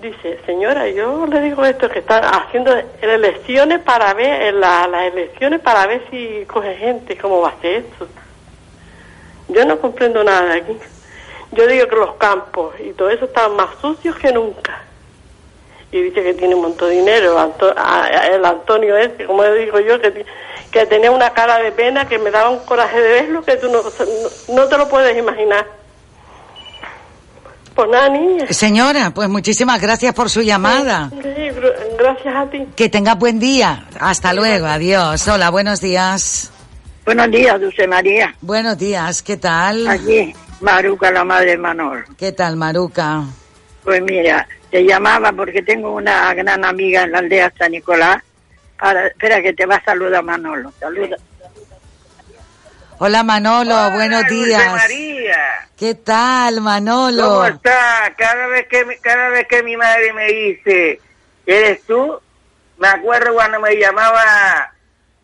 Dice, 0.00 0.38
señora, 0.44 0.86
yo 0.88 1.26
le 1.26 1.40
digo 1.40 1.64
esto, 1.64 1.88
que 1.88 2.00
están 2.00 2.22
haciendo 2.22 2.70
elecciones 3.00 3.80
para 3.80 4.12
ver, 4.12 4.52
la- 4.54 4.86
las 4.88 5.04
elecciones 5.12 5.60
para 5.60 5.86
ver 5.86 6.02
si 6.10 6.44
coge 6.46 6.74
gente, 6.76 7.16
¿cómo 7.16 7.40
va 7.40 7.48
a 7.50 7.60
ser 7.62 7.84
esto? 7.86 8.06
Yo 9.48 9.64
no 9.64 9.80
comprendo 9.80 10.22
nada 10.22 10.52
de 10.52 10.60
aquí. 10.60 10.78
Yo 11.52 11.66
digo 11.66 11.86
que 11.88 11.96
los 11.96 12.14
campos 12.16 12.74
y 12.78 12.92
todo 12.92 13.08
eso 13.08 13.24
están 13.26 13.56
más 13.56 13.68
sucios 13.80 14.16
que 14.16 14.32
nunca. 14.32 14.78
Y 15.92 16.02
dice 16.02 16.22
que 16.22 16.34
tiene 16.34 16.54
un 16.56 16.62
montón 16.62 16.90
de 16.90 16.96
dinero. 16.96 17.38
Anto- 17.38 17.72
a- 17.74 18.26
el 18.26 18.44
Antonio 18.44 18.96
ese, 18.98 19.24
como 19.24 19.44
le 19.44 19.54
digo 19.54 19.80
yo, 19.80 19.98
que, 20.00 20.26
que 20.72 20.86
tenía 20.86 21.10
una 21.10 21.30
cara 21.30 21.58
de 21.58 21.72
pena 21.72 22.06
que 22.06 22.18
me 22.18 22.30
daba 22.30 22.50
un 22.50 22.66
coraje 22.66 23.00
de 23.00 23.22
verlo 23.22 23.44
que 23.44 23.56
tú 23.56 23.70
no, 23.70 23.82
no 24.48 24.68
te 24.68 24.76
lo 24.76 24.88
puedes 24.88 25.16
imaginar. 25.16 25.64
Pues 27.76 27.88
nada, 27.90 28.08
niña. 28.08 28.46
Señora, 28.50 29.10
pues 29.14 29.28
muchísimas 29.28 29.80
gracias 29.80 30.14
por 30.14 30.30
su 30.30 30.40
llamada. 30.40 31.10
Sí, 31.10 31.18
gr- 31.28 31.74
gracias 31.98 32.34
a 32.34 32.50
ti. 32.50 32.66
Que 32.74 32.88
tenga 32.88 33.14
buen 33.14 33.38
día. 33.38 33.84
Hasta 34.00 34.32
luego. 34.32 34.66
Adiós. 34.66 35.28
Hola, 35.28 35.50
buenos 35.50 35.80
días. 35.82 36.50
Buenos 37.04 37.30
días, 37.30 37.60
Dulce 37.60 37.86
María. 37.86 38.34
Buenos 38.40 38.78
días. 38.78 39.22
¿Qué 39.22 39.36
tal? 39.36 39.86
Aquí, 39.86 40.32
Maruca, 40.60 41.10
la 41.12 41.22
madre 41.22 41.50
de 41.52 41.58
Manol. 41.58 42.04
¿Qué 42.16 42.32
tal, 42.32 42.56
Maruca? 42.56 43.22
Pues 43.84 44.02
mira, 44.02 44.48
te 44.70 44.82
llamaba 44.84 45.30
porque 45.32 45.62
tengo 45.62 45.94
una 45.94 46.32
gran 46.34 46.64
amiga 46.64 47.02
en 47.04 47.12
la 47.12 47.18
aldea 47.18 47.52
San 47.58 47.72
Nicolás. 47.72 48.22
Ahora, 48.78 49.06
espera 49.06 49.40
que 49.42 49.52
te 49.52 49.66
va 49.66 49.76
a 49.76 49.84
saludar 49.84 50.24
Manolo. 50.24 50.72
Saluda. 50.80 51.16
Hola, 52.98 53.22
Manolo. 53.22 53.90
buenos 53.92 54.26
días. 54.26 54.72
María, 54.72 55.36
¿Qué 55.76 55.94
tal, 55.96 56.60
Manolo? 56.62 57.22
¿cómo 57.28 57.44
está? 57.44 58.12
Cada 58.16 58.46
vez 58.46 58.66
que 58.68 58.84
mi- 58.86 58.96
cada 58.98 59.28
vez 59.28 59.46
que 59.48 59.62
mi 59.62 59.76
madre 59.76 60.12
me 60.14 60.26
dice, 60.28 61.00
¿eres 61.44 61.82
tú? 61.86 62.18
Me 62.78 62.88
acuerdo 62.88 63.34
cuando 63.34 63.60
me 63.60 63.76
llamaba 63.76 64.72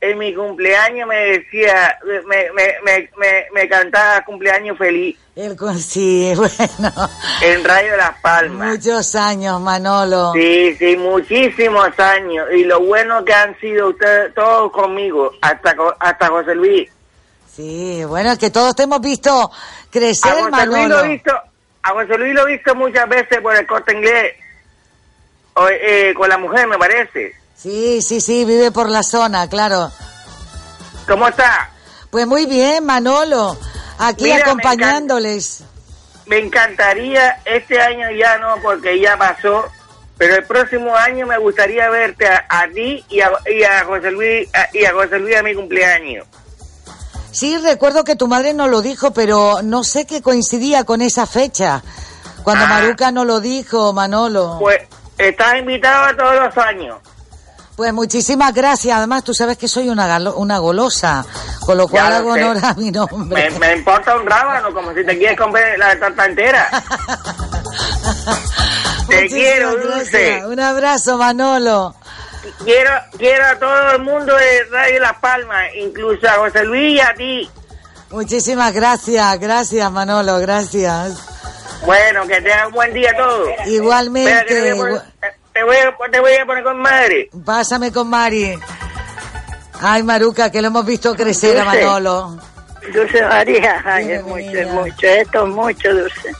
en 0.02 0.18
mi 0.18 0.34
cumpleaños, 0.34 1.08
me 1.08 1.16
decía, 1.16 1.96
me, 2.26 2.50
me, 2.52 2.74
me, 2.84 3.10
me, 3.16 3.46
me 3.54 3.68
cantaba 3.68 4.22
cumpleaños 4.24 4.76
feliz 4.76 5.16
El, 5.36 5.56
sí, 5.78 6.32
bueno. 6.36 6.92
en 7.40 7.64
Radio 7.64 7.96
Las 7.96 8.18
Palmas. 8.20 8.68
Muchos 8.68 9.14
años, 9.14 9.60
Manolo. 9.60 10.32
Sí, 10.34 10.74
sí, 10.78 10.96
muchísimos 10.96 11.98
años. 11.98 12.46
Y 12.52 12.64
lo 12.64 12.80
bueno 12.80 13.24
que 13.24 13.32
han 13.32 13.58
sido 13.60 13.88
ustedes 13.90 14.34
todos 14.34 14.70
conmigo, 14.72 15.32
hasta, 15.40 15.74
hasta 16.00 16.26
José 16.28 16.54
Luis. 16.54 16.90
Sí, 17.54 18.02
bueno, 18.04 18.32
es 18.32 18.38
que 18.38 18.50
todos 18.50 18.74
te 18.74 18.84
hemos 18.84 19.00
visto 19.00 19.50
crecer, 19.90 20.32
A 20.32 20.34
José 20.36 20.66
Luis 20.66 20.78
lo 20.88 20.88
Manolo. 20.88 21.04
he 21.04 21.08
visto, 21.08 21.32
a 21.82 21.90
José 21.90 22.18
Luis 22.18 22.34
lo 22.34 22.48
he 22.48 22.52
visto 22.52 22.74
muchas 22.74 23.08
veces 23.08 23.40
por 23.40 23.54
el 23.54 23.66
corte 23.66 23.92
inglés, 23.94 24.34
o, 25.54 25.68
eh, 25.68 26.14
con 26.16 26.28
la 26.28 26.38
mujer 26.38 26.66
me 26.66 26.78
parece. 26.78 27.34
Sí, 27.54 28.00
sí, 28.00 28.20
sí, 28.20 28.44
vive 28.44 28.70
por 28.70 28.88
la 28.88 29.02
zona, 29.02 29.48
claro. 29.48 29.90
¿Cómo 31.06 31.28
está? 31.28 31.70
Pues 32.10 32.26
muy 32.26 32.46
bien, 32.46 32.84
Manolo. 32.86 33.56
Aquí 33.98 34.24
Mira, 34.24 34.36
me 34.36 34.42
acompañándoles. 34.42 35.62
Me 36.26 36.38
encantaría, 36.38 37.40
este 37.44 37.80
año 37.80 38.10
ya 38.12 38.38
no, 38.38 38.56
porque 38.62 38.98
ya 38.98 39.16
pasó, 39.18 39.66
pero 40.16 40.36
el 40.36 40.44
próximo 40.44 40.96
año 40.96 41.26
me 41.26 41.36
gustaría 41.36 41.90
verte 41.90 42.26
a, 42.26 42.46
a 42.48 42.68
ti 42.68 43.04
y 43.10 43.20
a, 43.20 43.30
y 43.46 43.62
a 43.62 43.84
José 43.84 44.10
Luis 44.10 44.48
a- 44.54 44.68
y 44.72 44.84
a 44.84 44.92
José 44.92 45.18
Luis 45.18 45.36
a 45.36 45.42
mi 45.42 45.54
cumpleaños. 45.54 46.26
Sí, 47.32 47.56
recuerdo 47.58 48.04
que 48.04 48.14
tu 48.14 48.28
madre 48.28 48.54
no 48.54 48.68
lo 48.68 48.82
dijo, 48.82 49.12
pero 49.12 49.60
no 49.62 49.82
sé 49.84 50.06
qué 50.06 50.22
coincidía 50.22 50.84
con 50.84 51.02
esa 51.02 51.26
fecha. 51.26 51.82
Cuando 52.42 52.66
Maruca 52.66 53.10
no 53.10 53.24
lo 53.24 53.40
dijo, 53.40 53.92
Manolo. 53.92 54.54
Ah. 54.54 54.58
Pues 54.60 54.78
estás 55.18 55.56
invitado 55.58 56.06
a 56.06 56.16
todos 56.16 56.34
los 56.40 56.58
años. 56.58 56.98
Pues 57.76 57.92
muchísimas 57.92 58.52
gracias. 58.52 58.96
Además, 58.96 59.24
tú 59.24 59.32
sabes 59.32 59.56
que 59.56 59.66
soy 59.66 59.88
una, 59.88 60.18
una 60.34 60.58
golosa, 60.58 61.24
con 61.60 61.78
lo 61.78 61.88
cual 61.88 62.10
lo 62.10 62.14
hago 62.16 62.34
sé. 62.34 62.44
honor 62.44 62.64
a 62.64 62.74
mi 62.74 62.90
nombre. 62.90 63.50
Me, 63.50 63.58
me 63.58 63.76
importa 63.76 64.14
un 64.16 64.26
rábano, 64.26 64.72
como 64.74 64.92
si 64.92 65.04
te 65.04 65.16
quieres 65.16 65.38
comer 65.38 65.78
la 65.78 65.98
tarta 65.98 66.26
entera. 66.26 66.68
te 69.08 69.22
Muchísimas 69.22 69.28
quiero, 69.32 69.74
gracias. 69.76 69.94
Dulce. 69.96 70.46
Un 70.46 70.60
abrazo, 70.60 71.16
Manolo. 71.16 71.94
Quiero, 72.64 72.90
quiero 73.16 73.46
a 73.46 73.58
todo 73.58 73.92
el 73.92 74.02
mundo 74.02 74.34
de 74.34 74.64
Radio 74.64 75.00
Las 75.00 75.18
Palmas, 75.18 75.64
incluso 75.76 76.26
a 76.28 76.32
José 76.32 76.64
Luis 76.64 76.96
y 76.96 77.00
a 77.00 77.14
ti. 77.14 77.50
Muchísimas 78.10 78.72
gracias, 78.72 79.40
gracias, 79.40 79.90
Manolo, 79.90 80.38
gracias. 80.38 81.28
Bueno, 81.84 82.26
que 82.26 82.40
tengan 82.40 82.68
un 82.68 82.72
buen 82.72 82.92
día 82.92 83.16
todos. 83.16 83.48
Igualmente. 83.66 84.44
Te, 84.44 84.72
voy 84.72 84.72
a 84.72 84.76
poner, 84.76 85.02
te, 85.52 85.62
voy 85.62 85.76
a, 85.76 86.10
te 86.10 86.20
voy 86.20 86.34
a 86.34 86.46
poner 86.46 86.64
con 86.64 86.78
madre. 86.80 87.30
Pásame 87.44 87.92
con 87.92 88.08
Mari. 88.08 88.58
Ay, 89.80 90.02
Maruca, 90.02 90.50
que 90.50 90.60
lo 90.60 90.68
hemos 90.68 90.86
visto 90.86 91.14
crecer 91.14 91.58
a. 91.58 91.64
Manolo. 91.64 92.38
Dulce 92.92 93.22
María, 93.22 93.80
ay, 93.84 94.12
es 94.12 94.22
mucho, 94.24 94.58
es 94.58 94.68
mucho, 94.68 95.06
esto 95.06 95.46
es 95.46 95.54
mucho, 95.54 95.94
Dulce. 95.94 96.32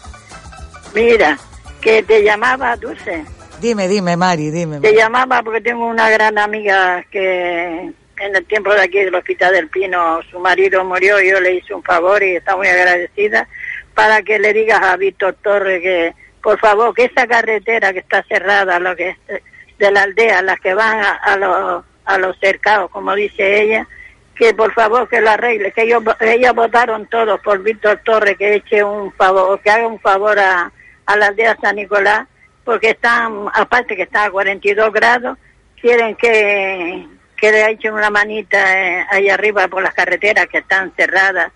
Mira, 0.93 1.39
que 1.81 2.03
te 2.03 2.23
llamaba, 2.23 2.77
Dulce. 2.77 3.25
Dime, 3.63 3.87
dime, 3.87 4.17
Mari, 4.17 4.51
dime. 4.51 4.81
Te 4.81 4.93
llamaba 4.93 5.41
porque 5.45 5.61
tengo 5.61 5.87
una 5.87 6.11
gran 6.11 6.37
amiga 6.37 7.05
que 7.13 7.93
en 8.19 8.37
el 8.37 8.45
tiempo 8.47 8.75
de 8.75 8.83
aquí 8.83 8.99
del 8.99 9.15
Hospital 9.15 9.53
del 9.53 9.69
Pino, 9.69 10.21
su 10.33 10.41
marido 10.41 10.85
murió 10.85 11.21
y 11.21 11.31
yo 11.31 11.41
le 11.41 11.55
hice 11.55 11.73
un 11.73 11.83
favor 11.85 12.21
y 12.25 12.35
está 12.35 12.57
muy 12.57 12.67
agradecida 12.67 13.47
para 13.95 14.21
que 14.23 14.41
le 14.41 14.53
digas 14.53 14.83
a 14.83 14.97
Víctor 14.97 15.37
Torres 15.43 15.81
que, 15.81 16.13
por 16.43 16.59
favor, 16.59 16.93
que 16.93 17.05
esa 17.05 17.29
carretera 17.29 17.93
que 17.93 18.01
está 18.01 18.25
cerrada, 18.25 18.81
lo 18.81 18.97
que 18.97 19.11
es 19.11 19.43
de 19.79 19.91
la 19.93 20.03
aldea, 20.03 20.43
las 20.43 20.59
que 20.59 20.75
van 20.75 20.99
a, 21.01 21.13
a 21.13 21.37
los, 21.37 21.85
a 22.05 22.19
los 22.19 22.37
cercados, 22.41 22.91
como 22.91 23.15
dice 23.15 23.63
ella, 23.63 23.87
que 24.35 24.55
por 24.55 24.73
favor 24.75 25.09
que 25.09 25.21
lo 25.21 25.31
arregle, 25.31 25.71
que 25.71 25.83
ellos, 25.83 26.03
ellos 26.19 26.53
votaron 26.53 27.07
todos 27.07 27.41
por 27.41 27.63
Víctor 27.63 28.01
Torres 28.05 28.37
que 28.37 28.55
eche 28.55 28.83
un 28.83 29.13
favor, 29.13 29.61
que 29.61 29.71
haga 29.71 29.87
un 29.87 30.01
favor 30.01 30.37
a, 30.37 30.73
a 31.07 31.17
la 31.17 31.27
aldea 31.27 31.57
San 31.61 31.77
Nicolás, 31.77 32.27
porque 32.65 32.91
están, 32.91 33.47
aparte 33.53 33.97
que 33.97 34.03
está 34.03 34.25
a 34.25 34.31
42 34.31 34.93
grados, 34.93 35.39
quieren 35.81 36.15
que, 36.17 37.07
que 37.37 37.51
le 37.53 37.71
echen 37.71 37.95
una 37.95 38.11
manita 38.11 38.59
eh, 38.79 39.05
ahí 39.11 39.29
arriba 39.29 39.67
por 39.69 39.83
las 39.83 39.95
carreteras 39.95 40.47
que 40.49 40.59
están 40.59 40.93
cerradas. 40.97 41.53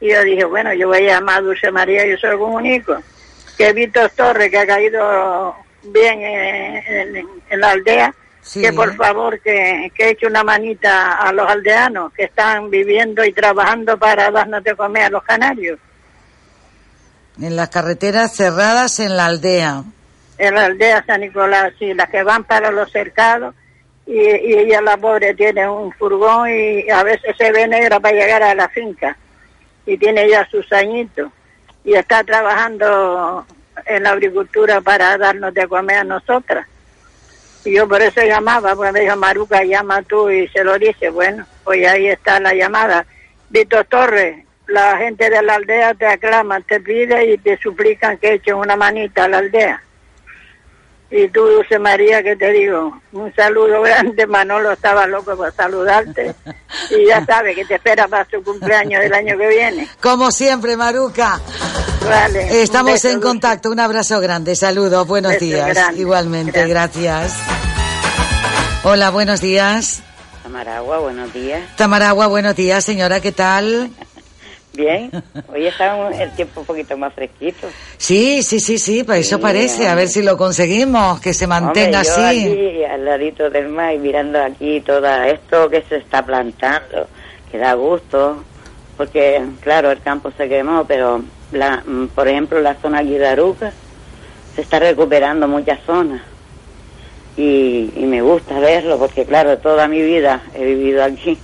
Y 0.00 0.10
yo 0.10 0.22
dije, 0.22 0.44
bueno, 0.44 0.72
yo 0.74 0.88
voy 0.88 0.98
a 1.08 1.14
llamar 1.14 1.38
a 1.38 1.40
Dulce 1.42 1.70
María 1.70 2.04
yo 2.06 2.16
lo 2.30 2.38
comunico. 2.38 2.96
Que 3.56 3.72
Víctor 3.72 4.10
Torres, 4.16 4.50
que 4.50 4.58
ha 4.58 4.66
caído 4.66 5.54
bien 5.84 6.20
eh, 6.20 6.84
en, 6.88 7.26
en 7.50 7.60
la 7.60 7.70
aldea, 7.70 8.14
Sí. 8.40 8.62
que 8.62 8.72
por 8.72 8.94
favor 8.96 9.38
que, 9.40 9.92
que 9.94 10.10
eche 10.10 10.26
una 10.26 10.42
manita 10.42 11.16
a 11.18 11.32
los 11.32 11.46
aldeanos 11.50 12.12
que 12.14 12.24
están 12.24 12.70
viviendo 12.70 13.22
y 13.22 13.32
trabajando 13.32 13.98
para 13.98 14.30
darnos 14.30 14.64
de 14.64 14.74
comer 14.74 15.04
a 15.04 15.10
los 15.10 15.22
canarios. 15.22 15.78
En 17.40 17.56
las 17.56 17.68
carreteras 17.68 18.34
cerradas 18.34 19.00
en 19.00 19.16
la 19.18 19.26
aldea. 19.26 19.82
En 20.38 20.54
la 20.54 20.66
aldea 20.66 21.04
San 21.04 21.20
Nicolás, 21.20 21.72
sí, 21.78 21.92
las 21.94 22.08
que 22.08 22.22
van 22.22 22.44
para 22.44 22.70
los 22.70 22.90
cercados. 22.90 23.54
Y, 24.06 24.18
y 24.18 24.58
ella, 24.58 24.80
la 24.80 24.96
pobre, 24.96 25.34
tiene 25.34 25.68
un 25.68 25.92
furgón 25.92 26.48
y 26.48 26.88
a 26.88 27.02
veces 27.02 27.36
se 27.36 27.52
ve 27.52 27.68
negra 27.68 28.00
para 28.00 28.16
llegar 28.16 28.42
a 28.42 28.54
la 28.54 28.68
finca. 28.68 29.16
Y 29.84 29.98
tiene 29.98 30.28
ya 30.28 30.48
sus 30.48 30.72
añitos. 30.72 31.30
Y 31.84 31.94
está 31.94 32.24
trabajando 32.24 33.46
en 33.86 34.02
la 34.02 34.12
agricultura 34.12 34.80
para 34.80 35.16
darnos 35.18 35.52
de 35.54 35.66
comer 35.66 35.98
a 35.98 36.04
nosotras. 36.04 36.66
Y 37.64 37.74
yo 37.74 37.88
por 37.88 38.00
eso 38.00 38.22
llamaba, 38.22 38.74
porque 38.74 38.92
me 38.92 39.00
dijo, 39.00 39.16
Maruca, 39.16 39.62
llama 39.64 40.02
tú 40.02 40.30
y 40.30 40.48
se 40.48 40.64
lo 40.64 40.78
dice. 40.78 41.10
Bueno, 41.10 41.46
pues 41.64 41.86
ahí 41.86 42.08
está 42.08 42.40
la 42.40 42.54
llamada. 42.54 43.04
Víctor 43.50 43.84
Torres, 43.86 44.44
la 44.66 44.96
gente 44.98 45.28
de 45.28 45.42
la 45.42 45.54
aldea 45.54 45.94
te 45.94 46.06
aclaman, 46.06 46.62
te 46.62 46.80
pide 46.80 47.32
y 47.32 47.38
te 47.38 47.58
suplican 47.58 48.18
que 48.18 48.34
echen 48.34 48.54
una 48.54 48.76
manita 48.76 49.24
a 49.24 49.28
la 49.28 49.38
aldea. 49.38 49.82
Y 51.10 51.26
tú, 51.28 51.40
Dulce 51.40 51.78
María, 51.78 52.22
que 52.22 52.36
te 52.36 52.52
digo, 52.52 53.00
un 53.12 53.34
saludo 53.34 53.80
grande, 53.80 54.26
Manolo 54.26 54.72
estaba 54.72 55.06
loco 55.06 55.34
por 55.36 55.52
saludarte 55.54 56.34
y 56.90 57.06
ya 57.06 57.24
sabe 57.24 57.54
que 57.54 57.64
te 57.64 57.76
espera 57.76 58.06
para 58.08 58.26
su 58.30 58.42
cumpleaños 58.42 59.00
del 59.02 59.14
año 59.14 59.38
que 59.38 59.48
viene. 59.48 59.88
Como 60.02 60.30
siempre, 60.30 60.76
Maruca. 60.76 61.40
Vale. 62.06 62.62
Estamos 62.62 62.92
beso, 62.92 63.08
en 63.08 63.20
contacto. 63.20 63.70
Un 63.70 63.80
abrazo 63.80 64.20
grande. 64.20 64.54
Saludos. 64.54 65.06
Buenos 65.06 65.32
Beso 65.32 65.44
días. 65.46 65.68
grande. 65.68 66.00
Igualmente. 66.00 66.66
Gracias. 66.66 67.34
Hola, 68.84 69.10
buenos 69.10 69.40
días. 69.40 70.02
Amaragua, 70.44 70.98
buenos 70.98 71.32
días. 71.32 71.62
Tamaragua, 71.76 72.26
buenos 72.26 72.54
días, 72.54 72.84
señora. 72.84 73.20
¿Qué 73.20 73.32
tal? 73.32 73.90
Bien, 74.78 75.10
hoy 75.52 75.66
está 75.66 75.96
un- 75.96 76.12
el 76.14 76.30
tiempo 76.36 76.60
un 76.60 76.66
poquito 76.66 76.96
más 76.96 77.12
fresquito. 77.12 77.66
Sí, 77.96 78.42
sí, 78.44 78.60
sí, 78.60 78.78
sí. 78.78 79.02
Pues 79.02 79.26
eso 79.26 79.36
Sí, 79.36 79.42
parece. 79.42 79.88
A 79.88 79.96
ver 79.96 80.06
si 80.06 80.22
lo 80.22 80.36
conseguimos. 80.36 81.20
Que 81.20 81.34
se 81.34 81.48
mantenga 81.48 81.98
Hombre, 82.00 82.08
yo 82.16 82.24
así. 82.26 82.48
aquí 82.52 82.84
al 82.84 83.04
ladito 83.04 83.50
del 83.50 83.68
mar 83.70 83.92
y 83.94 83.98
mirando 83.98 84.40
aquí 84.40 84.80
todo 84.82 85.04
esto 85.24 85.68
que 85.68 85.82
se 85.82 85.96
está 85.96 86.24
plantando, 86.24 87.08
que 87.50 87.58
da 87.58 87.74
gusto, 87.74 88.44
porque 88.96 89.42
claro, 89.60 89.90
el 89.90 90.00
campo 90.00 90.30
se 90.36 90.48
quemó, 90.48 90.84
pero 90.84 91.22
la, 91.50 91.82
mm, 91.84 92.06
por 92.14 92.28
ejemplo 92.28 92.60
la 92.60 92.74
zona 92.76 92.98
aquí 93.00 93.14
de 93.18 93.26
Aruca 93.26 93.72
se 94.54 94.60
está 94.62 94.78
recuperando 94.78 95.48
muchas 95.48 95.80
zonas 95.86 96.22
y, 97.36 97.90
y 97.96 98.04
me 98.06 98.22
gusta 98.22 98.58
verlo 98.60 98.96
porque 98.98 99.24
claro, 99.24 99.58
toda 99.58 99.88
mi 99.88 100.02
vida 100.02 100.42
he 100.54 100.64
vivido 100.64 101.02
aquí 101.02 101.36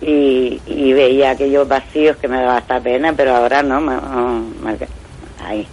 y, 0.00 0.62
y 0.66 0.92
veía 0.94 1.32
aquellos 1.32 1.68
vacíos 1.68 2.16
que 2.18 2.28
me 2.28 2.38
daba 2.40 2.58
hasta 2.58 2.82
pena, 2.82 3.14
pero 3.16 3.36
ahora 3.36 3.62
no, 3.62 3.80
me, 3.80 3.94
no, 3.96 4.54
me- 4.56 4.90
ay, 5.36 5.70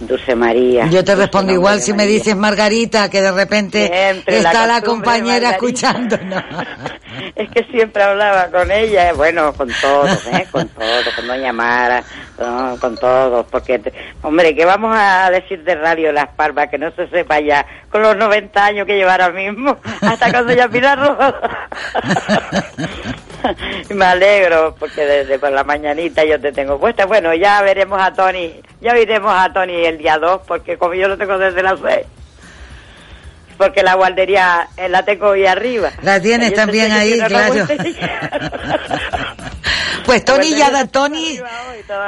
Dulce 0.00 0.34
María. 0.34 0.86
Yo 0.86 1.04
te 1.04 1.12
Dulce 1.12 1.16
respondo 1.16 1.52
igual 1.52 1.80
si 1.80 1.92
me 1.92 2.06
dices 2.06 2.36
Margarita, 2.36 3.10
que 3.10 3.20
de 3.20 3.32
repente 3.32 3.86
Siempre 3.86 4.38
está 4.38 4.66
la, 4.66 4.80
compañera 4.82 5.50
escuchándonos. 5.50 6.44
Es 7.34 7.50
que 7.50 7.64
siempre 7.64 8.02
hablaba 8.02 8.46
con 8.48 8.70
ella, 8.70 9.12
bueno, 9.12 9.52
con 9.52 9.68
todos, 9.80 10.26
¿eh? 10.26 10.46
con 10.52 10.68
todos, 10.68 11.08
con 11.14 11.26
Doña 11.26 11.52
Mara, 11.52 12.02
con 12.80 12.96
todos, 12.96 13.46
porque, 13.50 13.80
hombre, 14.22 14.54
¿qué 14.54 14.64
vamos 14.64 14.94
a 14.96 15.30
decir 15.30 15.62
de 15.64 15.74
Radio 15.74 16.12
Las 16.12 16.28
Palmas 16.28 16.68
que 16.68 16.78
no 16.78 16.90
se 16.92 17.08
sepa 17.08 17.40
ya 17.40 17.66
con 17.90 18.02
los 18.02 18.16
90 18.16 18.64
años 18.64 18.86
que 18.86 18.96
lleva 18.96 19.12
ahora 19.12 19.30
mismo, 19.30 19.76
hasta 20.00 20.32
con 20.32 20.46
Doña 20.46 20.68
Pilar 20.68 20.98
Me 23.94 24.04
alegro, 24.04 24.74
porque 24.78 25.04
desde 25.04 25.38
por 25.38 25.52
la 25.52 25.64
mañanita 25.64 26.24
yo 26.24 26.40
te 26.40 26.52
tengo 26.52 26.78
puesta. 26.78 27.06
Bueno, 27.06 27.34
ya 27.34 27.62
veremos 27.62 28.00
a 28.00 28.12
Tony, 28.12 28.52
ya 28.80 28.92
oiremos 28.92 29.32
a 29.34 29.52
Tony 29.52 29.86
el 29.88 29.98
día 29.98 30.18
2, 30.18 30.42
porque 30.46 30.76
como 30.76 30.94
yo 30.94 31.08
lo 31.08 31.16
tengo 31.16 31.38
desde 31.38 31.62
las 31.62 31.80
6. 31.80 32.06
Porque 33.56 33.82
la 33.82 33.94
guardería 33.94 34.68
eh, 34.76 34.88
la 34.88 35.04
tengo 35.04 35.32
ahí 35.32 35.46
arriba. 35.46 35.90
La 36.02 36.20
tienes 36.20 36.54
también 36.54 36.88
que 36.88 36.92
ahí, 36.92 37.20
claro. 37.20 37.66
Pues 40.08 40.24
Tony 40.24 40.54
ya 40.56 40.70
da, 40.70 40.86
Tony, 40.86 41.38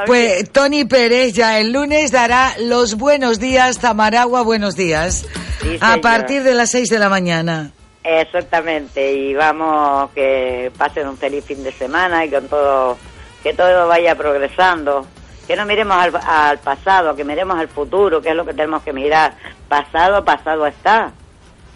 pues 0.07 0.51
Tony 0.51 0.85
Pérez 0.85 1.33
ya 1.33 1.59
el 1.59 1.71
lunes 1.71 2.11
dará 2.11 2.51
los 2.57 2.95
buenos 2.95 3.39
días, 3.39 3.77
Tamaragua, 3.77 4.41
buenos 4.41 4.75
días, 4.75 5.27
Sí, 5.61 5.77
a 5.79 5.97
partir 5.97 6.41
de 6.41 6.55
las 6.55 6.71
6 6.71 6.89
de 6.89 6.97
la 6.97 7.09
mañana. 7.09 7.73
Exactamente, 8.03 9.13
y 9.13 9.35
vamos 9.35 10.09
que 10.15 10.71
pasen 10.75 11.09
un 11.09 11.15
feliz 11.15 11.45
fin 11.45 11.63
de 11.63 11.71
semana 11.71 12.25
y 12.25 12.31
con 12.31 12.47
todo, 12.47 12.97
que 13.43 13.53
todo 13.53 13.87
vaya 13.87 14.15
progresando. 14.15 15.05
Que 15.47 15.55
no 15.55 15.65
miremos 15.65 15.97
al, 15.97 16.15
al 16.25 16.57
pasado, 16.59 17.15
que 17.15 17.23
miremos 17.23 17.57
al 17.59 17.67
futuro, 17.67 18.21
que 18.21 18.29
es 18.29 18.35
lo 18.35 18.45
que 18.45 18.53
tenemos 18.53 18.83
que 18.83 18.93
mirar. 18.93 19.33
Pasado, 19.67 20.23
pasado 20.23 20.65
está. 20.67 21.11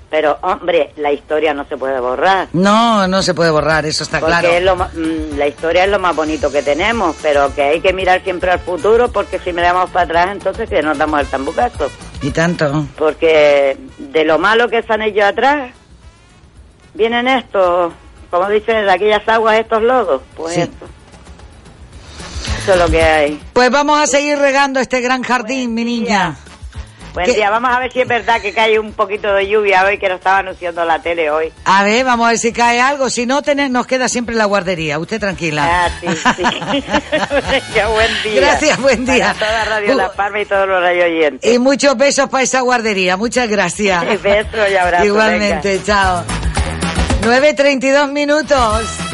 Pero, 0.10 0.38
hombre, 0.44 0.94
la 0.98 1.12
historia 1.12 1.54
no 1.54 1.66
se 1.66 1.76
puede 1.76 2.00
borrar. 2.00 2.48
No, 2.54 3.08
no 3.08 3.22
se 3.24 3.34
puede 3.34 3.50
borrar, 3.50 3.86
eso 3.86 4.04
está 4.04 4.20
Porque 4.20 4.34
claro. 4.40 4.48
es 4.50 4.64
lo 4.64 4.76
mm, 4.76 5.38
la 5.38 5.48
historia 5.48 5.84
es 5.84 5.90
lo 5.90 6.00
más 6.00 6.16
bonito 6.16 6.50
que 6.52 6.62
tenemos, 6.62 7.18
pero 7.22 7.54
que 7.54 7.64
hay 7.64 7.82
que 7.82 7.92
mirar 7.92 8.22
siempre 8.24 8.52
al 8.52 8.60
futuro, 8.60 9.10
porque 9.12 9.40
si 9.40 9.52
miramos 9.52 9.90
para 9.90 10.06
atrás, 10.06 10.28
entonces 10.32 10.70
que 10.70 10.82
nos 10.84 10.98
damos 10.98 11.20
el 11.22 11.28
tambucazo. 11.28 11.90
Y 12.22 12.30
tanto. 12.32 12.86
Porque 12.98 13.78
de 13.98 14.24
lo 14.24 14.38
malo 14.38 14.70
que 14.70 14.86
han 14.88 15.02
hecho 15.02 15.26
atrás, 15.26 15.72
vienen 16.94 17.28
estos, 17.28 17.92
como 18.30 18.48
dicen, 18.50 18.86
de 18.86 18.92
aquellas 18.92 19.28
aguas, 19.28 19.58
estos 19.60 19.82
lodos. 19.82 20.22
Pues 20.38 20.54
Sí. 20.54 20.62
eso. 20.62 20.72
Eso 22.66 22.74
es 22.74 22.80
lo 22.80 22.90
que 22.90 23.00
hay. 23.04 23.40
Pues 23.54 23.70
vamos 23.70 24.00
a 24.02 24.08
seguir 24.08 24.40
regando 24.40 24.80
este 24.80 25.00
gran 25.00 25.22
jardín, 25.22 25.76
mi 25.76 25.86
niña. 25.86 26.36
Buen 27.14 27.28
¿Qué? 27.28 27.34
día, 27.34 27.52
vamos 27.52 27.70
a 27.72 27.78
ver 27.78 27.92
si 27.92 28.02
es 28.02 28.08
verdad 28.08 28.42
que 28.42 28.54
cae 28.54 28.80
un 28.80 28.92
poquito 28.94 29.32
de 29.36 29.48
lluvia 29.48 29.86
hoy, 29.86 30.00
que 30.00 30.10
lo 30.10 30.16
estaba 30.16 30.40
anunciando 30.40 30.84
la 30.84 30.98
tele 30.98 31.30
hoy. 31.30 31.54
A 31.66 31.84
ver, 31.84 32.04
vamos 32.04 32.26
a 32.26 32.30
ver 32.32 32.40
si 32.40 32.52
cae 32.52 32.82
algo. 32.82 33.12
Si 33.12 33.28
no, 33.28 33.44
tenés, 33.44 33.70
nos 33.70 33.86
queda 33.86 34.10
siempre 34.10 34.34
la 34.34 34.46
guardería. 34.46 34.98
Usted 34.98 35.20
tranquila. 35.20 35.86
Ah, 35.86 35.90
sí, 36.02 36.08
sí. 36.08 36.44
Venga, 37.52 37.88
buen 37.90 38.24
día. 38.24 38.42
Gracias, 38.42 38.82
buen 38.82 39.06
día. 39.06 39.36
Para 39.38 39.48
toda 39.48 39.66
Radio 39.66 39.94
Uh, 39.94 39.98
La 39.98 40.12
Palma 40.14 40.42
y 40.42 40.46
todos 40.48 40.68
los 40.68 40.82
radio 40.82 41.06
oyentes. 41.06 41.54
Y 41.54 41.60
muchos 41.60 41.96
besos 41.96 42.30
para 42.30 42.44
esa 42.44 42.62
guardería. 42.62 43.16
Muchas 43.16 43.48
gracias. 43.48 44.04
Besos 44.24 44.72
y 44.72 44.76
abrazos, 44.76 45.06
Igualmente, 45.06 45.84
chao. 45.86 46.24
9.32 47.22 48.12
minutos. 48.12 49.05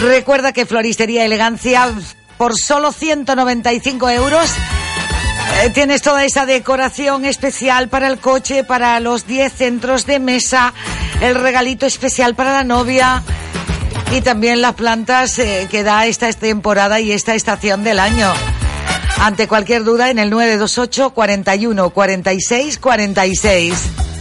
Recuerda 0.00 0.52
que 0.52 0.66
Floristería 0.66 1.24
Elegancia, 1.24 1.92
por 2.38 2.56
solo 2.56 2.92
195 2.92 4.10
euros, 4.10 4.50
eh, 5.62 5.70
tienes 5.70 6.02
toda 6.02 6.24
esa 6.24 6.46
decoración 6.46 7.24
especial 7.24 7.88
para 7.88 8.08
el 8.08 8.18
coche, 8.18 8.64
para 8.64 8.98
los 9.00 9.26
10 9.26 9.52
centros 9.52 10.06
de 10.06 10.18
mesa, 10.18 10.72
el 11.20 11.34
regalito 11.34 11.86
especial 11.86 12.34
para 12.34 12.52
la 12.52 12.64
novia 12.64 13.22
y 14.10 14.20
también 14.20 14.60
las 14.60 14.74
plantas 14.74 15.38
eh, 15.38 15.68
que 15.70 15.82
da 15.82 16.06
esta 16.06 16.32
temporada 16.32 17.00
y 17.00 17.12
esta 17.12 17.34
estación 17.34 17.84
del 17.84 17.98
año. 17.98 18.32
Ante 19.20 19.46
cualquier 19.46 19.84
duda, 19.84 20.10
en 20.10 20.18
el 20.18 20.30
928 20.30 21.10
41 21.10 21.90
46 21.90 22.78
46. 22.78 24.11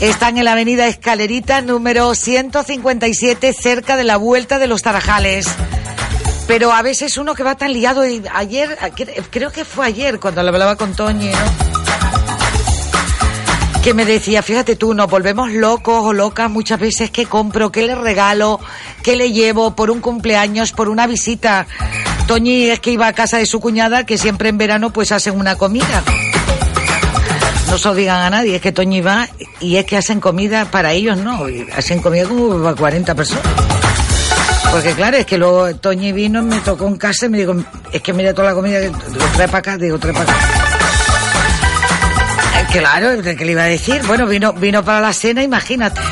Están 0.00 0.38
en 0.38 0.44
la 0.44 0.52
avenida 0.52 0.86
Escalerita 0.86 1.60
número 1.60 2.14
157, 2.14 3.52
cerca 3.52 3.96
de 3.96 4.04
la 4.04 4.16
Vuelta 4.16 4.60
de 4.60 4.68
los 4.68 4.82
Tarajales. 4.82 5.48
Pero 6.46 6.72
a 6.72 6.82
veces 6.82 7.18
uno 7.18 7.34
que 7.34 7.42
va 7.42 7.56
tan 7.56 7.72
liado 7.72 8.06
y 8.06 8.22
ayer, 8.32 8.78
creo 9.30 9.50
que 9.50 9.64
fue 9.64 9.86
ayer 9.86 10.20
cuando 10.20 10.40
lo 10.44 10.50
hablaba 10.50 10.76
con 10.76 10.94
Toñi, 10.94 11.30
¿no? 11.30 11.68
Que 13.82 13.92
me 13.92 14.04
decía, 14.04 14.40
fíjate 14.42 14.76
tú, 14.76 14.94
nos 14.94 15.10
volvemos 15.10 15.50
locos 15.50 16.04
o 16.04 16.12
locas 16.12 16.48
muchas 16.48 16.78
veces, 16.78 17.10
¿qué 17.10 17.26
compro? 17.26 17.72
¿Qué 17.72 17.82
le 17.82 17.96
regalo? 17.96 18.60
¿Qué 19.02 19.16
le 19.16 19.32
llevo 19.32 19.74
por 19.74 19.90
un 19.90 20.00
cumpleaños, 20.00 20.70
por 20.70 20.88
una 20.88 21.08
visita? 21.08 21.66
Toñi 22.28 22.70
es 22.70 22.78
que 22.78 22.92
iba 22.92 23.08
a 23.08 23.12
casa 23.14 23.38
de 23.38 23.46
su 23.46 23.58
cuñada, 23.58 24.06
que 24.06 24.16
siempre 24.16 24.48
en 24.48 24.58
verano 24.58 24.92
pues 24.92 25.10
hacen 25.10 25.36
una 25.36 25.56
comida. 25.56 26.04
No 27.70 27.78
se 27.78 27.88
lo 27.88 27.94
digan 27.94 28.22
a 28.22 28.30
nadie, 28.30 28.56
es 28.56 28.62
que 28.62 28.72
Toñi 28.72 29.00
va 29.00 29.28
y 29.60 29.76
es 29.76 29.84
que 29.84 29.96
hacen 29.96 30.20
comida 30.20 30.64
para 30.70 30.92
ellos, 30.92 31.16
¿no? 31.18 31.44
Hacen 31.76 32.00
comida 32.00 32.24
como 32.26 32.62
para 32.62 32.74
40 32.74 33.14
personas. 33.14 33.44
Porque 34.70 34.92
claro, 34.92 35.16
es 35.16 35.26
que 35.26 35.38
luego 35.38 35.74
Toñi 35.76 36.12
vino, 36.12 36.42
me 36.42 36.58
tocó 36.60 36.86
en 36.86 36.96
casa 36.96 37.26
y 37.26 37.28
me 37.28 37.38
dijo, 37.38 37.54
es 37.92 38.02
que 38.02 38.12
mira 38.12 38.32
toda 38.34 38.48
la 38.48 38.54
comida, 38.54 38.80
que 38.80 38.88
digo, 38.88 39.24
trae 39.34 39.48
para 39.48 39.58
acá, 39.58 39.76
digo, 39.76 39.98
trae 39.98 40.12
para 40.12 40.24
acá. 40.24 40.34
Eh, 42.60 42.66
Claro, 42.72 43.22
¿qué 43.22 43.44
le 43.44 43.52
iba 43.52 43.62
a 43.62 43.66
decir? 43.66 44.02
Bueno, 44.06 44.26
vino, 44.26 44.52
vino 44.52 44.84
para 44.84 45.00
la 45.00 45.12
cena, 45.12 45.42
imagínate. 45.42 46.00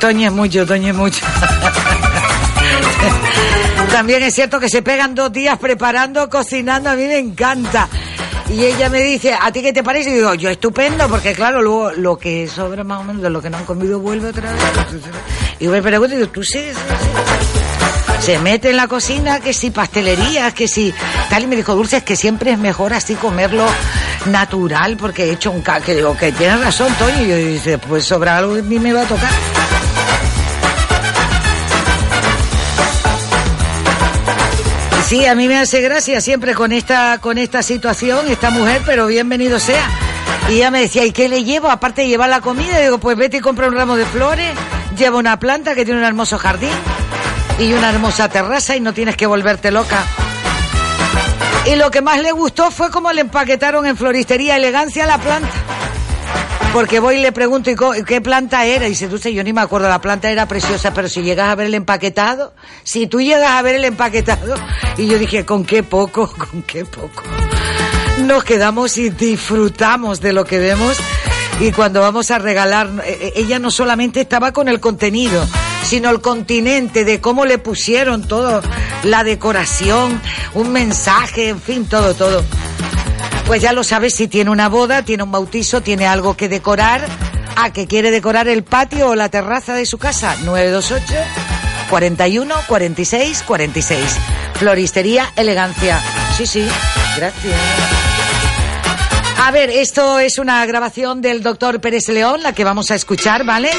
Toñi 0.00 0.26
es 0.26 0.32
mucho, 0.32 0.66
Toñi 0.66 0.90
es 0.90 0.94
mucho. 0.94 1.24
También 3.92 4.22
es 4.22 4.34
cierto 4.34 4.60
que 4.60 4.68
se 4.68 4.82
pegan 4.82 5.14
dos 5.14 5.32
días 5.32 5.58
preparando, 5.58 6.28
cocinando, 6.28 6.90
a 6.90 6.94
mí 6.94 7.06
me 7.06 7.18
encanta. 7.18 7.88
Y 8.50 8.64
ella 8.64 8.88
me 8.88 9.02
dice, 9.02 9.34
¿a 9.38 9.52
ti 9.52 9.60
qué 9.60 9.72
te 9.72 9.82
parece? 9.82 10.10
Y 10.10 10.14
digo, 10.14 10.34
yo 10.34 10.48
estupendo, 10.48 11.06
porque 11.08 11.34
claro, 11.34 11.60
luego 11.60 11.92
lo 11.92 12.16
que 12.18 12.48
sobra 12.48 12.82
más 12.82 13.00
o 13.00 13.04
menos 13.04 13.22
de 13.22 13.30
lo 13.30 13.42
que 13.42 13.50
no 13.50 13.58
han 13.58 13.64
comido 13.64 14.00
vuelve 14.00 14.30
otra 14.30 14.52
vez. 14.52 14.62
Y 15.60 15.68
me 15.68 15.82
pregunto, 15.82 16.14
digo, 16.14 16.28
¿tú 16.28 16.42
sí? 16.42 16.60
Se 18.20 18.38
mete 18.38 18.70
en 18.70 18.76
la 18.76 18.88
cocina, 18.88 19.40
que 19.40 19.52
si 19.52 19.70
pastelería, 19.70 20.50
que 20.52 20.66
si 20.66 20.94
tal. 21.30 21.44
Y 21.44 21.46
me 21.46 21.56
dijo, 21.56 21.74
Dulce, 21.74 21.98
es 21.98 22.02
que 22.02 22.16
siempre 22.16 22.52
es 22.52 22.58
mejor 22.58 22.94
así 22.94 23.14
comerlo 23.14 23.66
natural, 24.26 24.96
porque 24.96 25.24
he 25.24 25.32
hecho 25.32 25.50
un. 25.50 25.62
Que 25.62 25.94
digo, 25.94 26.16
que 26.16 26.32
tienes 26.32 26.60
razón, 26.60 26.92
Toño. 26.98 27.22
Y 27.22 27.28
yo 27.28 27.36
dice, 27.36 27.78
pues 27.78 28.04
sobra 28.04 28.38
algo 28.38 28.54
que 28.54 28.62
ni 28.62 28.78
me 28.78 28.92
va 28.92 29.02
a 29.02 29.06
tocar. 29.06 29.30
Sí, 35.08 35.24
a 35.24 35.34
mí 35.34 35.48
me 35.48 35.56
hace 35.56 35.80
gracia 35.80 36.20
siempre 36.20 36.52
con 36.54 36.70
esta, 36.70 37.16
con 37.18 37.38
esta 37.38 37.62
situación, 37.62 38.28
esta 38.28 38.50
mujer, 38.50 38.82
pero 38.84 39.06
bienvenido 39.06 39.58
sea. 39.58 39.88
Y 40.50 40.56
ella 40.56 40.70
me 40.70 40.80
decía, 40.82 41.06
¿y 41.06 41.12
qué 41.12 41.30
le 41.30 41.44
llevo? 41.44 41.70
Aparte 41.70 42.02
de 42.02 42.08
llevar 42.08 42.28
la 42.28 42.42
comida, 42.42 42.78
digo, 42.78 42.98
pues 42.98 43.16
vete 43.16 43.38
y 43.38 43.40
compra 43.40 43.68
un 43.68 43.74
ramo 43.74 43.96
de 43.96 44.04
flores, 44.04 44.50
lleva 44.98 45.16
una 45.16 45.38
planta 45.38 45.74
que 45.74 45.86
tiene 45.86 46.00
un 46.00 46.06
hermoso 46.06 46.36
jardín. 46.38 46.68
y 47.58 47.72
una 47.72 47.88
hermosa 47.90 48.28
terraza 48.28 48.76
y 48.76 48.80
no 48.80 48.92
tienes 48.92 49.16
que 49.16 49.26
volverte 49.26 49.70
loca. 49.70 50.04
Y 51.66 51.74
lo 51.74 51.90
que 51.90 52.02
más 52.02 52.20
le 52.20 52.30
gustó 52.30 52.70
fue 52.70 52.90
cómo 52.90 53.10
le 53.12 53.22
empaquetaron 53.22 53.84
en 53.86 53.96
Floristería 53.96 54.56
Elegancia 54.56 55.06
la 55.06 55.18
planta. 55.18 55.48
Porque 56.72 57.00
voy 57.00 57.16
y 57.16 57.22
le 57.22 57.32
pregunto, 57.32 57.70
¿y 57.70 58.04
qué 58.04 58.20
planta 58.20 58.64
era? 58.64 58.86
Y 58.86 58.90
dice, 58.90 59.08
tú 59.08 59.16
yo 59.16 59.42
ni 59.42 59.52
me 59.52 59.62
acuerdo, 59.62 59.88
la 59.88 60.00
planta 60.00 60.30
era 60.30 60.46
preciosa, 60.46 60.92
pero 60.92 61.08
si 61.08 61.22
llegas 61.22 61.48
a 61.48 61.54
ver 61.54 61.66
el 61.66 61.74
empaquetado, 61.74 62.52
si 62.84 63.06
tú 63.06 63.20
llegas 63.20 63.50
a 63.50 63.62
ver 63.62 63.76
el 63.76 63.84
empaquetado, 63.84 64.54
y 64.96 65.06
yo 65.06 65.18
dije, 65.18 65.44
¿con 65.44 65.64
qué 65.64 65.82
poco? 65.82 66.28
¿Con 66.50 66.62
qué 66.62 66.84
poco? 66.84 67.22
Nos 68.24 68.44
quedamos 68.44 68.98
y 68.98 69.10
disfrutamos 69.10 70.20
de 70.20 70.32
lo 70.32 70.44
que 70.44 70.58
vemos. 70.58 70.98
Y 71.60 71.72
cuando 71.72 72.00
vamos 72.00 72.30
a 72.30 72.38
regalar, 72.38 72.88
eh, 73.04 73.18
eh, 73.20 73.32
ella 73.36 73.58
no 73.58 73.70
solamente 73.70 74.20
estaba 74.20 74.52
con 74.52 74.68
el 74.68 74.78
contenido, 74.78 75.44
sino 75.84 76.10
el 76.10 76.20
continente 76.20 77.04
de 77.04 77.20
cómo 77.20 77.46
le 77.46 77.58
pusieron 77.58 78.28
todo, 78.28 78.62
la 79.02 79.24
decoración, 79.24 80.20
un 80.54 80.70
mensaje, 80.70 81.48
en 81.48 81.60
fin, 81.60 81.86
todo, 81.86 82.14
todo. 82.14 82.44
Pues 83.48 83.62
ya 83.62 83.72
lo 83.72 83.82
sabes, 83.82 84.14
si 84.14 84.28
tiene 84.28 84.50
una 84.50 84.68
boda, 84.68 85.02
tiene 85.06 85.22
un 85.22 85.32
bautizo, 85.32 85.80
tiene 85.80 86.06
algo 86.06 86.36
que 86.36 86.50
decorar, 86.50 87.00
a 87.56 87.72
que 87.72 87.86
quiere 87.86 88.10
decorar 88.10 88.46
el 88.46 88.62
patio 88.62 89.08
o 89.08 89.14
la 89.14 89.30
terraza 89.30 89.74
de 89.74 89.86
su 89.86 89.96
casa, 89.96 90.36
928 90.44 91.14
41 91.88 92.54
46 92.68 93.42
46. 93.46 94.00
Floristería 94.52 95.32
Elegancia. 95.34 95.98
Sí, 96.36 96.46
sí, 96.46 96.68
gracias. 97.16 97.54
A 99.42 99.50
ver, 99.50 99.70
esto 99.70 100.18
es 100.18 100.36
una 100.36 100.66
grabación 100.66 101.22
del 101.22 101.42
doctor 101.42 101.80
Pérez 101.80 102.06
León, 102.08 102.42
la 102.42 102.52
que 102.52 102.64
vamos 102.64 102.90
a 102.90 102.96
escuchar, 102.96 103.44
¿vale? 103.44 103.70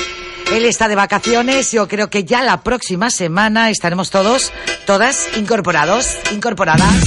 Él 0.51 0.65
está 0.65 0.87
de 0.87 0.95
vacaciones, 0.95 1.71
yo 1.71 1.87
creo 1.87 2.09
que 2.09 2.23
ya 2.23 2.41
la 2.41 2.61
próxima 2.61 3.11
semana 3.11 3.69
estaremos 3.69 4.09
todos, 4.09 4.51
todas 4.87 5.27
incorporados, 5.37 6.17
incorporadas. 6.31 7.03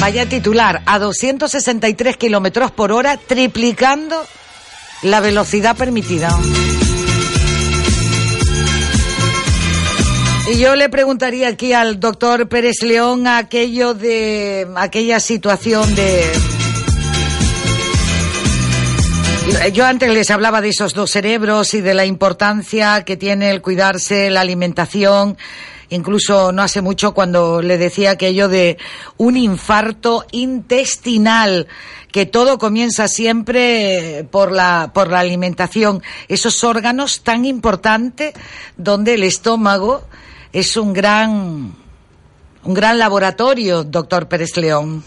Vaya 0.00 0.26
titular, 0.26 0.82
a 0.86 0.98
263 0.98 2.16
kilómetros 2.16 2.70
por 2.70 2.90
hora, 2.90 3.18
triplicando 3.18 4.16
la 5.02 5.20
velocidad 5.20 5.76
permitida. 5.76 6.30
Y 10.50 10.58
yo 10.58 10.74
le 10.74 10.88
preguntaría 10.88 11.48
aquí 11.48 11.74
al 11.74 12.00
doctor 12.00 12.48
Pérez 12.48 12.82
León 12.82 13.26
aquello 13.26 13.92
de 13.92 14.66
aquella 14.74 15.20
situación 15.20 15.94
de 15.94 16.24
yo 19.72 19.84
antes 19.84 20.10
les 20.10 20.30
hablaba 20.30 20.60
de 20.60 20.70
esos 20.70 20.94
dos 20.94 21.10
cerebros 21.10 21.74
y 21.74 21.80
de 21.80 21.94
la 21.94 22.06
importancia 22.06 23.04
que 23.04 23.16
tiene 23.16 23.50
el 23.50 23.60
cuidarse, 23.60 24.30
la 24.30 24.40
alimentación, 24.40 25.36
incluso 25.90 26.52
no 26.52 26.62
hace 26.62 26.80
mucho 26.80 27.12
cuando 27.12 27.60
le 27.62 27.78
decía 27.78 28.12
aquello 28.12 28.48
de 28.48 28.78
un 29.16 29.36
infarto 29.36 30.24
intestinal, 30.32 31.68
que 32.10 32.26
todo 32.26 32.58
comienza 32.58 33.06
siempre 33.08 34.26
por 34.30 34.50
la, 34.50 34.90
por 34.92 35.08
la 35.10 35.20
alimentación, 35.20 36.02
esos 36.28 36.64
órganos 36.64 37.22
tan 37.22 37.44
importantes 37.44 38.34
donde 38.76 39.14
el 39.14 39.22
estómago 39.22 40.02
es 40.52 40.76
un 40.76 40.92
gran, 40.92 41.72
un 42.64 42.74
gran 42.74 42.98
laboratorio, 42.98 43.84
doctor 43.84 44.28
Pérez 44.28 44.56
León. 44.56 45.04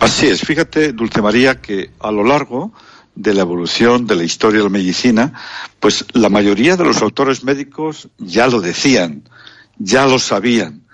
Así 0.00 0.26
es, 0.26 0.40
fíjate, 0.40 0.92
Dulce 0.92 1.22
María, 1.22 1.60
que 1.60 1.90
a 2.00 2.10
lo 2.10 2.24
largo 2.24 2.72
de 3.14 3.32
la 3.32 3.42
evolución 3.42 4.06
de 4.06 4.16
la 4.16 4.24
historia 4.24 4.58
de 4.58 4.64
la 4.64 4.70
medicina, 4.70 5.32
pues 5.80 6.04
la 6.12 6.28
mayoría 6.28 6.76
de 6.76 6.84
los 6.84 7.00
autores 7.00 7.44
médicos 7.44 8.08
ya 8.18 8.48
lo 8.48 8.60
decían, 8.60 9.22
ya 9.78 10.06
lo 10.06 10.18
sabían, 10.18 10.84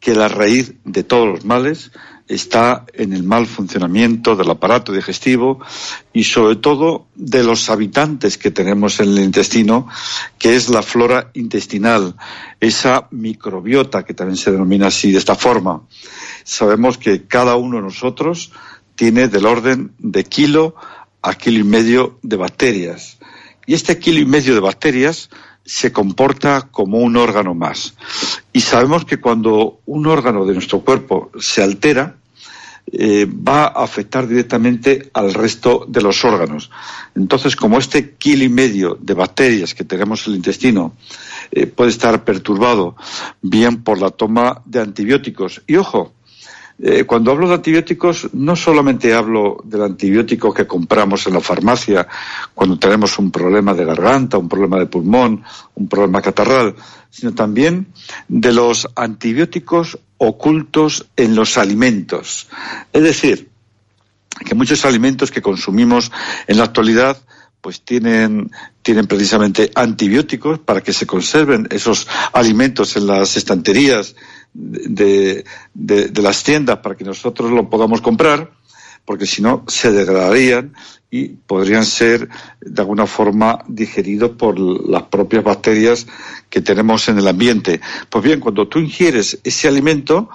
que 0.00 0.14
la 0.14 0.28
raíz 0.28 0.74
de 0.84 1.04
todos 1.04 1.28
los 1.28 1.44
males 1.44 1.92
está 2.28 2.86
en 2.94 3.12
el 3.12 3.22
mal 3.22 3.46
funcionamiento 3.46 4.36
del 4.36 4.50
aparato 4.50 4.92
digestivo 4.92 5.60
y 6.12 6.24
sobre 6.24 6.56
todo 6.56 7.06
de 7.14 7.44
los 7.44 7.68
habitantes 7.70 8.38
que 8.38 8.50
tenemos 8.50 9.00
en 9.00 9.10
el 9.10 9.20
intestino, 9.20 9.88
que 10.38 10.56
es 10.56 10.68
la 10.68 10.82
flora 10.82 11.30
intestinal, 11.34 12.16
esa 12.60 13.08
microbiota 13.10 14.04
que 14.04 14.14
también 14.14 14.36
se 14.36 14.50
denomina 14.50 14.88
así 14.88 15.12
de 15.12 15.18
esta 15.18 15.34
forma. 15.34 15.82
Sabemos 16.44 16.98
que 16.98 17.26
cada 17.26 17.56
uno 17.56 17.76
de 17.76 17.82
nosotros 17.82 18.52
tiene 18.94 19.28
del 19.28 19.46
orden 19.46 19.92
de 19.98 20.24
kilo 20.24 20.74
a 21.22 21.34
kilo 21.34 21.60
y 21.60 21.64
medio 21.64 22.18
de 22.22 22.36
bacterias. 22.36 23.18
Y 23.66 23.74
este 23.74 23.98
kilo 23.98 24.18
y 24.18 24.26
medio 24.26 24.54
de 24.54 24.60
bacterias 24.60 25.30
se 25.64 25.92
comporta 25.92 26.68
como 26.70 26.98
un 26.98 27.16
órgano 27.16 27.54
más. 27.54 27.94
Y 28.52 28.60
sabemos 28.60 29.04
que 29.04 29.20
cuando 29.20 29.80
un 29.86 30.06
órgano 30.06 30.44
de 30.44 30.54
nuestro 30.54 30.80
cuerpo 30.80 31.30
se 31.38 31.62
altera, 31.62 32.16
eh, 32.90 33.26
va 33.26 33.66
a 33.66 33.84
afectar 33.84 34.26
directamente 34.26 35.10
al 35.14 35.32
resto 35.32 35.86
de 35.88 36.02
los 36.02 36.24
órganos. 36.24 36.70
Entonces, 37.14 37.54
como 37.54 37.78
este 37.78 38.16
kilo 38.16 38.44
y 38.44 38.48
medio 38.48 38.98
de 39.00 39.14
bacterias 39.14 39.74
que 39.74 39.84
tenemos 39.84 40.26
en 40.26 40.32
el 40.32 40.36
intestino 40.38 40.94
eh, 41.52 41.66
puede 41.66 41.90
estar 41.90 42.24
perturbado 42.24 42.96
bien 43.40 43.82
por 43.82 44.00
la 44.00 44.10
toma 44.10 44.62
de 44.64 44.80
antibióticos, 44.80 45.62
y 45.66 45.76
ojo, 45.76 46.12
eh, 46.78 47.04
cuando 47.04 47.30
hablo 47.30 47.48
de 47.48 47.54
antibióticos, 47.54 48.30
no 48.32 48.56
solamente 48.56 49.14
hablo 49.14 49.60
del 49.64 49.82
antibiótico 49.82 50.52
que 50.52 50.66
compramos 50.66 51.26
en 51.26 51.34
la 51.34 51.40
farmacia 51.40 52.06
cuando 52.54 52.78
tenemos 52.78 53.18
un 53.18 53.30
problema 53.30 53.74
de 53.74 53.84
garganta, 53.84 54.38
un 54.38 54.48
problema 54.48 54.78
de 54.78 54.86
pulmón, 54.86 55.44
un 55.74 55.88
problema 55.88 56.22
catarral, 56.22 56.74
sino 57.10 57.34
también 57.34 57.88
de 58.28 58.52
los 58.52 58.88
antibióticos 58.96 59.98
ocultos 60.18 61.06
en 61.16 61.34
los 61.34 61.58
alimentos. 61.58 62.48
Es 62.92 63.02
decir, 63.02 63.50
que 64.44 64.54
muchos 64.54 64.84
alimentos 64.84 65.30
que 65.30 65.42
consumimos 65.42 66.10
en 66.46 66.56
la 66.56 66.64
actualidad 66.64 67.18
pues 67.60 67.82
tienen, 67.82 68.50
tienen 68.82 69.06
precisamente 69.06 69.70
antibióticos 69.74 70.58
para 70.58 70.80
que 70.80 70.92
se 70.92 71.06
conserven 71.06 71.68
esos 71.70 72.08
alimentos 72.32 72.96
en 72.96 73.06
las 73.06 73.36
estanterías 73.36 74.16
de, 74.54 75.44
de, 75.74 76.22
las 76.22 76.42
tiendas 76.42 76.78
para 76.78 76.96
que 76.96 77.04
nosotros 77.04 77.50
lo 77.50 77.68
podamos 77.68 78.00
comprar, 78.00 78.50
porque 79.04 79.26
si 79.26 79.42
no 79.42 79.64
se 79.66 79.92
degradarían 79.92 80.74
y 81.10 81.28
podrían 81.28 81.84
ser 81.84 82.28
de 82.60 82.80
alguna 82.80 83.06
forma 83.06 83.62
digeridos 83.68 84.30
por 84.30 84.58
las 84.58 85.02
propias 85.04 85.44
bacterias 85.44 86.06
que 86.48 86.62
tenemos 86.62 87.08
en 87.08 87.18
el 87.18 87.28
ambiente. 87.28 87.80
Pues 88.08 88.24
bien, 88.24 88.40
cuando 88.40 88.66
tú 88.66 88.78
ingieres 88.78 89.38
ese 89.44 89.68
alimento, 89.68 90.30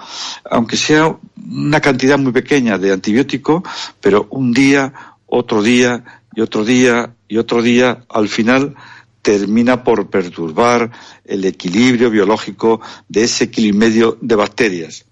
aunque 0.50 0.78
sea 0.78 1.18
una 1.50 1.82
cantidad 1.82 2.20
muy 2.20 2.32
pequeña 2.32 2.78
de 2.78 2.94
antibiótico, 2.94 3.64
pero 4.00 4.28
un 4.30 4.54
día, 4.54 4.94
otro 5.26 5.64
día 5.64 6.04
y 6.36 6.42
otro 6.42 6.64
día 6.64 7.16
y 7.28 7.38
otro 7.38 7.62
día, 7.64 8.06
al 8.10 8.30
final 8.30 8.76
termina 9.28 9.84
por 9.84 10.10
perturbar 10.10 10.90
el 11.26 11.44
equilibrio 11.44 12.10
biológico 12.10 12.80
de 13.10 13.24
ese 13.24 13.52
kilo 13.52 13.68
y 13.68 13.74
medio 13.74 14.18
de 14.22 14.36
bacterias. 14.36 15.06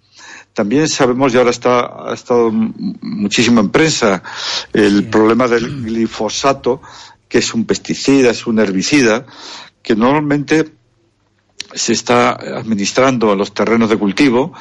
También 0.54 0.88
sabemos, 0.88 1.34
y 1.34 1.38
ahora 1.38 1.50
está, 1.50 2.10
ha 2.10 2.14
estado 2.14 2.50
muchísimo 2.50 3.60
en 3.60 3.72
prensa, 3.72 4.24
el 4.72 5.10
problema 5.10 5.50
del 5.50 5.84
glifosato, 5.84 6.82
que 7.28 7.40
es 7.40 7.54
un 7.54 7.66
pesticida, 7.66 8.32
es 8.32 8.48
un 8.48 8.58
herbicida, 8.60 9.26
que 9.84 9.98
normalmente 9.98 10.72
se 11.74 11.92
está 11.92 12.32
administrando 12.32 13.34
en 13.34 13.38
los 13.38 13.54
terrenos 13.54 13.90
de 13.90 13.98
cultivo 13.98 14.54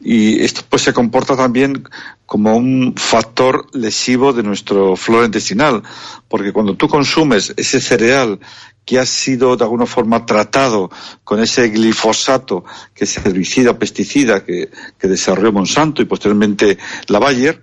y 0.00 0.40
esto 0.42 0.62
pues 0.68 0.82
se 0.82 0.94
comporta 0.94 1.36
también 1.36 1.84
como 2.24 2.56
un 2.56 2.94
factor 2.96 3.66
lesivo 3.74 4.32
de 4.32 4.42
nuestro 4.42 4.96
flora 4.96 5.26
intestinal, 5.26 5.82
porque 6.28 6.52
cuando 6.52 6.76
tú 6.76 6.88
consumes 6.88 7.52
ese 7.58 7.78
cereal 7.78 8.40
que 8.84 8.98
ha 8.98 9.06
sido 9.06 9.56
de 9.56 9.64
alguna 9.64 9.86
forma 9.86 10.26
tratado 10.26 10.90
con 11.24 11.40
ese 11.40 11.68
glifosato, 11.68 12.64
que 12.94 13.04
es 13.04 13.16
herbicida, 13.18 13.78
pesticida 13.78 14.44
que, 14.44 14.70
desarrolló 15.00 15.52
Monsanto 15.52 16.02
y 16.02 16.06
posteriormente 16.06 16.78
la 17.08 17.18
Bayer, 17.18 17.60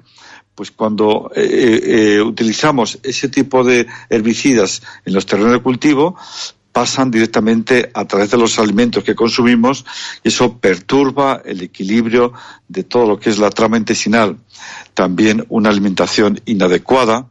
pues 0.55 0.71
cuando 0.71 1.31
eh, 1.35 1.79
eh, 1.83 2.21
utilizamos 2.21 2.99
ese 3.03 3.29
tipo 3.29 3.63
de 3.63 3.87
herbicidas 4.09 4.81
en 5.05 5.13
los 5.13 5.25
terrenos 5.25 5.53
de 5.53 5.61
cultivo, 5.61 6.17
pasan 6.71 7.11
directamente 7.11 7.89
a 7.93 8.05
través 8.05 8.31
de 8.31 8.37
los 8.37 8.59
alimentos 8.59 9.03
que 9.03 9.15
consumimos 9.15 9.85
y 10.23 10.29
eso 10.29 10.57
perturba 10.57 11.41
el 11.43 11.61
equilibrio 11.61 12.33
de 12.67 12.83
todo 12.83 13.07
lo 13.07 13.19
que 13.19 13.29
es 13.29 13.39
la 13.39 13.49
trama 13.49 13.77
intestinal. 13.77 14.37
También 14.93 15.45
una 15.49 15.69
alimentación 15.69 16.39
inadecuada 16.45 17.27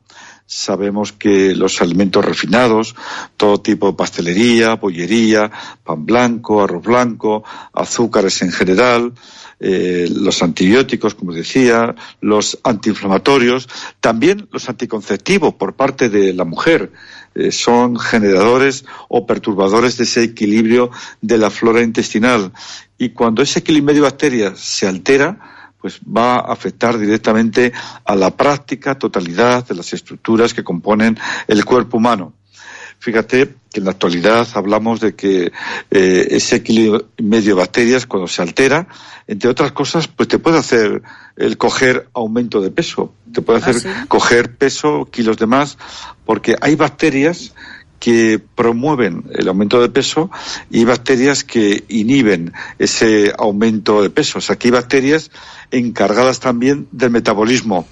Sabemos 0.50 1.12
que 1.12 1.54
los 1.54 1.82
alimentos 1.82 2.24
refinados, 2.24 2.96
todo 3.36 3.60
tipo 3.60 3.88
de 3.88 3.98
pastelería, 3.98 4.76
bollería, 4.76 5.52
pan 5.84 6.06
blanco, 6.06 6.62
arroz 6.62 6.82
blanco, 6.82 7.44
azúcares 7.74 8.40
en 8.40 8.50
general, 8.50 9.12
eh, 9.60 10.08
los 10.10 10.42
antibióticos, 10.42 11.14
como 11.14 11.34
decía, 11.34 11.94
los 12.22 12.58
antiinflamatorios, 12.64 13.68
también 14.00 14.48
los 14.50 14.70
anticonceptivos 14.70 15.52
por 15.52 15.74
parte 15.74 16.08
de 16.08 16.32
la 16.32 16.44
mujer. 16.44 16.92
eh, 17.34 17.52
son 17.52 17.98
generadores 17.98 18.86
o 19.08 19.26
perturbadores 19.26 19.98
de 19.98 20.04
ese 20.04 20.22
equilibrio 20.22 20.90
de 21.20 21.36
la 21.36 21.50
flora 21.50 21.82
intestinal. 21.82 22.52
Y 22.96 23.10
cuando 23.10 23.42
ese 23.42 23.58
equilibrio 23.58 23.96
de 23.96 24.00
bacterias 24.00 24.58
se 24.58 24.88
altera, 24.88 25.57
pues 25.80 26.00
va 26.00 26.36
a 26.36 26.52
afectar 26.52 26.98
directamente 26.98 27.72
a 28.04 28.14
la 28.16 28.30
práctica 28.30 28.98
totalidad 28.98 29.66
de 29.66 29.74
las 29.74 29.92
estructuras 29.92 30.54
que 30.54 30.64
componen 30.64 31.18
el 31.46 31.64
cuerpo 31.64 31.98
humano. 31.98 32.34
Fíjate 33.00 33.54
que 33.70 33.78
en 33.78 33.84
la 33.84 33.92
actualidad 33.92 34.48
hablamos 34.54 34.98
de 34.98 35.14
que 35.14 35.52
eh, 35.90 36.28
ese 36.30 36.56
equilibrio 36.56 37.10
medio 37.18 37.54
de 37.54 37.60
bacterias, 37.60 38.06
cuando 38.06 38.26
se 38.26 38.42
altera, 38.42 38.88
entre 39.28 39.48
otras 39.48 39.70
cosas, 39.70 40.08
pues 40.08 40.28
te 40.28 40.40
puede 40.40 40.58
hacer 40.58 41.02
el 41.36 41.56
coger 41.56 42.08
aumento 42.12 42.60
de 42.60 42.72
peso, 42.72 43.14
te 43.32 43.40
puede 43.40 43.60
hacer 43.60 43.76
¿Ah, 43.76 44.00
sí? 44.00 44.08
coger 44.08 44.56
peso, 44.56 45.08
kilos 45.12 45.36
de 45.36 45.46
más, 45.46 45.78
porque 46.24 46.56
hay 46.60 46.74
bacterias 46.74 47.54
que 47.98 48.38
promueven 48.54 49.24
el 49.34 49.48
aumento 49.48 49.80
de 49.80 49.88
peso 49.88 50.30
y 50.70 50.84
bacterias 50.84 51.44
que 51.44 51.84
inhiben 51.88 52.52
ese 52.78 53.32
aumento 53.36 54.02
de 54.02 54.10
peso. 54.10 54.38
O 54.38 54.40
sea, 54.40 54.56
que 54.56 54.68
hay 54.68 54.72
bacterias 54.72 55.30
encargadas 55.70 56.40
también 56.40 56.88
del 56.92 57.10
metabolismo. 57.10 57.86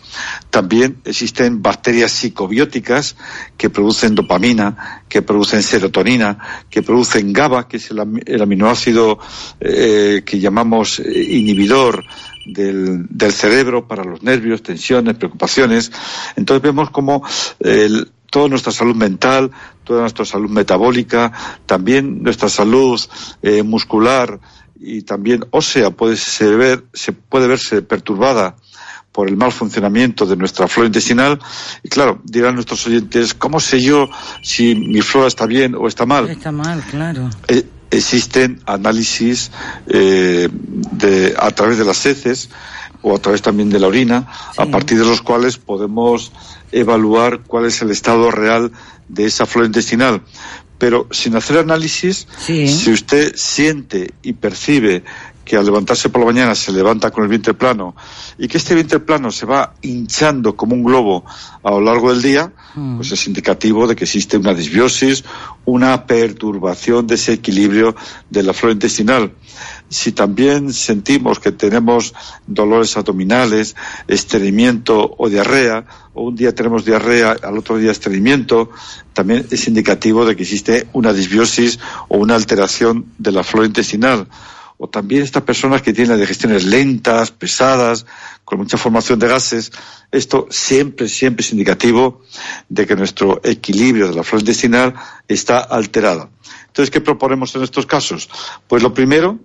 También 0.51 0.99
existen 1.05 1.61
bacterias 1.62 2.12
psicobióticas 2.12 3.16
que 3.57 3.69
producen 3.69 4.15
dopamina, 4.15 5.03
que 5.09 5.23
producen 5.23 5.62
serotonina, 5.62 6.65
que 6.70 6.83
producen 6.83 7.33
GABA, 7.33 7.69
que 7.69 7.78
es 7.78 7.91
el, 7.91 8.01
am- 8.01 8.20
el 8.24 8.41
aminoácido 8.43 9.19
eh, 9.61 10.23
que 10.24 10.39
llamamos 10.39 11.01
eh, 11.01 11.23
inhibidor 11.31 12.05
del, 12.47 13.33
cerebro 13.33 13.89
para 13.89 14.05
los 14.05 14.23
nervios, 14.23 14.62
tensiones, 14.62 15.16
preocupaciones. 15.16 15.91
Entonces 16.37 16.62
vemos 16.62 16.91
como 16.91 17.23
el, 17.59 18.12
toda 18.31 18.49
nuestra 18.49 18.73
salud 18.73 18.95
mental, 18.95 19.51
toda 19.87 20.01
nuestra 20.01 20.25
salud 20.25 20.51
metabólica, 20.51 21.33
también 21.65 22.23
nuestra 22.23 22.49
salud 22.49 23.01
eh, 23.41 23.63
muscular 23.63 24.41
y 24.79 25.03
también 25.03 25.47
ósea 25.53 25.91
puede 25.91 26.17
se 26.17 26.55
ver, 26.57 26.85
se 26.93 27.13
puede 27.13 27.47
verse 27.47 27.81
perturbada 27.83 28.57
por 29.13 29.29
el 29.29 29.37
mal 29.37 29.53
funcionamiento 29.53 30.27
de 30.27 30.37
nuestra 30.37 30.69
flora 30.69 30.89
intestinal. 30.89 31.39
Y 31.83 31.89
claro, 31.89 32.21
dirán 32.25 32.57
nuestros 32.57 32.87
oyentes, 32.87 33.33
¿cómo 33.33 33.61
sé 33.61 33.81
yo 33.81 34.11
si 34.43 34.75
mi 34.75 35.01
flora 35.01 35.29
está 35.29 35.47
bien 35.47 35.75
o 35.75 35.89
está 35.89 36.05
mal? 36.05 36.29
Está 36.29 36.53
mal, 36.53 36.83
claro. 36.91 37.31
Eh, 37.49 37.65
existen 37.91 38.61
análisis 38.67 39.51
eh, 39.89 40.49
de, 40.51 41.35
a 41.39 41.51
través 41.51 41.79
de 41.79 41.85
las 41.85 42.05
heces 42.07 42.51
o 43.03 43.15
a 43.15 43.19
través 43.19 43.43
también 43.43 43.71
de 43.71 43.79
la 43.79 43.87
orina, 43.87 44.27
a 44.57 44.67
partir 44.67 44.99
de 44.99 45.05
los 45.05 45.23
cuales 45.23 45.59
podemos 45.59 46.33
evaluar 46.73 47.43
cuál 47.47 47.67
es 47.67 47.81
el 47.83 47.91
estado 47.91 48.31
real 48.31 48.73
de 49.09 49.27
esa 49.27 49.47
flora 49.47 49.67
intestinal. 49.67 50.23
Pero 50.79 51.07
sin 51.11 51.37
hacer 51.37 51.59
análisis, 51.59 52.27
si 52.47 52.91
usted 52.91 53.35
siente 53.37 54.13
y 54.23 54.35
percibe 54.35 55.05
que 55.47 55.56
al 55.56 55.64
levantarse 55.64 56.10
por 56.10 56.20
la 56.20 56.27
mañana 56.27 56.55
se 56.56 56.73
levanta 56.73 57.12
con 57.12 57.23
el 57.23 57.31
vientre 57.31 57.55
plano 57.55 57.94
y 58.36 58.48
que 58.48 58.59
este 58.59 58.74
vientre 58.74 58.98
plano 58.98 59.31
se 59.31 59.47
va 59.47 59.74
hinchando 59.81 60.56
como 60.56 60.74
un 60.74 60.82
globo 60.82 61.24
a 61.62 61.70
lo 61.70 61.81
largo 61.81 62.12
del 62.12 62.20
día, 62.20 62.52
pues 62.97 63.12
es 63.12 63.27
indicativo 63.28 63.86
de 63.86 63.94
que 63.94 64.05
existe 64.05 64.36
una 64.36 64.52
disbiosis, 64.52 65.24
una 65.64 66.05
perturbación 66.05 67.06
de 67.06 67.14
ese 67.14 67.35
equilibrio 67.35 67.94
de 68.28 68.43
la 68.43 68.52
flora 68.52 68.73
intestinal. 68.73 69.32
Si 69.89 70.10
también 70.10 70.73
sentimos 70.73 71.39
que 71.39 71.52
tenemos 71.52 72.12
dolores 72.48 72.97
abdominales, 72.97 73.77
estreñimiento 74.09 75.14
o 75.16 75.28
diarrea, 75.28 75.86
o 76.12 76.24
un 76.24 76.35
día 76.35 76.56
tenemos 76.56 76.85
diarrea, 76.85 77.36
al 77.40 77.56
otro 77.56 77.78
día 77.78 77.93
estreñimiento, 77.93 78.70
también 79.12 79.47
es 79.48 79.68
indicativo 79.68 80.27
de 80.27 80.35
que 80.35 80.43
existe 80.43 80.89
una 80.93 81.12
disbiosis 81.12 81.78
o 82.09 82.18
una 82.18 82.35
alteración 82.35 83.06
de 83.16 83.31
la 83.31 83.44
flora 83.44 83.68
intestinal 83.68 84.27
o 84.78 84.89
también 84.89 85.23
estas 85.23 85.43
personas 85.43 85.82
que 85.82 85.93
tienen 85.93 86.11
las 86.11 86.20
digestiones 86.20 86.65
lentas, 86.65 87.31
pesadas, 87.31 88.07
con 88.44 88.59
mucha 88.59 88.77
formación 88.77 89.19
de 89.19 89.28
gases, 89.28 89.73
esto 90.12 90.47
siempre, 90.51 91.09
siempre 91.09 91.43
es 91.44 91.53
indicativo 91.53 92.23
de 92.69 92.86
que 92.86 92.97
nuestro 92.97 93.40
equilibrio 93.43 94.09
de 94.09 94.15
la 94.15 94.23
flora 94.23 94.43
intestinal 94.43 94.94
está 95.28 95.59
alterada. 95.59 96.28
Entonces, 96.66 96.90
¿qué 96.90 97.01
proponemos 97.01 97.55
en 97.57 97.62
estos 97.62 97.86
casos? 97.86 98.28
Pues 98.69 98.82
lo 98.82 98.93
primero, 98.93 99.39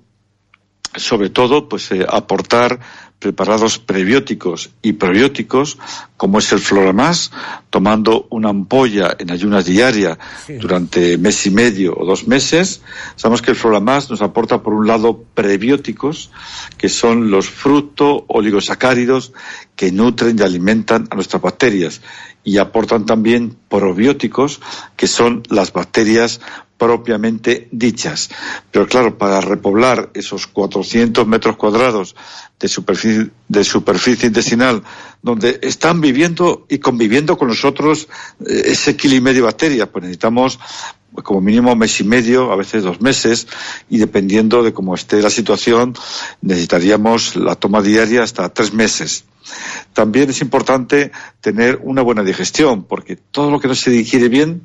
sobre 0.96 1.30
todo, 1.30 1.70
pues 1.70 1.92
eh, 1.92 2.06
aportar 2.08 2.80
preparados 3.22 3.78
prebióticos 3.78 4.72
y 4.82 4.94
probióticos, 4.94 5.78
como 6.18 6.40
es 6.40 6.52
el 6.54 6.60
Floramás, 6.60 7.32
tomando 7.70 8.26
una 8.32 8.50
ampolla 8.50 9.16
en 9.20 9.30
ayunas 9.30 9.66
diaria 9.66 10.18
durante 10.60 11.20
mes 11.20 11.46
y 11.46 11.52
medio 11.52 11.96
o 11.96 12.04
dos 12.04 12.28
meses. 12.28 12.82
Sabemos 13.16 13.44
que 13.44 13.52
el 13.52 13.58
Floramás 13.58 14.10
nos 14.10 14.24
aporta, 14.24 14.64
por 14.64 14.74
un 14.74 14.88
lado, 14.88 15.24
prebióticos, 15.36 16.32
que 16.80 16.90
son 16.90 17.30
los 17.30 17.48
fruto 17.48 18.26
oligosacáridos 18.28 19.34
que 19.76 19.92
nutren 19.92 20.38
y 20.40 20.42
alimentan 20.42 21.08
a 21.12 21.16
nuestras 21.16 21.44
bacterias, 21.44 22.02
y 22.44 22.58
aportan 22.58 23.06
también 23.06 23.56
probióticos, 23.70 24.62
que 24.96 25.08
son 25.08 25.44
las 25.50 25.74
bacterias 25.74 26.42
propiamente 26.82 27.68
dichas. 27.72 28.32
Pero 28.72 28.88
claro, 28.88 29.16
para 29.16 29.40
repoblar 29.40 30.10
esos 30.16 30.48
400 30.48 31.28
metros 31.28 31.56
cuadrados 31.56 32.16
de 32.60 32.68
superficie, 32.68 33.30
de 33.48 34.28
intestinal, 34.28 34.82
donde 35.22 35.60
están 35.62 36.02
viviendo 36.02 36.66
y 36.70 36.80
conviviendo 36.80 37.38
con 37.38 37.50
nosotros 37.50 38.08
eh, 38.44 38.64
ese 38.66 38.96
kilo 38.96 39.14
y 39.14 39.22
medio 39.22 39.42
de 39.42 39.46
bacterias, 39.46 39.90
pues 39.90 40.02
necesitamos 40.02 40.60
como 41.24 41.42
mínimo 41.42 41.76
mes 41.76 42.00
y 42.00 42.04
medio, 42.04 42.52
a 42.52 42.56
veces 42.56 42.82
dos 42.82 43.00
meses, 43.00 43.48
y 43.90 44.00
dependiendo 44.00 44.64
de 44.64 44.74
cómo 44.74 44.96
esté 44.96 45.22
la 45.22 45.30
situación, 45.30 45.94
necesitaríamos 46.42 47.36
la 47.36 47.56
toma 47.56 47.84
diaria 47.84 48.24
hasta 48.24 48.50
tres 48.50 48.74
meses. 48.74 49.26
También 49.94 50.30
es 50.30 50.42
importante 50.42 51.12
tener 51.42 51.80
una 51.84 52.02
buena 52.02 52.24
digestión, 52.24 52.84
porque 52.84 53.16
todo 53.16 53.52
lo 53.52 53.60
que 53.60 53.68
no 53.68 53.76
se 53.76 53.92
digiere 53.92 54.30
bien 54.30 54.64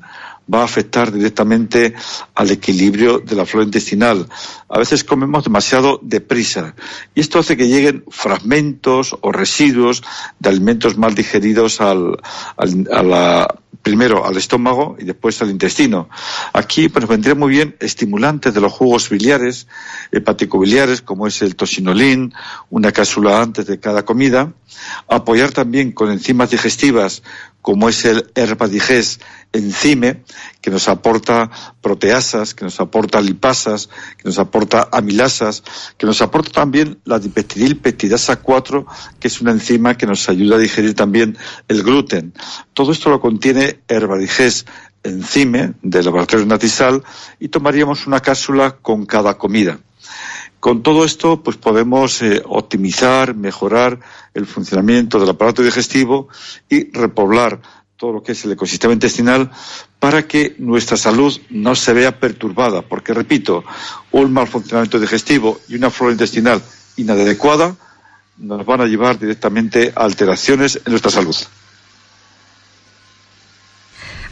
va 0.53 0.61
a 0.61 0.65
afectar 0.65 1.11
directamente 1.11 1.93
al 2.35 2.51
equilibrio 2.51 3.19
de 3.19 3.35
la 3.35 3.45
flora 3.45 3.65
intestinal. 3.65 4.27
A 4.69 4.79
veces 4.79 5.03
comemos 5.03 5.43
demasiado 5.43 5.99
deprisa 6.01 6.75
y 7.13 7.19
esto 7.21 7.39
hace 7.39 7.57
que 7.57 7.67
lleguen 7.67 8.05
fragmentos 8.09 9.17
o 9.21 9.31
residuos 9.31 10.03
de 10.39 10.49
alimentos 10.49 10.97
mal 10.97 11.15
digeridos 11.15 11.81
al, 11.81 12.17
primero 13.81 14.25
al 14.25 14.37
estómago 14.37 14.95
y 14.99 15.03
después 15.03 15.41
al 15.41 15.49
intestino. 15.49 16.09
Aquí 16.53 16.89
pues, 16.89 17.07
vendría 17.07 17.35
muy 17.35 17.51
bien 17.51 17.75
estimulantes 17.79 18.53
de 18.53 18.61
los 18.61 18.71
jugos 18.71 19.09
biliares, 19.09 19.67
hepaticobiliares, 20.11 21.01
como 21.01 21.27
es 21.27 21.41
el 21.41 21.55
tosinolín, 21.55 22.33
una 22.69 22.91
cápsula 22.91 23.41
antes 23.41 23.65
de 23.65 23.79
cada 23.79 24.05
comida. 24.05 24.53
Apoyar 25.07 25.51
también 25.51 25.91
con 25.91 26.11
enzimas 26.11 26.51
digestivas, 26.51 27.23
como 27.61 27.89
es 27.89 28.05
el 28.05 28.31
herbadiges 28.35 29.19
enzime, 29.51 30.23
que 30.61 30.71
nos 30.71 30.87
aporta 30.87 31.51
proteasas, 31.81 32.53
que 32.53 32.65
nos 32.65 32.79
aporta 32.79 33.19
lipasas, 33.19 33.89
que 34.17 34.23
nos 34.23 34.39
aporta 34.39 34.87
amilasas, 34.91 35.63
que 35.97 36.05
nos 36.05 36.21
aporta 36.21 36.51
también 36.51 36.99
la 37.05 37.19
dipeptidilpeptidasa 37.19 38.37
4, 38.37 38.85
que 39.19 39.27
es 39.27 39.41
una 39.41 39.51
enzima 39.51 39.97
que 39.97 40.05
nos 40.05 40.29
ayuda 40.29 40.55
a 40.55 40.59
digerir 40.59 40.93
también 40.93 41.37
el 41.67 41.83
gluten. 41.83 42.33
Todo 42.73 42.91
esto 42.91 43.09
lo 43.09 43.19
contiene 43.19 43.81
herbadiges 43.87 44.65
enzime 45.03 45.73
del 45.81 46.05
laboratorio 46.05 46.45
natisal 46.45 47.03
y 47.39 47.49
tomaríamos 47.49 48.07
una 48.07 48.19
cápsula 48.19 48.77
con 48.81 49.05
cada 49.05 49.37
comida. 49.37 49.79
Con 50.59 50.81
todo 50.81 51.05
esto, 51.05 51.43
pues 51.43 51.57
podemos 51.57 52.21
eh, 52.21 52.41
optimizar, 52.45 53.35
mejorar 53.35 53.99
el 54.33 54.45
funcionamiento 54.45 55.19
del 55.19 55.29
aparato 55.29 55.61
digestivo 55.61 56.29
y 56.67 56.91
repoblar 56.91 57.61
todo 57.95 58.13
lo 58.13 58.23
que 58.23 58.31
es 58.31 58.45
el 58.45 58.51
ecosistema 58.51 58.93
intestinal 58.93 59.51
para 59.99 60.27
que 60.27 60.55
nuestra 60.59 60.97
salud 60.97 61.35
no 61.49 61.75
se 61.75 61.93
vea 61.93 62.19
perturbada. 62.19 62.81
Porque, 62.81 63.13
repito, 63.13 63.63
un 64.11 64.33
mal 64.33 64.47
funcionamiento 64.47 64.99
digestivo 64.99 65.59
y 65.67 65.75
una 65.75 65.89
flora 65.89 66.13
intestinal 66.13 66.61
inadecuada 66.95 67.75
nos 68.37 68.65
van 68.65 68.81
a 68.81 68.85
llevar 68.85 69.17
directamente 69.17 69.93
a 69.95 70.03
alteraciones 70.03 70.81
en 70.85 70.91
nuestra 70.91 71.11
salud. 71.11 71.35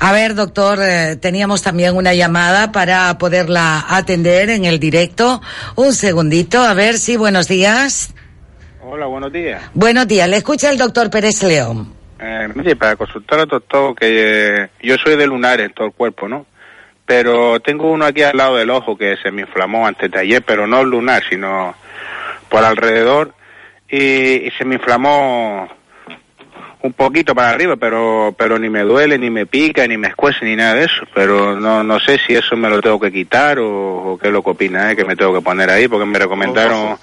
A 0.06 0.11
ver, 0.11 0.36
doctor, 0.36 0.77
eh, 0.84 1.15
teníamos 1.15 1.64
también 1.64 1.98
una 1.98 2.14
llamada 2.14 2.72
para 2.72 3.18
poderla 3.18 3.84
atender 3.90 4.52
en 4.52 4.64
el 4.64 4.80
directo. 4.80 5.41
Un 5.77 5.94
segundito, 5.94 6.61
a 6.61 6.76
ver, 6.76 6.99
sí, 6.99 7.18
buenos 7.18 7.48
días. 7.48 8.14
Hola, 8.84 9.07
buenos 9.07 9.34
días. 9.34 9.64
Buenos 9.73 10.07
días, 10.07 10.30
le 10.30 10.38
escucha 10.38 10.69
el 10.69 10.77
doctor 10.77 11.10
Pérez 11.10 11.41
León. 11.41 11.91
Eh, 12.19 12.48
mire, 12.53 12.76
para 12.76 12.95
consultar 12.95 13.40
al 13.40 13.48
doctor, 13.48 13.95
que 13.95 14.65
eh, 14.65 14.69
yo 14.84 14.95
soy 14.98 15.15
de 15.15 15.26
lunar 15.26 15.60
en 15.60 15.73
todo 15.73 15.88
el 15.88 15.94
cuerpo, 15.94 16.27
¿no? 16.27 16.45
Pero 17.07 17.60
tengo 17.61 17.90
uno 17.90 18.06
aquí 18.06 18.22
al 18.22 18.38
lado 18.38 18.57
del 18.57 18.69
ojo 18.69 18.95
que 18.95 19.18
se 19.23 19.32
me 19.32 19.41
inflamó 19.41 19.88
antes 19.88 20.11
de 20.11 20.19
ayer, 20.19 20.44
pero 20.45 20.68
no 20.68 20.84
lunar, 20.84 21.23
sino 21.27 21.73
por 22.48 22.64
alrededor, 22.64 23.34
y, 23.90 24.45
y 24.45 24.52
se 24.52 24.65
me 24.65 24.76
inflamó 24.76 25.68
un 26.86 26.94
poquito 26.94 27.34
para 27.34 27.49
arriba, 27.49 27.76
pero 27.78 28.34
pero 28.38 28.60
ni 28.60 28.70
me 28.70 28.82
duele, 28.82 29.18
ni 29.18 29.30
me 29.30 29.45
pica, 29.45 29.88
ni 29.88 29.98
me 29.98 30.10
escuece, 30.10 30.45
ni 30.45 30.56
nada 30.56 30.76
de 30.76 30.86
eso. 30.86 31.03
Pero 31.14 31.60
no 31.60 31.84
no 31.84 31.99
sé 31.99 32.20
si 32.26 32.36
eso 32.36 32.56
me 32.56 32.70
lo 32.70 32.80
tengo 32.82 32.99
que 32.99 33.12
quitar 33.12 33.60
o, 33.60 34.14
o 34.14 34.18
qué 34.18 34.28
es 34.28 34.34
lo 34.34 34.44
que 34.44 34.52
opina, 34.52 34.91
¿eh? 34.91 34.95
que 34.95 35.03
me 35.03 35.16
tengo 35.16 35.34
que 35.34 35.41
poner 35.41 35.70
ahí, 35.70 35.88
porque 35.88 36.06
me 36.06 36.20
recomendaron 36.20 36.98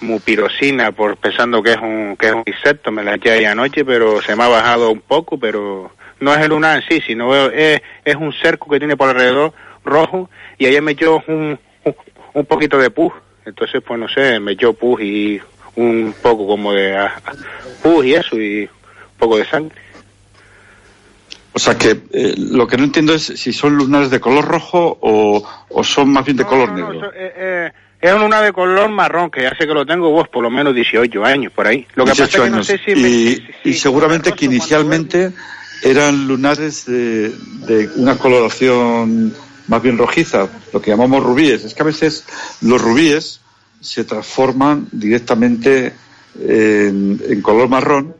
mupirosina 0.00 0.92
por 0.92 1.16
pensando 1.16 1.62
que 1.62 1.72
es 1.72 1.78
un 1.78 2.16
que 2.18 2.26
es 2.26 2.32
un 2.34 2.42
insecto, 2.44 2.92
me 2.92 3.02
la 3.02 3.14
eché 3.14 3.30
ahí 3.30 3.44
anoche, 3.44 3.84
pero 3.84 4.20
se 4.20 4.36
me 4.36 4.44
ha 4.44 4.48
bajado 4.48 4.90
un 4.90 5.00
poco, 5.00 5.38
pero 5.38 5.92
no 6.20 6.34
es 6.34 6.40
el 6.40 6.50
lunar 6.50 6.76
en 6.76 6.88
sí, 6.88 7.02
sino 7.06 7.34
es, 7.50 7.80
es 8.04 8.16
un 8.16 8.32
cerco 8.34 8.68
que 8.70 8.78
tiene 8.78 8.96
por 8.96 9.08
alrededor 9.08 9.54
rojo 9.84 10.28
y 10.58 10.66
ayer 10.66 10.82
me 10.82 10.92
echó 10.92 11.22
un, 11.26 11.58
un, 11.84 11.96
un 12.34 12.46
poquito 12.46 12.78
de 12.78 12.90
pus, 12.90 13.12
entonces 13.46 13.82
pues 13.86 13.98
no 13.98 14.08
sé, 14.08 14.38
me 14.40 14.52
echó 14.52 14.74
pus 14.74 15.00
y 15.00 15.40
un 15.74 16.14
poco 16.20 16.46
como 16.46 16.74
de 16.74 17.08
pus 17.82 18.04
y 18.04 18.14
eso 18.14 18.38
y 18.38 18.68
poco 19.22 19.36
de 19.38 19.44
sangre. 19.48 19.74
O 21.54 21.58
sea 21.58 21.76
que 21.76 22.00
eh, 22.12 22.34
lo 22.38 22.66
que 22.66 22.76
no 22.76 22.84
entiendo 22.84 23.14
es 23.14 23.22
si 23.24 23.52
son 23.52 23.76
lunares 23.76 24.10
de 24.10 24.20
color 24.20 24.44
rojo 24.44 24.98
o, 25.00 25.46
o 25.68 25.84
son 25.84 26.10
más 26.10 26.24
bien 26.24 26.36
de 26.38 26.44
color 26.44 26.72
negro. 26.72 26.92
Eso, 26.92 27.12
eh, 27.14 27.32
eh, 27.36 27.72
es 28.00 28.14
una 28.14 28.40
de 28.40 28.52
color 28.52 28.88
marrón, 28.90 29.30
que 29.30 29.42
ya 29.42 29.50
sé 29.50 29.66
que 29.66 29.74
lo 29.74 29.86
tengo 29.86 30.10
vos 30.10 30.28
por 30.28 30.42
lo 30.42 30.50
menos 30.50 30.74
18 30.74 31.24
años 31.24 31.52
por 31.52 31.66
ahí. 31.68 31.86
Lo 31.94 32.04
que 32.04 32.12
18 32.12 32.24
pasa 32.24 32.24
es 32.24 32.44
que 32.44 32.50
no 32.50 32.56
años. 32.56 32.66
sé 32.66 32.78
si 32.84 32.94
me- 33.00 33.08
y, 33.08 33.46
y 33.64 33.72
seguramente 33.74 34.32
que 34.32 34.46
inicialmente 34.46 35.30
eran 35.84 36.26
lunares 36.26 36.86
de, 36.86 37.28
de 37.28 37.90
una 37.96 38.16
coloración 38.16 39.32
más 39.68 39.82
bien 39.82 39.98
rojiza, 39.98 40.48
lo 40.72 40.80
que 40.82 40.90
llamamos 40.90 41.22
rubíes. 41.22 41.64
Es 41.64 41.74
que 41.74 41.82
a 41.82 41.86
veces 41.86 42.24
los 42.62 42.80
rubíes 42.80 43.40
se 43.80 44.04
transforman 44.04 44.88
directamente 44.90 45.92
en, 46.40 47.20
en 47.28 47.42
color 47.42 47.68
marrón 47.68 48.16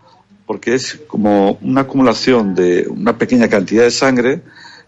porque 0.53 0.74
es 0.74 1.01
como 1.07 1.53
una 1.62 1.81
acumulación 1.81 2.55
de 2.55 2.87
una 2.87 3.16
pequeña 3.16 3.49
cantidad 3.49 3.85
de 3.85 3.91
sangre 3.91 4.43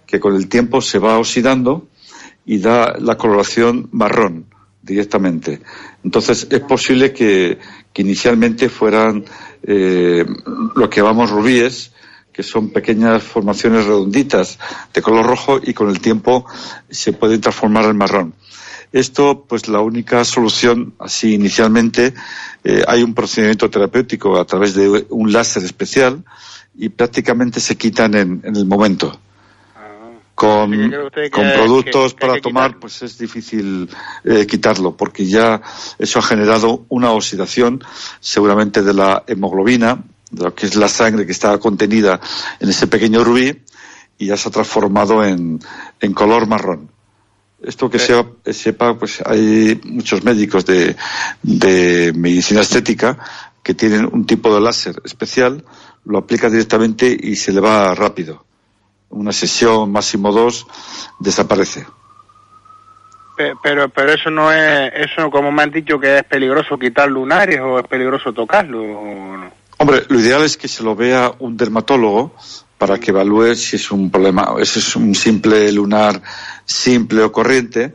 que 0.05 0.21
con 0.21 0.37
el 0.37 0.47
tiempo 0.47 0.83
se 0.83 0.99
va 0.99 1.19
oxidando 1.19 1.89
y 2.45 2.59
da 2.59 2.99
la 2.99 3.17
coloración 3.17 3.89
marrón 3.91 4.45
directamente. 4.83 5.63
Entonces 6.05 6.47
es 6.51 6.61
posible 6.61 7.15
que, 7.15 7.59
que 7.95 8.03
inicialmente 8.03 8.69
fueran 8.69 9.25
eh, 9.63 10.27
lo 10.77 10.91
que 10.91 11.01
llamamos 11.01 11.31
rubíes, 11.31 11.93
que 12.31 12.43
son 12.43 12.69
pequeñas 12.69 13.23
formaciones 13.23 13.87
redonditas 13.87 14.59
de 14.93 15.01
color 15.01 15.25
rojo 15.25 15.61
y 15.65 15.73
con 15.73 15.89
el 15.89 15.99
tiempo 15.99 16.45
se 16.91 17.15
pueden 17.15 17.41
transformar 17.41 17.87
en 17.87 17.97
marrón. 17.97 18.35
Esto, 18.95 19.45
pues 19.49 19.67
la 19.67 19.81
única 19.81 20.25
solución, 20.25 20.95
así 21.01 21.35
inicialmente, 21.35 22.15
eh, 22.63 22.85
hay 22.87 23.03
un 23.03 23.13
procedimiento 23.13 23.69
terapéutico 23.69 24.39
a 24.39 24.45
través 24.45 24.75
de 24.75 25.05
un 25.09 25.33
láser 25.33 25.65
especial 25.65 26.23
y 26.79 26.91
prácticamente 26.91 27.59
se 27.59 27.77
quitan 27.77 28.15
en, 28.15 28.41
en 28.45 28.55
el 28.55 28.67
momento. 28.67 29.19
Con, 30.37 30.71
que 30.71 30.77
que- 31.23 31.31
con 31.31 31.45
productos 31.55 32.15
que 32.15 32.21
para 32.21 32.33
tomar, 32.41 32.79
pues 32.79 33.03
es 33.03 33.19
difícil 33.19 33.89
eh, 34.25 34.47
quitarlo, 34.47 34.97
porque 34.97 35.27
ya 35.27 35.61
eso 35.99 36.21
ha 36.21 36.23
generado 36.23 36.85
una 36.89 37.11
oxidación, 37.11 37.83
seguramente 38.21 38.83
de 38.83 38.95
la 38.95 39.25
hemoglobina, 39.27 40.05
de 40.31 40.45
lo 40.45 40.55
que 40.55 40.67
es 40.67 40.77
la 40.77 40.89
sangre 40.89 41.27
que 41.27 41.33
está 41.33 41.59
contenida 41.59 42.21
en 42.61 42.69
ese 42.69 42.87
pequeño 42.87 43.25
rubí, 43.25 43.61
y 44.19 44.27
ya 44.27 44.37
se 44.37 44.49
ha 44.49 44.53
transformado 44.53 45.25
en, 45.25 45.59
en 46.01 46.13
color 46.15 46.47
marrón. 46.47 46.94
Esto 47.67 47.89
que 47.91 47.99
sea- 47.99 48.27
sepa, 48.53 48.99
pues 48.99 49.23
hay 49.25 49.81
muchos 49.85 50.23
médicos 50.25 50.67
de, 50.67 50.95
de 51.43 52.13
medicina 52.15 52.61
estética 52.61 53.19
que 53.63 53.75
tienen 53.75 54.09
un 54.13 54.27
tipo 54.27 54.55
de 54.55 54.61
láser 54.61 55.01
especial, 55.05 55.65
lo 56.05 56.19
aplica 56.19 56.51
directamente 56.51 57.17
y 57.19 57.37
se 57.37 57.53
le 57.53 57.61
va 57.61 57.95
rápido. 57.95 58.45
Una 59.11 59.33
sesión 59.33 59.91
máximo 59.91 60.31
dos 60.33 60.67
desaparece. 61.19 61.87
Pe- 63.37 63.55
Pero, 63.63 63.89
pero 63.89 64.13
eso 64.13 64.31
no 64.31 64.53
es, 64.53 64.93
eso 64.95 65.31
como 65.31 65.51
me 65.51 65.63
han 65.63 65.71
dicho 65.71 65.99
que 65.99 66.19
es 66.19 66.25
peligroso 66.25 66.79
quitar 66.79 67.09
lunares 67.11 67.61
o 67.61 67.79
es 67.81 67.87
peligroso 67.87 68.33
tocarlo. 68.33 68.81
o 68.83 69.37
no. 69.39 69.51
Hombre, 69.79 70.05
lo 70.09 70.21
ideal 70.21 70.43
es 70.45 70.57
que 70.57 70.69
se 70.69 70.83
lo 70.85 70.95
vea 70.95 71.33
un 71.41 71.57
dermatólogo 71.57 72.35
para 72.79 72.99
que 72.99 73.11
evalúe 73.11 73.55
si 73.55 73.77
es 73.77 73.91
un 73.91 74.11
problema, 74.11 74.55
si 74.65 74.79
es 74.79 74.95
un 74.97 75.15
simple 75.15 75.73
lunar 75.73 76.21
simple 76.65 77.23
o 77.23 77.33
corriente 77.33 77.95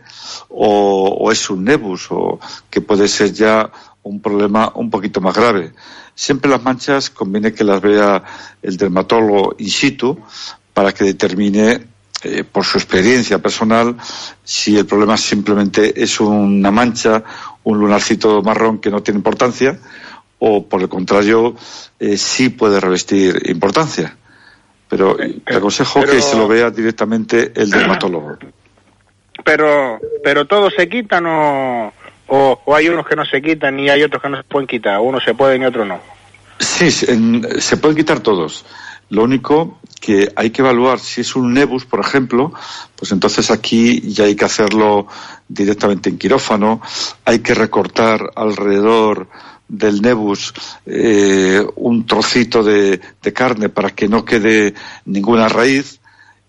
o, 0.49 1.17
o 1.19 1.31
es 1.31 1.49
un 1.49 1.63
nebus 1.63 2.07
o 2.11 2.39
que 2.69 2.81
puede 2.81 3.07
ser 3.07 3.33
ya 3.33 3.71
un 4.03 4.21
problema 4.21 4.71
un 4.75 4.89
poquito 4.89 5.21
más 5.21 5.35
grave. 5.35 5.73
Siempre 6.15 6.49
las 6.51 6.63
manchas 6.63 7.09
conviene 7.09 7.53
que 7.53 7.63
las 7.63 7.81
vea 7.81 8.23
el 8.61 8.77
dermatólogo 8.77 9.55
in 9.59 9.69
situ 9.69 10.17
para 10.73 10.91
que 10.91 11.03
determine 11.03 11.87
eh, 12.23 12.43
por 12.43 12.65
su 12.65 12.77
experiencia 12.77 13.39
personal 13.39 13.95
si 14.43 14.77
el 14.77 14.85
problema 14.85 15.15
simplemente 15.15 16.01
es 16.01 16.19
una 16.19 16.71
mancha, 16.71 17.23
un 17.63 17.79
lunarcito 17.79 18.41
marrón 18.41 18.79
que 18.79 18.89
no 18.89 19.01
tiene 19.01 19.19
importancia 19.19 19.79
o 20.39 20.65
por 20.65 20.81
el 20.81 20.89
contrario 20.89 21.55
eh, 21.99 22.17
sí 22.17 22.49
puede 22.49 22.79
revestir 22.79 23.41
importancia. 23.49 24.15
Pero 24.89 25.15
le 25.17 25.41
aconsejo 25.55 25.99
pero- 26.01 26.11
que 26.13 26.21
se 26.21 26.35
lo 26.35 26.47
vea 26.47 26.71
directamente 26.71 27.51
el 27.55 27.69
dermatólogo. 27.69 28.37
Pero, 29.43 29.99
pero 30.23 30.45
todos 30.45 30.73
se 30.75 30.87
quitan 30.89 31.25
o, 31.25 31.93
o, 32.27 32.75
hay 32.75 32.89
unos 32.89 33.07
que 33.07 33.15
no 33.15 33.25
se 33.25 33.41
quitan 33.41 33.79
y 33.79 33.89
hay 33.89 34.03
otros 34.03 34.21
que 34.21 34.29
no 34.29 34.37
se 34.37 34.43
pueden 34.43 34.67
quitar. 34.67 34.99
Unos 34.99 35.23
se 35.23 35.33
pueden 35.33 35.61
y 35.61 35.65
otros 35.65 35.87
no. 35.87 35.99
Sí, 36.59 36.91
se, 36.91 37.13
en- 37.13 37.61
se 37.61 37.77
pueden 37.77 37.97
quitar 37.97 38.19
todos. 38.19 38.65
Lo 39.09 39.23
único 39.23 39.79
que 39.99 40.31
hay 40.35 40.51
que 40.51 40.61
evaluar 40.61 40.99
si 40.99 41.21
es 41.21 41.35
un 41.35 41.53
nebus, 41.53 41.85
por 41.85 41.99
ejemplo, 41.99 42.53
pues 42.95 43.11
entonces 43.11 43.49
aquí 43.49 44.01
ya 44.11 44.25
hay 44.25 44.35
que 44.35 44.45
hacerlo 44.45 45.07
directamente 45.47 46.09
en 46.09 46.17
quirófano. 46.19 46.81
Hay 47.25 47.39
que 47.39 47.55
recortar 47.55 48.21
alrededor 48.35 49.27
del 49.67 50.01
nebus 50.01 50.53
eh, 50.85 51.65
un 51.75 52.05
trocito 52.05 52.63
de 52.63 52.99
carne 53.33 53.69
para 53.69 53.89
que 53.91 54.07
no 54.07 54.25
quede 54.25 54.73
ninguna 55.05 55.47
raíz. 55.49 55.99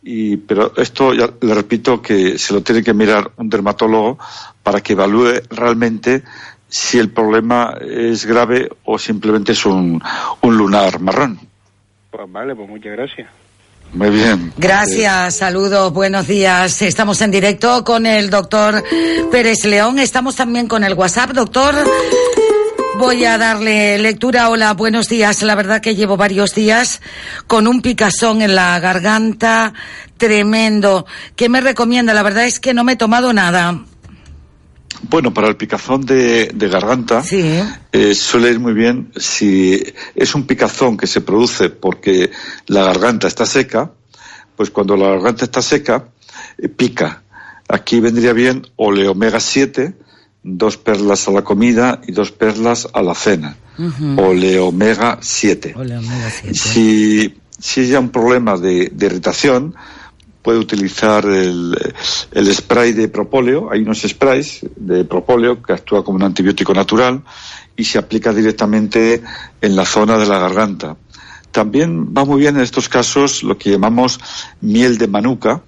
Y, 0.02 0.38
pero 0.38 0.72
esto, 0.76 1.12
ya 1.12 1.30
le 1.40 1.54
repito, 1.54 2.00
que 2.00 2.38
se 2.38 2.54
lo 2.54 2.62
tiene 2.62 2.82
que 2.82 2.94
mirar 2.94 3.32
un 3.36 3.50
dermatólogo 3.50 4.18
para 4.62 4.80
que 4.80 4.94
evalúe 4.94 5.42
realmente 5.50 6.22
si 6.68 6.98
el 6.98 7.10
problema 7.10 7.74
es 7.80 8.24
grave 8.24 8.70
o 8.84 8.98
simplemente 8.98 9.52
es 9.52 9.66
un, 9.66 10.02
un 10.40 10.56
lunar 10.56 11.00
marrón. 11.00 11.38
Pues 12.10 12.32
vale, 12.32 12.54
pues 12.54 12.68
muchas 12.68 12.92
gracias. 12.92 13.28
Muy 13.92 14.10
bien. 14.10 14.52
Gracias, 14.56 15.36
saludos, 15.36 15.92
buenos 15.92 16.28
días. 16.28 16.80
Estamos 16.82 17.20
en 17.22 17.32
directo 17.32 17.82
con 17.84 18.06
el 18.06 18.30
doctor 18.30 18.84
Pérez 19.32 19.64
León. 19.64 19.98
Estamos 19.98 20.36
también 20.36 20.68
con 20.68 20.84
el 20.84 20.94
WhatsApp, 20.94 21.30
doctor. 21.30 21.74
Voy 23.00 23.24
a 23.24 23.38
darle 23.38 23.96
lectura. 23.96 24.50
Hola, 24.50 24.74
buenos 24.74 25.08
días. 25.08 25.42
La 25.42 25.54
verdad 25.54 25.80
que 25.80 25.94
llevo 25.94 26.18
varios 26.18 26.54
días 26.54 27.00
con 27.46 27.66
un 27.66 27.80
picazón 27.80 28.42
en 28.42 28.54
la 28.54 28.78
garganta 28.78 29.72
tremendo. 30.18 31.06
¿Qué 31.34 31.48
me 31.48 31.62
recomienda? 31.62 32.12
La 32.12 32.22
verdad 32.22 32.44
es 32.44 32.60
que 32.60 32.74
no 32.74 32.84
me 32.84 32.92
he 32.92 32.96
tomado 32.96 33.32
nada. 33.32 33.86
Bueno, 35.08 35.32
para 35.32 35.48
el 35.48 35.56
picazón 35.56 36.04
de, 36.04 36.48
de 36.48 36.68
garganta 36.68 37.22
eh, 37.30 38.14
suele 38.14 38.50
ir 38.50 38.60
muy 38.60 38.74
bien 38.74 39.10
si 39.16 39.82
es 40.14 40.34
un 40.34 40.46
picazón 40.46 40.98
que 40.98 41.06
se 41.06 41.22
produce 41.22 41.70
porque 41.70 42.30
la 42.66 42.84
garganta 42.84 43.28
está 43.28 43.46
seca, 43.46 43.92
pues 44.56 44.68
cuando 44.68 44.94
la 44.98 45.08
garganta 45.08 45.46
está 45.46 45.62
seca, 45.62 46.08
eh, 46.58 46.68
pica. 46.68 47.22
Aquí 47.66 47.98
vendría 47.98 48.34
bien 48.34 48.66
ole 48.76 49.08
omega 49.08 49.40
7, 49.40 49.94
dos 50.42 50.76
perlas 50.76 51.28
a 51.28 51.32
la 51.32 51.42
comida 51.42 52.00
y 52.06 52.12
dos 52.12 52.32
perlas 52.32 52.88
a 52.92 53.02
la 53.02 53.14
cena. 53.14 53.56
Ole 54.16 54.58
omega 54.58 55.18
7. 55.20 55.74
Si, 56.52 57.34
si 57.58 57.88
ya 57.88 57.98
un 58.00 58.10
problema 58.10 58.56
de, 58.58 58.90
de 58.92 59.06
irritación, 59.06 59.74
puede 60.42 60.58
utilizar 60.58 61.24
el, 61.26 61.76
el 62.32 62.54
spray 62.54 62.92
de 62.92 63.08
propóleo. 63.08 63.70
Hay 63.70 63.82
unos 63.82 64.02
sprays 64.02 64.60
de 64.76 65.04
propóleo 65.04 65.62
que 65.62 65.72
actúa 65.72 66.04
como 66.04 66.16
un 66.16 66.24
antibiótico 66.24 66.74
natural 66.74 67.22
y 67.76 67.84
se 67.84 67.98
aplica 67.98 68.32
directamente 68.32 69.22
en 69.60 69.76
la 69.76 69.84
zona 69.84 70.18
de 70.18 70.26
la 70.26 70.38
garganta. 70.38 70.96
También 71.50 72.14
va 72.16 72.24
muy 72.24 72.40
bien 72.40 72.56
en 72.56 72.62
estos 72.62 72.88
casos 72.88 73.42
lo 73.42 73.58
que 73.58 73.70
llamamos 73.70 74.20
miel 74.60 74.98
de 74.98 75.08
manuka, 75.08 75.62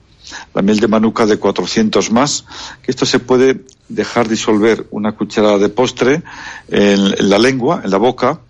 la 0.54 0.62
miel 0.62 0.80
de 0.80 0.88
manuka 0.88 1.26
de 1.26 1.38
400 1.38 2.10
más, 2.10 2.44
que 2.82 2.90
esto 2.90 3.06
se 3.06 3.18
puede 3.18 3.64
dejar 3.88 4.28
disolver 4.28 4.86
una 4.90 5.12
cucharada 5.12 5.58
de 5.58 5.68
postre 5.68 6.22
en, 6.68 7.28
la 7.28 7.38
lengua, 7.38 7.82
en 7.84 7.90
la 7.90 7.98
boca, 7.98 8.40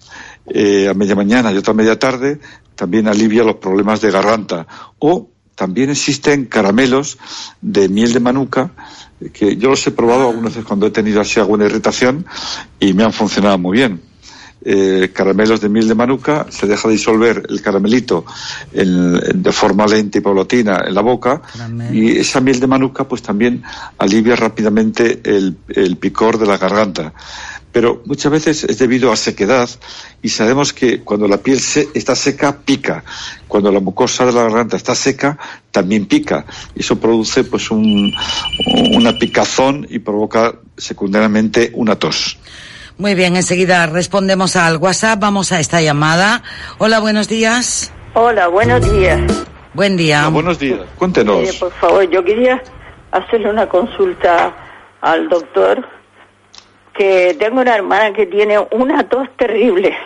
eh, 0.46 0.88
a 0.88 0.94
media 0.94 1.14
mañana 1.14 1.52
y 1.52 1.56
otra 1.56 1.74
media 1.74 1.98
tarde, 1.98 2.40
también 2.74 3.08
alivia 3.08 3.44
los 3.44 3.56
problemas 3.56 4.00
de 4.00 4.10
garganta. 4.10 4.66
O 4.98 5.28
también 5.54 5.90
existen 5.90 6.46
caramelos 6.46 7.18
de 7.60 7.88
miel 7.88 8.12
de 8.12 8.20
manuka 8.20 8.72
que 9.32 9.56
yo 9.56 9.68
los 9.68 9.86
he 9.86 9.92
probado 9.92 10.28
algunas 10.28 10.54
veces 10.54 10.66
cuando 10.66 10.86
he 10.86 10.90
tenido 10.90 11.20
así 11.20 11.38
alguna 11.38 11.66
irritación 11.66 12.26
y 12.80 12.92
me 12.92 13.04
han 13.04 13.12
funcionado 13.12 13.58
muy 13.58 13.78
bien. 13.78 14.11
Eh, 14.64 15.10
caramelos 15.12 15.60
de 15.60 15.68
miel 15.68 15.88
de 15.88 15.96
manuka, 15.96 16.46
se 16.50 16.68
deja 16.68 16.88
disolver 16.88 17.42
el 17.48 17.60
caramelito 17.60 18.24
en- 18.72 19.42
de 19.42 19.52
forma 19.52 19.86
lenta 19.88 20.18
y 20.18 20.20
paulatina 20.20 20.84
en 20.86 20.94
la 20.94 21.00
boca 21.00 21.42
y 21.92 22.18
esa 22.18 22.40
miel 22.40 22.60
de 22.60 22.68
manuka 22.68 23.08
pues 23.08 23.22
también 23.22 23.64
alivia 23.98 24.36
rápidamente 24.36 25.20
el, 25.24 25.56
el 25.68 25.96
picor 25.96 26.38
de 26.38 26.46
la 26.46 26.58
garganta. 26.58 27.12
Pero 27.72 28.02
muchas 28.04 28.30
veces 28.30 28.64
es 28.64 28.78
debido 28.78 29.10
a 29.10 29.16
sequedad 29.16 29.68
y 30.20 30.28
sabemos 30.28 30.72
que 30.72 31.00
cuando 31.02 31.26
la 31.26 31.38
piel 31.38 31.58
se- 31.58 31.88
está 31.94 32.14
seca 32.14 32.60
pica, 32.60 33.02
cuando 33.48 33.72
la 33.72 33.80
mucosa 33.80 34.24
de 34.26 34.32
la 34.32 34.42
garganta 34.42 34.76
está 34.76 34.94
seca 34.94 35.38
también 35.72 36.06
pica 36.06 36.44
eso 36.76 37.00
produce 37.00 37.42
pues 37.44 37.70
un, 37.72 38.14
una 38.94 39.18
picazón 39.18 39.86
y 39.90 39.98
provoca 39.98 40.54
secundariamente 40.76 41.70
una 41.74 41.96
tos. 41.96 42.38
Muy 42.98 43.14
bien, 43.14 43.36
enseguida 43.36 43.86
respondemos 43.86 44.56
al 44.56 44.76
WhatsApp. 44.76 45.18
Vamos 45.20 45.52
a 45.52 45.60
esta 45.60 45.80
llamada. 45.80 46.42
Hola, 46.78 47.00
buenos 47.00 47.28
días. 47.28 47.92
Hola, 48.14 48.48
buenos 48.48 48.90
días. 48.92 49.20
Buen 49.74 49.96
día. 49.96 50.28
buenos 50.28 50.58
días. 50.58 50.80
Cuéntenos. 50.98 51.40
Mire, 51.40 51.52
por 51.54 51.72
favor, 51.72 52.08
yo 52.10 52.22
quería 52.22 52.62
hacerle 53.10 53.50
una 53.50 53.66
consulta 53.68 54.54
al 55.00 55.28
doctor, 55.28 55.86
que 56.94 57.34
tengo 57.38 57.60
una 57.62 57.74
hermana 57.74 58.12
que 58.12 58.26
tiene 58.26 58.58
una 58.70 59.08
tos 59.08 59.26
terrible, 59.36 59.96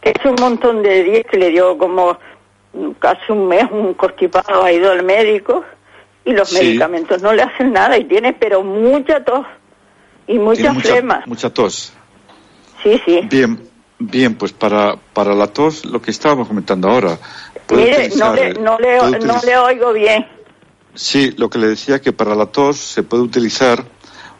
que 0.00 0.10
es 0.10 0.24
un 0.24 0.36
montón 0.40 0.82
de 0.82 1.02
días 1.02 1.24
que 1.30 1.36
le 1.36 1.50
dio 1.50 1.76
como 1.76 2.16
casi 3.00 3.30
un 3.32 3.48
mes 3.48 3.64
un 3.70 3.92
constipado, 3.94 4.62
ha 4.64 4.72
ido 4.72 4.92
al 4.92 5.02
médico 5.02 5.64
y 6.24 6.32
los 6.32 6.48
Sí. 6.48 6.64
medicamentos 6.64 7.20
no 7.20 7.32
le 7.32 7.42
hacen 7.42 7.72
nada 7.72 7.98
y 7.98 8.04
tiene 8.04 8.32
pero 8.32 8.62
mucha 8.62 9.22
tos 9.24 9.44
y 10.28 10.38
mucha 10.38 10.60
Tiene 10.62 10.74
mucha, 10.74 10.88
flema. 10.92 11.22
mucha 11.26 11.50
tos. 11.50 11.92
Sí, 12.82 13.00
sí. 13.04 13.20
Bien, 13.30 13.68
bien, 13.98 14.34
pues 14.34 14.52
para, 14.52 14.96
para 14.96 15.34
la 15.34 15.46
tos, 15.46 15.84
lo 15.84 16.00
que 16.00 16.10
estábamos 16.10 16.48
comentando 16.48 16.88
ahora. 16.88 17.18
Mire, 17.70 18.10
no 18.16 18.34
le, 18.34 18.54
no, 18.54 18.78
le, 18.78 19.18
no 19.20 19.40
le 19.44 19.56
oigo 19.56 19.92
bien. 19.92 20.26
Sí, 20.94 21.32
lo 21.38 21.48
que 21.48 21.58
le 21.58 21.68
decía 21.68 22.00
que 22.00 22.12
para 22.12 22.34
la 22.34 22.46
tos 22.46 22.76
se 22.76 23.02
puede 23.02 23.22
utilizar 23.22 23.84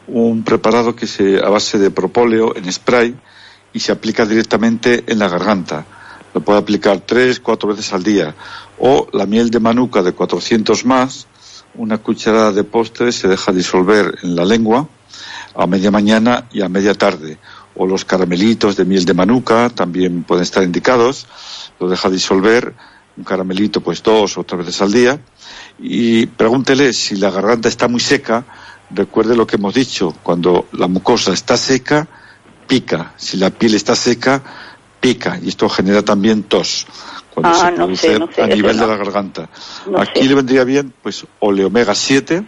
un 0.07 0.43
preparado 0.43 0.95
que 0.95 1.07
se 1.07 1.39
a 1.39 1.49
base 1.49 1.79
de 1.79 1.91
propóleo 1.91 2.55
en 2.57 2.71
spray 2.71 3.15
y 3.73 3.81
se 3.81 3.93
aplica 3.93 4.27
directamente 4.27 5.05
en 5.07 5.19
la 5.19 5.29
garganta. 5.29 5.87
Lo 6.35 6.41
puede 6.41 6.59
aplicar 6.59 7.01
tres, 7.01 7.41
cuatro 7.41 7.71
veces 7.71 7.93
al 7.93 8.03
día. 8.03 8.35
O 8.79 9.07
la 9.13 9.27
miel 9.27 9.51
de 9.51 9.61
manuka 9.61 10.03
de 10.03 10.13
400 10.13 10.85
más, 10.85 11.27
una 11.75 11.99
cucharada 11.99 12.53
de 12.53 12.65
postre 12.65 13.13
se 13.13 13.29
deja 13.29 13.53
disolver 13.53 14.19
en 14.23 14.37
la 14.37 14.45
lengua 14.45 14.89
a 15.55 15.67
media 15.67 15.91
mañana 15.91 16.49
y 16.53 16.63
a 16.63 16.69
media 16.69 16.95
tarde. 16.95 17.39
O 17.75 17.87
los 17.87 18.05
caramelitos 18.05 18.77
de 18.77 18.85
miel 18.85 19.05
de 19.05 19.15
manuka 19.15 19.71
también 19.71 20.25
pueden 20.25 20.43
estar 20.43 20.63
indicados. 20.63 21.27
Lo 21.81 21.89
deja 21.89 22.11
disolver 22.11 22.75
un 23.17 23.25
caramelito 23.25 23.81
pues 23.83 24.03
dos 24.03 24.39
o 24.39 24.45
tres 24.45 24.59
veces 24.67 24.83
al 24.83 24.93
día. 24.93 25.21
Y 25.79 26.27
pregúntele 26.27 26.93
si 26.93 27.17
la 27.17 27.31
garganta 27.31 27.69
está 27.69 27.89
muy 27.89 28.01
seca. 28.01 28.45
Recuerde 28.91 29.35
lo 29.37 29.47
que 29.47 29.57
hemos 29.57 29.75
dicho. 29.75 30.15
Cuando 30.23 30.67
la 30.73 30.87
mucosa 30.87 31.33
está 31.33 31.57
seca, 31.57 32.07
pica. 32.67 33.13
Si 33.17 33.37
la 33.39 33.51
piel 33.51 33.75
está 33.75 33.95
seca, 33.97 34.43
pica. 35.01 35.39
Y 35.43 35.49
esto 35.49 35.69
genera 35.69 36.03
también 36.03 36.43
tos. 36.45 36.87
Cuando 37.35 37.51
Ah, 37.51 37.55
se 37.67 37.71
no 37.71 37.77
produce 37.77 38.07
sé, 38.13 38.19
no 38.19 38.29
sé, 38.31 38.43
a 38.43 38.47
nivel 38.47 38.77
no. 38.77 38.83
de 38.83 38.89
la 38.89 38.97
garganta. 38.99 39.49
Aquí 39.97 40.21
sé. 40.21 40.29
le 40.29 40.35
vendría 40.35 40.65
bien, 40.65 40.93
pues, 41.03 41.25
oleomega 41.41 41.95
7, 41.95 42.45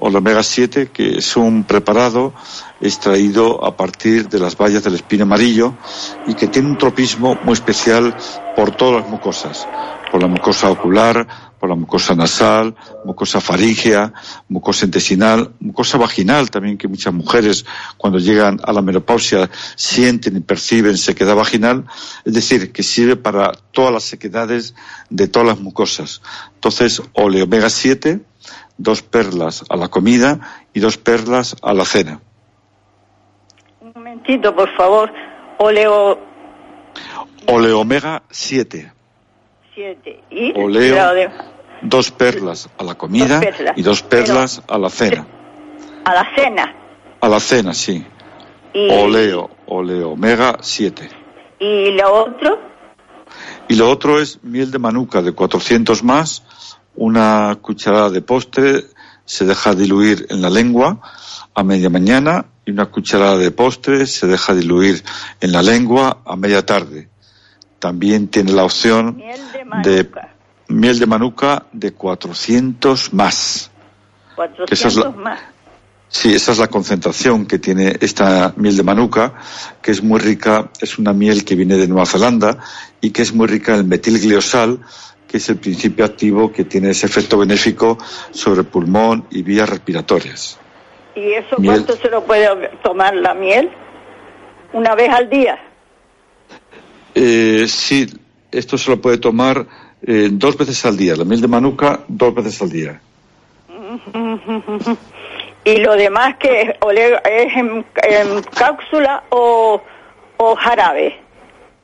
Omega 0.00 0.42
7, 0.42 0.90
que 0.92 1.18
es 1.18 1.36
un 1.36 1.64
preparado 1.64 2.32
extraído 2.80 3.64
a 3.64 3.76
partir 3.76 4.28
de 4.28 4.38
las 4.38 4.56
bayas 4.56 4.82
del 4.82 4.94
espino 4.94 5.24
amarillo 5.24 5.74
y 6.26 6.34
que 6.34 6.48
tiene 6.48 6.68
un 6.68 6.78
tropismo 6.78 7.38
muy 7.44 7.52
especial 7.52 8.16
por 8.56 8.74
todas 8.74 9.02
las 9.02 9.10
mucosas, 9.10 9.68
por 10.10 10.22
la 10.22 10.28
mucosa 10.28 10.70
ocular, 10.70 11.26
por 11.60 11.68
la 11.68 11.74
mucosa 11.74 12.14
nasal, 12.14 12.74
mucosa 13.04 13.40
faríngea, 13.40 14.14
mucosa 14.48 14.86
intestinal, 14.86 15.52
mucosa 15.60 15.98
vaginal 15.98 16.50
también 16.50 16.78
que 16.78 16.88
muchas 16.88 17.12
mujeres 17.12 17.66
cuando 17.98 18.18
llegan 18.18 18.58
a 18.64 18.72
la 18.72 18.80
menopausia 18.80 19.50
sienten 19.76 20.38
y 20.38 20.40
perciben 20.40 20.96
sequedad 20.96 21.36
vaginal, 21.36 21.84
es 22.24 22.32
decir, 22.32 22.72
que 22.72 22.82
sirve 22.82 23.16
para 23.16 23.52
todas 23.72 23.92
las 23.92 24.04
sequedades 24.04 24.74
de 25.10 25.28
todas 25.28 25.48
las 25.48 25.60
mucosas. 25.60 26.22
Entonces, 26.54 27.02
oleomega 27.12 27.68
7, 27.68 28.20
dos 28.82 29.02
perlas 29.02 29.64
a 29.68 29.76
la 29.76 29.88
comida 29.88 30.64
y 30.72 30.80
dos 30.80 30.96
perlas 30.96 31.54
a 31.62 31.74
la 31.74 31.84
cena. 31.84 32.20
Un 33.80 33.92
momentito, 33.94 34.54
por 34.56 34.74
favor. 34.76 35.12
Oleo 35.58 36.18
Oleomega 37.46 38.22
7, 38.30 38.92
7 39.74 40.20
y 40.30 40.58
Oleo. 40.58 41.14
de- 41.14 41.30
dos 41.82 42.10
perlas 42.10 42.68
a 42.78 42.84
la 42.84 42.94
comida 42.94 43.40
Dos 43.40 43.54
y 43.76 43.82
dos 43.82 44.02
perlas 44.02 44.62
a 44.68 44.78
la 44.78 44.88
cena. 44.90 45.26
a 46.04 46.14
la 46.14 46.34
cena. 46.34 46.74
A 47.20 47.28
la 47.28 47.40
cena, 47.40 47.74
sí. 47.74 48.04
Y, 48.72 48.90
Oleo, 48.90 49.50
oleomega 49.66 50.56
7. 50.60 51.08
y 51.58 51.90
lo 51.92 52.12
otro, 52.24 52.58
Y 53.68 53.76
lo 53.76 53.88
otro 53.88 54.18
es 54.18 54.42
miel 54.42 54.70
de 54.72 54.78
manuka 54.80 55.22
de 55.22 55.32
400 55.32 56.02
más, 56.02 56.42
una 56.96 57.56
cucharada 57.60 58.10
de 58.10 58.20
postre, 58.22 58.84
se 59.24 59.46
deja 59.46 59.74
diluir 59.74 60.26
en 60.30 60.42
la 60.42 60.50
lengua 60.50 61.00
a 61.54 61.62
media 61.62 61.88
mañana 61.90 62.46
y 62.66 62.72
una 62.72 62.86
cucharada 62.86 63.36
de 63.36 63.50
postre 63.50 64.06
se 64.06 64.26
deja 64.26 64.54
diluir 64.54 65.02
en 65.40 65.52
la 65.52 65.62
lengua 65.62 66.18
a 66.24 66.36
media 66.36 66.64
tarde. 66.66 67.08
También 67.78 68.28
tiene 68.28 68.52
la 68.52 68.64
opción 68.64 69.18
de 69.82 70.10
miel 70.68 70.98
de 70.98 71.06
manuka 71.06 71.66
de 71.72 71.92
400 71.92 73.12
más. 73.14 73.70
400 74.36 74.78
esa 74.78 74.88
es 74.88 74.96
la- 74.96 75.10
más. 75.10 75.40
Sí, 76.12 76.34
esa 76.34 76.50
es 76.50 76.58
la 76.58 76.66
concentración 76.66 77.46
que 77.46 77.60
tiene 77.60 77.96
esta 78.00 78.52
miel 78.56 78.76
de 78.76 78.82
manuka, 78.82 79.34
que 79.80 79.92
es 79.92 80.02
muy 80.02 80.18
rica, 80.18 80.68
es 80.80 80.98
una 80.98 81.12
miel 81.12 81.44
que 81.44 81.54
viene 81.54 81.76
de 81.76 81.86
Nueva 81.86 82.04
Zelanda 82.04 82.58
y 83.00 83.10
que 83.10 83.22
es 83.22 83.32
muy 83.32 83.46
rica 83.46 83.76
en 83.76 83.88
metilgliosal, 83.88 84.80
que 85.30 85.36
es 85.36 85.48
el 85.48 85.58
principio 85.58 86.04
activo 86.04 86.50
que 86.50 86.64
tiene 86.64 86.90
ese 86.90 87.06
efecto 87.06 87.38
benéfico 87.38 87.96
sobre 88.32 88.64
pulmón 88.64 89.26
y 89.30 89.42
vías 89.42 89.68
respiratorias. 89.68 90.58
¿Y 91.14 91.34
eso 91.34 91.56
Miel. 91.58 91.84
cuánto 91.84 91.96
se 91.96 92.10
lo 92.10 92.24
puede 92.24 92.48
tomar 92.82 93.14
la 93.14 93.32
miel? 93.34 93.70
Una 94.72 94.96
vez 94.96 95.08
al 95.10 95.30
día. 95.30 95.56
Eh, 97.14 97.66
sí, 97.68 98.08
esto 98.50 98.76
se 98.76 98.90
lo 98.90 99.00
puede 99.00 99.18
tomar 99.18 99.66
eh, 100.02 100.30
dos 100.32 100.56
veces 100.56 100.84
al 100.84 100.96
día, 100.96 101.14
la 101.14 101.24
miel 101.24 101.40
de 101.40 101.48
manuka 101.48 102.00
dos 102.08 102.34
veces 102.34 102.60
al 102.62 102.70
día. 102.70 103.00
y 105.64 105.76
lo 105.76 105.94
demás 105.94 106.36
que 106.38 106.62
es 106.62 107.56
en, 107.56 107.84
en 108.02 108.42
cápsula 108.42 109.22
o, 109.30 109.80
o 110.38 110.56
jarabe. 110.56 111.29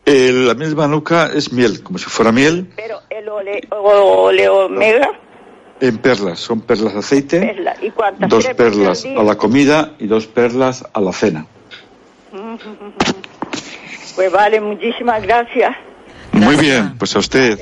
Eh, 0.09 0.31
la 0.33 0.55
miel 0.55 0.71
de 0.71 0.77
manuka 0.77 1.31
es 1.35 1.53
miel, 1.53 1.83
como 1.83 1.99
si 1.99 2.05
fuera 2.05 2.31
miel, 2.31 2.71
Pero 2.77 3.01
el 3.11 3.29
ole, 3.29 3.61
o- 3.71 4.23
oleomega, 4.27 5.11
en 5.81 5.99
perlas, 5.99 6.39
son 6.39 6.61
perlas 6.61 6.93
de 6.93 7.01
aceite. 7.01 7.41
perla. 7.41 7.75
¿Y 7.83 7.91
cuántas? 7.91 8.29
dos 8.29 8.47
perlas 8.57 9.05
a 9.05 9.23
la 9.25 9.35
comida 9.37 9.95
y 9.99 10.07
dos 10.07 10.27
perlas 10.29 10.85
a 10.93 11.01
la 11.01 11.13
cena. 11.13 11.45
Pues 14.15 14.31
vale, 14.33 14.61
muchísimas 14.61 15.23
gracias. 15.23 15.77
Muy 16.33 16.55
bien, 16.57 16.97
pues 16.99 17.17
a 17.17 17.19
usted. 17.19 17.59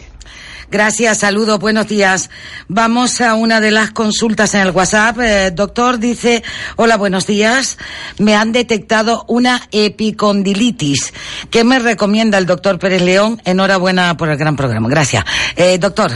Gracias, 0.75 1.19
saludos, 1.19 1.61
buenos 1.61 1.87
días. 1.87 2.31
Vamos 2.67 3.21
a 3.21 3.35
una 3.35 3.61
de 3.61 3.71
las 3.71 3.93
consultas 3.93 4.57
en 4.57 4.63
el 4.63 4.73
WhatsApp. 4.73 5.21
Eh, 5.21 5.53
doctor 5.53 6.01
dice, 6.01 6.43
hola, 6.75 6.97
buenos 6.97 7.29
días. 7.29 7.79
Me 8.19 8.35
han 8.35 8.51
detectado 8.51 9.25
una 9.29 9.69
epicondilitis. 9.71 11.15
¿Qué 11.49 11.63
me 11.63 11.79
recomienda 11.79 12.39
el 12.39 12.47
doctor 12.47 12.81
Pérez 12.81 13.03
León? 13.03 13.41
Enhorabuena 13.45 14.17
por 14.17 14.31
el 14.31 14.37
gran 14.37 14.57
programa. 14.57 14.89
Gracias. 14.89 15.25
Eh, 15.55 15.79
doctor. 15.79 16.11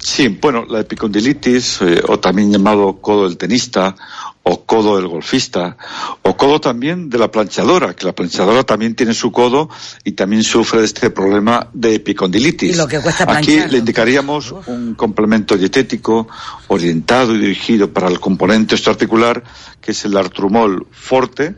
Sí, 0.00 0.26
bueno, 0.28 0.64
la 0.68 0.80
epicondilitis, 0.80 1.80
eh, 1.82 2.02
o 2.08 2.18
también 2.18 2.50
llamado 2.50 3.00
codo 3.00 3.28
del 3.28 3.36
tenista, 3.36 3.94
o 4.48 4.64
codo 4.64 4.96
del 4.96 5.08
golfista, 5.08 5.76
o 6.22 6.36
codo 6.36 6.60
también 6.60 7.10
de 7.10 7.18
la 7.18 7.32
planchadora, 7.32 7.96
que 7.96 8.06
la 8.06 8.14
planchadora 8.14 8.62
también 8.62 8.94
tiene 8.94 9.12
su 9.12 9.32
codo 9.32 9.68
y 10.04 10.12
también 10.12 10.44
sufre 10.44 10.78
de 10.78 10.86
este 10.86 11.10
problema 11.10 11.68
de 11.72 11.96
epicondilitis. 11.96 12.74
Y 12.74 12.76
lo 12.76 12.86
que 12.86 13.00
cuesta 13.00 13.24
Aquí 13.26 13.58
le 13.68 13.78
indicaríamos 13.78 14.54
un 14.66 14.94
complemento 14.94 15.56
dietético 15.56 16.28
orientado 16.68 17.34
y 17.34 17.40
dirigido 17.40 17.92
para 17.92 18.06
el 18.06 18.20
componente 18.20 18.76
osteoarticular, 18.76 19.42
que 19.80 19.90
es 19.90 20.04
el 20.04 20.16
artrumol 20.16 20.86
forte. 20.92 21.56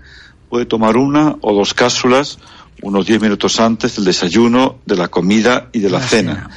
Puede 0.49 0.65
tomar 0.65 0.97
una 0.97 1.37
o 1.43 1.53
dos 1.53 1.75
cápsulas 1.75 2.39
unos 2.81 3.07
10 3.07 3.21
minutos 3.21 3.59
antes 3.61 3.97
del 3.97 4.05
desayuno, 4.05 4.79
de 4.87 4.97
la 4.97 5.09
comida 5.09 5.69
y 5.73 5.81
de 5.81 5.91
la, 5.91 6.01
cena. 6.01 6.49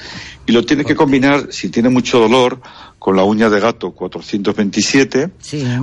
Y 0.46 0.52
lo 0.52 0.64
tiene 0.64 0.86
que 0.86 0.96
combinar, 0.96 1.48
si 1.50 1.70
tiene 1.70 1.90
mucho 1.90 2.20
dolor, 2.20 2.62
con 3.02 3.16
la 3.16 3.24
uña 3.24 3.50
de 3.50 3.60
gato 3.60 3.94
427, 3.94 5.32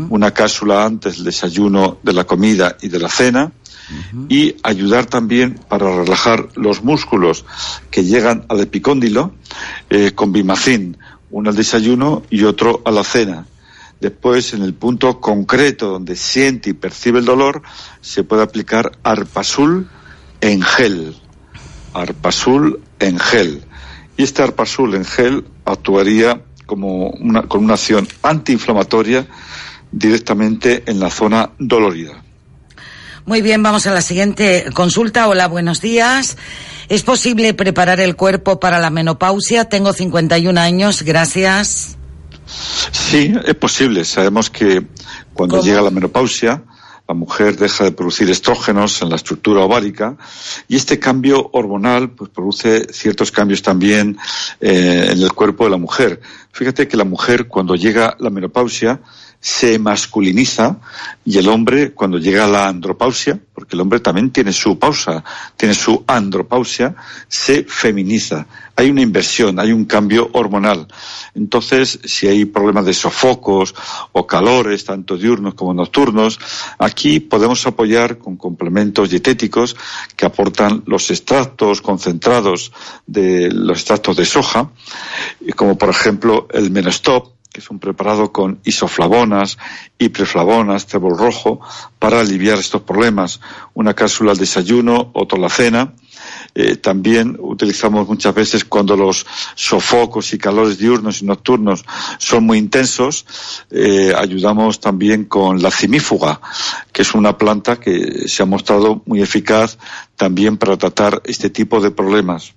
una 0.09 0.31
cápsula 0.31 0.85
antes 0.85 1.17
del 1.17 1.25
desayuno, 1.25 1.99
de 2.01 2.13
la 2.13 2.23
comida 2.23 2.77
y 2.81 2.87
de 2.87 3.01
la 3.01 3.09
cena, 3.09 3.51
y 4.29 4.55
ayudar 4.63 5.07
también 5.07 5.59
para 5.69 5.93
relajar 5.97 6.51
los 6.55 6.85
músculos 6.85 7.45
que 7.91 8.05
llegan 8.05 8.47
al 8.49 8.61
epicóndilo 8.61 9.33
eh, 9.91 10.13
con 10.15 10.31
bimacin, 10.31 10.97
uno 11.33 11.51
al 11.51 11.57
desayuno 11.57 12.23
y 12.31 12.45
otro 12.45 12.83
a 12.85 12.93
la 12.93 13.03
cena. 13.03 13.49
Después, 14.01 14.55
en 14.55 14.63
el 14.63 14.75
punto 14.75 15.21
concreto 15.21 15.89
donde 15.89 16.15
siente 16.15 16.71
y 16.71 16.75
percibe 16.75 17.19
el 17.19 17.25
dolor, 17.25 17.63
se 18.01 18.23
puede 18.23 18.45
aplicar 18.45 18.93
arpasul 19.03 19.89
en 20.41 20.63
gel. 20.63 21.17
Arpasul 21.95 22.81
en 23.01 23.19
gel. 23.19 23.65
Y 24.17 24.23
este 24.23 24.45
arpasul 24.45 24.95
en 24.95 25.05
gel 25.05 25.45
actuaría 25.65 26.43
como 26.69 27.09
una, 27.09 27.45
con 27.45 27.65
una 27.65 27.75
acción 27.75 28.07
antiinflamatoria 28.23 29.27
directamente 29.91 30.83
en 30.87 31.01
la 31.01 31.09
zona 31.09 31.51
dolorida. 31.59 32.23
Muy 33.25 33.41
bien, 33.41 33.63
vamos 33.63 33.87
a 33.87 33.95
la 33.95 34.03
siguiente 34.03 34.67
consulta. 34.75 35.29
Hola, 35.29 35.49
buenos 35.49 35.81
días. 35.81 36.37
¿Es 36.91 37.03
posible 37.03 37.55
preparar 37.55 38.01
el 38.01 38.17
cuerpo 38.17 38.61
para 38.61 38.79
la 38.79 38.91
menopausia? 38.91 39.65
Tengo 39.65 39.95
51 39.95 40.61
años, 40.61 41.03
gracias. 41.03 41.97
Sí, 42.93 43.35
es 43.47 43.55
posible. 43.55 44.05
Sabemos 44.05 44.51
que 44.51 44.87
cuando 45.33 45.63
llega 45.63 45.81
la 45.81 45.91
menopausia, 45.91 46.65
la 47.09 47.15
mujer 47.15 47.57
deja 47.57 47.85
de 47.85 47.93
producir 47.93 48.29
estrógenos 48.31 49.01
en 49.01 49.09
la 49.09 49.17
estructura 49.17 49.63
ovárica 49.63 50.19
y 50.69 50.77
este 50.77 50.99
cambio 50.99 51.49
hormonal 51.53 52.11
pues, 52.11 52.31
produce 52.31 52.93
ciertos 52.93 53.33
cambios 53.33 53.63
también 53.63 54.19
eh, 54.61 55.09
en 55.13 55.23
el 55.23 55.33
cuerpo 55.33 55.65
de 55.65 55.71
la 55.71 55.79
mujer. 55.79 56.21
Fíjate 56.53 56.87
que 56.87 56.99
la 56.99 57.05
mujer 57.05 57.49
cuando 57.49 57.75
llega 57.77 58.15
la 58.21 58.29
menopausia 58.29 59.01
se 59.41 59.79
masculiniza 59.79 60.79
y 61.25 61.39
el 61.39 61.49
hombre 61.49 61.93
cuando 61.93 62.19
llega 62.19 62.45
a 62.45 62.49
la 62.49 62.69
andropausia, 62.69 63.39
porque 63.55 63.77
el 63.77 63.81
hombre 63.81 64.01
también 64.01 64.31
tiene 64.31 64.53
su 64.53 64.79
pausa, 64.79 65.23
tiene 65.57 65.75
su 65.75 66.03
andropausia, 66.07 66.97
se 67.29 67.65
feminiza. 67.65 68.47
Hay 68.75 68.91
una 68.91 69.03
inversión, 69.03 69.59
hay 69.59 69.73
un 69.73 69.85
cambio 69.85 70.31
hormonal. 70.33 70.89
Entonces, 71.35 72.01
si 72.05 72.27
hay 72.27 72.45
problemas 72.47 72.87
de 72.87 72.95
sofocos 72.95 73.75
o 74.13 74.27
calores, 74.27 74.85
tanto 74.85 75.17
diurnos 75.17 75.55
como 75.55 75.75
nocturnos, 75.75 76.39
aquí 76.79 77.21
podemos 77.21 77.67
apoyar 77.67 78.19
con 78.19 78.37
complementos 78.37 79.11
dietéticos 79.11 79.77
que 80.17 80.27
aportan 80.27 80.83
los 80.87 81.11
extractos 81.11 81.81
concentrados 81.81 82.73
de 83.07 83.51
los 83.53 83.79
extractos 83.79 84.17
de 84.17 84.25
soja, 84.25 84.71
como 85.57 85.77
por 85.77 85.91
ejemplo 85.91 86.49
el 86.53 86.71
menostop, 86.71 87.38
es 87.59 87.71
un 87.71 87.79
preparado 87.79 88.33
con 88.33 88.61
isoflavonas 88.65 89.59
y 89.99 90.09
preflavonas, 90.09 90.87
cebol 90.87 91.19
rojo, 91.19 91.61
para 91.99 92.21
aliviar 92.21 92.59
estos 92.59 92.83
problemas. 92.83 93.41
Una 93.75 93.95
cápsula 93.95 94.33
al 94.33 94.39
desayuno, 94.39 95.11
otra 95.15 95.39
la 95.39 95.49
cena. 95.49 95.95
Eh, 96.55 96.77
también 96.77 97.37
utilizamos 97.39 98.09
muchas 98.09 98.35
veces 98.35 98.65
cuando 98.65 98.97
los 98.97 99.27
sofocos 99.55 100.33
y 100.33 100.39
calores 100.39 100.79
diurnos 100.79 101.23
y 101.23 101.25
nocturnos 101.25 101.85
son 102.19 102.45
muy 102.45 102.59
intensos, 102.59 103.25
eh, 103.71 104.13
ayudamos 104.17 104.81
también 104.81 105.25
con 105.25 105.63
la 105.63 105.71
cimífuga, 105.71 106.41
que 106.93 107.03
es 107.03 107.15
una 107.15 107.39
planta 107.39 107.79
que 107.79 108.29
se 108.29 108.43
ha 108.43 108.47
mostrado 108.47 109.03
muy 109.07 109.21
eficaz 109.21 109.79
también 110.17 110.57
para 110.57 110.77
tratar 110.77 111.23
este 111.25 111.51
tipo 111.51 111.81
de 111.81 111.91
problemas. 111.91 112.55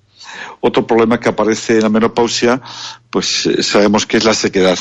Otro 0.60 0.86
problema 0.86 1.20
que 1.20 1.30
aparece 1.30 1.76
en 1.76 1.84
la 1.84 1.90
menopausia, 1.90 2.62
pues 3.10 3.46
eh, 3.46 3.64
sabemos 3.64 4.06
que 4.06 4.18
es 4.18 4.24
la 4.24 4.34
sequedad, 4.34 4.78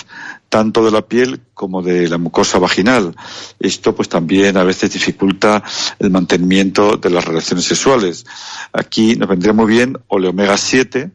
tanto 0.49 0.85
de 0.85 0.91
la 0.91 1.03
piel 1.03 1.41
como 1.55 1.83
de 1.83 2.09
la 2.09 2.19
mucosa 2.19 2.59
vaginal. 2.59 3.15
Esto 3.59 3.95
pues 3.95 4.09
también 4.09 4.57
a 4.57 4.65
veces 4.65 4.93
dificulta 4.93 5.63
el 5.99 6.11
mantenimiento 6.11 6.97
de 6.97 7.11
las 7.11 7.25
relaciones 7.25 7.65
sexuales. 7.65 8.27
Aquí 8.73 9.17
nos 9.17 9.29
vendría 9.29 9.53
muy 9.53 9.67
bien 9.67 9.99
oleomega 10.09 10.57
7, 10.57 11.11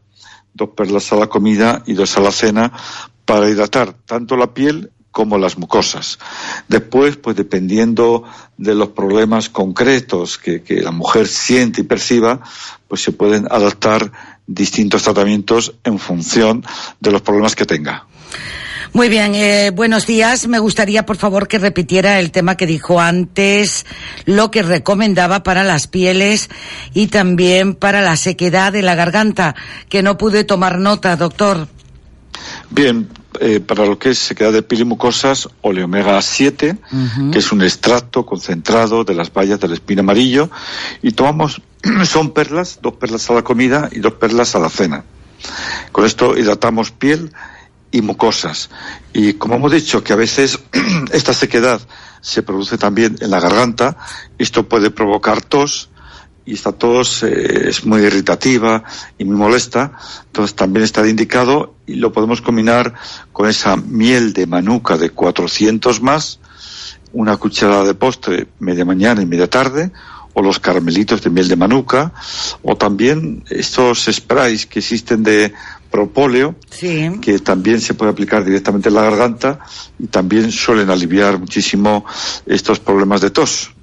dos 0.53 0.69
perlas 0.69 1.11
a 1.11 1.17
la 1.17 1.27
comida 1.27 1.83
y 1.85 1.93
dos 1.93 2.17
a 2.17 2.21
la 2.21 2.31
cena 2.31 2.71
para 3.25 3.49
hidratar 3.49 3.93
tanto 4.05 4.37
la 4.37 4.53
piel 4.53 4.91
como 5.15 5.37
las 5.37 5.57
mucosas. 5.57 6.19
Después, 6.67 7.15
pues 7.15 7.37
dependiendo 7.37 8.25
de 8.57 8.75
los 8.75 8.89
problemas 8.89 9.47
concretos 9.47 10.37
que, 10.37 10.61
la 10.81 10.91
mujer 10.91 11.29
siente 11.29 11.79
y 11.79 11.83
perciba, 11.85 12.41
pues 12.89 13.01
se 13.01 13.13
pueden 13.13 13.47
adaptar 13.49 14.11
distintos 14.45 15.03
tratamientos 15.03 15.73
en 15.85 15.99
función 15.99 16.65
de 16.99 17.11
los 17.11 17.21
problemas 17.21 17.55
que 17.55 17.65
tenga. 17.65 18.05
Muy 18.91 19.07
bien, 19.07 19.35
eh, 19.35 19.71
buenos 19.73 20.05
días. 20.05 20.49
Me 20.49 20.59
gustaría, 20.59 21.05
por 21.05 21.15
favor, 21.15 21.47
que 21.47 21.59
repitiera 21.59 22.19
el 22.19 22.31
tema 22.31 22.57
que 22.57 22.67
dijo 22.67 22.99
antes, 22.99 23.85
lo 24.25 24.51
que 24.51 24.63
recomendaba 24.63 25.43
para 25.43 25.63
las 25.63 25.87
pieles 25.87 26.49
y 26.93 27.07
también 27.07 27.73
para 27.73 28.01
la 28.01 28.17
sequedad 28.17 28.73
de 28.73 28.81
la 28.81 28.95
garganta, 28.95 29.55
que 29.87 30.03
no 30.03 30.17
pude 30.17 30.43
tomar 30.43 30.77
nota, 30.77 31.15
doctor. 31.15 31.69
Bien, 32.69 33.07
eh, 33.41 33.59
para 33.59 33.85
lo 33.85 33.97
que 33.99 34.09
es 34.09 34.19
sequedad 34.19 34.53
de 34.53 34.61
piel 34.61 34.81
y 34.81 34.85
mucosas, 34.85 35.49
oleomega 35.61 36.21
7, 36.21 36.77
que 37.31 37.39
es 37.39 37.51
un 37.51 37.61
extracto 37.61 38.25
concentrado 38.25 39.03
de 39.03 39.13
las 39.13 39.31
bayas 39.33 39.59
del 39.59 39.73
espino 39.73 40.01
amarillo, 40.01 40.49
y 41.01 41.11
tomamos, 41.11 41.61
son 42.05 42.31
perlas, 42.31 42.79
dos 42.81 42.93
perlas 42.93 43.29
a 43.29 43.33
la 43.33 43.43
comida 43.43 43.89
y 43.91 43.99
dos 43.99 44.13
perlas 44.13 44.55
a 44.55 44.59
la 44.59 44.69
cena. 44.69 45.03
Con 45.91 46.05
esto 46.05 46.37
hidratamos 46.37 46.91
piel 46.91 47.31
y 47.91 48.01
mucosas. 48.01 48.69
Y 49.13 49.33
como 49.33 49.55
hemos 49.55 49.71
dicho 49.71 50.03
que 50.03 50.13
a 50.13 50.17
veces 50.17 50.59
esta 51.11 51.33
sequedad 51.33 51.81
se 52.21 52.43
produce 52.43 52.77
también 52.77 53.15
en 53.21 53.29
la 53.29 53.39
garganta, 53.39 53.97
esto 54.37 54.67
puede 54.67 54.89
provocar 54.89 55.41
tos, 55.41 55.89
y 56.45 56.53
esta 56.53 56.71
tos 56.71 57.23
eh, 57.23 57.69
es 57.69 57.85
muy 57.85 58.01
irritativa 58.01 58.83
y 59.17 59.25
muy 59.25 59.35
molesta, 59.35 59.93
entonces 60.27 60.55
también 60.55 60.83
está 60.83 61.07
indicado 61.07 61.75
y 61.85 61.95
lo 61.95 62.11
podemos 62.11 62.41
combinar 62.41 62.93
con 63.33 63.49
esa 63.49 63.75
miel 63.75 64.33
de 64.33 64.45
manuka 64.45 64.97
de 64.97 65.09
400 65.09 66.01
más, 66.01 66.39
una 67.13 67.37
cucharada 67.37 67.83
de 67.83 67.95
postre 67.95 68.47
media 68.59 68.85
mañana 68.85 69.21
y 69.21 69.25
media 69.25 69.49
tarde, 69.49 69.91
o 70.35 70.41
los 70.41 70.59
caramelitos 70.59 71.21
de 71.21 71.29
miel 71.29 71.47
de 71.47 71.55
manuka, 71.55 72.11
o 72.61 72.75
también 72.75 73.45
estos 73.49 74.05
sprays 74.11 74.65
que 74.65 74.79
existen 74.79 75.23
de 75.23 75.53
propóleo, 75.89 76.55
que 77.21 77.39
también 77.39 77.79
se 77.79 77.93
puede 77.93 78.11
aplicar 78.11 78.43
directamente 78.43 78.89
en 78.89 78.95
la 78.95 79.03
garganta 79.03 79.59
y 79.97 80.07
también 80.07 80.51
suelen 80.51 80.89
aliviar 80.89 81.39
muchísimo 81.39 82.05
estos 82.45 82.81
problemas 82.81 83.21
de 83.21 83.29
tos. 83.29 83.74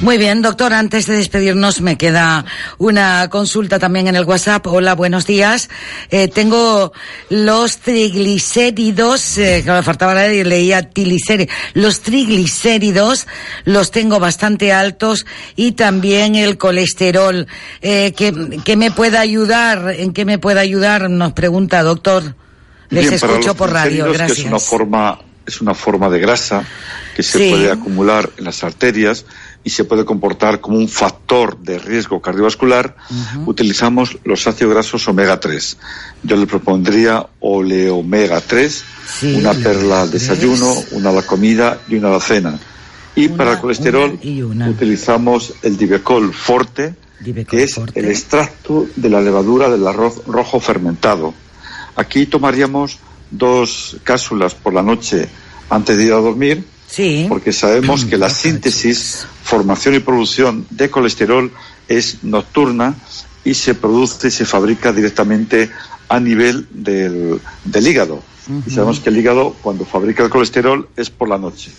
Muy 0.00 0.16
bien, 0.16 0.42
doctor, 0.42 0.72
antes 0.72 1.06
de 1.06 1.16
despedirnos 1.16 1.80
me 1.80 1.98
queda 1.98 2.44
una 2.78 3.28
consulta 3.30 3.80
también 3.80 4.06
en 4.06 4.14
el 4.14 4.24
WhatsApp. 4.24 4.64
Hola, 4.68 4.94
buenos 4.94 5.26
días. 5.26 5.68
Eh, 6.10 6.28
tengo 6.28 6.92
los 7.30 7.78
triglicéridos, 7.78 9.38
eh, 9.38 9.62
que 9.64 9.72
me 9.72 9.82
faltaba 9.82 10.14
la 10.14 10.28
leía 10.28 10.88
triglicéridos. 10.88 11.52
Los 11.74 12.00
triglicéridos 12.00 13.26
los 13.64 13.90
tengo 13.90 14.20
bastante 14.20 14.72
altos 14.72 15.26
y 15.56 15.72
también 15.72 16.36
el 16.36 16.58
colesterol. 16.58 17.48
Eh, 17.82 18.12
¿qué, 18.16 18.76
me 18.76 18.92
puede 18.92 19.18
ayudar? 19.18 19.96
¿En 19.98 20.12
qué 20.12 20.24
me 20.24 20.38
puede 20.38 20.60
ayudar? 20.60 21.10
Nos 21.10 21.32
pregunta, 21.32 21.82
doctor. 21.82 22.36
Les 22.90 23.10
escucho 23.10 23.56
por 23.56 23.72
radio, 23.72 24.12
gracias. 24.12 24.38
es 24.38 24.44
una 24.44 24.60
forma, 24.60 25.18
es 25.48 25.60
una 25.60 25.74
forma 25.74 26.08
de 26.10 26.20
grasa 26.20 26.64
que 27.16 27.22
se 27.22 27.50
puede 27.50 27.72
acumular 27.72 28.30
en 28.36 28.44
las 28.44 28.62
arterias 28.62 29.24
y 29.64 29.70
se 29.70 29.84
puede 29.84 30.04
comportar 30.04 30.60
como 30.60 30.78
un 30.78 30.88
factor 30.88 31.58
de 31.58 31.78
riesgo 31.78 32.22
cardiovascular, 32.22 32.94
utilizamos 33.44 34.18
los 34.24 34.46
ácidos 34.46 34.74
grasos 34.74 35.08
omega 35.08 35.40
3. 35.40 35.76
Yo 36.22 36.36
le 36.36 36.46
propondría 36.46 37.26
oleomega 37.40 38.40
3, 38.40 38.84
una 39.36 39.54
perla 39.54 40.02
al 40.02 40.10
desayuno, 40.10 40.72
una 40.92 41.10
a 41.10 41.12
la 41.12 41.22
comida 41.22 41.80
y 41.88 41.96
una 41.96 42.08
a 42.08 42.12
la 42.12 42.20
cena. 42.20 42.58
Y 43.16 43.28
para 43.28 43.52
el 43.54 43.58
colesterol 43.58 44.18
utilizamos 44.70 45.54
el 45.62 45.76
Divecol 45.76 46.32
Forte, 46.32 46.94
que 47.48 47.64
es 47.64 47.80
el 47.94 48.04
extracto 48.04 48.86
de 48.94 49.08
la 49.08 49.20
levadura 49.20 49.68
del 49.68 49.86
arroz 49.86 50.24
rojo 50.26 50.60
fermentado. 50.60 51.34
Aquí 51.96 52.26
tomaríamos 52.26 53.00
dos 53.30 53.96
cápsulas 54.04 54.54
por 54.54 54.74
la 54.74 54.82
noche 54.82 55.28
antes 55.70 55.96
de 55.96 56.04
ir 56.04 56.12
a 56.12 56.16
dormir 56.16 56.64
Sí. 56.88 57.26
Porque 57.28 57.52
sabemos 57.52 58.04
que 58.04 58.16
la 58.16 58.30
síntesis, 58.30 59.26
formación 59.42 59.94
y 59.94 59.98
producción 59.98 60.66
de 60.70 60.90
colesterol 60.90 61.52
es 61.86 62.24
nocturna 62.24 62.94
y 63.44 63.54
se 63.54 63.74
produce 63.74 64.28
y 64.28 64.30
se 64.30 64.46
fabrica 64.46 64.92
directamente 64.92 65.70
a 66.08 66.18
nivel 66.18 66.66
del, 66.70 67.40
hígado. 67.74 68.22
Y 68.66 68.70
sabemos 68.70 69.00
que 69.00 69.10
el 69.10 69.18
hígado, 69.18 69.54
cuando 69.60 69.84
fabrica 69.84 70.24
el 70.24 70.30
colesterol, 70.30 70.88
es 70.96 71.10
por 71.10 71.28
la 71.28 71.36
noche. 71.36 71.70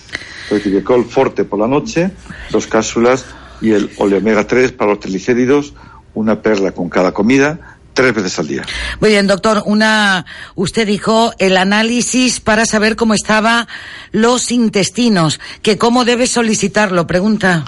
El 0.52 1.06
forte 1.06 1.44
por 1.44 1.60
la 1.60 1.68
noche, 1.68 2.12
dos 2.52 2.68
cápsulas 2.68 3.26
y 3.62 3.72
el 3.72 3.90
oleomega 3.98 4.46
3 4.46 4.72
para 4.74 4.92
los 4.92 5.00
triglicéridos, 5.00 5.74
una 6.14 6.42
perla 6.44 6.72
con 6.72 6.90
cada 6.90 7.12
comida, 7.12 7.69
tres 8.02 8.14
veces 8.14 8.40
al 8.40 8.48
día. 8.48 8.64
Muy 9.02 9.10
bien, 9.10 9.28
doctor, 9.28 9.64
una, 9.66 10.26
usted 10.56 10.88
dijo 10.88 11.34
el 11.38 11.58
análisis 11.58 12.40
para 12.40 12.66
saber 12.66 12.96
cómo 12.96 13.14
estaban 13.14 13.68
los 14.12 14.52
intestinos, 14.52 15.40
que 15.62 15.78
cómo 15.78 16.06
debe 16.06 16.26
solicitarlo, 16.28 17.06
pregunta. 17.08 17.66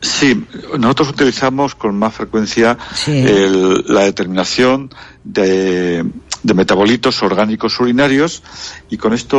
Sí, 0.00 0.44
nosotros 0.78 1.08
utilizamos 1.10 1.74
con 1.74 1.98
más 1.98 2.14
frecuencia 2.14 2.76
el- 3.06 3.84
la 3.88 4.02
determinación 4.02 4.90
de, 5.24 6.04
de 6.42 6.54
metabolitos 6.54 7.22
orgánicos 7.22 7.80
urinarios 7.80 8.42
y 8.90 8.98
con 8.98 9.12
esto 9.14 9.34